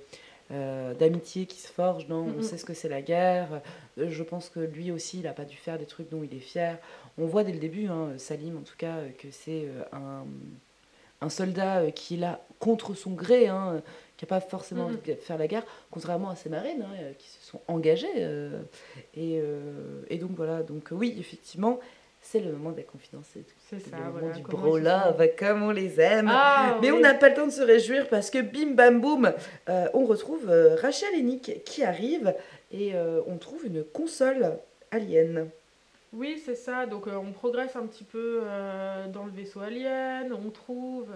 euh, 0.51 0.93
d'amitié 0.93 1.45
qui 1.45 1.59
se 1.59 1.71
forge 1.71 2.07
dans 2.07 2.25
on 2.37 2.41
sait 2.41 2.57
ce 2.57 2.65
que 2.65 2.73
c'est 2.73 2.89
la 2.89 3.01
guerre. 3.01 3.61
Euh, 3.97 4.07
Je 4.09 4.23
pense 4.23 4.49
que 4.49 4.61
lui 4.61 4.91
aussi 4.91 5.17
il 5.19 5.23
n'a 5.23 5.33
pas 5.33 5.43
dû 5.45 5.57
faire 5.57 5.77
des 5.77 5.85
trucs 5.85 6.09
dont 6.09 6.23
il 6.23 6.35
est 6.35 6.39
fier. 6.41 6.77
On 7.17 7.25
voit 7.25 7.43
dès 7.43 7.51
le 7.51 7.59
début, 7.59 7.87
hein, 7.87 8.09
Salim 8.17 8.57
en 8.57 8.61
tout 8.61 8.75
cas, 8.77 8.97
euh, 8.97 9.09
que 9.17 9.27
c'est 9.31 9.65
euh, 9.65 9.81
un, 9.91 10.25
un 11.21 11.29
soldat 11.29 11.79
euh, 11.79 11.91
qui 11.91 12.15
est 12.15 12.19
là 12.19 12.41
contre 12.59 12.93
son 12.93 13.11
gré, 13.11 13.47
hein, 13.47 13.81
qui 14.17 14.25
n'a 14.25 14.29
pas 14.29 14.39
forcément 14.39 14.83
Mhm. 14.87 14.93
envie 14.97 15.11
de 15.11 15.15
faire 15.15 15.37
la 15.37 15.47
guerre, 15.47 15.63
contrairement 15.91 16.29
à 16.29 16.35
ses 16.35 16.49
marines 16.49 16.83
hein, 16.83 16.95
qui 17.17 17.27
se 17.29 17.43
sont 17.43 17.59
engagées. 17.67 18.07
euh, 18.17 18.61
et, 19.15 19.39
euh, 19.41 20.01
et 20.09 20.17
donc 20.17 20.31
voilà, 20.35 20.61
donc 20.63 20.89
oui, 20.91 21.15
effectivement, 21.19 21.79
c'est 22.21 22.39
le 22.39 22.51
moment 22.51 22.71
des 22.71 22.83
confidences. 22.83 23.25
C'est 23.69 23.79
ça, 23.79 23.97
le 23.97 24.11
moment 24.21 24.33
du 24.35 24.41
bro-love, 24.43 25.27
comme 25.39 25.63
on 25.63 25.71
les 25.71 25.99
aime. 26.01 26.27
Ah, 26.29 26.77
Mais 26.81 26.91
on 26.91 26.99
n'a 26.99 27.13
pas 27.13 27.29
le 27.29 27.35
temps 27.35 27.45
de 27.47 27.51
se 27.51 27.61
réjouir 27.61 28.09
parce 28.09 28.29
que 28.29 28.39
bim 28.41 28.73
bam 28.73 28.99
boum, 28.99 29.31
euh, 29.69 29.87
on 29.93 30.05
retrouve 30.05 30.47
Rachel 30.81 31.09
et 31.15 31.21
Nick 31.21 31.63
qui 31.63 31.83
arrivent 31.83 32.33
et 32.71 32.93
on 33.27 33.37
trouve 33.37 33.65
une 33.65 33.83
console 33.83 34.57
alien. 34.91 35.47
Oui, 36.13 36.41
c'est 36.43 36.55
ça. 36.55 36.85
Donc 36.85 37.07
on 37.07 37.31
progresse 37.31 37.75
un 37.75 37.85
petit 37.85 38.03
peu 38.03 38.43
dans 39.13 39.25
le 39.25 39.31
vaisseau 39.31 39.59
alien. 39.59 40.33
On 40.33 40.49
trouve, 40.49 41.07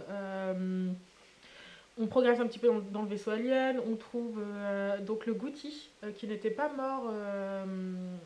on 2.01 2.07
progresse 2.07 2.39
un 2.39 2.47
petit 2.47 2.59
peu 2.59 2.69
dans, 2.91 3.01
le 3.01 3.07
vaisseau 3.07 3.31
alien. 3.31 3.79
On 3.89 3.95
trouve 3.95 4.41
euh, 4.41 4.99
donc 4.99 5.25
le 5.25 5.33
Gouti 5.33 5.89
euh, 6.03 6.11
qui 6.11 6.27
n'était 6.27 6.49
pas 6.49 6.69
mort, 6.69 7.09
euh, 7.11 7.65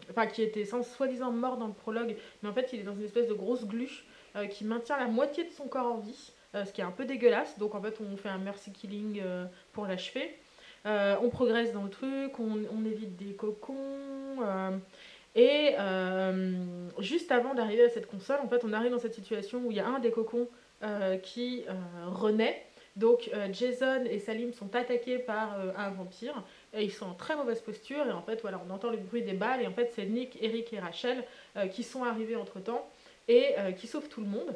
enfin 0.09 0.27
qui 0.27 0.43
était 0.43 0.65
sans 0.65 0.83
soi-disant 0.83 1.31
mort 1.31 1.57
dans 1.57 1.67
le 1.67 1.73
prologue, 1.73 2.15
mais 2.41 2.49
en 2.49 2.53
fait 2.53 2.69
il 2.73 2.79
est 2.79 2.83
dans 2.83 2.95
une 2.95 3.03
espèce 3.03 3.27
de 3.27 3.33
grosse 3.33 3.65
gluche 3.65 4.05
qui 4.49 4.65
maintient 4.65 4.97
la 4.97 5.07
moitié 5.07 5.45
de 5.45 5.51
son 5.51 5.63
corps 5.69 5.93
en 5.93 5.97
vie, 5.99 6.33
ce 6.53 6.69
qui 6.73 6.81
est 6.81 6.83
un 6.83 6.91
peu 6.91 7.05
dégueulasse. 7.05 7.57
Donc 7.57 7.73
en 7.73 7.81
fait 7.81 8.01
on 8.01 8.17
fait 8.17 8.27
un 8.27 8.37
mercy 8.37 8.69
killing 8.69 9.21
pour 9.71 9.87
l'achever. 9.87 10.37
On 10.83 11.29
progresse 11.29 11.71
dans 11.71 11.83
le 11.83 11.89
truc, 11.89 12.37
on 12.37 12.85
évite 12.85 13.15
des 13.15 13.33
cocons. 13.33 14.75
Et 15.35 15.75
euh, 15.77 16.53
juste 16.99 17.31
avant 17.31 17.53
d'arriver 17.53 17.83
à 17.83 17.89
cette 17.89 18.07
console, 18.07 18.39
en 18.41 18.47
fait, 18.47 18.63
on 18.63 18.71
arrive 18.71 18.91
dans 18.91 18.99
cette 18.99 19.13
situation 19.13 19.61
où 19.65 19.71
il 19.71 19.77
y 19.77 19.81
a 19.81 19.87
un 19.87 19.99
des 19.99 20.11
cocons 20.11 20.47
euh, 20.81 21.17
qui 21.17 21.65
euh, 21.67 21.73
renaît. 22.07 22.65
Donc 22.95 23.29
Jason 23.51 24.05
et 24.09 24.19
Salim 24.19 24.53
sont 24.53 24.73
attaqués 24.73 25.17
par 25.17 25.57
un 25.77 25.89
vampire. 25.89 26.41
Et 26.73 26.85
ils 26.85 26.93
sont 26.93 27.07
en 27.07 27.13
très 27.13 27.35
mauvaise 27.35 27.59
posture. 27.59 28.07
Et 28.07 28.11
en 28.13 28.21
fait 28.21 28.39
voilà 28.39 28.61
on 28.65 28.73
entend 28.73 28.89
le 28.89 28.95
bruit 28.95 29.21
des 29.21 29.33
balles. 29.33 29.61
Et 29.61 29.67
en 29.67 29.73
fait 29.73 29.91
c'est 29.93 30.05
Nick, 30.05 30.37
Eric 30.41 30.71
et 30.71 30.79
Rachel 30.79 31.25
qui 31.73 31.83
sont 31.83 32.05
arrivés 32.05 32.37
entre 32.37 32.61
temps 32.61 32.89
et 33.27 33.53
qui 33.77 33.87
sauvent 33.87 34.07
tout 34.07 34.21
le 34.21 34.27
monde. 34.27 34.55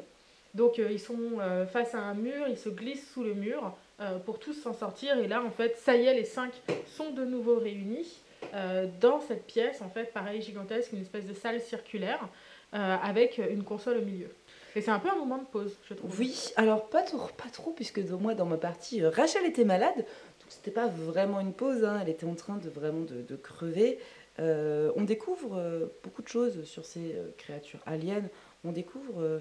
Donc 0.54 0.78
ils 0.78 0.98
sont 0.98 1.36
face 1.70 1.94
à 1.94 1.98
un 1.98 2.14
mur, 2.14 2.48
ils 2.48 2.56
se 2.56 2.70
glissent 2.70 3.12
sous 3.12 3.24
le 3.24 3.34
mur 3.34 3.76
pour 4.24 4.38
tous 4.38 4.54
s'en 4.54 4.72
sortir. 4.72 5.18
Et 5.18 5.28
là 5.28 5.42
en 5.44 5.50
fait 5.50 5.76
ça 5.76 5.94
y 5.94 6.06
est 6.06 6.14
les 6.14 6.24
cinq 6.24 6.54
sont 6.86 7.10
de 7.10 7.26
nouveau 7.26 7.58
réunis 7.58 8.22
euh, 8.54 8.86
dans 9.00 9.20
cette 9.20 9.46
pièce, 9.46 9.80
en 9.82 9.88
fait, 9.90 10.12
pareil, 10.12 10.42
gigantesque, 10.42 10.92
une 10.92 11.02
espèce 11.02 11.26
de 11.26 11.34
salle 11.34 11.60
circulaire 11.60 12.28
euh, 12.74 12.96
avec 13.02 13.38
une 13.38 13.64
console 13.64 13.98
au 13.98 14.02
milieu. 14.02 14.28
Et 14.76 14.80
c'est 14.82 14.90
un 14.90 15.00
peu 15.00 15.08
un 15.10 15.16
moment 15.16 15.38
de 15.38 15.44
pause, 15.46 15.74
je 15.88 15.94
trouve. 15.94 16.18
Oui, 16.20 16.52
alors 16.56 16.86
pas 16.88 17.02
trop, 17.02 17.26
pas 17.36 17.50
trop 17.52 17.72
puisque 17.72 18.00
de- 18.04 18.14
moi 18.14 18.34
dans 18.34 18.46
ma 18.46 18.56
partie, 18.56 19.02
euh, 19.02 19.10
Rachel 19.10 19.44
était 19.44 19.64
malade, 19.64 19.96
donc 19.96 20.48
c'était 20.48 20.70
pas 20.70 20.86
vraiment 20.86 21.40
une 21.40 21.52
pause, 21.52 21.84
hein, 21.84 21.98
elle 22.02 22.08
était 22.08 22.26
en 22.26 22.34
train 22.36 22.56
de 22.56 22.68
vraiment 22.70 23.00
de, 23.00 23.22
de 23.22 23.36
crever. 23.36 23.98
Euh, 24.38 24.92
on 24.94 25.02
découvre 25.02 25.56
euh, 25.58 25.86
beaucoup 26.04 26.22
de 26.22 26.28
choses 26.28 26.62
sur 26.64 26.84
ces 26.84 27.14
euh, 27.16 27.28
créatures 27.36 27.80
aliens. 27.84 28.22
On 28.64 28.70
découvre 28.70 29.20
euh, 29.20 29.40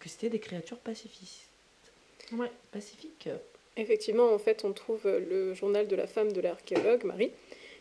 que 0.00 0.08
c'était 0.08 0.30
des 0.30 0.40
créatures 0.40 0.78
pacifistes. 0.78 1.46
Ouais. 2.32 2.50
Pacifiques. 2.72 3.28
Effectivement, 3.76 4.32
en 4.32 4.38
fait, 4.38 4.64
on 4.64 4.72
trouve 4.72 5.02
le 5.04 5.52
journal 5.54 5.86
de 5.88 5.94
la 5.94 6.06
femme 6.06 6.32
de 6.32 6.40
l'archéologue, 6.40 7.04
Marie, 7.04 7.32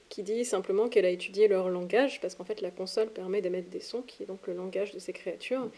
qui 0.09 0.23
dit 0.23 0.43
simplement 0.43 0.89
qu'elle 0.89 1.05
a 1.05 1.09
étudié 1.09 1.47
leur 1.47 1.69
langage, 1.69 2.19
parce 2.19 2.35
qu'en 2.35 2.43
fait, 2.43 2.61
la 2.61 2.71
console 2.71 3.09
permet 3.09 3.41
d'émettre 3.41 3.69
des 3.69 3.79
sons, 3.79 4.01
qui 4.01 4.23
est 4.23 4.25
donc 4.25 4.45
le 4.47 4.53
langage 4.53 4.91
de 4.93 4.99
ces 4.99 5.13
créatures. 5.13 5.69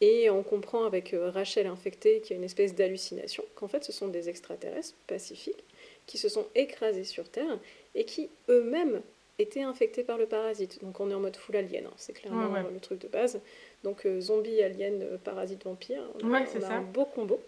Et 0.00 0.30
on 0.30 0.42
comprend 0.42 0.84
avec 0.84 1.12
euh, 1.12 1.28
Rachel 1.30 1.66
infectée 1.66 2.20
qu'il 2.20 2.30
y 2.30 2.34
a 2.34 2.36
une 2.38 2.44
espèce 2.44 2.74
d'hallucination, 2.74 3.44
qu'en 3.56 3.68
fait, 3.68 3.84
ce 3.84 3.92
sont 3.92 4.08
des 4.08 4.28
extraterrestres 4.28 4.94
pacifiques 5.06 5.62
qui 6.06 6.16
se 6.18 6.28
sont 6.28 6.46
écrasés 6.54 7.04
sur 7.04 7.28
Terre 7.28 7.58
et 7.94 8.04
qui 8.04 8.30
eux-mêmes 8.48 9.02
étaient 9.38 9.62
infectés 9.62 10.02
par 10.04 10.16
le 10.18 10.26
parasite. 10.26 10.82
Donc 10.82 11.00
on 11.00 11.10
est 11.10 11.14
en 11.14 11.20
mode 11.20 11.36
full 11.36 11.56
alien, 11.56 11.86
hein, 11.86 11.92
c'est 11.96 12.12
clairement 12.12 12.48
Ouais, 12.52 12.60
ouais. 12.62 12.66
le 12.72 12.80
truc 12.80 13.00
de 13.00 13.08
base. 13.08 13.40
Donc 13.84 14.06
euh, 14.06 14.20
zombie, 14.20 14.62
alien, 14.62 15.02
euh, 15.02 15.16
parasite, 15.22 15.64
vampire, 15.64 16.02
on 16.22 16.30
Ouais, 16.30 16.44
on 16.54 16.58
a 16.58 16.60
ça. 16.60 16.72
un 16.74 16.82
beau 16.82 17.04
combo. 17.04 17.40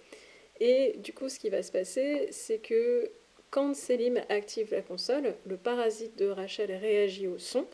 Et 0.60 0.94
du 0.98 1.12
coup, 1.12 1.28
ce 1.28 1.38
qui 1.38 1.48
va 1.50 1.62
se 1.62 1.72
passer, 1.72 2.28
c'est 2.30 2.58
que 2.58 3.10
quand 3.52 3.76
Selim 3.76 4.18
active 4.28 4.68
la 4.72 4.80
console, 4.82 5.34
le 5.46 5.56
parasite 5.56 6.18
de 6.18 6.28
Rachel 6.28 6.72
réagit 6.72 7.28
au 7.28 7.38
son 7.38 7.64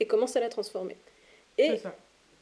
et 0.00 0.06
commence 0.06 0.36
à 0.36 0.40
la 0.40 0.48
transformer. 0.50 0.96
C'est 1.58 1.66
Et 1.66 1.76
ça. 1.78 1.94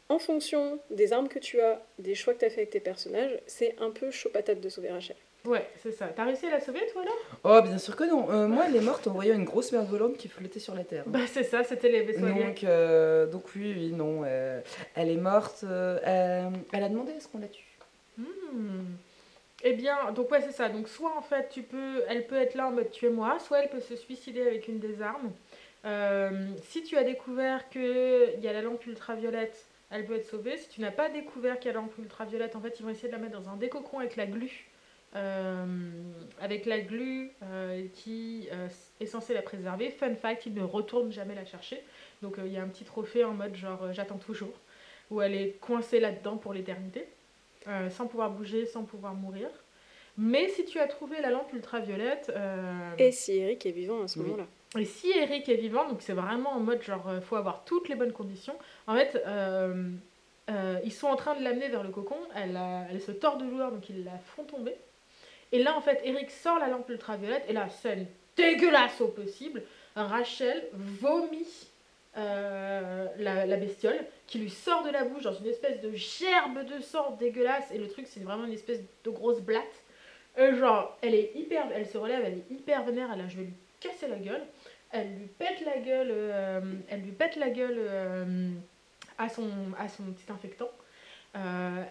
en 0.08 0.18
fonction 0.18 0.78
des 0.90 1.12
armes 1.12 1.28
que 1.28 1.38
tu 1.38 1.60
as, 1.60 1.80
des 2.00 2.14
choix 2.16 2.34
que 2.34 2.40
tu 2.40 2.44
as 2.46 2.50
fait 2.50 2.62
avec 2.62 2.70
tes 2.70 2.80
personnages, 2.80 3.38
c'est 3.46 3.76
un 3.80 3.90
peu 3.90 4.10
chaud 4.10 4.30
patate 4.30 4.60
de 4.60 4.68
sauver 4.68 4.90
Rachel. 4.90 5.16
Ouais, 5.44 5.64
c'est 5.80 5.92
ça. 5.92 6.08
T'as 6.08 6.24
réussi 6.24 6.46
à 6.46 6.50
la 6.50 6.60
sauver, 6.60 6.80
toi, 6.92 7.04
là 7.04 7.10
Oh, 7.44 7.62
bien 7.62 7.78
sûr 7.78 7.94
que 7.94 8.02
non. 8.02 8.28
Euh, 8.32 8.48
moi, 8.48 8.64
elle 8.66 8.74
est 8.74 8.80
morte 8.80 9.06
en 9.06 9.12
voyant 9.12 9.36
une 9.36 9.44
grosse 9.44 9.70
merde 9.70 9.86
volante 9.88 10.16
qui 10.16 10.26
flottait 10.28 10.58
sur 10.58 10.74
la 10.74 10.82
Terre. 10.82 11.04
Bah, 11.06 11.20
c'est 11.32 11.44
ça, 11.44 11.62
c'était 11.62 11.88
les 11.88 12.02
vaisseaux. 12.02 12.26
Donc, 12.26 12.64
euh, 12.64 13.26
donc 13.26 13.44
oui, 13.54 13.72
oui, 13.76 13.92
non. 13.92 14.22
euh, 14.24 14.60
elle 14.96 15.08
est 15.08 15.16
morte. 15.16 15.60
euh, 15.62 16.00
euh, 16.04 16.50
elle 16.72 16.82
a 16.82 16.88
demandé 16.88 17.12
est-ce 17.12 17.28
qu'on 17.28 17.38
la 17.38 17.46
tue. 17.46 17.62
Hmm. 18.18 18.96
Eh 19.68 19.72
bien, 19.72 20.12
donc 20.12 20.30
ouais, 20.30 20.40
c'est 20.42 20.52
ça. 20.52 20.68
Donc 20.68 20.86
soit 20.86 21.16
en 21.16 21.22
fait, 21.22 21.48
tu 21.48 21.62
peux, 21.64 22.04
elle 22.08 22.28
peut 22.28 22.36
être 22.36 22.54
là 22.54 22.68
en 22.68 22.70
mode 22.70 22.88
tuez-moi, 22.92 23.40
soit 23.40 23.64
elle 23.64 23.68
peut 23.68 23.80
se 23.80 23.96
suicider 23.96 24.42
avec 24.42 24.68
une 24.68 24.78
des 24.78 25.02
armes. 25.02 25.32
Euh, 25.84 26.30
si 26.62 26.84
tu 26.84 26.96
as 26.96 27.02
découvert 27.02 27.68
qu'il 27.68 28.38
y 28.40 28.46
a 28.46 28.52
la 28.52 28.62
lampe 28.62 28.86
ultraviolette, 28.86 29.66
elle 29.90 30.04
peut 30.06 30.14
être 30.14 30.26
sauvée. 30.26 30.56
Si 30.56 30.68
tu 30.68 30.80
n'as 30.80 30.92
pas 30.92 31.08
découvert 31.08 31.58
qu'il 31.58 31.66
y 31.66 31.70
a 31.70 31.74
la 31.74 31.80
lampe 31.80 31.98
ultraviolette, 31.98 32.54
en 32.54 32.60
fait, 32.60 32.78
ils 32.78 32.84
vont 32.84 32.90
essayer 32.90 33.08
de 33.08 33.12
la 33.14 33.18
mettre 33.18 33.40
dans 33.40 33.48
un 33.48 33.56
décocon 33.56 33.98
avec 33.98 34.14
la 34.14 34.26
glu. 34.26 34.68
Euh, 35.16 35.66
avec 36.40 36.64
la 36.64 36.78
glu 36.78 37.32
euh, 37.42 37.86
qui 37.92 38.48
euh, 38.52 38.68
est 39.00 39.06
censée 39.06 39.34
la 39.34 39.42
préserver. 39.42 39.90
Fun 39.90 40.14
fact, 40.14 40.46
ils 40.46 40.54
ne 40.54 40.62
retournent 40.62 41.10
jamais 41.10 41.34
la 41.34 41.44
chercher. 41.44 41.82
Donc 42.22 42.36
il 42.38 42.52
y 42.52 42.56
a 42.56 42.62
un 42.62 42.68
petit 42.68 42.84
trophée 42.84 43.24
en 43.24 43.32
mode 43.32 43.56
genre 43.56 43.92
j'attends 43.92 44.18
toujours. 44.18 44.54
où 45.10 45.20
elle 45.22 45.34
est 45.34 45.58
coincée 45.60 45.98
là-dedans 46.00 46.36
pour 46.36 46.52
l'éternité, 46.52 47.08
euh, 47.68 47.90
sans 47.90 48.06
pouvoir 48.06 48.30
bouger, 48.30 48.66
sans 48.66 48.84
pouvoir 48.84 49.14
mourir. 49.14 49.48
Mais 50.18 50.48
si 50.48 50.64
tu 50.64 50.78
as 50.78 50.86
trouvé 50.86 51.20
la 51.20 51.30
lampe 51.30 51.52
ultraviolette... 51.52 52.32
euh, 52.34 52.90
Et 52.98 53.12
si 53.12 53.32
Eric 53.38 53.66
est 53.66 53.70
vivant 53.72 54.02
à 54.02 54.08
ce 54.08 54.18
Oui. 54.18 54.24
moment-là 54.26 54.46
et 54.76 54.84
si 54.84 55.10
Eric 55.16 55.48
est 55.48 55.54
vivant, 55.56 55.88
donc 55.88 56.02
c'est 56.02 56.12
vraiment 56.12 56.50
en 56.50 56.60
mode 56.60 56.82
genre, 56.82 57.08
euh, 57.08 57.20
faut 57.22 57.36
avoir 57.36 57.64
toutes 57.64 57.88
les 57.88 57.94
bonnes 57.94 58.12
conditions. 58.12 58.54
En 58.86 58.94
fait, 58.94 59.22
euh, 59.26 59.88
euh, 60.50 60.78
ils 60.84 60.92
sont 60.92 61.06
en 61.06 61.16
train 61.16 61.34
de 61.34 61.42
l'amener 61.42 61.68
vers 61.68 61.82
le 61.82 61.88
cocon. 61.90 62.16
Elle, 62.34 62.56
a- 62.56 62.84
elle 62.90 63.00
se 63.00 63.12
tord 63.12 63.38
de 63.38 63.46
douleur, 63.46 63.70
donc 63.72 63.88
ils 63.88 64.04
la 64.04 64.18
font 64.18 64.44
tomber. 64.44 64.74
Et 65.52 65.62
là, 65.62 65.76
en 65.76 65.80
fait, 65.80 66.00
Eric 66.04 66.30
sort 66.30 66.58
la 66.58 66.68
lampe 66.68 66.88
ultraviolette. 66.90 67.44
Et 67.48 67.52
là, 67.54 67.68
scène 67.70 68.06
dégueulasse 68.36 69.00
au 69.00 69.08
possible. 69.08 69.62
Rachel 69.94 70.62
vomit 70.74 71.68
euh, 72.16 73.08
la, 73.18 73.44
la 73.44 73.56
bestiole 73.56 73.98
qui 74.26 74.38
lui 74.38 74.48
sort 74.48 74.82
de 74.84 74.90
la 74.90 75.04
bouche 75.04 75.22
dans 75.22 75.34
une 75.34 75.46
espèce 75.46 75.80
de 75.82 75.92
gerbe 75.92 76.64
de 76.64 76.80
sang 76.80 77.16
dégueulasse. 77.20 77.70
Et 77.72 77.78
le 77.78 77.88
truc, 77.88 78.06
c'est 78.08 78.20
vraiment 78.20 78.46
une 78.46 78.54
espèce 78.54 78.80
de 79.04 79.10
grosse 79.10 79.40
blatte. 79.40 79.82
Euh, 80.38 80.56
genre, 80.56 80.96
elle 81.02 81.14
est 81.14 81.32
hyper, 81.34 81.66
elle 81.74 81.86
se 81.86 81.98
relève, 81.98 82.22
elle 82.24 82.38
est 82.38 82.50
hyper 82.50 82.84
vénère. 82.84 83.10
Elle 83.12 83.20
a, 83.20 83.28
je 83.28 83.36
vais 83.36 83.44
lui 83.44 83.54
casser 83.80 84.08
la 84.08 84.16
gueule. 84.16 84.42
Elle 84.92 85.08
lui 85.18 85.26
pète 85.26 85.60
la 85.66 85.78
gueule, 85.78 86.08
euh, 86.10 86.60
elle 86.88 87.02
lui 87.02 87.12
pète 87.12 87.36
la 87.36 87.50
gueule 87.50 87.80
à, 89.18 89.28
son, 89.28 89.50
à 89.78 89.84
petit 89.84 90.32
infectant. 90.32 90.70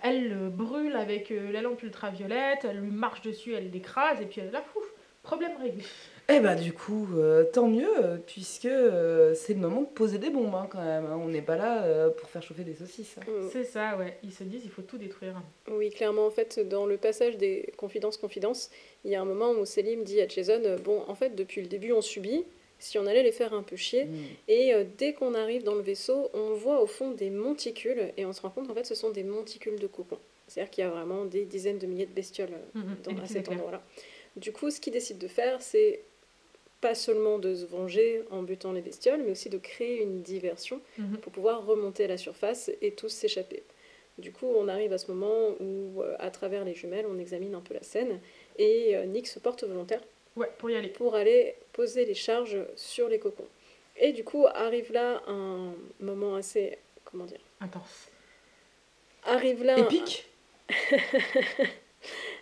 Elle 0.02 0.30
le 0.30 0.50
brûle 0.50 0.96
avec 0.96 1.30
la 1.30 1.62
lampe 1.62 1.84
ultraviolette, 1.84 2.66
elle 2.66 2.80
lui 2.80 2.90
marche 2.90 3.22
dessus, 3.22 3.54
elle 3.54 3.70
l'écrase, 3.70 4.22
et 4.22 4.26
puis 4.26 4.42
elle 4.42 4.50
là, 4.50 4.62
fouf, 4.62 4.86
problème 5.22 5.56
réglé. 5.62 5.84
Eh 6.28 6.40
bah 6.40 6.56
du 6.56 6.74
coup, 6.74 7.08
euh, 7.18 7.44
tant 7.44 7.68
mieux, 7.68 7.88
euh, 8.04 8.18
puisque 8.18 8.66
euh, 8.66 9.36
c'est 9.36 9.54
le 9.54 9.60
moment 9.60 9.82
de 9.82 9.88
poser 9.88 10.18
des 10.18 10.32
bombes 10.32 10.56
hein, 10.56 10.68
quand 10.72 10.84
même. 10.84 11.06
hein. 11.06 11.20
On 11.24 11.28
n'est 11.28 11.42
pas 11.44 11.56
là 11.56 11.84
euh, 11.84 12.10
pour 12.10 12.28
faire 12.30 12.42
chauffer 12.42 12.64
des 12.64 12.74
saucisses. 12.74 13.16
hein. 13.20 13.26
Mm. 13.30 13.50
C'est 13.52 13.64
ça, 13.64 13.96
ouais. 13.98 14.18
Ils 14.24 14.32
se 14.34 14.44
disent, 14.44 14.64
il 14.66 14.72
faut 14.72 14.82
tout 14.82 14.98
détruire. 14.98 15.40
Oui, 15.72 15.92
clairement, 15.92 16.26
en 16.26 16.32
fait, 16.32 16.60
dans 16.68 16.88
le 16.88 16.98
passage 16.98 17.38
des 17.38 17.72
confidences-confidences, 17.78 18.72
il 19.04 19.12
y 19.12 19.16
a 19.16 19.22
un 19.22 19.26
moment 19.26 19.52
où 19.52 19.66
Selim 19.66 20.04
dit 20.04 20.20
à 20.20 20.28
Jason 20.28 20.62
euh, 20.66 20.78
Bon, 20.78 21.04
en 21.08 21.14
fait, 21.14 21.36
depuis 21.36 21.62
le 21.62 21.68
début, 21.68 21.92
on 21.92 22.02
subit, 22.02 22.44
si 22.80 22.98
on 22.98 23.06
allait 23.06 23.24
les 23.24 23.32
faire 23.32 23.54
un 23.54 23.62
peu 23.64 23.76
chier. 23.76 24.06
Mm. 24.06 24.16
Et 24.48 24.74
euh, 24.74 24.84
dès 24.98 25.14
qu'on 25.14 25.36
arrive 25.36 25.64
dans 25.64 25.76
le 25.76 25.82
vaisseau, 25.82 26.30
on 26.34 26.54
voit 26.54 26.82
au 26.82 26.88
fond 26.88 27.12
des 27.12 27.30
monticules, 27.30 28.12
et 28.18 28.26
on 28.26 28.34
se 28.34 28.42
rend 28.42 28.50
compte 28.50 28.68
qu'en 28.68 28.74
fait, 28.74 28.86
ce 28.88 28.96
sont 28.96 29.12
des 29.12 29.24
monticules 29.24 29.80
de 29.80 29.88
cocon. 29.88 30.18
C'est-à-dire 30.48 30.72
qu'il 30.72 30.84
y 30.84 30.88
a 30.88 30.90
vraiment 30.90 31.26
des 31.26 31.46
dizaines 31.46 31.78
de 31.78 31.86
milliers 31.86 32.08
de 32.08 32.14
bestioles 32.14 32.50
euh, 32.54 32.80
Mhm, 32.80 32.96
dans, 33.04 33.12
et 33.12 33.14
à 33.14 33.18
puis 33.20 33.28
cet 33.30 33.50
endroit-là. 33.50 33.84
Du 34.36 34.52
coup, 34.52 34.70
ce 34.72 34.80
qu'ils 34.82 34.92
décident 34.94 35.20
de 35.20 35.28
faire, 35.28 35.62
c'est 35.62 36.02
pas 36.82 36.96
seulement 36.96 37.40
de 37.40 37.56
se 37.56 37.66
venger 37.66 38.24
en 38.32 38.44
butant 38.44 38.72
les 38.72 38.82
bestioles, 38.82 39.22
mais 39.24 39.32
aussi 39.32 39.50
de 39.50 39.58
créer 39.58 40.02
une 40.02 40.22
diversion 40.22 40.82
Mhm. 40.98 41.18
pour 41.18 41.32
pouvoir 41.32 41.66
remonter 41.66 42.04
à 42.06 42.08
la 42.08 42.18
surface 42.18 42.70
et 42.82 42.92
tous 42.92 43.10
s'échapper. 43.10 43.64
Du 44.18 44.32
coup, 44.32 44.48
on 44.56 44.68
arrive 44.68 44.94
à 44.94 44.98
ce 44.98 45.12
moment 45.12 45.50
où, 45.60 46.02
euh, 46.02 46.16
à 46.20 46.30
travers 46.32 46.64
les 46.64 46.74
jumelles, 46.74 47.06
on 47.10 47.18
examine 47.18 47.54
un 47.56 47.62
peu 47.62 47.74
la 47.74 47.84
scène 47.84 48.20
et 48.58 48.96
euh, 48.96 49.06
Nick 49.06 49.28
se 49.28 49.40
porte 49.40 49.64
volontaire 49.64 50.02
Ouais, 50.38 50.50
pour 50.58 50.70
y 50.70 50.76
aller. 50.76 50.90
pour 50.90 51.16
aller 51.16 51.56
poser 51.74 52.06
les 52.06 52.14
charges 52.14 52.58
sur 52.76 53.08
les 53.10 53.20
cocons. 53.20 53.48
Et 53.98 54.12
du 54.12 54.24
coup, 54.26 54.46
arrive 54.48 54.92
là 54.92 55.22
un 55.28 55.74
moment 56.02 56.36
assez. 56.36 56.78
Comment 57.06 57.26
dire? 57.26 57.40
Intense. 57.62 58.10
Arrive 59.24 59.64
là, 59.64 59.80
Épique? 59.80 60.28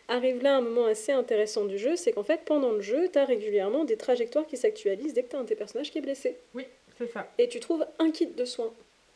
arrive 0.08 0.42
là 0.42 0.58
un 0.58 0.62
moment 0.62 0.86
assez 0.86 1.12
intéressant 1.12 1.66
du 1.66 1.78
jeu, 1.78 1.96
c'est 1.96 2.12
qu'en 2.12 2.24
fait, 2.24 2.42
pendant 2.46 2.72
le 2.72 2.82
jeu, 2.82 3.10
tu 3.12 3.20
as 3.20 3.26
régulièrement 3.26 3.86
des 3.86 3.98
trajectoires 3.98 4.46
qui 4.48 4.58
s'actualisent 4.58 5.14
dès 5.14 5.24
que 5.24 5.30
tu 5.30 5.36
as 5.36 5.40
un 5.40 5.44
de 5.44 5.48
tes 5.48 5.56
personnages 5.56 5.92
qui 5.92 5.98
est 5.98 6.02
blessé. 6.02 6.38
Oui, 6.54 6.66
c'est 6.98 7.12
ça. 7.12 7.32
Et 7.38 7.48
tu 7.48 7.60
trouves 7.60 7.86
un 8.00 8.12
kit 8.12 8.28
de 8.28 8.46
soins. 8.46 8.74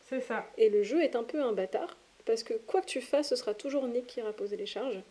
C'est 0.09 0.21
ça. 0.21 0.45
Et 0.57 0.69
le 0.69 0.83
jeu 0.83 1.01
est 1.01 1.15
un 1.15 1.23
peu 1.23 1.41
un 1.41 1.51
bâtard, 1.51 1.97
parce 2.25 2.43
que 2.43 2.53
quoi 2.53 2.81
que 2.81 2.87
tu 2.87 3.01
fasses, 3.01 3.29
ce 3.29 3.35
sera 3.35 3.53
toujours 3.53 3.87
Nick 3.87 4.07
qui 4.07 4.19
ira 4.19 4.31
poser 4.33 4.57
les 4.57 4.65
charges. 4.65 5.01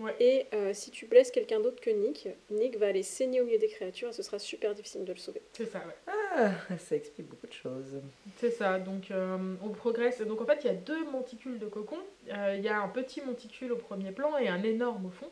Ouais. 0.00 0.14
Et 0.18 0.46
euh, 0.54 0.72
si 0.74 0.90
tu 0.90 1.06
blesses 1.06 1.30
quelqu'un 1.30 1.60
d'autre 1.60 1.80
que 1.80 1.90
Nick, 1.90 2.28
Nick 2.50 2.76
va 2.78 2.88
aller 2.88 3.02
saigner 3.02 3.40
au 3.40 3.44
milieu 3.44 3.58
des 3.58 3.68
créatures 3.68 4.08
et 4.08 4.12
ce 4.12 4.22
sera 4.22 4.38
super 4.38 4.74
difficile 4.74 5.04
de 5.04 5.12
le 5.12 5.18
sauver. 5.18 5.40
C'est 5.52 5.66
ça, 5.66 5.78
ouais. 5.78 6.12
Ah, 6.36 6.50
ça 6.78 6.96
explique 6.96 7.28
beaucoup 7.28 7.46
de 7.46 7.52
choses. 7.52 8.00
C'est 8.38 8.50
ça, 8.50 8.78
donc 8.78 9.10
euh, 9.10 9.36
on 9.62 9.68
progresse. 9.70 10.20
Donc 10.22 10.40
en 10.40 10.46
fait, 10.46 10.58
il 10.64 10.66
y 10.66 10.70
a 10.70 10.74
deux 10.74 11.04
monticules 11.10 11.58
de 11.58 11.66
cocon. 11.66 11.98
Euh, 12.32 12.54
Il 12.58 12.64
y 12.64 12.68
a 12.68 12.80
un 12.80 12.88
petit 12.88 13.20
monticule 13.20 13.72
au 13.72 13.76
premier 13.76 14.10
plan 14.10 14.36
et 14.38 14.48
un 14.48 14.62
énorme 14.62 15.06
au 15.06 15.10
fond. 15.10 15.30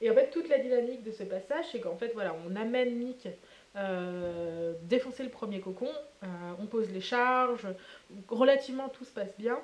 Et 0.00 0.10
en 0.10 0.14
fait, 0.14 0.28
toute 0.30 0.48
la 0.48 0.58
dynamique 0.58 1.02
de 1.02 1.12
ce 1.12 1.22
passage, 1.22 1.66
c'est 1.72 1.80
qu'en 1.80 1.96
fait, 1.96 2.12
voilà, 2.12 2.36
on 2.46 2.56
amène 2.56 2.98
Nick 2.98 3.28
euh, 3.76 4.74
défoncer 4.82 5.24
le 5.24 5.30
premier 5.30 5.60
cocon, 5.60 5.88
euh, 6.22 6.26
on 6.60 6.66
pose 6.66 6.90
les 6.90 7.00
charges, 7.00 7.66
relativement 8.28 8.88
tout 8.88 9.04
se 9.04 9.10
passe 9.10 9.36
bien. 9.36 9.58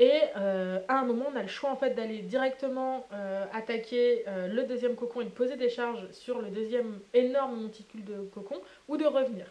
Et 0.00 0.22
euh, 0.34 0.80
à 0.88 1.00
un 1.00 1.04
moment, 1.04 1.26
on 1.30 1.36
a 1.36 1.42
le 1.42 1.48
choix 1.48 1.70
en 1.70 1.76
fait 1.76 1.90
d'aller 1.90 2.20
directement 2.20 3.06
euh, 3.12 3.44
attaquer 3.52 4.24
euh, 4.26 4.48
le 4.48 4.62
deuxième 4.62 4.96
cocon 4.96 5.20
et 5.20 5.24
de 5.24 5.30
poser 5.30 5.56
des 5.56 5.68
charges 5.68 6.10
sur 6.10 6.40
le 6.40 6.48
deuxième 6.48 7.00
énorme 7.12 7.60
monticule 7.60 8.02
de 8.04 8.22
cocon, 8.34 8.62
ou 8.88 8.96
de 8.96 9.04
revenir. 9.04 9.44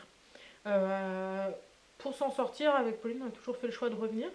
Pour 2.00 2.16
s'en 2.16 2.32
sortir, 2.32 2.74
avec 2.76 3.00
Pauline, 3.00 3.22
on 3.24 3.28
a 3.28 3.32
toujours 3.32 3.58
fait 3.58 3.68
le 3.68 3.74
choix 3.74 3.90
de 3.90 3.96
revenir. 3.96 4.30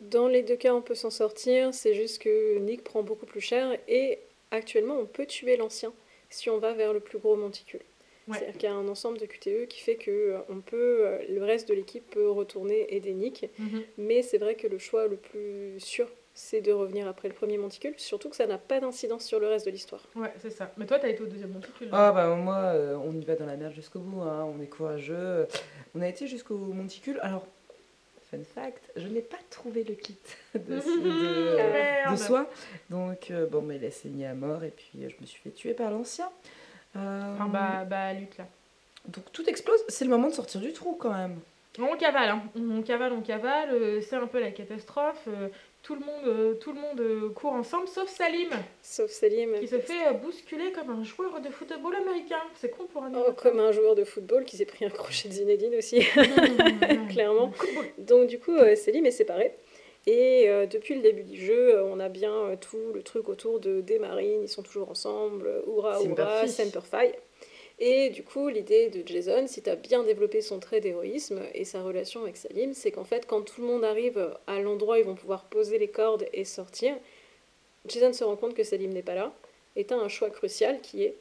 Dans 0.00 0.26
les 0.26 0.42
deux 0.42 0.56
cas, 0.56 0.74
on 0.74 0.82
peut 0.82 0.94
s'en 0.96 1.10
sortir, 1.10 1.72
c'est 1.72 1.94
juste 1.94 2.20
que 2.20 2.58
Nick 2.58 2.82
prend 2.82 3.02
beaucoup 3.02 3.26
plus 3.26 3.40
cher 3.40 3.78
et 3.86 4.18
actuellement, 4.50 4.96
on 4.96 5.06
peut 5.06 5.26
tuer 5.26 5.56
l'ancien 5.56 5.92
si 6.30 6.50
on 6.50 6.58
va 6.58 6.72
vers 6.72 6.92
le 6.92 7.00
plus 7.00 7.18
gros 7.18 7.36
monticule. 7.36 7.80
Ouais. 8.26 8.38
C'est-à-dire 8.38 8.58
qu'il 8.58 8.68
y 8.68 8.72
a 8.72 8.74
un 8.74 8.88
ensemble 8.88 9.18
de 9.18 9.26
QTE 9.26 9.68
qui 9.68 9.80
fait 9.80 9.96
que 9.96 10.10
euh, 10.10 10.38
on 10.48 10.60
peut, 10.60 11.06
euh, 11.06 11.18
le 11.28 11.44
reste 11.44 11.68
de 11.68 11.74
l'équipe 11.74 12.08
peut 12.10 12.30
retourner 12.30 12.94
aider 12.94 13.12
Nick, 13.12 13.50
mais 13.98 14.22
c'est 14.22 14.38
vrai 14.38 14.54
que 14.54 14.66
le 14.66 14.78
choix 14.78 15.06
le 15.06 15.16
plus 15.16 15.78
sûr, 15.78 16.08
c'est 16.34 16.60
de 16.60 16.72
revenir 16.72 17.06
après 17.06 17.28
le 17.28 17.34
premier 17.34 17.56
monticule, 17.58 17.94
surtout 17.96 18.28
que 18.28 18.36
ça 18.36 18.46
n'a 18.46 18.58
pas 18.58 18.80
d'incidence 18.80 19.24
sur 19.24 19.38
le 19.38 19.46
reste 19.46 19.66
de 19.66 19.70
l'histoire. 19.70 20.02
Ouais, 20.16 20.32
c'est 20.38 20.50
ça. 20.50 20.72
Mais 20.76 20.84
toi, 20.84 20.98
t'as 20.98 21.08
été 21.08 21.22
au 21.22 21.26
deuxième 21.26 21.52
monticule. 21.52 21.88
Ah 21.92 22.10
bah 22.12 22.34
moi, 22.34 22.56
euh, 22.56 22.96
on 22.96 23.12
y 23.14 23.24
va 23.24 23.36
dans 23.36 23.46
la 23.46 23.56
merde 23.56 23.72
jusqu'au 23.72 24.00
bout, 24.00 24.20
hein, 24.22 24.44
on 24.44 24.60
est 24.60 24.66
courageux. 24.66 25.46
On 25.94 26.00
a 26.00 26.08
été 26.08 26.26
jusqu'au 26.26 26.56
monticule. 26.56 27.20
Alors, 27.22 27.46
fun 28.30 28.42
fact, 28.42 28.90
je 28.96 29.06
n'ai 29.06 29.22
pas 29.22 29.38
trouvé 29.48 29.84
le 29.84 29.94
kit 29.94 30.18
de, 30.54 30.60
de, 32.10 32.16
soie. 32.16 32.50
Donc, 32.90 33.30
euh, 33.30 33.46
bon, 33.46 33.62
mais 33.62 33.76
il 33.76 33.84
a 33.84 33.92
saigné 33.92 34.26
à 34.26 34.34
mort 34.34 34.64
et 34.64 34.72
puis 34.72 35.04
euh, 35.04 35.08
je 35.08 35.16
me 35.20 35.26
suis 35.26 35.40
fait 35.40 35.50
tuer 35.50 35.74
par 35.74 35.92
l'ancien. 35.92 36.30
Euh, 36.96 37.36
Ah 37.40 37.46
bah, 37.48 37.84
bah, 37.88 38.12
lutte 38.12 38.38
là. 38.38 38.46
Donc 39.08 39.24
tout 39.32 39.44
explose, 39.48 39.84
c'est 39.88 40.04
le 40.04 40.10
moment 40.10 40.28
de 40.28 40.34
sortir 40.34 40.60
du 40.60 40.72
trou 40.72 40.96
quand 40.98 41.12
même. 41.12 41.38
On 41.78 41.96
cavale, 41.96 42.30
hein. 42.30 42.42
on 42.56 42.82
cavale, 42.82 43.12
on 43.12 43.20
cavale, 43.20 43.70
euh, 43.72 44.00
c'est 44.00 44.14
un 44.14 44.26
peu 44.28 44.40
la 44.40 44.52
catastrophe. 44.52 45.24
euh, 45.28 45.48
tout 45.82 45.96
le 45.96 46.00
monde, 46.00 46.58
tout 46.60 46.72
le 46.72 46.80
monde 46.80 47.34
court 47.34 47.52
ensemble, 47.52 47.88
sauf 47.88 48.08
Salim, 48.08 48.48
Sauf 48.80 49.10
Salim, 49.10 49.58
qui 49.60 49.68
se 49.68 49.78
fait 49.78 50.14
bousculer 50.22 50.72
comme 50.72 50.88
un 50.88 51.04
joueur 51.04 51.40
de 51.42 51.50
football 51.50 51.96
américain. 51.96 52.40
C'est 52.54 52.70
con 52.70 52.84
pour 52.90 53.02
un 53.02 53.12
oh, 53.14 53.32
comme 53.36 53.60
un 53.60 53.70
joueur 53.70 53.94
de 53.94 54.04
football 54.04 54.44
qui 54.44 54.56
s'est 54.56 54.64
pris 54.64 54.86
un 54.86 54.88
crochet 54.88 55.28
de 55.28 55.34
Zinedine 55.34 55.74
aussi. 55.76 55.98
Mmh, 56.16 57.08
clairement. 57.12 57.52
Donc 57.98 58.28
du 58.28 58.38
coup, 58.38 58.56
Selim 58.76 59.04
est 59.04 59.10
séparé. 59.10 59.54
Et 60.06 60.48
euh, 60.48 60.66
depuis 60.66 60.94
le 60.94 61.00
début 61.00 61.22
du 61.22 61.40
jeu, 61.44 61.76
euh, 61.76 61.84
on 61.84 61.98
a 61.98 62.08
bien 62.08 62.34
euh, 62.34 62.56
tout 62.56 62.92
le 62.92 63.02
truc 63.02 63.28
autour 63.28 63.58
de 63.58 63.80
des 63.80 63.98
marines, 63.98 64.42
ils 64.42 64.48
sont 64.48 64.62
toujours 64.62 64.90
ensemble, 64.90 65.62
hurrah, 65.66 66.02
hurrah, 66.02 66.46
Fi. 66.46 66.52
Semper 66.52 66.80
Fi. 66.82 67.12
Et 67.78 68.10
du 68.10 68.22
coup, 68.22 68.48
l'idée 68.48 68.90
de 68.90 69.02
Jason, 69.06 69.46
si 69.46 69.62
tu 69.62 69.70
as 69.70 69.76
bien 69.76 70.04
développé 70.04 70.42
son 70.42 70.60
trait 70.60 70.80
d'héroïsme 70.80 71.40
et 71.54 71.64
sa 71.64 71.82
relation 71.82 72.22
avec 72.22 72.36
Salim, 72.36 72.72
c'est 72.74 72.92
qu'en 72.92 73.04
fait, 73.04 73.26
quand 73.26 73.42
tout 73.42 73.62
le 73.62 73.66
monde 73.66 73.82
arrive 73.82 74.32
à 74.46 74.60
l'endroit 74.60 74.96
où 74.96 74.98
ils 74.98 75.04
vont 75.04 75.16
pouvoir 75.16 75.44
poser 75.44 75.78
les 75.78 75.88
cordes 75.88 76.26
et 76.32 76.44
sortir, 76.44 76.94
Jason 77.86 78.12
se 78.12 78.22
rend 78.22 78.36
compte 78.36 78.54
que 78.54 78.62
Salim 78.62 78.92
n'est 78.92 79.02
pas 79.02 79.16
là, 79.16 79.34
et 79.74 79.84
tu 79.84 79.92
as 79.92 79.96
un 79.96 80.08
choix 80.08 80.30
crucial 80.30 80.80
qui 80.82 81.02
est 81.02 81.16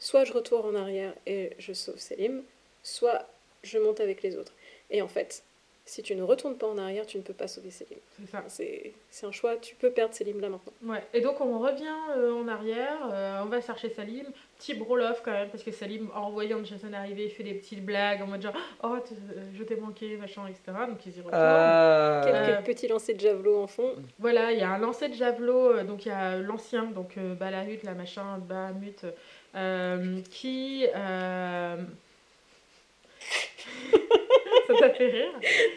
soit 0.00 0.24
je 0.24 0.32
retourne 0.32 0.74
en 0.74 0.80
arrière 0.80 1.14
et 1.26 1.50
je 1.58 1.72
sauve 1.72 1.98
Salim, 1.98 2.42
soit 2.82 3.28
je 3.62 3.78
monte 3.78 4.00
avec 4.00 4.22
les 4.22 4.36
autres. 4.36 4.52
Et 4.90 5.00
en 5.00 5.08
fait, 5.08 5.44
si 5.86 6.02
tu 6.02 6.16
ne 6.16 6.22
retournes 6.22 6.56
pas 6.56 6.66
en 6.66 6.78
arrière, 6.78 7.04
tu 7.06 7.18
ne 7.18 7.22
peux 7.22 7.34
pas 7.34 7.46
sauver 7.46 7.70
Selim. 7.70 7.98
C'est 8.18 8.26
ça. 8.30 8.42
C'est 8.48 8.92
c'est 9.10 9.26
un 9.26 9.32
choix, 9.32 9.56
tu 9.56 9.74
peux 9.74 9.90
perdre 9.90 10.14
Selim 10.14 10.40
là 10.40 10.48
maintenant. 10.48 10.72
Ouais. 10.82 11.02
Et 11.12 11.20
donc 11.20 11.40
on 11.42 11.58
revient 11.58 11.84
euh, 12.16 12.32
en 12.32 12.48
arrière, 12.48 12.98
euh, 13.12 13.42
on 13.42 13.46
va 13.46 13.60
chercher 13.60 13.90
Salim, 13.90 14.24
petit 14.58 14.72
brolof 14.74 15.20
quand 15.22 15.32
même, 15.32 15.50
parce 15.50 15.62
que 15.62 15.70
Salim, 15.72 16.08
en 16.14 16.30
voyant 16.30 16.64
Jason 16.64 16.90
arriver, 16.94 17.24
il 17.24 17.30
fait 17.30 17.42
des 17.42 17.52
petites 17.54 17.84
blagues 17.84 18.22
en 18.22 18.26
mode 18.26 18.40
genre 18.40 18.54
Oh, 18.82 18.96
t- 19.06 19.14
euh, 19.36 19.42
je 19.54 19.62
t'ai 19.62 19.76
manqué, 19.76 20.16
machin, 20.16 20.46
etc. 20.48 20.62
Donc 20.88 21.04
ils 21.04 21.12
y 21.18 21.20
retournent. 21.20 21.34
Euh, 21.34 22.24
Quelques 22.24 22.58
Euh, 22.58 22.62
petits 22.62 22.88
lancers 22.88 23.14
de 23.14 23.20
javelot 23.20 23.62
en 23.62 23.66
fond. 23.66 23.94
Voilà, 24.18 24.52
il 24.52 24.58
y 24.58 24.62
a 24.62 24.70
un 24.70 24.78
lancer 24.78 25.08
de 25.10 25.14
javelot, 25.14 25.72
euh, 25.76 25.84
donc 25.84 26.06
il 26.06 26.08
y 26.08 26.12
a 26.12 26.38
l'ancien, 26.38 26.84
donc 26.84 27.18
euh, 27.18 27.34
Balahut, 27.34 27.80
la 27.84 27.92
machin, 27.92 28.38
Bahamut, 28.38 29.04
euh, 29.54 30.20
qui. 30.30 30.86
ça 34.66 34.74
t'a 34.78 34.90
fait 34.90 35.06
rire. 35.06 35.32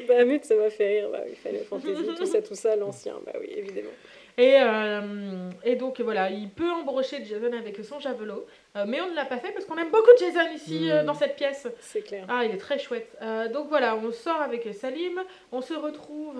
Bahamut, 0.07 0.43
ça 0.43 0.55
m'a 0.55 0.69
fait 0.69 0.99
rire. 0.99 1.09
Bah 1.11 1.19
oui, 1.27 1.35
Final 1.35 1.63
Fantasy, 1.63 2.15
tout 2.17 2.25
ça, 2.25 2.41
tout 2.41 2.55
ça, 2.55 2.75
l'ancien. 2.75 3.15
Bah 3.25 3.33
oui, 3.39 3.49
évidemment. 3.55 3.89
Et, 4.39 4.53
euh, 4.61 5.49
et 5.63 5.75
donc 5.75 5.99
voilà, 5.99 6.29
il 6.29 6.47
peut 6.51 6.69
embrocher 6.69 7.25
Jason 7.25 7.51
avec 7.53 7.83
son 7.83 7.99
javelot, 7.99 8.45
euh, 8.75 8.85
mais 8.87 9.01
on 9.01 9.09
ne 9.09 9.15
l'a 9.15 9.25
pas 9.25 9.37
fait 9.37 9.51
parce 9.51 9.65
qu'on 9.65 9.77
aime 9.77 9.89
beaucoup 9.89 10.11
Jason 10.19 10.53
ici 10.53 10.91
euh, 10.91 11.01
Mm. 11.01 11.05
dans 11.07 11.15
cette 11.15 11.35
pièce. 11.35 11.67
C'est 11.79 12.01
clair. 12.01 12.23
Ah, 12.29 12.45
il 12.45 12.51
est 12.51 12.57
très 12.59 12.77
chouette. 12.77 13.17
Donc 13.51 13.67
voilà, 13.69 13.95
on 13.95 14.11
sort 14.11 14.39
avec 14.39 14.71
Salim, 14.75 15.23
on 15.51 15.61
se 15.61 15.73
retrouve 15.73 16.39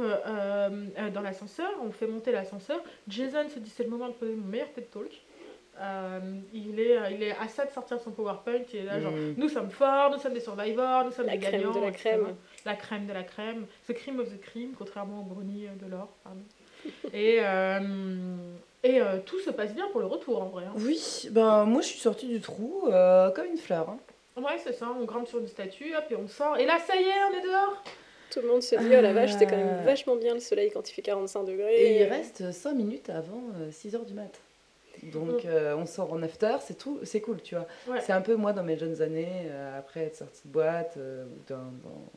dans 1.14 1.22
l'ascenseur, 1.22 1.72
on 1.84 1.92
fait 1.92 2.06
monter 2.06 2.32
l'ascenseur. 2.32 2.84
Jason 3.08 3.50
se 3.50 3.58
dit 3.58 3.72
c'est 3.76 3.84
le 3.84 3.90
moment 3.90 4.10
de 4.10 4.14
poser 4.14 4.34
mon 4.34 4.46
meilleur 4.46 4.72
TED 4.74 4.92
Talk. 4.92 5.12
Euh, 5.80 6.20
il, 6.54 6.80
est, 6.80 6.98
il 7.14 7.22
est 7.24 7.32
à 7.40 7.48
ça 7.48 7.66
de 7.66 7.72
sortir 7.72 8.00
son 8.00 8.10
PowerPoint, 8.12 8.62
il 8.74 8.80
est 8.80 8.84
là 8.84 9.00
genre 9.00 9.12
Mm. 9.12 9.36
nous 9.38 9.48
sommes 9.50 9.70
forts, 9.70 10.10
nous 10.12 10.18
sommes 10.20 10.34
des 10.34 10.40
survivors, 10.40 11.06
nous 11.06 11.12
sommes 11.12 11.28
La 11.28 11.34
des 11.38 11.40
crème 11.40 11.62
gagnants. 11.62 11.74
de 11.76 11.80
la 11.82 11.88
etc. 11.90 12.00
crème. 12.10 12.36
La 12.66 12.74
crème 12.76 13.06
de 13.06 13.14
la 13.14 13.24
crème. 13.24 13.66
The 13.88 13.94
cream 13.94 14.20
of 14.20 14.28
the 14.30 14.42
cream, 14.42 14.74
contrairement 14.78 15.20
au 15.22 15.24
brownie 15.24 15.68
euh, 15.68 15.86
de 15.86 15.92
l'or. 15.92 16.10
pardon. 16.24 16.42
Et, 17.14 17.40
euh, 17.42 17.80
et 18.84 19.02
euh, 19.02 19.18
tout 19.26 19.40
se 19.40 19.50
passe 19.50 19.74
bien 19.74 19.88
pour 19.92 20.00
le 20.00 20.06
retour 20.08 20.42
en 20.42 20.46
vrai. 20.46 20.64
hein. 20.66 20.74
Oui, 20.78 21.28
ben 21.32 21.66
moi 21.66 21.82
je 21.82 21.88
suis 21.88 22.00
sortie 22.00 22.28
du 22.28 22.40
trou 22.40 22.84
euh, 22.88 23.30
comme 23.32 23.46
une 23.48 23.58
fleur. 23.58 23.90
hein. 23.90 23.98
Ouais, 24.38 24.58
c'est 24.64 24.74
ça, 24.74 24.88
on 25.00 25.04
grimpe 25.06 25.28
sur 25.28 25.40
une 25.40 25.48
statue, 25.48 25.96
hop, 25.96 26.06
et 26.12 26.16
on 26.16 26.28
sort. 26.28 26.58
Et 26.58 26.66
là, 26.66 26.78
ça 26.80 26.96
y 26.96 27.04
est, 27.04 27.24
on 27.32 27.38
est 27.38 27.42
dehors 27.44 27.84
Tout 28.32 28.42
le 28.42 28.48
monde 28.48 28.62
se 28.62 28.76
dit, 28.76 28.86
oh 28.98 29.02
la 29.02 29.12
vache, 29.14 29.32
c'était 29.34 29.48
quand 29.48 29.58
même 29.58 29.80
Euh. 29.82 29.84
vachement 29.84 30.16
bien 30.16 30.34
le 30.36 30.40
soleil 30.40 30.70
quand 30.72 30.88
il 30.90 30.94
fait 30.94 31.02
45 31.02 31.44
degrés. 31.46 31.76
Et 31.76 32.02
il 32.02 32.04
reste 32.04 32.52
5 32.52 32.74
minutes 32.74 33.10
avant 33.10 33.42
6h 33.72 34.06
du 34.06 34.14
mat. 34.14 34.40
Donc 35.04 35.44
Mm. 35.44 35.48
euh, 35.48 35.76
on 35.78 35.86
sort 35.86 36.12
en 36.14 36.22
after, 36.24 36.56
c'est 36.62 36.78
tout, 36.78 37.00
c'est 37.04 37.22
cool, 37.22 37.42
tu 37.42 37.56
vois. 37.56 37.66
Ouais. 37.88 38.02
C'est 38.02 38.14
un 38.14 38.22
peu 38.22 38.36
moi 38.36 38.54
dans 38.54 38.64
mes 38.64 38.78
jeunes 38.78 39.02
années, 39.02 39.28
euh, 39.46 39.78
après 39.80 40.02
être 40.02 40.16
sortie 40.16 40.42
de 40.46 40.52
boîte 40.54 40.96
euh, 40.98 41.26
ou 41.26 41.48
d'un 41.50 41.72
dans- 41.84 42.12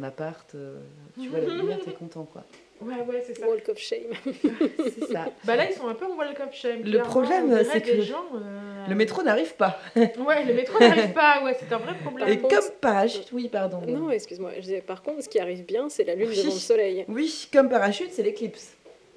d'un 0.00 0.02
appart, 0.06 0.52
euh, 0.56 0.80
tu 1.20 1.28
vois 1.28 1.38
la 1.38 1.54
lumière, 1.54 1.78
t'es 1.84 1.92
content 1.92 2.24
quoi. 2.24 2.42
Ouais, 2.80 2.94
ouais, 3.08 3.22
c'est 3.24 3.38
ça. 3.38 3.46
Walk 3.48 3.68
of 3.68 3.78
shame. 3.78 4.10
C'est 4.34 5.12
ça. 5.12 5.26
Bah 5.44 5.54
là, 5.54 5.70
ils 5.70 5.74
sont 5.76 5.86
un 5.86 5.94
peu 5.94 6.06
en 6.06 6.16
walk 6.16 6.40
of 6.40 6.52
shame. 6.52 6.82
Le 6.82 6.98
problème, 7.02 7.62
c'est 7.70 7.80
que 7.80 8.00
gens, 8.02 8.24
euh, 8.34 8.86
Le 8.88 8.94
métro 8.96 9.22
n'arrive 9.22 9.54
pas. 9.54 9.78
Ouais, 9.94 10.44
le 10.44 10.52
métro 10.54 10.80
n'arrive 10.80 11.12
pas, 11.12 11.44
ouais, 11.44 11.56
c'est 11.58 11.72
un 11.72 11.78
vrai 11.78 11.94
problème. 12.02 12.28
Et 12.28 12.38
contre- 12.38 12.56
comme 12.56 12.70
parachute, 12.80 13.30
oui, 13.32 13.48
pardon. 13.48 13.80
Non, 13.86 14.10
excuse-moi. 14.10 14.50
je 14.56 14.60
disais, 14.62 14.80
Par 14.80 15.02
contre, 15.02 15.22
ce 15.22 15.28
qui 15.28 15.38
arrive 15.38 15.64
bien, 15.64 15.88
c'est 15.88 16.02
la 16.02 16.16
lune 16.16 16.28
Oui. 16.28 16.36
devant 16.36 16.52
le 16.52 16.58
soleil. 16.58 17.04
Oui, 17.06 17.48
comme 17.52 17.68
parachute, 17.68 18.10
c'est 18.12 18.24
l'éclipse. 18.24 18.74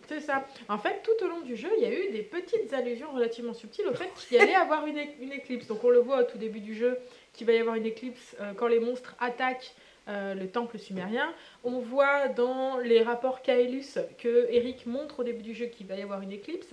C'est 0.08 0.22
ça. 0.22 0.46
En 0.70 0.78
fait, 0.78 1.02
tout 1.04 1.26
au 1.26 1.28
long 1.28 1.42
du 1.42 1.56
jeu, 1.56 1.70
il 1.78 1.84
y 1.84 1.86
a 1.86 1.92
eu 1.92 2.12
des 2.12 2.22
petites 2.22 2.74
allusions 2.74 3.12
relativement 3.12 3.54
subtiles 3.54 3.88
au 3.88 3.94
fait 3.94 4.10
qu'il 4.16 4.38
y 4.38 4.54
avoir 4.54 4.86
une 4.88 5.32
éclipse. 5.32 5.68
Donc 5.68 5.84
on 5.84 5.90
le 5.90 6.00
voit 6.00 6.22
au 6.22 6.24
tout 6.24 6.38
début 6.38 6.62
du 6.62 6.76
jeu 6.76 6.98
qu'il 7.34 7.46
va 7.46 7.54
y 7.54 7.60
avoir 7.60 7.76
une 7.76 7.86
éclipse 7.86 8.36
euh, 8.40 8.54
quand 8.54 8.68
les 8.68 8.80
monstres 8.80 9.16
attaquent 9.20 9.74
euh, 10.08 10.34
le 10.34 10.48
temple 10.50 10.80
sumérien. 10.80 11.34
On 11.66 11.80
voit 11.80 12.30
dans 12.30 12.78
les 12.78 13.02
rapports 13.02 13.42
Kaelus 13.42 13.98
que 14.18 14.48
Eric 14.50 14.86
montre 14.86 15.20
au 15.20 15.24
début 15.24 15.44
du 15.44 15.54
jeu 15.54 15.66
qu'il 15.66 15.86
va 15.86 15.96
y 15.96 16.02
avoir 16.02 16.22
une 16.22 16.32
éclipse. 16.32 16.70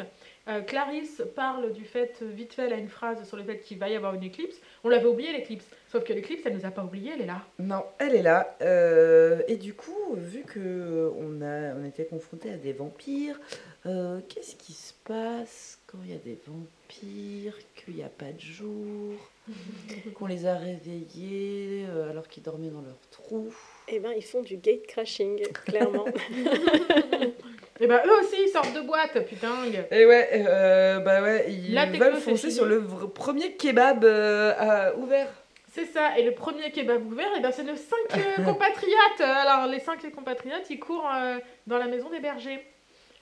Euh, 0.47 0.61
Clarisse 0.61 1.23
parle 1.35 1.73
du 1.73 1.85
fait, 1.85 2.19
euh, 2.23 2.29
vite 2.31 2.53
fait, 2.53 2.67
elle 2.67 2.75
a 2.75 2.77
une 2.77 2.89
phrase 2.89 3.27
sur 3.27 3.37
le 3.37 3.45
fait 3.45 3.61
qu'il 3.61 3.79
va 3.79 3.89
y 3.89 3.97
avoir 3.97 4.15
une 4.15 4.23
éclipse. 4.23 4.57
On 4.83 4.89
l'avait 4.89 5.07
oublié 5.07 5.33
l'éclipse. 5.33 5.67
Sauf 5.91 6.05
que 6.05 6.13
l'éclipse, 6.13 6.43
elle 6.45 6.57
nous 6.57 6.67
a 6.67 6.71
pas 6.71 6.85
oublié, 6.85 7.13
elle 7.15 7.23
est 7.23 7.27
là. 7.27 7.43
Non, 7.59 7.85
elle 7.99 8.15
est 8.15 8.23
là. 8.23 8.57
Euh, 8.61 9.43
et 9.49 9.57
du 9.57 9.75
coup, 9.75 10.15
vu 10.17 10.43
que 10.43 11.13
on 11.17 11.41
a, 11.41 11.75
on 11.75 11.85
était 11.85 12.05
confronté 12.05 12.51
à 12.51 12.57
des 12.57 12.73
vampires, 12.73 13.41
euh, 13.87 14.21
qu'est-ce 14.29 14.57
qui 14.57 14.73
se 14.73 14.93
passe 15.05 15.79
quand 15.87 15.99
il 16.05 16.11
y 16.11 16.15
a 16.15 16.19
des 16.19 16.39
vampires, 16.47 17.57
qu'il 17.75 17.95
n'y 17.95 18.03
a 18.03 18.09
pas 18.09 18.33
de 18.33 18.41
jour, 18.41 19.15
qu'on 20.15 20.27
les 20.27 20.47
a 20.47 20.57
réveillés 20.57 21.87
euh, 21.89 22.11
alors 22.11 22.29
qu'ils 22.29 22.43
dormaient 22.43 22.71
dans 22.71 22.83
leur 22.83 22.99
trou? 23.11 23.55
Eh 23.89 24.01
ben, 24.01 24.13
ils 24.17 24.25
font 24.25 24.43
du 24.43 24.57
gate 24.57 24.87
crashing, 24.87 25.41
clairement. 25.53 26.07
Et 27.81 27.87
ben 27.89 28.01
eux 28.07 28.21
aussi, 28.21 28.37
ils 28.47 28.49
sortent 28.51 28.73
de 28.73 28.81
boîte, 28.83 29.27
putain. 29.27 29.53
Et 29.91 30.07
ouais, 30.07 30.29
euh, 30.47 31.01
bah 31.01 31.21
ouais, 31.23 31.47
ils 31.49 31.75
La 31.75 31.87
veulent 31.87 32.15
foncer 32.17 32.51
sur 32.51 32.67
le 32.67 32.81
premier 33.13 33.53
kebab 33.57 34.05
euh, 34.05 34.93
ouvert. 34.97 35.27
C'est 35.73 35.87
ça, 35.87 36.17
et 36.17 36.23
le 36.23 36.33
premier 36.35 36.71
kebab 36.71 37.05
ouvert, 37.05 37.37
et 37.37 37.41
ben 37.41 37.51
c'est 37.51 37.65
nos 37.65 37.75
cinq 37.75 38.17
euh, 38.17 38.45
compatriotes. 38.45 39.21
Alors 39.21 39.67
les 39.67 39.81
cinq 39.81 40.09
compatriotes, 40.15 40.71
ils 40.71 40.79
courent 40.79 41.11
euh, 41.13 41.39
dans 41.67 41.79
la 41.79 41.87
maison 41.89 42.11
des 42.11 42.21
bergers. 42.21 42.65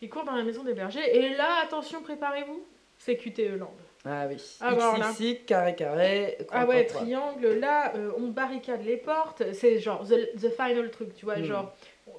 Ils 0.02 0.10
courent 0.10 0.24
dans 0.24 0.36
la 0.36 0.42
maison 0.42 0.62
des 0.62 0.74
bergers, 0.74 1.16
et 1.16 1.30
là, 1.30 1.62
attention, 1.64 2.02
préparez-vous, 2.02 2.62
c'est 2.98 3.16
QTE 3.16 3.56
Land. 3.58 3.72
Ah 4.04 4.24
oui. 4.28 4.36
Ah, 4.60 4.74
bah, 4.74 4.90
voilà. 4.90 5.12
XXX, 5.12 5.44
carré 5.46 5.74
carré. 5.76 6.36
Ah 6.50 6.66
ouais, 6.66 6.84
triangle, 6.86 7.54
là, 7.60 7.92
euh, 7.96 8.10
on 8.18 8.26
barricade 8.28 8.84
les 8.84 8.96
portes, 8.96 9.44
c'est 9.54 9.78
genre 9.78 10.04
the, 10.04 10.28
the 10.38 10.50
final 10.50 10.90
truc, 10.90 11.14
tu 11.14 11.24
vois, 11.24 11.36
Mm. 11.38 11.44
genre, 11.44 11.72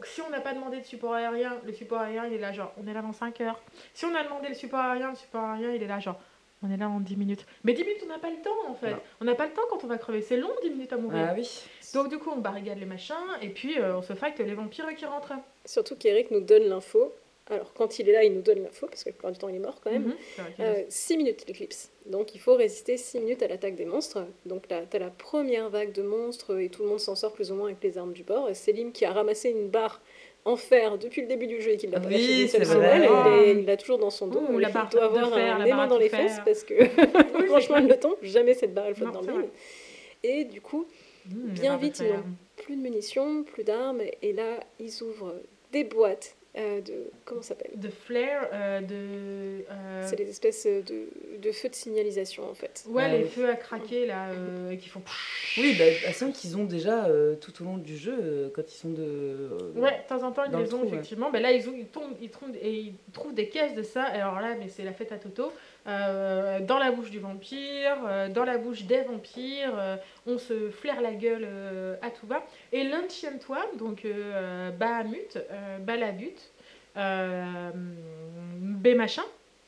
si 0.04 0.22
on 0.22 0.30
n'a 0.30 0.42
pas 0.42 0.54
demandé 0.54 0.80
de 0.80 0.86
support 0.86 1.14
aérien, 1.14 1.58
le 1.66 1.74
support 1.74 2.00
aérien, 2.02 2.26
il 2.26 2.34
est 2.34 2.40
là, 2.40 2.52
genre, 2.52 2.74
on 2.78 2.88
est 2.88 2.94
là 2.94 3.02
dans 3.02 3.14
5 3.14 3.42
heures. 3.42 3.62
Si 3.94 4.06
on 4.06 4.16
a 4.16 4.24
demandé 4.24 4.48
le 4.50 4.54
support 4.56 4.80
aérien, 4.80 5.10
le 5.10 5.16
support 5.16 5.44
aérien, 5.44 5.72
il 5.72 5.84
est 5.84 5.88
là, 5.88 6.00
genre, 6.00 6.20
on 6.62 6.72
est 6.72 6.78
là 6.78 6.90
en 6.90 7.00
10 7.00 7.18
minutes. 7.18 7.46
Mais 7.64 7.74
10 7.74 7.84
minutes, 7.84 8.02
on 8.06 8.08
n'a 8.08 8.20
pas 8.20 8.30
le 8.30 8.42
temps, 8.42 8.70
en 8.70 8.74
fait. 8.74 8.92
Non. 8.92 9.00
On 9.22 9.26
n'a 9.26 9.36
pas 9.36 9.46
le 9.46 9.54
temps 9.54 9.64
quand 9.70 9.84
on 9.84 9.88
va 9.88 9.98
crever, 9.98 10.22
c'est 10.22 10.38
long, 10.38 10.52
10 10.62 10.70
minutes 10.70 10.94
à 10.94 10.98
mourir. 10.98 11.28
Ah 11.30 11.34
oui. 11.36 11.50
Donc 11.94 12.10
du 12.10 12.18
coup, 12.18 12.30
on 12.32 12.38
barricade 12.38 12.80
les 12.80 12.86
machins, 12.86 13.16
et 13.42 13.50
puis 13.50 13.78
euh, 13.78 13.98
on 13.98 14.02
se 14.02 14.14
fight 14.14 14.38
les 14.40 14.54
vampires 14.54 14.94
qui 14.96 15.06
rentrent. 15.06 15.34
Surtout 15.66 15.96
qu'Eric 15.96 16.32
nous 16.32 16.42
donne 16.42 16.64
l'info. 16.64 17.14
Alors, 17.50 17.74
quand 17.74 18.00
il 18.00 18.08
est 18.08 18.14
là, 18.14 18.24
il 18.24 18.34
nous 18.34 18.42
donne 18.42 18.64
l'info, 18.64 18.88
parce 18.88 19.04
que 19.04 19.10
la 19.10 19.14
plupart 19.14 19.32
du 19.32 19.38
temps, 19.38 19.50
il 19.50 19.56
est 19.56 19.60
mort 19.60 19.82
quand 19.84 19.92
même. 19.92 20.16
Qu'il 20.56 20.64
y 20.64 20.68
a 20.68 20.76
6 20.88 21.18
minutes 21.18 21.44
l'éclipse. 21.48 21.92
Donc 22.06 22.36
il 22.36 22.40
faut 22.40 22.56
résister 22.56 22.96
6 22.96 23.20
minutes 23.20 23.44
à 23.44 23.48
l'attaque 23.48 23.76
des 23.76 23.86
monstres. 23.86 24.26
Donc 24.46 24.70
là, 24.70 24.84
t'as 24.90 25.00
la 25.00 25.10
première 25.10 25.70
vague 25.70 25.92
de 25.92 26.02
monstres 26.04 26.60
et 26.60 26.70
tout 26.70 26.84
le 26.84 26.90
monde 26.90 27.00
s'en 27.00 27.16
sort 27.16 27.34
plus 27.34 27.52
ou 27.52 27.56
moins 27.56 27.68
avec 27.68 27.84
les 27.84 27.98
armes 27.98 28.14
du 28.14 28.24
bord. 28.24 28.50
Et 28.50 28.54
Selim 28.54 28.92
qui 28.92 29.04
a 29.04 29.12
ramassé 29.12 29.50
une 29.50 29.68
barre 29.68 30.02
en 30.46 30.56
fer 30.56 30.98
depuis 30.98 31.22
le 31.22 31.28
début 31.28 31.48
du 31.48 31.62
jeu 31.62 31.72
et 31.72 31.78
qui 31.78 31.88
l'a 31.88 32.00
pas 32.00 32.08
Oui, 32.08 32.44
lâché 32.44 32.66
seconde. 32.66 32.84
Il 33.48 33.60
Il 33.60 33.66
l'a 33.66 33.78
toujours 33.78 33.98
dans 33.98 34.10
son 34.10 34.28
dos. 34.28 34.40
Ouh, 34.50 34.60
la 34.60 34.70
il 34.70 34.74
doit 34.92 35.04
avoir 35.04 35.34
fer, 35.34 35.56
un 35.56 35.66
aimant 35.66 35.88
dans 35.88 35.98
les 35.98 36.10
fer. 36.10 36.22
fesses 36.22 36.40
parce 36.46 36.64
que 36.64 36.74
franchement, 37.48 37.76
clair. 37.78 37.88
le 37.90 38.00
temps, 38.00 38.16
jamais 38.22 38.54
cette 38.54 38.74
barre 38.74 38.86
elle 38.88 38.96
flotte 38.96 39.14
Non, 39.14 39.22
dans 39.22 39.32
le 39.38 39.42
vide. 39.44 39.52
Et 40.24 40.46
du 40.46 40.62
coup, 40.62 40.86
Mmh, 41.26 41.50
bien 41.52 41.78
vite, 41.78 42.00
ils 42.00 42.08
n'ont 42.10 42.24
plus 42.58 42.76
de 42.76 42.82
munitions, 42.82 43.44
plus 43.44 43.64
d'armes. 43.64 44.02
Et 44.22 44.34
là, 44.34 44.60
ils 44.80 45.04
ouvrent 45.04 45.36
des 45.72 45.84
boîtes 45.84 46.36
euh, 46.58 46.82
de. 46.82 46.94
Comment 47.26 47.42
ça 47.42 47.50
s'appelle? 47.50 47.72
De 47.76 47.90
flare, 47.90 48.48
euh, 48.54 48.82
de... 48.82 49.64
euh, 49.70 50.04
C'est 50.06 50.16
des 50.16 50.30
espèces 50.30 50.66
de, 50.66 51.08
de 51.40 51.52
feux 51.52 51.70
de 51.70 51.76
signalisation 51.76 52.50
en 52.50 52.54
fait. 52.54 52.84
Ouais, 52.88 53.10
les 53.18 53.24
oui. 53.24 53.30
feux 53.30 53.50
à 53.50 53.56
craquer, 53.56 54.06
là, 54.06 54.30
euh, 54.32 54.76
qui 54.76 54.90
font... 54.90 55.02
Oui, 55.58 55.76
bah, 55.78 55.86
de 55.86 55.92
toute 55.96 56.04
façon 56.06 56.32
qu'ils 56.32 56.56
ont 56.58 56.66
déjà 56.66 57.06
euh, 57.06 57.36
tout 57.36 57.62
au 57.62 57.66
long 57.66 57.78
du 57.78 57.98
jeu, 57.98 58.16
euh, 58.22 58.50
quand 58.54 58.72
ils 58.72 58.78
sont 58.78 58.90
de. 58.92 59.02
euh, 59.04 59.72
Ouais, 59.76 60.04
de 60.04 60.08
temps 60.08 60.24
en 60.24 60.32
temps, 60.32 60.44
ils 60.46 60.56
les 60.58 60.74
ont, 60.74 60.78
trou, 60.78 60.88
ouais. 60.88 60.94
effectivement. 60.94 61.32
Ben 61.32 61.42
là, 61.42 61.52
ils, 61.52 61.68
ont, 61.70 61.74
ils, 61.76 61.88
tombent, 61.88 62.16
ils, 62.22 62.30
trouvent, 62.30 62.56
et 62.62 62.72
ils 62.72 62.96
trouvent 63.14 63.34
des 63.34 63.50
caisses 63.50 63.74
de 63.76 63.84
ça. 63.84 64.04
Alors 64.04 64.40
là, 64.40 64.56
mais 64.60 64.70
c'est 64.70 64.84
la 64.84 64.94
fête 64.94 65.12
à 65.12 65.18
Toto. 65.18 65.52
Euh, 65.86 66.62
dans 66.62 66.80
la 66.80 66.92
bouche 66.92 67.10
du 67.12 67.20
vampire, 67.20 67.98
euh, 68.08 68.30
dans 68.30 68.46
la 68.46 68.58
bouche 68.58 68.84
des 68.84 69.02
vampires, 69.02 69.74
euh, 69.78 69.98
on 70.26 70.38
se 70.38 70.70
flaire 70.70 71.02
la 71.02 71.14
gueule 71.14 71.46
à 72.02 72.10
tout 72.10 72.26
va. 72.26 72.44
Et 72.72 72.84
l'Ancient 72.86 73.40
One, 73.50 73.78
donc 73.78 74.08
Bahamut, 74.80 75.38
Balabut, 75.82 76.36
euh, 76.96 77.70
B 77.74 78.88
machin, 78.96 79.24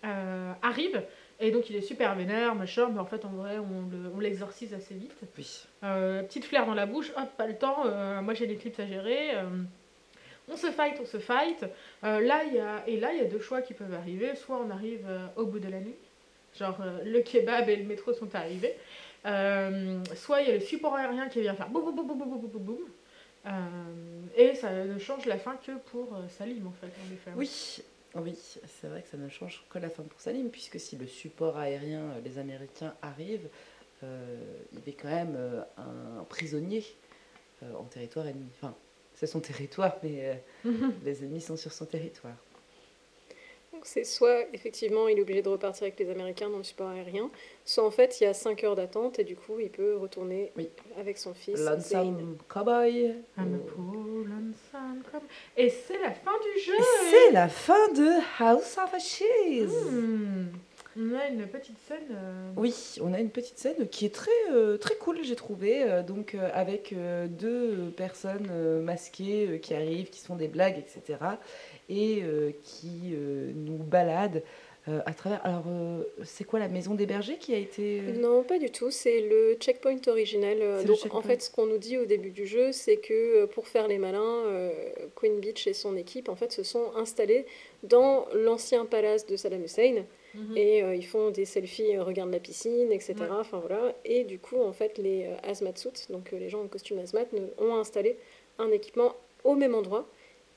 euh, 0.06 0.54
arrive. 0.62 1.02
Et 1.42 1.52
donc 1.52 1.70
il 1.70 1.76
est 1.76 1.82
super 1.82 2.16
vénère, 2.16 2.56
machin, 2.56 2.88
mais 2.94 3.00
en 3.00 3.06
fait 3.06 3.26
en 3.26 3.30
vrai 3.30 3.58
on 3.58 3.90
le- 3.92 4.10
on 4.16 4.20
l'exorcise 4.22 4.74
assez 4.74 4.94
vite. 4.94 5.12
Oui. 5.38 5.66
Euh, 5.84 6.24
petite 6.24 6.46
flair 6.46 6.66
dans 6.66 6.74
la 6.74 6.86
bouche, 6.86 7.12
hop, 7.18 7.28
pas 7.36 7.46
le 7.48 7.56
temps, 7.58 7.84
euh, 7.86 8.22
moi 8.22 8.34
j'ai 8.34 8.46
l'éclipse 8.46 8.80
à 8.80 8.88
gérer. 8.88 9.36
euh, 9.36 9.44
on 10.48 10.56
se 10.56 10.68
fight, 10.68 10.98
on 11.02 11.06
se 11.06 11.18
fight. 11.18 11.66
Là, 12.04 12.44
y 12.46 12.60
a, 12.60 12.84
et 12.88 13.00
là, 13.00 13.12
il 13.12 13.18
y 13.18 13.22
a 13.22 13.26
deux 13.26 13.40
choix 13.40 13.64
qui 13.64 13.74
peuvent 13.74 13.96
arriver. 13.96 14.36
Soit 14.36 14.62
on 14.64 14.70
arrive 14.70 15.04
au 15.36 15.48
bout 15.48 15.58
de 15.58 15.68
la 15.68 15.80
nuit, 15.80 15.96
genre 16.57 16.77
euh, 16.82 17.03
le 17.03 17.22
kebab 17.22 17.69
et 17.69 17.76
le 17.76 17.86
métro 17.86 18.14
sont 18.14 18.34
arrivés. 18.36 18.76
Euh, 19.26 20.03
soit 20.15 20.41
il 20.41 20.49
y 20.49 20.52
a 20.52 20.56
le 20.56 20.60
support 20.60 20.95
aérien 20.95 21.27
qui 21.30 21.41
vient 21.41 21.56
faire 21.56 21.69
boum 21.69 21.84
boum 21.84 21.95
boum 21.95 22.18
boum 22.18 22.30
boum 22.30 22.49
boum 22.49 22.64
boum. 22.64 22.80
Euh, 23.48 23.52
et 24.36 24.56
ça 24.56 24.72
ne 24.72 24.98
change 24.98 25.26
la 25.26 25.38
fin 25.38 25.56
que 25.56 25.72
pour 25.91 26.18
Salim 26.30 26.68
en 26.68 26.72
fait. 26.72 26.88
Oui, 27.36 27.84
oui, 28.15 28.36
c'est 28.36 28.88
vrai 28.88 29.02
que 29.02 29.07
ça 29.07 29.18
ne 29.18 29.30
change 29.30 29.64
que 29.69 29.80
la 29.80 29.90
fin 29.90 30.03
pour 30.03 30.19
Salim 30.19 30.49
puisque 30.49 30.80
si 30.80 30.95
le 30.95 31.07
support 31.07 31.57
aérien, 31.57 32.14
les 32.23 32.38
Américains 32.38 32.94
arrivent, 33.02 33.49
il 34.03 34.88
est 34.88 34.94
quand 34.94 35.10
même 35.10 35.38
un 35.77 36.23
prisonnier 36.26 36.84
en 37.61 37.84
territoire 37.84 38.27
ennemi. 38.27 38.49
Enfin, 38.56 38.76
c'est 39.15 39.27
son 39.27 39.40
territoire, 39.40 39.95
mais 40.03 40.44
les 41.03 41.23
ennemis 41.23 41.41
sont 41.41 41.57
sur 41.57 41.72
son 41.72 41.86
territoire. 41.86 42.36
Donc 43.76 43.85
c'est 43.85 44.06
soit 44.06 44.45
effectivement 44.53 45.10
il 45.10 45.18
est 45.18 45.22
obligé 45.22 45.41
de 45.41 45.49
repartir 45.49 45.84
avec 45.84 45.99
les 45.99 46.10
Américains 46.10 46.49
dans 46.49 46.60
le 46.60 46.64
support 46.64 46.88
aérien, 46.89 47.30
soit 47.65 47.85
en 47.85 47.91
fait 47.91 48.22
il 48.22 48.23
y 48.23 48.27
a 48.27 48.34
5 48.34 48.64
heures 48.64 48.76
d'attente 48.77 49.19
et 49.19 49.26
du 49.26 49.35
coup 49.35 49.60
il 49.60 49.69
peut 49.69 49.97
retourner 49.97 50.53
Oui. 50.56 50.69
avec 50.97 51.18
son 51.18 51.34
fils. 51.34 51.60
Lonesome 51.60 52.38
Cowboy. 52.47 53.15
I'm 53.38 53.56
a 53.56 53.72
poor 53.72 53.95
lonesome 54.26 55.03
cowboy. 55.11 55.27
Et 55.57 55.69
c'est 55.69 55.99
la 56.02 56.11
fin 56.11 56.31
du 56.41 56.61
jeu. 56.61 56.73
C'est 57.11 57.31
la 57.34 57.49
fin 57.49 57.91
de 57.93 58.07
House 58.39 58.77
of 58.81 58.93
Ashes. 58.93 59.68
Hmm. 59.91 60.45
On 60.97 61.14
a 61.14 61.27
une 61.27 61.45
petite 61.45 61.76
scène. 61.89 62.07
euh, 62.11 62.52
Oui, 62.56 62.73
on 63.02 63.14
a 63.14 63.19
une 63.19 63.30
petite 63.30 63.57
scène 63.60 63.85
qui 63.89 64.06
est 64.06 64.15
très, 64.15 64.31
euh, 64.53 64.77
très 64.77 64.95
cool, 64.95 65.18
j'ai 65.23 65.35
trouvé. 65.35 65.84
euh, 65.84 66.02
donc, 66.03 66.35
euh, 66.35 66.49
avec 66.53 66.93
euh, 66.93 67.27
deux 67.27 67.91
personnes 67.97 68.47
euh, 68.49 68.81
masquées 68.81 69.45
euh, 69.49 69.57
qui 69.57 69.73
arrivent, 69.73 70.10
qui 70.10 70.22
se 70.22 70.27
font 70.27 70.38
des 70.38 70.47
blagues, 70.47 70.77
etc. 70.77 71.19
Et 71.90 72.22
euh, 72.24 72.52
qui 72.64 73.14
euh, 73.14 73.52
nous 73.56 73.78
baladent 73.78 74.41
euh, 74.88 75.02
à 75.07 75.14
travers. 75.16 75.44
Alors, 75.45 75.64
euh, 75.68 76.03
c'est 76.24 76.44
quoi 76.44 76.60
la 76.60 76.68
maison 76.68 76.94
des 76.94 77.06
bergers 77.07 77.38
qui 77.38 77.53
a 77.56 77.57
été. 77.57 78.02
euh, 78.02 78.14
Non, 78.14 78.44
pas 78.44 78.60
du 78.60 78.70
tout. 78.72 78.91
C'est 78.91 79.20
le 79.22 79.56
checkpoint 79.60 79.95
le 79.95 80.84
Donc, 80.86 80.98
checkpoint. 80.98 81.20
en 81.20 81.22
fait, 81.24 81.41
ce 81.41 81.49
qu'on 81.49 81.66
nous 81.66 81.78
dit 81.80 81.98
au 81.98 82.06
début 82.06 82.30
du 82.32 82.45
jeu, 82.45 82.72
c'est 82.72 82.98
que 82.98 83.45
pour 83.45 83.68
faire 83.68 83.88
les 83.88 83.98
malins, 83.98 84.44
Queen 85.16 85.40
Beach 85.40 85.66
et 85.68 85.74
son 85.74 85.95
équipe, 85.98 86.30
en 86.30 86.36
fait, 86.36 86.52
se 86.52 86.64
sont 86.64 86.91
installés 86.95 87.45
dans 87.84 88.28
l'ancien 88.36 88.86
palace 88.86 89.26
de 89.26 89.36
Saddam 89.36 89.64
Hussein. 89.64 90.06
mhm. 90.36 90.56
Et 90.57 90.80
ils 90.95 91.06
font 91.06 91.32
des 91.32 91.45
selfies, 91.45 91.98
regardent 91.98 92.32
la 92.34 92.40
piscine, 92.40 92.91
etc. 92.91 93.14
Ouais. 93.22 93.28
Enfin 93.32 93.60
voilà. 93.60 93.95
Et 94.06 94.24
du 94.24 94.38
coup, 94.40 94.62
en 94.62 94.74
fait, 94.74 94.98
les 94.99 95.28
hazmat 95.44 95.76
suits, 95.78 96.06
donc 96.10 96.32
les 96.32 96.49
gens 96.49 96.62
en 96.64 96.68
costume 96.68 96.99
hazmat, 96.99 97.26
ont 97.57 97.76
installé 97.76 98.18
un 98.60 98.70
équipement 98.72 99.16
au 99.44 99.56
même 99.56 99.74
endroit 99.76 100.07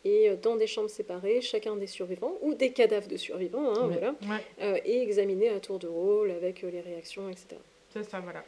et 0.09 0.31
euh, 0.31 0.37
dans 0.41 0.57
des 0.57 0.67
chambres 0.67 0.91
séparées, 0.91 1.41
chacun 1.41 1.77
des 1.77 1.87
survivants 1.87 2.35
ou 2.43 2.55
des 2.55 2.71
cadavres 2.73 3.09
de 3.09 3.17
survivants, 3.17 3.75
hein, 3.75 3.89
Ouais. 3.89 3.97
voilà, 3.99 4.11
Ouais, 4.23 4.45
euh, 4.63 4.79
et 4.85 5.03
examiné 5.03 5.49
à 5.51 5.61
tour 5.61 5.79
de 5.79 5.87
rôle 5.89 6.31
avec 6.31 6.65
euh, 6.65 6.71
les 6.71 6.81
réactions, 6.81 7.29
etc. 7.29 7.57
c'est 7.93 8.05
ça, 8.05 8.21
voilà. 8.21 8.45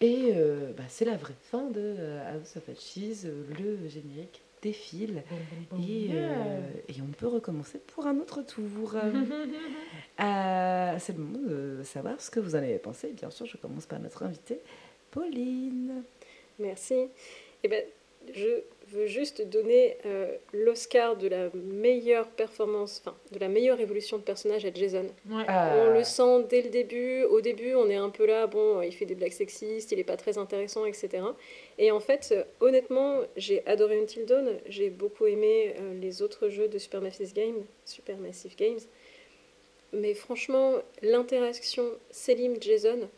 Et 0.00 0.30
euh, 0.34 0.72
bah, 0.76 0.84
c'est 0.88 1.04
la 1.04 1.16
vraie 1.16 1.34
fin 1.50 1.64
de 1.70 1.94
House 2.32 2.56
of 2.56 2.68
Ashes. 2.68 3.24
euh, 3.24 3.42
Le 3.58 3.88
générique 3.88 4.40
défile. 4.62 5.22
Et, 5.72 6.08
euh, 6.12 6.60
et 6.88 6.94
on 7.02 7.10
peut 7.12 7.26
recommencer 7.28 7.78
pour 7.78 8.06
un 8.06 8.16
autre 8.18 8.42
tour. 8.42 8.94
Euh, 10.20 10.96
c'est 10.98 11.16
le 11.16 11.22
moment 11.22 11.38
de 11.46 11.82
savoir 11.84 12.20
ce 12.20 12.30
que 12.30 12.40
vous 12.40 12.54
en 12.56 12.58
avez 12.58 12.78
pensé. 12.78 13.08
Bien 13.12 13.30
sûr, 13.30 13.46
je 13.46 13.56
commence 13.56 13.86
par 13.86 14.00
notre 14.00 14.24
invitée, 14.24 14.58
Pauline. 15.12 16.02
Merci. 16.58 17.06
Eh 17.62 17.68
ben, 17.68 17.84
je 18.34 18.62
veux 18.90 19.06
juste 19.06 19.42
donner 19.42 19.96
euh, 20.06 20.36
l'Oscar 20.52 21.16
de 21.16 21.28
la 21.28 21.50
meilleure 21.54 22.28
performance, 22.28 23.02
enfin, 23.04 23.16
de 23.32 23.38
la 23.38 23.48
meilleure 23.48 23.80
évolution 23.80 24.18
de 24.18 24.22
personnage 24.22 24.64
à 24.64 24.72
Jason. 24.72 25.06
Ouais. 25.28 25.44
Ah, 25.48 25.74
On 25.76 25.94
le 25.94 26.04
sent 26.04 26.44
dès 26.48 26.62
le 26.62 26.70
début. 26.70 27.24
Au 27.24 27.40
début, 27.40 27.74
on 27.74 27.88
est 27.88 27.96
un 27.96 28.10
peu 28.10 28.26
là, 28.26 28.46
bon, 28.46 28.82
il 28.82 28.92
fait 28.92 29.06
des 29.06 29.14
blagues 29.14 29.32
sexistes, 29.32 29.92
il 29.92 29.98
est 29.98 30.04
pas 30.04 30.16
très 30.16 30.38
intéressant, 30.38 30.84
etc. 30.84 31.22
Et 31.78 31.90
en 31.90 32.00
fait, 32.00 32.28
euh, 32.32 32.44
honnêtement, 32.60 33.20
j'ai 33.36 33.66
adoré 33.66 34.00
Until 34.00 34.26
Dawn. 34.26 34.58
J'ai 34.68 34.90
beaucoup 34.90 35.26
aimé 35.26 35.74
euh, 35.78 35.94
les 36.00 36.22
autres 36.22 36.48
jeux 36.48 36.68
de 36.68 36.78
Supermassive 36.78 37.32
Games, 37.32 37.64
Supermassive 37.84 38.56
Games. 38.56 38.80
Mais 39.92 40.14
franchement, 40.14 40.74
l'interaction 41.02 41.84
Selim-Jason 42.10 43.08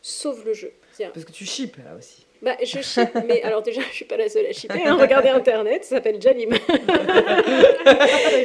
sauve 0.00 0.44
le 0.46 0.54
jeu. 0.54 0.72
Parce 0.98 1.24
que 1.24 1.32
tu 1.32 1.44
chips 1.44 1.76
là 1.78 1.96
aussi. 1.96 2.24
Bah, 2.42 2.56
je 2.62 2.80
ship, 2.82 3.08
mais 3.26 3.42
alors 3.42 3.62
déjà, 3.62 3.80
je 3.82 3.92
suis 3.94 4.04
pas 4.04 4.16
la 4.16 4.28
seule 4.28 4.46
à 4.46 4.52
shipper. 4.52 4.82
hein. 4.84 4.96
Regardez 5.00 5.28
Internet, 5.28 5.84
ça 5.84 5.96
s'appelle 5.96 6.20
Jalim. 6.20 6.50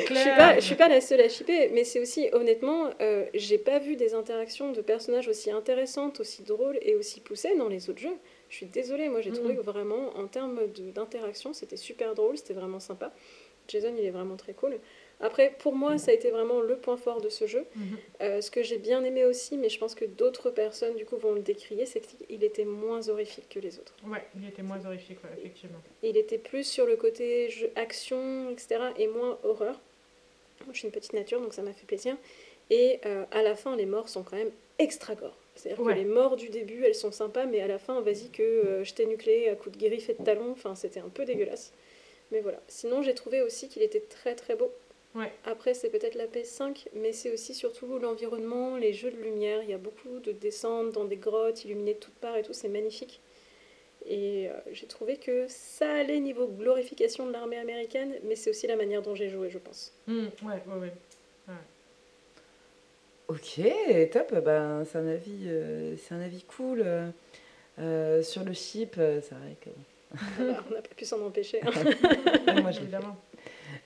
Je 0.10 0.16
suis 0.16 0.30
pas, 0.38 0.56
je 0.56 0.62
suis 0.62 0.76
pas 0.76 0.88
la 0.88 1.02
seule 1.02 1.22
à 1.22 1.30
shipper, 1.30 1.70
mais 1.74 1.84
c'est 1.84 2.00
aussi, 2.00 2.30
honnêtement, 2.34 2.90
euh, 3.02 3.26
j'ai 3.34 3.58
pas 3.58 3.80
vu 3.80 3.96
des 3.96 4.14
interactions 4.14 4.72
de 4.72 4.82
personnages 4.82 5.28
aussi 5.28 5.52
intéressantes, 5.52 6.20
aussi 6.20 6.44
drôles 6.44 6.78
et 6.82 6.96
aussi 6.96 7.20
poussées 7.20 7.56
dans 7.58 7.68
les 7.68 7.90
autres 7.90 8.00
jeux. 8.00 8.18
Je 8.50 8.56
suis 8.58 8.66
désolée, 8.66 9.10
moi 9.10 9.22
j'ai 9.22 9.32
trouvé 9.32 9.56
que 9.56 9.62
vraiment, 9.62 10.16
en 10.16 10.28
termes 10.28 10.60
d'interaction, 10.94 11.54
c'était 11.54 11.78
super 11.78 12.14
drôle, 12.16 12.38
c'était 12.38 12.54
vraiment 12.54 12.80
sympa. 12.80 13.12
Jason, 13.68 13.94
il 13.98 14.06
est 14.06 14.12
vraiment 14.12 14.36
très 14.36 14.54
cool. 14.54 14.78
Après, 15.24 15.54
pour 15.60 15.74
moi, 15.74 15.98
ça 15.98 16.12
a 16.12 16.14
été 16.14 16.30
vraiment 16.32 16.60
le 16.60 16.76
point 16.76 16.98
fort 16.98 17.22
de 17.22 17.30
ce 17.30 17.48
jeu. 17.48 17.66
Mhm. 17.76 17.98
Euh, 18.22 18.42
ce 18.42 18.52
que 18.52 18.62
j'ai 18.62 18.78
bien 18.78 19.04
aimé 19.06 19.24
aussi, 19.24 19.58
mais 19.58 19.70
je 19.70 19.80
pense 19.80 19.96
que 19.96 20.04
d'autres 20.04 20.52
personnes, 20.52 20.96
du 20.96 21.06
coup, 21.06 21.16
vont 21.16 21.32
le 21.32 21.40
décrier, 21.42 21.86
c'est 21.86 22.02
qu'il 22.02 22.44
était 22.44 22.66
moins 22.66 23.08
horrifique 23.08 23.48
que 23.50 23.60
les 23.60 23.80
autres. 23.80 23.94
Ouais, 24.06 24.24
il 24.38 24.46
était 24.48 24.62
moins 24.64 24.86
horrifique, 24.86 25.24
ouais, 25.24 25.30
effectivement. 25.40 25.80
Il 26.04 26.18
était 26.18 26.38
plus 26.38 26.66
sur 26.66 26.86
le 26.86 26.98
côté 26.98 27.50
jeu, 27.50 27.72
action, 27.76 28.50
etc. 28.52 28.82
et 28.98 29.08
moins 29.08 29.40
horreur. 29.44 29.80
Moi, 30.66 30.74
je 30.74 30.80
suis 30.80 30.88
une 30.88 30.94
petite 30.94 31.14
nature, 31.14 31.40
donc 31.42 31.54
ça 31.54 31.62
m'a 31.62 31.72
fait 31.74 31.86
plaisir. 31.86 32.18
Et 32.70 33.00
euh, 33.06 33.24
à 33.32 33.44
la 33.44 33.56
fin, 33.56 33.76
les 33.78 33.86
morts 33.86 34.10
sont 34.10 34.24
quand 34.24 34.36
même 34.38 34.52
extra 34.78 35.16
gore. 35.16 35.36
C'est-à-dire 35.56 35.84
Ouais. 35.86 35.94
que 35.94 36.00
les 36.00 36.06
morts 36.06 36.36
du 36.36 36.50
début, 36.50 36.84
elles 36.84 36.96
sont 36.96 37.12
sympas, 37.12 37.46
mais 37.46 37.62
à 37.62 37.68
la 37.68 37.80
fin, 37.80 38.02
vas-y 38.02 38.30
que 38.30 38.42
euh, 38.44 38.84
je 38.84 38.94
t'ai 38.94 39.06
nucléé 39.06 39.48
à 39.50 39.56
coups 39.56 39.78
de 39.78 39.88
griffes 39.88 40.10
et 40.10 40.16
de 40.16 40.24
talons. 40.24 40.52
Enfin, 40.52 40.76
c'était 40.76 41.00
un 41.00 41.10
peu 41.10 41.24
dégueulasse. 41.26 41.72
Mais 42.32 42.40
voilà. 42.42 42.60
Sinon, 42.68 43.04
j'ai 43.04 43.14
trouvé 43.14 43.42
aussi 43.42 43.70
qu'il 43.70 43.84
était 43.84 44.00
très 44.02 44.36
très 44.36 44.56
beau. 44.56 44.72
Ouais. 45.16 45.32
Après, 45.46 45.74
c'est 45.76 45.90
peut-être 45.90 46.16
la 46.16 46.26
PS5, 46.26 46.88
mais 46.96 47.14
c'est 47.14 47.32
aussi 47.32 47.54
surtout 47.54 48.00
l'environnement, 48.00 48.78
les 48.78 48.94
jeux 48.94 49.12
de 49.12 49.18
lumière. 49.18 49.62
Il 49.64 49.70
y 49.70 49.74
a 49.74 49.78
beaucoup 49.78 50.20
de 50.24 50.32
descentes 50.32 50.92
dans 50.94 51.06
des 51.06 51.18
grottes 51.18 51.64
illuminées 51.66 51.94
de 51.94 52.00
toutes 52.00 52.16
parts 52.16 52.36
et 52.38 52.42
tout, 52.42 52.54
c'est 52.54 52.68
magnifique. 52.70 53.22
Et 54.06 54.50
euh, 54.50 54.54
j'ai 54.72 54.88
trouvé 54.88 55.18
que 55.18 55.46
ça 55.48 55.90
allait 55.90 56.20
niveau 56.20 56.48
glorification 56.48 57.26
de 57.28 57.32
l'armée 57.32 57.58
américaine, 57.58 58.16
mais 58.26 58.36
c'est 58.36 58.50
aussi 58.50 58.68
la 58.68 58.76
manière 58.76 59.02
dont 59.02 59.16
j'ai 59.16 59.30
joué, 59.30 59.50
je 59.50 59.60
pense. 59.60 59.94
Mhm, 60.08 60.30
Ouais, 60.44 60.62
ouais, 60.68 60.80
ouais. 61.48 61.54
Ok, 63.30 63.62
top. 64.12 64.34
Ben, 64.44 64.84
c'est 64.86 64.98
un 64.98 65.08
avis, 65.08 65.44
euh, 65.48 65.96
c'est 65.98 66.14
un 66.14 66.22
avis 66.22 66.44
cool. 66.44 66.84
euh, 67.80 68.22
sur 68.24 68.44
le 68.44 68.54
chip, 68.54 68.96
c'est 68.96 69.32
vrai 69.32 69.56
que. 69.62 69.70
Voilà, 70.38 70.64
on 70.70 70.74
n'a 70.74 70.82
pas 70.82 70.94
pu 70.96 71.06
s'en 71.06 71.22
empêcher. 71.26 71.62
hein. 71.64 71.72
Ouais, 72.48 72.62
moi, 72.62 72.72
je 72.72 72.82
l'ai. 72.82 72.88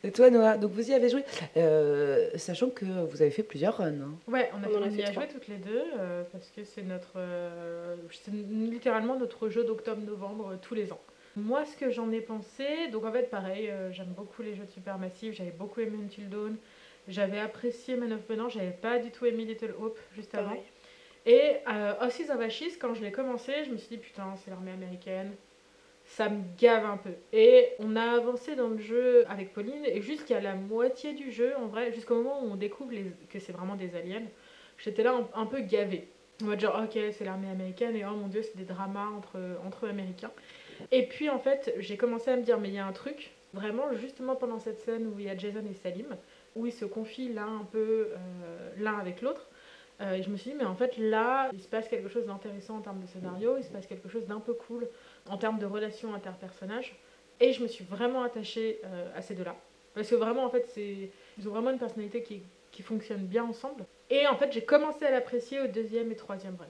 Et 0.03 0.11
toi, 0.11 0.29
Noah, 0.29 0.57
donc 0.57 0.71
vous 0.71 0.89
y 0.89 0.93
avez 0.93 1.09
joué, 1.09 1.23
euh, 1.57 2.29
sachant 2.35 2.69
que 2.69 2.85
vous 2.85 3.21
avez 3.21 3.31
fait 3.31 3.43
plusieurs 3.43 3.77
runs. 3.77 3.99
hein. 4.01 4.15
Ouais, 4.27 4.49
on 4.53 4.63
a, 4.63 4.69
On 4.69 4.83
a 4.83 4.87
on 4.87 4.89
y 4.89 4.95
fait 4.97 5.05
a 5.05 5.11
joué 5.11 5.27
toutes 5.27 5.47
les 5.47 5.57
deux 5.57 5.83
euh, 5.99 6.23
parce 6.31 6.49
que 6.51 6.63
c'est 6.63 6.83
notre, 6.83 7.13
euh, 7.17 7.95
c'est 8.11 8.31
littéralement 8.31 9.17
notre 9.17 9.49
jeu 9.49 9.63
d'octobre-novembre 9.63 10.51
euh, 10.53 10.55
tous 10.61 10.75
les 10.75 10.91
ans. 10.93 11.01
Moi, 11.35 11.65
ce 11.65 11.75
que 11.77 11.89
j'en 11.89 12.11
ai 12.11 12.21
pensé, 12.21 12.87
donc 12.91 13.05
en 13.05 13.11
fait, 13.11 13.29
pareil, 13.29 13.69
euh, 13.69 13.91
j'aime 13.91 14.13
beaucoup 14.15 14.41
les 14.41 14.55
jeux 14.55 14.65
de 14.65 14.71
Supermassive, 14.71 15.33
j'avais 15.33 15.51
beaucoup 15.51 15.81
aimé 15.81 15.97
Until 16.03 16.29
Dawn, 16.29 16.55
j'avais 17.07 17.39
apprécié 17.39 17.95
Man 17.95 18.11
of 18.13 18.21
j'avais 18.49 18.71
pas 18.71 18.99
du 18.99 19.11
tout 19.11 19.25
aimé 19.25 19.45
Little 19.45 19.73
Hope 19.79 19.99
juste 20.15 20.33
avant. 20.35 20.49
Pareil. 20.49 20.63
Et 21.25 21.57
euh, 21.69 21.93
Horses 21.99 22.29
of 22.29 22.39
Ashes, 22.39 22.77
quand 22.79 22.93
je 22.93 23.03
l'ai 23.03 23.11
commencé, 23.11 23.51
je 23.65 23.71
me 23.71 23.77
suis 23.77 23.89
dit 23.89 23.97
putain, 23.97 24.35
c'est 24.43 24.49
l'armée 24.49 24.71
américaine. 24.71 25.31
Ça 26.07 26.29
me 26.29 26.41
gave 26.57 26.85
un 26.85 26.97
peu. 26.97 27.11
Et 27.33 27.69
on 27.79 27.95
a 27.95 28.01
avancé 28.01 28.55
dans 28.55 28.69
le 28.69 28.79
jeu 28.79 29.25
avec 29.29 29.53
Pauline, 29.53 29.85
et 29.85 30.01
jusqu'à 30.01 30.39
la 30.39 30.55
moitié 30.55 31.13
du 31.13 31.31
jeu, 31.31 31.53
en 31.57 31.67
vrai, 31.67 31.91
jusqu'au 31.91 32.15
moment 32.15 32.41
où 32.43 32.51
on 32.51 32.55
découvre 32.55 32.93
que 33.29 33.39
c'est 33.39 33.51
vraiment 33.51 33.75
des 33.75 33.93
aliens, 33.95 34.23
j'étais 34.77 35.03
là 35.03 35.15
un, 35.35 35.45
peu 35.45 35.59
gavée. 35.59 36.07
En 36.41 36.45
mode 36.45 36.59
genre, 36.59 36.81
ok, 36.83 36.97
c'est 37.11 37.25
l'armée 37.25 37.49
américaine, 37.49 37.95
et 37.95 38.05
oh 38.05 38.15
mon 38.15 38.27
dieu, 38.27 38.41
c'est 38.41 38.55
des 38.55 38.63
dramas 38.63 39.09
entre, 39.17 39.37
entre 39.65 39.87
américains. 39.87 40.31
Et 40.91 41.07
puis 41.07 41.29
en 41.29 41.39
fait, 41.39 41.73
j'ai 41.79 41.97
commencé 41.97 42.31
à 42.31 42.37
me 42.37 42.43
dire, 42.43 42.59
mais 42.59 42.69
il 42.69 42.75
y 42.75 42.79
a 42.79 42.87
un 42.87 42.93
truc, 42.93 43.31
vraiment, 43.53 43.93
justement 43.93 44.35
pendant 44.35 44.59
cette 44.59 44.79
scène 44.79 45.07
où 45.07 45.19
il 45.19 45.25
y 45.25 45.29
a 45.29 45.37
Jason 45.37 45.63
et 45.69 45.73
Salim, 45.73 46.15
où 46.55 46.65
ils 46.65 46.73
se 46.73 46.85
confient 46.85 47.33
l'un 47.33 47.59
un 47.59 47.65
peu 47.65 48.09
euh, 48.13 48.69
l'un 48.77 48.97
avec 48.97 49.21
l'autre. 49.21 49.47
Euh, 49.99 50.13
et 50.13 50.23
je 50.23 50.29
me 50.29 50.37
suis 50.37 50.51
dit, 50.51 50.57
mais 50.57 50.65
en 50.65 50.75
fait, 50.75 50.95
là, 50.97 51.49
il 51.53 51.61
se 51.61 51.67
passe 51.67 51.87
quelque 51.87 52.07
chose 52.07 52.27
d'intéressant 52.27 52.77
en 52.77 52.81
termes 52.81 53.01
de 53.01 53.07
scénario, 53.07 53.57
il 53.57 53.63
se 53.63 53.71
passe 53.71 53.87
quelque 53.87 54.09
chose 54.09 54.25
d'un 54.27 54.39
peu 54.39 54.53
cool 54.53 54.87
en 55.29 55.37
termes 55.37 55.59
de 55.59 55.65
relations 55.65 56.13
interpersonnages. 56.13 56.95
Et 57.39 57.53
je 57.53 57.61
me 57.61 57.67
suis 57.67 57.83
vraiment 57.83 58.23
attachée 58.23 58.79
euh, 58.83 59.09
à 59.15 59.21
ces 59.21 59.35
deux-là. 59.35 59.55
Parce 59.93 60.09
que 60.09 60.15
vraiment, 60.15 60.45
en 60.45 60.49
fait, 60.49 60.67
ils 60.77 61.47
ont 61.47 61.51
vraiment 61.51 61.71
une 61.71 61.79
personnalité 61.79 62.23
qui, 62.23 62.41
qui 62.71 62.81
fonctionne 62.81 63.25
bien 63.25 63.43
ensemble. 63.43 63.85
Et 64.09 64.27
en 64.27 64.35
fait, 64.35 64.51
j'ai 64.51 64.63
commencé 64.63 65.05
à 65.05 65.11
l'apprécier 65.11 65.59
au 65.59 65.67
deuxième 65.67 66.11
et 66.11 66.15
troisième 66.15 66.55
run. 66.55 66.65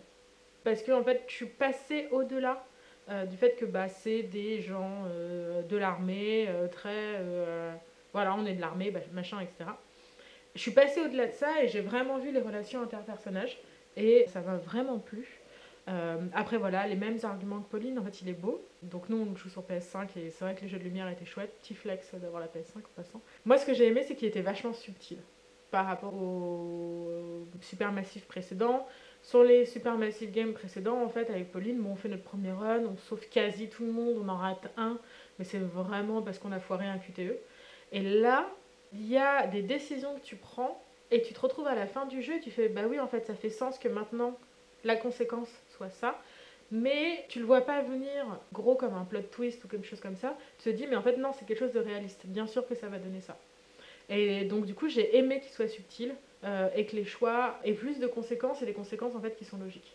Parce 0.63 0.81
que, 0.81 0.91
en 0.91 1.03
fait, 1.03 1.23
je 1.27 1.33
suis 1.33 1.45
passée 1.45 2.07
au-delà 2.11 2.65
euh, 3.09 3.25
du 3.25 3.37
fait 3.37 3.55
que 3.55 3.65
bah, 3.65 3.87
c'est 3.87 4.23
des 4.23 4.61
gens 4.61 5.05
euh, 5.07 5.61
de 5.61 5.77
l'armée, 5.77 6.49
très. 6.71 7.21
voilà, 8.13 8.35
on 8.35 8.45
est 8.45 8.53
de 8.53 8.61
l'armée, 8.61 8.91
bah, 8.91 8.99
machin, 9.13 9.39
etc. 9.39 9.69
Je 10.55 10.61
suis 10.61 10.71
passée 10.71 11.01
au-delà 11.01 11.27
de 11.27 11.33
ça 11.33 11.61
et 11.61 11.67
j'ai 11.67 11.81
vraiment 11.81 12.17
vu 12.17 12.31
les 12.31 12.41
relations 12.41 12.81
interpersonnages. 12.81 13.57
Et 13.95 14.25
ça 14.27 14.41
m'a 14.41 14.57
vraiment 14.57 14.99
plu. 14.99 15.36
Euh, 15.87 16.17
après, 16.33 16.57
voilà, 16.57 16.85
les 16.87 16.95
mêmes 16.95 17.19
arguments 17.23 17.61
que 17.61 17.69
Pauline, 17.69 17.97
en 17.99 18.03
fait, 18.03 18.21
il 18.21 18.29
est 18.29 18.33
beau. 18.33 18.67
Donc, 18.83 19.09
nous, 19.09 19.17
on 19.17 19.35
joue 19.35 19.49
sur 19.49 19.63
PS5 19.63 20.17
et 20.17 20.29
c'est 20.31 20.43
vrai 20.43 20.55
que 20.55 20.61
les 20.61 20.67
jeux 20.67 20.79
de 20.79 20.83
lumière 20.83 21.07
étaient 21.07 21.25
chouettes. 21.25 21.57
Petit 21.59 21.75
flex 21.75 22.13
d'avoir 22.15 22.41
la 22.41 22.47
PS5 22.47 22.79
en 22.79 22.95
passant. 22.95 23.21
Moi, 23.45 23.57
ce 23.57 23.65
que 23.65 23.73
j'ai 23.73 23.87
aimé, 23.87 24.03
c'est 24.03 24.15
qu'il 24.15 24.27
était 24.27 24.41
vachement 24.41 24.73
subtil 24.73 25.19
par 25.71 25.85
rapport 25.85 26.13
au 26.13 27.45
Supermassive 27.61 28.25
précédent. 28.25 28.87
Sur 29.21 29.43
les 29.43 29.65
Supermassive 29.65 30.31
Games 30.31 30.53
précédents, 30.53 31.01
en 31.01 31.09
fait, 31.09 31.29
avec 31.29 31.51
Pauline, 31.51 31.83
on 31.85 31.95
fait 31.95 32.09
notre 32.09 32.23
premier 32.23 32.51
run, 32.51 32.83
on 32.85 32.97
sauve 32.97 33.27
quasi 33.29 33.67
tout 33.67 33.83
le 33.83 33.91
monde, 33.91 34.17
on 34.23 34.29
en 34.29 34.37
rate 34.37 34.71
un, 34.77 34.97
mais 35.37 35.45
c'est 35.45 35.59
vraiment 35.59 36.21
parce 36.21 36.39
qu'on 36.39 36.51
a 36.51 36.59
foiré 36.59 36.85
un 36.85 36.97
QTE. 36.97 37.37
Et 37.91 38.01
là, 38.01 38.49
il 38.93 39.07
y 39.07 39.17
a 39.17 39.47
des 39.47 39.61
décisions 39.61 40.15
que 40.15 40.21
tu 40.23 40.35
prends 40.35 40.81
et 41.11 41.21
tu 41.21 41.33
te 41.33 41.39
retrouves 41.39 41.67
à 41.67 41.75
la 41.75 41.87
fin 41.87 42.05
du 42.05 42.21
jeu 42.21 42.39
tu 42.41 42.51
fais 42.51 42.69
bah 42.69 42.83
oui, 42.89 42.99
en 42.99 43.07
fait, 43.07 43.25
ça 43.25 43.35
fait 43.35 43.49
sens 43.49 43.79
que 43.79 43.87
maintenant 43.87 44.37
la 44.83 44.95
conséquence 44.95 45.49
soit 45.77 45.89
ça. 45.89 46.19
Mais 46.71 47.25
tu 47.29 47.39
le 47.39 47.45
vois 47.45 47.61
pas 47.61 47.81
venir 47.81 48.25
gros 48.51 48.75
comme 48.75 48.93
un 48.93 49.05
plot 49.05 49.21
twist 49.31 49.63
ou 49.63 49.67
quelque 49.69 49.87
chose 49.87 50.01
comme 50.01 50.17
ça. 50.17 50.37
Tu 50.57 50.65
te 50.65 50.75
dis, 50.75 50.85
mais 50.87 50.97
en 50.97 51.01
fait, 51.01 51.15
non, 51.17 51.31
c'est 51.37 51.45
quelque 51.45 51.59
chose 51.59 51.71
de 51.71 51.79
réaliste. 51.79 52.21
Bien 52.25 52.45
sûr 52.47 52.67
que 52.67 52.75
ça 52.75 52.87
va 52.87 52.97
donner 52.99 53.21
ça. 53.21 53.37
Et 54.09 54.43
donc, 54.45 54.65
du 54.65 54.73
coup, 54.73 54.89
j'ai 54.89 55.17
aimé 55.17 55.39
qu'il 55.39 55.51
soit 55.51 55.67
subtil. 55.69 56.13
euh, 56.43 56.69
et 56.75 56.85
que 56.85 56.95
les 56.95 57.03
choix 57.03 57.57
aient 57.63 57.73
plus 57.73 57.97
de 57.99 58.05
conséquences 58.05 58.61
et 58.61 58.65
des 58.67 58.73
conséquences 58.73 59.15
en 59.15 59.19
fait 59.21 59.35
qui 59.35 59.43
sont 59.43 59.57
logiques. 59.57 59.91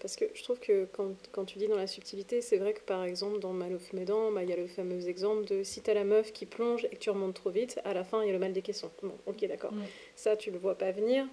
Parce 0.00 0.16
que 0.16 0.24
je 0.34 0.42
trouve 0.42 0.58
que 0.58 0.86
quand, 0.92 1.12
quand 1.30 1.44
tu 1.44 1.58
dis 1.58 1.68
dans 1.68 1.76
la 1.76 1.86
subtilité, 1.86 2.40
c'est 2.40 2.56
vrai 2.58 2.72
que 2.72 2.80
par 2.80 3.04
exemple 3.04 3.38
dans 3.38 3.52
Mal 3.52 3.72
of 3.74 3.92
Medan, 3.92 4.32
bah, 4.32 4.42
il 4.42 4.50
y 4.50 4.52
a 4.52 4.56
le 4.56 4.66
fameux 4.66 5.08
exemple 5.08 5.44
de 5.44 5.62
si 5.62 5.80
t'as 5.80 5.94
la 5.94 6.02
meuf 6.02 6.32
qui 6.32 6.46
plonge 6.46 6.84
et 6.86 6.88
que 6.88 6.96
tu 6.96 7.10
remontes 7.10 7.34
trop 7.34 7.50
vite, 7.50 7.78
à 7.84 7.94
la 7.94 8.02
fin 8.02 8.20
il 8.22 8.26
y 8.26 8.30
a 8.30 8.32
le 8.32 8.40
mal 8.40 8.52
des 8.52 8.60
caissons. 8.60 8.90
Bon, 9.04 9.14
ok, 9.26 9.46
d'accord. 9.46 9.70
Ouais. 9.70 9.86
Ça, 10.16 10.36
tu 10.36 10.50
le 10.50 10.58
vois 10.58 10.74
pas 10.76 10.90
venir. 10.90 11.26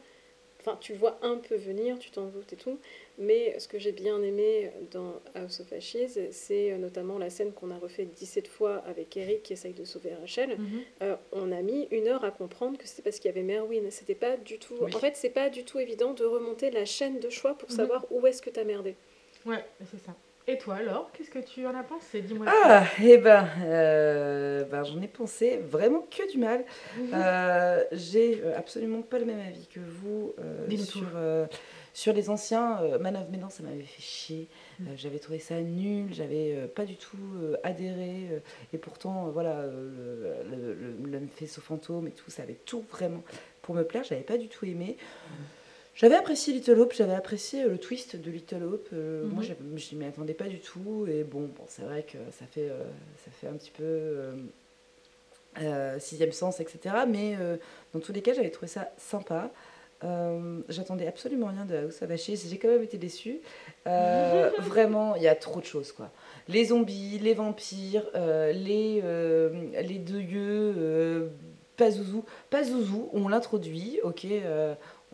Enfin, 0.65 0.77
tu 0.81 0.93
vois 0.93 1.19
un 1.21 1.37
peu 1.37 1.53
venir, 1.55 1.99
tu 1.99 2.09
t'en 2.09 2.25
doutes 2.25 2.51
et 2.53 2.55
tout. 2.55 2.79
Mais 3.19 3.57
ce 3.59 3.67
que 3.67 3.77
j'ai 3.77 3.91
bien 3.91 4.19
aimé 4.23 4.71
dans 4.91 5.13
House 5.35 5.59
of 5.59 5.71
Ashes, 5.71 6.17
c'est 6.31 6.75
notamment 6.79 7.19
la 7.19 7.29
scène 7.29 7.53
qu'on 7.53 7.69
a 7.69 7.77
refait 7.77 8.05
17 8.05 8.47
fois 8.47 8.77
avec 8.87 9.15
Eric 9.15 9.43
qui 9.43 9.53
essaye 9.53 9.73
de 9.73 9.85
sauver 9.85 10.15
Rachel. 10.15 10.57
Mhm. 10.57 10.81
Euh, 11.03 11.15
on 11.31 11.51
a 11.51 11.61
mis 11.61 11.87
une 11.91 12.07
heure 12.07 12.23
à 12.23 12.31
comprendre 12.31 12.79
que 12.79 12.87
c'était 12.87 13.03
parce 13.03 13.17
qu'il 13.19 13.29
y 13.29 13.33
avait 13.33 13.43
Merwin. 13.43 13.91
C'était 13.91 14.15
pas 14.15 14.37
du 14.37 14.57
tout. 14.57 14.73
Oui. 14.81 14.91
En 14.95 14.99
fait, 14.99 15.15
c'est 15.15 15.29
pas 15.29 15.49
du 15.51 15.63
tout 15.65 15.77
évident 15.77 16.13
de 16.13 16.25
remonter 16.25 16.71
la 16.71 16.85
chaîne 16.85 17.19
de 17.19 17.29
choix 17.29 17.55
pour 17.55 17.69
Mhm. 17.69 17.75
savoir 17.75 18.05
où 18.09 18.25
est-ce 18.25 18.41
que 18.41 18.49
t'as 18.49 18.63
merdé. 18.63 18.95
Ouais, 19.45 19.63
c'est 19.91 20.03
ça. 20.03 20.15
Et 20.47 20.59
toi 20.59 20.75
alors, 20.75 21.11
qu'est-ce 21.11 21.31
que 21.31 21.39
tu 21.39 21.65
en 21.65 21.73
as 21.73 21.81
pensé? 21.81 22.21
Dis-moi. 22.21 22.45
Ah, 22.47 22.85
eh 23.01 23.17
ben, 23.17 23.47
euh, 23.63 24.63
ben, 24.65 24.83
j'en 24.83 25.01
ai 25.01 25.07
pensé 25.07 25.57
vraiment 25.57 26.05
que 26.11 26.31
du 26.31 26.37
mal. 26.37 26.63
Mhm. 26.97 27.09
Euh, 27.15 27.83
J'ai 27.91 28.41
euh, 28.43 28.55
absolument 28.55 29.01
pas 29.01 29.17
le 29.17 29.25
même 29.25 29.39
avis 29.39 29.65
que 29.65 29.79
vous 29.79 30.35
euh, 30.39 30.77
sur, 30.77 31.07
sur 31.93 32.13
les 32.13 32.29
anciens. 32.29 32.79
Man 32.99 33.15
of 33.15 33.27
Medan, 33.29 33.49
ça 33.49 33.63
m'avait 33.63 33.81
fait 33.81 34.01
chier. 34.03 34.47
Mhm. 34.79 34.89
J'avais 34.97 35.17
trouvé 35.17 35.39
ça 35.39 35.59
nul, 35.61 36.13
j'avais 36.13 36.67
pas 36.75 36.85
du 36.85 36.95
tout 36.95 37.17
adhéré. 37.63 38.41
et 38.71 38.77
pourtant, 38.77 39.29
voilà, 39.29 39.65
le 39.65 41.27
faisceau 41.35 41.61
fantôme 41.61 42.07
et 42.07 42.11
tout, 42.11 42.29
ça 42.29 42.43
avait 42.43 42.59
tout 42.65 42.85
vraiment 42.91 43.23
pour 43.63 43.73
me 43.73 43.83
plaire. 43.83 44.03
J'avais 44.03 44.21
pas 44.21 44.37
du 44.37 44.47
tout 44.47 44.65
aimé. 44.65 44.97
J'avais 45.95 46.15
apprécié 46.15 46.53
Little 46.53 46.79
Hope, 46.79 46.93
j'avais 46.93 47.13
apprécié 47.13 47.63
euh, 47.63 47.69
le 47.69 47.77
twist 47.77 48.17
de 48.17 48.29
Little 48.29 48.63
Hope. 48.63 48.89
euh, 48.93 49.23
Mhm. 49.25 49.33
Moi, 49.33 49.43
je 49.77 49.95
m'y 49.95 50.05
attendais 50.05 50.33
pas 50.33 50.45
du 50.47 50.59
tout. 50.59 51.05
Et 51.09 51.23
bon, 51.23 51.41
bon 51.41 51.63
c'est 51.67 51.83
vrai 51.83 52.03
que 52.03 52.17
ça 52.37 52.45
fait, 52.51 52.69
euh, 52.69 52.83
ça 53.23 53.31
fait 53.31 53.47
un 53.47 53.53
petit 53.53 53.71
peu 53.71 53.83
euh, 55.61 55.99
sixième 55.99 56.33
sens, 56.33 56.59
etc. 56.59 56.95
Mais 57.07 57.37
dans 57.93 57.99
tous 58.01 58.11
les 58.11 58.21
cas, 58.21 58.33
j'avais 58.33 58.49
trouvé 58.51 58.67
ça 58.67 58.91
sympa. 58.97 59.49
J'attendais 60.67 61.07
absolument 61.07 61.47
rien 61.47 61.65
de 61.65 61.75
House 61.77 62.01
of. 62.01 62.09
J'ai 62.15 62.57
quand 62.57 62.67
même 62.67 62.83
été 62.83 62.97
déçue. 62.97 63.39
Vraiment, 63.85 65.15
il 65.15 65.23
y 65.23 65.27
a 65.29 65.35
trop 65.35 65.61
de 65.61 65.65
choses, 65.65 65.93
quoi. 65.93 66.11
Les 66.49 66.65
zombies, 66.65 67.17
les 67.19 67.33
vampires, 67.33 68.05
euh, 68.15 68.51
les, 68.51 68.99
euh, 69.03 69.49
les 69.81 69.97
deuilleux, 69.97 70.75
euh, 70.77 71.27
Pazuzu. 71.77 72.19
Pazuzu, 72.49 73.03
on 73.13 73.27
l'introduit, 73.29 73.99
ok. 74.03 74.27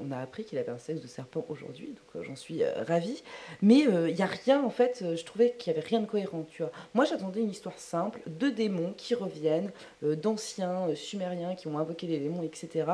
On 0.02 0.12
a 0.12 0.18
appris 0.18 0.44
qu'il 0.44 0.58
avait 0.58 0.72
un 0.72 0.78
sexe 0.78 1.02
de 1.02 1.08
serpent 1.08 1.46
aujourd'hui, 1.50 1.88
donc 1.88 2.16
euh, 2.16 2.24
j'en 2.24 2.36
suis 2.36 2.64
euh, 2.64 2.84
ravie. 2.88 3.24
Mais 3.62 3.88
euh, 3.88 4.10
il 4.10 4.16
n'y 4.16 4.22
a 4.22 4.28
rien, 4.28 4.64
en 4.64 4.70
fait, 4.70 5.04
je 5.16 5.24
trouvais 5.24 5.52
qu'il 5.58 5.72
n'y 5.72 5.80
avait 5.80 5.88
rien 5.88 6.02
de 6.02 6.06
cohérent, 6.06 6.46
tu 6.50 6.64
vois. 6.64 6.72
Moi, 6.94 7.06
j'attendais 7.06 7.42
une 7.42 7.52
histoire 7.52 7.78
simple, 7.78 8.22
de 8.28 8.50
démons 8.50 8.94
qui 8.98 9.16
reviennent, 9.16 9.72
d'anciens 10.02 10.88
sumériens 10.96 11.56
qui 11.56 11.68
ont 11.68 11.78
invoqué 11.78 12.08
les 12.08 12.20
démons, 12.20 12.44
etc. 12.44 12.86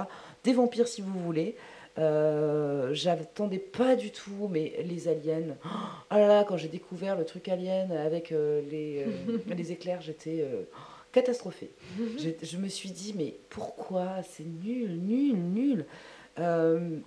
Des 0.44 0.54
vampires, 0.54 0.88
si 0.88 1.02
vous 1.02 1.20
voulez. 1.20 1.56
Euh, 1.98 2.94
J'attendais 2.94 3.58
pas 3.58 3.96
du 3.96 4.12
tout, 4.12 4.48
mais 4.50 4.74
les 4.86 5.08
aliens. 5.08 5.56
Oh 6.12 6.16
là 6.16 6.28
là, 6.28 6.44
quand 6.44 6.58
j'ai 6.58 6.68
découvert 6.68 7.16
le 7.16 7.26
truc 7.26 7.48
alien 7.50 7.92
avec 7.92 8.32
euh, 8.32 8.62
les, 8.70 9.04
euh, 9.06 9.38
les 9.56 9.72
éclairs, 9.72 10.02
j'étais 10.02 10.46
catastrophée. 11.12 11.72
Je 12.18 12.58
me 12.58 12.68
suis 12.68 12.92
dit, 12.92 13.14
mais 13.18 13.36
pourquoi? 13.50 14.22
C'est 14.24 14.46
nul, 14.46 15.00
nul, 15.00 15.36
nul. 15.36 15.86
Euh, 16.40 16.98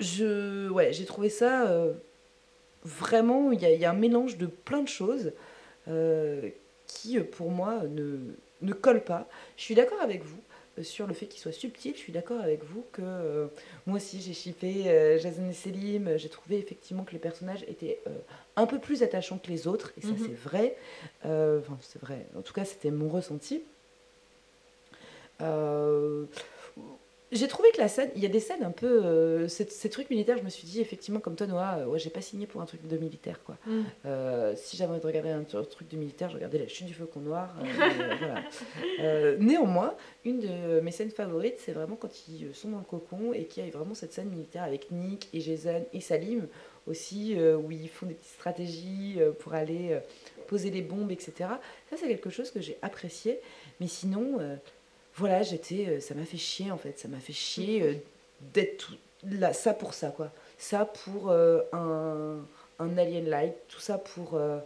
je, 0.00 0.68
ouais, 0.70 0.92
j'ai 0.92 1.04
trouvé 1.04 1.28
ça 1.30 1.68
euh, 1.70 1.92
vraiment. 2.84 3.52
Il 3.52 3.60
y, 3.60 3.66
a- 3.66 3.72
il 3.72 3.80
y 3.80 3.84
a 3.84 3.90
un 3.90 3.94
mélange 3.94 4.36
de 4.38 4.46
plein 4.46 4.82
de 4.82 4.88
choses 4.88 5.32
euh, 5.88 6.48
qui, 6.86 7.18
pour 7.20 7.50
moi, 7.50 7.82
ne, 7.88 8.18
ne 8.62 8.72
collent 8.72 9.04
pas. 9.04 9.28
Je 9.56 9.62
suis 9.62 9.74
d'accord 9.74 10.00
avec 10.00 10.22
vous 10.24 10.40
sur 10.82 11.06
le 11.06 11.14
fait 11.14 11.24
qu'il 11.26 11.40
soit 11.40 11.52
subtil. 11.52 11.94
Je 11.94 11.98
suis 12.00 12.12
d'accord 12.12 12.40
avec 12.40 12.62
vous 12.64 12.84
que 12.92 13.00
euh, 13.02 13.46
moi 13.86 13.96
aussi 13.96 14.20
j'ai 14.20 14.34
chippé 14.34 14.84
euh, 14.90 15.18
Jason 15.18 15.48
et 15.48 15.54
Selim. 15.54 16.18
J'ai 16.18 16.28
trouvé 16.28 16.58
effectivement 16.58 17.02
que 17.04 17.12
les 17.12 17.18
personnages 17.18 17.62
étaient 17.68 17.98
euh, 18.06 18.10
un 18.56 18.66
peu 18.66 18.78
plus 18.78 19.02
attachants 19.02 19.38
que 19.38 19.48
les 19.48 19.66
autres, 19.66 19.92
et 19.96 20.02
ça 20.02 20.08
Mhm. 20.08 20.18
c'est 20.26 20.34
vrai. 20.48 20.76
Enfin, 21.24 21.78
c'est 21.80 22.00
vrai. 22.00 22.26
En 22.36 22.42
tout 22.42 22.52
cas, 22.52 22.64
c'était 22.66 22.90
mon 22.90 23.08
ressenti. 23.08 23.62
J'ai 27.32 27.48
trouvé 27.48 27.70
que 27.72 27.78
la 27.78 27.88
scène, 27.88 28.10
il 28.14 28.22
y 28.22 28.26
a 28.26 28.28
des 28.28 28.38
scènes 28.38 28.62
un 28.62 28.70
peu, 28.70 29.04
euh, 29.04 29.48
ces, 29.48 29.64
ces 29.68 29.90
trucs 29.90 30.10
militaires, 30.10 30.38
je 30.38 30.44
me 30.44 30.48
suis 30.48 30.64
dit 30.66 30.80
effectivement 30.80 31.18
comme 31.18 31.34
toi 31.34 31.48
Noah, 31.48 31.78
euh, 31.78 31.86
ouais 31.86 31.98
j'ai 31.98 32.08
pas 32.10 32.20
signé 32.20 32.46
pour 32.46 32.60
un 32.60 32.66
truc 32.66 32.86
de 32.86 32.96
militaire 32.96 33.42
quoi. 33.42 33.56
Mhm. 33.66 33.84
Euh, 34.04 34.54
si 34.56 34.76
j'avais 34.76 34.92
envie 34.92 35.00
de 35.00 35.06
regarder 35.06 35.30
un 35.30 35.42
tru- 35.42 35.66
truc 35.68 35.88
de 35.88 35.96
militaire, 35.96 36.30
je 36.30 36.36
regardais 36.36 36.58
la 36.58 36.68
chute 36.68 36.86
du 36.86 36.94
faucon 36.94 37.18
noir. 37.20 37.52
euh, 37.60 38.14
voilà. 38.20 39.36
Néanmoins, 39.38 39.94
une 40.24 40.38
de 40.40 40.80
mes 40.80 40.92
scènes 40.92 41.10
favorites, 41.10 41.56
c'est 41.58 41.72
vraiment 41.72 41.96
quand 41.96 42.28
ils 42.28 42.54
sont 42.54 42.68
dans 42.70 42.78
le 42.78 42.84
cocon 42.84 43.32
et 43.32 43.46
qu'il 43.46 43.64
y 43.64 43.68
a 43.68 43.70
vraiment 43.76 43.94
cette 43.94 44.12
scène 44.12 44.28
militaire 44.28 44.62
avec 44.62 44.90
Nick 44.92 45.28
et 45.34 45.40
Jason 45.40 45.84
et 45.92 46.00
Salim 46.00 46.46
aussi, 46.86 47.36
où 47.36 47.72
ils 47.72 47.88
font 47.88 48.06
des 48.06 48.14
petites 48.14 48.30
stratégies 48.34 49.18
pour 49.40 49.54
aller 49.54 49.98
poser 50.46 50.70
les 50.70 50.82
bombes, 50.82 51.10
etc. 51.10 51.32
Ça, 51.90 51.96
c'est 51.96 52.06
quelque 52.06 52.30
chose 52.30 52.52
que 52.52 52.60
j'ai 52.60 52.78
apprécié. 52.82 53.40
Mais 53.80 53.88
sinon, 53.88 54.38
voilà, 55.16 55.42
j'étais, 55.42 55.86
euh, 55.88 56.00
ça 56.00 56.14
m'a 56.14 56.24
fait 56.24 56.36
chier 56.36 56.70
en 56.70 56.76
fait. 56.78 56.98
Ça 56.98 57.08
m'a 57.08 57.18
fait 57.18 57.32
chier 57.32 57.82
euh, 57.82 57.94
d'être 58.54 58.76
tout- 58.88 58.96
là, 59.24 59.52
ça 59.52 59.74
pour 59.74 59.94
ça, 59.94 60.10
quoi. 60.10 60.30
Ça 60.58 60.84
pour 60.84 61.30
euh, 61.30 61.62
un, 61.72 62.38
un 62.78 62.98
alien 62.98 63.26
light, 63.28 63.54
tout 63.68 63.80
ça 63.80 63.98
pour, 63.98 64.34
euh, 64.34 64.58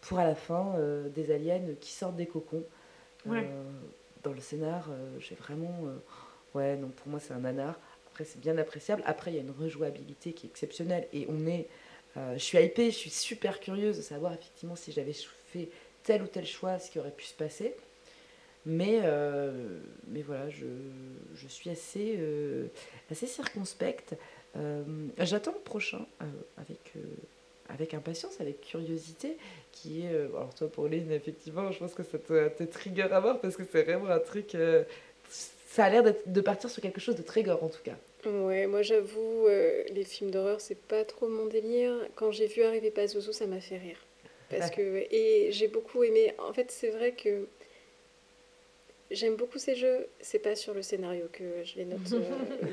pour 0.00 0.18
à 0.18 0.24
la 0.26 0.34
fin 0.34 0.74
euh, 0.78 1.08
des 1.08 1.30
aliens 1.32 1.60
qui 1.80 1.92
sortent 1.92 2.16
des 2.16 2.26
cocons. 2.26 2.64
Ouais. 3.26 3.48
Dans 4.22 4.32
le 4.32 4.40
scénar, 4.40 4.88
j'ai 5.18 5.34
vraiment. 5.34 5.74
ouais, 6.54 6.76
non, 6.76 6.88
pour 6.88 7.08
moi, 7.08 7.20
c'est 7.20 7.34
un 7.34 7.40
nanar. 7.40 7.78
Après, 8.10 8.24
c'est 8.24 8.40
bien 8.40 8.56
appréciable. 8.58 9.02
Après, 9.06 9.30
il 9.32 9.34
y 9.34 9.38
a 9.38 9.42
une 9.42 9.50
rejouabilité 9.50 10.32
qui 10.32 10.46
est 10.46 10.50
exceptionnelle. 10.50 11.06
Et 11.12 11.26
on 11.28 11.46
est. 11.46 11.66
je 12.16 12.38
suis 12.38 12.58
hypée, 12.58 12.90
je 12.90 12.96
suis 12.96 13.10
super 13.10 13.60
curieuse 13.60 13.96
de 13.98 14.02
savoir 14.02 14.32
effectivement 14.32 14.76
si 14.76 14.92
j'avais 14.92 15.12
fait 15.12 15.68
tel 16.04 16.22
ou 16.22 16.26
tel 16.26 16.46
choix, 16.46 16.78
ce 16.78 16.90
qui 16.90 16.98
aurait 16.98 17.10
pu 17.10 17.24
se 17.24 17.34
passer. 17.34 17.74
Mais, 18.66 19.00
euh, 19.02 19.52
mais 20.08 20.22
voilà, 20.22 20.48
je, 20.50 20.64
je 21.34 21.48
suis 21.48 21.70
assez, 21.70 22.16
euh, 22.18 22.66
assez 23.10 23.26
circonspecte. 23.26 24.14
Euh, 24.56 24.82
J'attends 25.18 25.52
le 25.52 25.58
prochain 25.58 26.06
avec, 26.56 26.92
avec 27.68 27.94
impatience, 27.94 28.40
avec 28.40 28.60
curiosité, 28.60 29.36
qui 29.72 30.06
est... 30.06 30.14
alors 30.14 30.54
toi, 30.54 30.68
Pauline, 30.68 31.10
effectivement, 31.12 31.70
je 31.72 31.78
pense 31.78 31.94
que 31.94 32.02
ça 32.02 32.18
te, 32.18 32.48
te 32.48 32.64
trigger 32.64 33.02
à 33.12 33.20
mort 33.20 33.40
parce 33.40 33.56
que 33.56 33.64
c'est 33.70 33.82
vraiment 33.82 34.08
un 34.08 34.18
truc... 34.20 34.56
ça 35.68 35.84
a 35.84 35.90
l'air 35.90 36.02
de 36.24 36.40
partir 36.40 36.70
sur 36.70 36.80
quelque 36.82 37.00
chose 37.00 37.16
de 37.16 37.22
très 37.22 37.42
gore 37.42 37.62
en 37.62 37.68
tout 37.68 37.82
cas. 37.82 37.96
Ouais, 38.26 38.66
moi 38.66 38.82
j'avoue, 38.82 39.46
euh, 39.48 39.82
les 39.90 40.04
films 40.04 40.30
d'horreur, 40.30 40.60
c'est 40.60 40.78
pas 40.78 41.04
trop 41.04 41.28
mon 41.28 41.46
délire. 41.46 41.94
Quand 42.14 42.30
j'ai 42.30 42.46
vu 42.46 42.62
arriver 42.62 42.90
Pazuzu, 42.90 43.32
ça 43.32 43.46
m'a 43.46 43.60
fait 43.60 43.76
rire. 43.76 43.98
Parce 44.48 44.70
que, 44.70 44.80
et 45.10 45.48
j'ai 45.50 45.68
beaucoup 45.68 46.04
aimé. 46.04 46.32
En 46.38 46.52
fait, 46.52 46.70
c'est 46.70 46.90
vrai 46.90 47.12
que 47.12 47.46
j'aime 49.10 49.36
beaucoup 49.36 49.58
ces 49.58 49.74
jeux. 49.74 50.06
C'est 50.20 50.38
pas 50.38 50.56
sur 50.56 50.74
le 50.74 50.82
scénario 50.82 51.26
que 51.32 51.44
je 51.64 51.76
les 51.76 51.84
note 51.84 52.00
euh, 52.12 52.20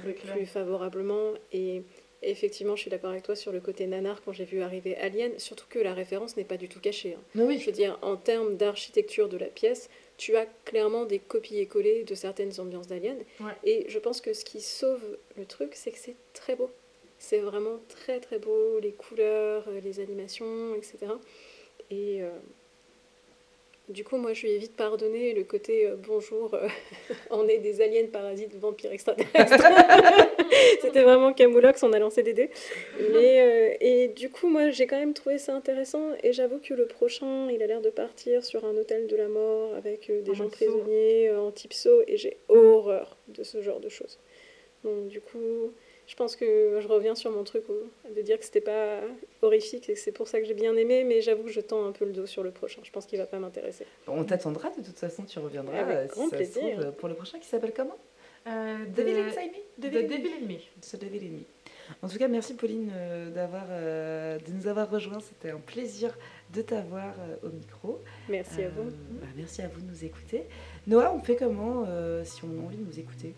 le 0.05 0.13
clair. 0.13 0.35
plus 0.35 0.45
favorablement. 0.45 1.33
Et 1.51 1.81
effectivement, 2.23 2.75
je 2.75 2.81
suis 2.81 2.91
d'accord 2.91 3.09
avec 3.11 3.23
toi 3.23 3.35
sur 3.35 3.51
le 3.51 3.59
côté 3.59 3.87
nanar 3.87 4.21
quand 4.23 4.31
j'ai 4.31 4.45
vu 4.45 4.61
arriver 4.61 4.95
Alien. 4.97 5.37
Surtout 5.39 5.65
que 5.69 5.79
la 5.79 5.93
référence 5.93 6.37
n'est 6.37 6.43
pas 6.43 6.57
du 6.57 6.69
tout 6.69 6.79
cachée. 6.79 7.15
hein. 7.17 7.21
Oui, 7.35 7.57
Je 7.59 7.65
veux 7.65 7.71
dire, 7.71 7.97
en 8.01 8.15
termes 8.17 8.57
d'architecture 8.57 9.27
de 9.29 9.37
la 9.37 9.47
pièce, 9.47 9.89
tu 10.17 10.35
as 10.35 10.45
clairement 10.65 11.05
des 11.05 11.19
copier-coller 11.19 12.03
de 12.03 12.15
certaines 12.15 12.59
ambiances 12.59 12.87
d'Alien. 12.87 13.17
Ouais. 13.39 13.53
Et 13.63 13.85
je 13.89 13.97
pense 13.99 14.21
que 14.21 14.33
ce 14.33 14.45
qui 14.45 14.61
sauve 14.61 15.01
le 15.37 15.45
truc, 15.45 15.71
c'est 15.75 15.91
que 15.91 15.97
c'est 15.99 16.15
très 16.33 16.55
beau. 16.55 16.69
C'est 17.17 17.39
vraiment 17.39 17.79
très 17.87 18.19
très 18.19 18.39
beau, 18.39 18.79
les 18.79 18.93
couleurs, 18.93 19.65
euh, 19.67 19.79
les 19.83 19.99
animations, 19.99 20.73
etc. 20.75 20.97
Et 21.91 22.21
euh, 22.23 22.29
du 23.91 24.03
coup, 24.03 24.17
moi, 24.17 24.33
je 24.33 24.43
lui 24.43 24.53
ai 24.53 24.57
vite 24.57 24.75
pardonné 24.75 25.33
le 25.33 25.43
côté 25.43 25.85
euh, 25.85 25.95
bonjour, 25.97 26.53
euh, 26.53 26.67
on 27.29 27.47
est 27.47 27.59
des 27.59 27.81
aliens 27.81 28.07
parasites, 28.11 28.55
vampires 28.55 28.91
extraterrestres. 28.91 29.63
C'était 30.81 31.03
vraiment 31.03 31.33
Camoulox, 31.33 31.83
on 31.83 31.93
a 31.93 31.99
lancé 31.99 32.23
des 32.23 32.33
dés. 32.33 32.49
Mais, 33.13 33.41
euh, 33.41 33.75
et 33.79 34.07
du 34.09 34.29
coup, 34.29 34.47
moi, 34.47 34.69
j'ai 34.71 34.87
quand 34.87 34.97
même 34.97 35.13
trouvé 35.13 35.37
ça 35.37 35.53
intéressant. 35.53 36.11
Et 36.23 36.33
j'avoue 36.33 36.59
que 36.59 36.73
le 36.73 36.85
prochain, 36.87 37.49
il 37.51 37.61
a 37.61 37.67
l'air 37.67 37.81
de 37.81 37.89
partir 37.89 38.43
sur 38.43 38.65
un 38.65 38.75
hôtel 38.77 39.07
de 39.07 39.15
la 39.15 39.27
mort 39.27 39.75
avec 39.75 40.11
des 40.11 40.31
En 40.31 40.33
gens 40.33 40.43
saut. 40.45 40.49
prisonniers, 40.49 41.31
en 41.31 41.51
type 41.51 41.73
saut. 41.73 42.01
Et 42.07 42.17
j'ai 42.17 42.37
horreur 42.49 43.17
de 43.27 43.43
ce 43.43 43.61
genre 43.61 43.79
de 43.79 43.89
choses. 43.89 44.19
Donc, 44.83 45.07
du 45.07 45.21
coup, 45.21 45.71
je 46.11 46.15
pense 46.17 46.35
que 46.35 46.79
je 46.81 46.87
reviens 46.89 47.15
sur 47.15 47.31
mon 47.31 47.45
truc 47.45 47.63
euh, 47.69 47.85
de 48.13 48.21
dire 48.21 48.37
que 48.37 48.43
c'était 48.43 48.59
pas 48.59 48.99
horrifique 49.41 49.89
et 49.89 49.93
que 49.93 49.99
c'est 49.99 50.11
pour 50.11 50.27
ça 50.27 50.39
que 50.41 50.45
j'ai 50.45 50.53
bien 50.53 50.75
aimé. 50.75 51.05
Mais 51.05 51.21
j'avoue 51.21 51.43
que 51.43 51.51
je 51.51 51.61
tends 51.61 51.85
un 51.85 51.93
peu 51.93 52.03
le 52.03 52.11
dos 52.11 52.25
sur 52.25 52.43
le 52.43 52.51
prochain. 52.51 52.81
Je 52.83 52.91
pense 52.91 53.05
qu'il 53.05 53.17
va 53.17 53.25
pas 53.25 53.39
m'intéresser. 53.39 53.85
on 54.07 54.25
t'attendra 54.25 54.69
de 54.71 54.83
toute 54.83 54.99
façon, 54.99 55.23
tu 55.23 55.39
reviendras. 55.39 55.77
Avec 55.77 55.95
euh, 55.95 56.03
si 56.03 56.09
grand 56.09 56.25
ça 56.29 56.31
se 56.31 56.35
plaisir. 56.35 56.61
trouve, 56.73 56.85
euh, 56.85 56.91
pour 56.91 57.07
le 57.07 57.15
prochain 57.15 57.39
qui 57.39 57.47
s'appelle 57.47 57.71
comment? 57.73 57.97
Euh, 58.47 58.77
Devil 58.95 59.13
Me 59.13 59.81
de 59.81 59.87
Devil 59.89 60.29
in 60.41 60.47
Me. 60.47 60.97
Devil. 60.99 61.45
En 62.01 62.07
tout 62.09 62.17
cas, 62.17 62.27
merci 62.27 62.55
Pauline 62.55 62.91
euh, 62.93 63.29
d'avoir, 63.29 63.65
euh, 63.69 64.37
de 64.39 64.51
nous 64.51 64.67
avoir 64.67 64.89
rejoints. 64.89 65.19
C'était 65.21 65.51
un 65.51 65.59
plaisir 65.59 66.17
de 66.53 66.61
t'avoir 66.61 67.13
euh, 67.19 67.47
au 67.47 67.51
micro. 67.51 67.99
Merci 68.29 68.63
à 68.63 68.65
Euh, 68.65 68.69
vous. 68.75 68.89
bah, 69.21 69.27
merci 69.37 69.61
à 69.61 69.67
vous 69.69 69.79
de 69.81 69.85
nous 69.87 70.03
écouter. 70.03 70.43
Noah, 70.87 71.13
on 71.13 71.19
fait 71.21 71.35
comment 71.37 71.85
euh, 71.87 72.23
si 72.25 72.43
on 72.43 72.59
a 72.61 72.65
envie 72.65 72.77
de 72.77 72.83
nous 72.85 72.99
écouter? 72.99 73.33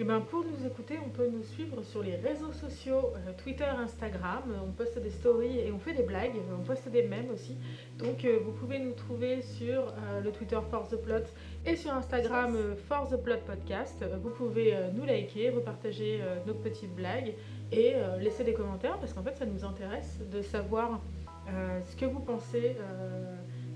Et 0.00 0.04
ben 0.04 0.20
pour 0.20 0.44
nous 0.44 0.64
écouter, 0.64 0.96
on 1.04 1.08
peut 1.08 1.26
nous 1.26 1.42
suivre 1.42 1.82
sur 1.82 2.04
les 2.04 2.14
réseaux 2.14 2.52
sociaux, 2.52 3.12
euh, 3.16 3.32
Twitter, 3.42 3.64
Instagram. 3.64 4.44
On 4.64 4.70
poste 4.70 4.96
des 5.00 5.10
stories 5.10 5.58
et 5.58 5.72
on 5.72 5.80
fait 5.80 5.92
des 5.92 6.04
blagues. 6.04 6.36
On 6.56 6.62
poste 6.62 6.88
des 6.88 7.02
mèmes 7.02 7.30
aussi. 7.34 7.56
Donc 7.98 8.24
euh, 8.24 8.38
vous 8.44 8.52
pouvez 8.52 8.78
nous 8.78 8.92
trouver 8.92 9.42
sur 9.42 9.88
euh, 9.88 10.20
le 10.20 10.30
Twitter 10.30 10.60
Force 10.70 10.90
the 10.90 10.98
Plot 10.98 11.24
et 11.66 11.74
sur 11.74 11.92
Instagram 11.92 12.54
euh, 12.54 12.76
For 12.76 13.08
the 13.08 13.16
Plot 13.16 13.40
Podcast. 13.44 14.04
Vous 14.22 14.30
pouvez 14.30 14.72
nous 14.94 15.04
liker, 15.04 15.50
repartager 15.50 16.20
nos 16.46 16.54
petites 16.54 16.94
blagues 16.94 17.34
et 17.72 17.94
laisser 18.20 18.44
des 18.44 18.54
commentaires 18.54 18.98
parce 18.98 19.12
qu'en 19.12 19.22
fait 19.22 19.36
ça 19.36 19.46
nous 19.46 19.64
intéresse 19.64 20.20
de 20.30 20.42
savoir 20.42 21.00
ce 21.46 21.96
que 21.96 22.06
vous 22.06 22.20
pensez 22.20 22.76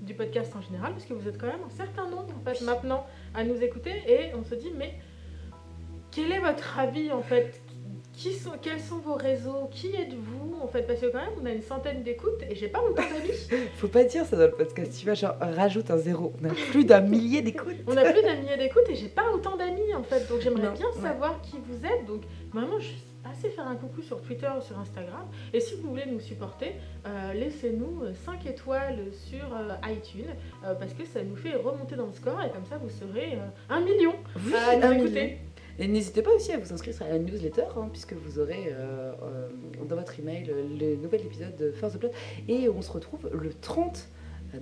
du 0.01 0.13
podcast 0.13 0.55
en 0.55 0.61
général 0.61 0.93
parce 0.93 1.05
que 1.05 1.13
vous 1.13 1.27
êtes 1.27 1.37
quand 1.37 1.47
même 1.47 1.63
un 1.65 1.69
certain 1.69 2.09
nombre 2.09 2.33
en 2.35 2.49
fait 2.49 2.63
maintenant 2.63 3.05
à 3.33 3.43
nous 3.43 3.61
écouter 3.61 3.91
et 4.07 4.33
on 4.35 4.43
se 4.43 4.55
dit 4.55 4.71
mais 4.75 4.95
quel 6.13 6.31
est 6.31 6.39
votre 6.39 6.79
avis 6.79 7.11
en 7.11 7.21
fait? 7.21 7.61
Qui 8.13 8.33
sont, 8.33 8.51
Quels 8.61 8.79
sont 8.79 8.99
vos 8.99 9.15
réseaux? 9.15 9.67
Qui 9.71 9.87
êtes-vous 9.87 10.55
en 10.61 10.67
fait? 10.67 10.83
Parce 10.83 10.99
que 10.99 11.07
quand 11.07 11.17
même 11.17 11.33
on 11.41 11.45
a 11.47 11.51
une 11.51 11.63
centaine 11.63 12.03
d'écoutes 12.03 12.43
et 12.47 12.55
j'ai 12.55 12.67
pas 12.67 12.79
autant 12.79 13.01
d'amis. 13.01 13.67
Faut 13.77 13.87
pas 13.87 14.03
dire 14.03 14.23
ça 14.25 14.37
dans 14.37 14.43
le 14.45 14.51
podcast. 14.51 14.95
Tu 14.99 15.05
vas 15.07 15.15
genre 15.15 15.35
rajoute 15.39 15.89
un 15.89 15.97
zéro. 15.97 16.31
On 16.41 16.45
a 16.45 16.53
plus 16.53 16.85
d'un 16.85 17.01
millier 17.01 17.41
d'écoutes. 17.41 17.77
On 17.87 17.97
a 17.97 18.03
plus 18.03 18.21
d'un 18.21 18.35
millier 18.35 18.57
d'écoutes 18.57 18.87
et 18.89 18.95
j'ai 18.95 19.07
pas 19.07 19.31
autant 19.33 19.57
d'amis 19.57 19.95
en 19.95 20.03
fait. 20.03 20.27
Donc 20.29 20.41
j'aimerais 20.41 20.71
bien 20.73 20.85
ouais. 20.85 21.01
savoir 21.01 21.41
qui 21.41 21.57
vous 21.67 21.85
êtes. 21.85 22.05
Donc 22.05 22.21
vraiment 22.51 22.79
je 22.79 22.85
suis 22.85 23.03
assez 23.25 23.49
faire 23.49 23.67
un 23.67 23.75
coucou 23.75 24.01
sur 24.01 24.21
Twitter 24.21 24.49
ou 24.57 24.61
sur 24.61 24.77
Instagram. 24.77 25.25
Et 25.53 25.59
si 25.59 25.75
vous 25.75 25.89
voulez 25.89 26.05
nous 26.05 26.19
supporter, 26.19 26.75
euh, 27.05 27.33
laissez-nous 27.33 28.03
5 28.25 28.45
étoiles 28.45 28.99
sur 29.11 29.45
euh, 29.53 29.91
iTunes 29.91 30.35
euh, 30.65 30.75
parce 30.75 30.93
que 30.93 31.05
ça 31.05 31.23
nous 31.23 31.35
fait 31.35 31.55
remonter 31.55 31.95
dans 31.95 32.05
le 32.05 32.11
score 32.13 32.41
et 32.43 32.51
comme 32.51 32.65
ça 32.65 32.77
vous 32.77 32.89
serez 32.89 33.33
euh, 33.33 33.47
un 33.69 33.81
million 33.81 34.13
Oui, 34.45 34.53
à 34.53 34.75
nous 34.75 34.93
écouter. 34.93 35.39
Et 35.79 35.87
n'hésitez 35.87 36.21
pas 36.21 36.31
aussi 36.35 36.51
à 36.51 36.57
vous 36.57 36.71
inscrire 36.71 36.95
à 37.01 37.09
la 37.09 37.19
newsletter, 37.19 37.65
hein, 37.77 37.89
puisque 37.91 38.13
vous 38.13 38.39
aurez 38.39 38.67
euh, 38.71 39.11
euh, 39.23 39.47
dans 39.89 39.95
votre 39.95 40.19
email 40.19 40.45
le 40.79 40.95
nouvel 40.97 41.21
épisode 41.21 41.55
de 41.57 41.71
First 41.71 41.95
the 41.95 41.99
Plot. 41.99 42.09
Et 42.47 42.69
on 42.69 42.81
se 42.81 42.91
retrouve 42.91 43.29
le 43.33 43.51
30 43.53 44.07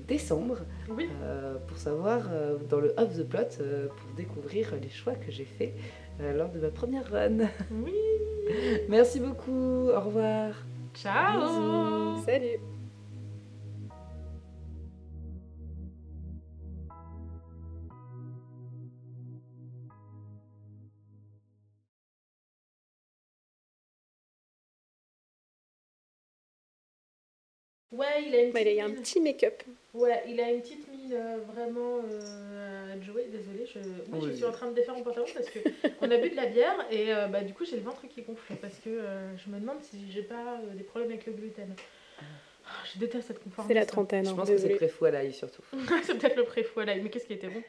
décembre 0.07 0.59
Oui. 0.89 1.09
euh, 1.21 1.55
pour 1.67 1.77
savoir, 1.77 2.29
euh, 2.31 2.57
dans 2.69 2.79
le 2.79 2.93
Off 2.97 3.17
the 3.17 3.23
Plot, 3.27 3.39
euh, 3.59 3.88
pour 3.88 4.13
découvrir 4.15 4.73
les 4.81 4.89
choix 4.89 5.13
que 5.15 5.31
j'ai 5.31 5.43
faits 5.43 5.73
euh, 6.21 6.33
lors 6.33 6.49
de 6.49 6.59
ma 6.59 6.69
première 6.69 7.09
run. 7.11 7.39
Oui. 7.71 7.93
Merci 8.89 9.19
beaucoup, 9.19 9.89
au 9.89 9.99
revoir. 9.99 10.53
Ciao. 10.93 11.41
Bisous. 12.15 12.25
Salut 12.25 12.80
Ouais, 27.91 28.23
il 28.26 28.34
a 28.35 28.41
une 28.43 28.51
Bah, 28.51 28.59
petite 28.61 28.73
Il 28.73 28.80
a 28.80 28.85
un 28.85 28.91
petit 28.91 29.19
make-up. 29.19 29.63
Ouais, 29.93 30.23
il 30.27 30.39
a 30.39 30.49
une 30.49 30.61
petite 30.61 30.89
mine 30.89 31.13
euh, 31.13 31.38
vraiment 31.53 31.99
euh, 32.09 32.93
à 32.93 33.01
jouer. 33.01 33.27
Désolée, 33.31 33.65
je... 33.65 33.80
moi 34.09 34.26
je 34.26 34.34
suis 34.34 34.45
en 34.45 34.51
train 34.51 34.69
de 34.69 34.76
défaire 34.76 34.95
mon 34.95 35.03
pantalon 35.03 35.26
parce 35.34 35.49
que 35.49 35.59
on 36.01 36.09
a 36.09 36.18
bu 36.18 36.30
de 36.30 36.35
la 36.35 36.45
bière 36.45 36.85
et 36.89 37.13
euh, 37.13 37.27
bah, 37.27 37.41
du 37.41 37.53
coup 37.53 37.65
j'ai 37.65 37.76
le 37.76 37.81
ventre 37.81 38.07
qui 38.07 38.22
gonfle 38.22 38.55
parce 38.61 38.76
que 38.76 38.89
euh, 38.89 39.38
je 39.38 39.49
me 39.51 39.59
demande 39.59 39.81
si 39.81 40.09
j'ai 40.09 40.23
pas 40.23 40.59
euh, 40.59 40.73
des 40.76 40.84
problèmes 40.84 41.11
avec 41.11 41.26
le 41.26 41.34
gluten. 41.34 41.76
Ah, 42.65 42.69
je 42.93 42.99
déteste 42.99 43.27
cette 43.27 43.43
conformité. 43.43 43.73
C'est 43.73 43.80
la 43.80 43.85
trentaine. 43.85 44.26
Je 44.26 44.30
hein, 44.31 44.35
pense 44.35 44.49
que 44.49 44.55
c'est 44.55 44.68
désolée. 44.68 44.76
préfou 44.76 45.05
à 45.05 45.11
l'ail 45.11 45.34
surtout. 45.34 45.63
c'est 46.03 46.18
peut-être 46.18 46.38
le 46.38 46.43
pré-fou 46.43 46.80
à 46.80 46.85
l'ail, 46.85 47.01
mais 47.01 47.09
qu'est-ce 47.09 47.26
qui 47.26 47.34
était 47.34 47.49
bon? 47.49 47.61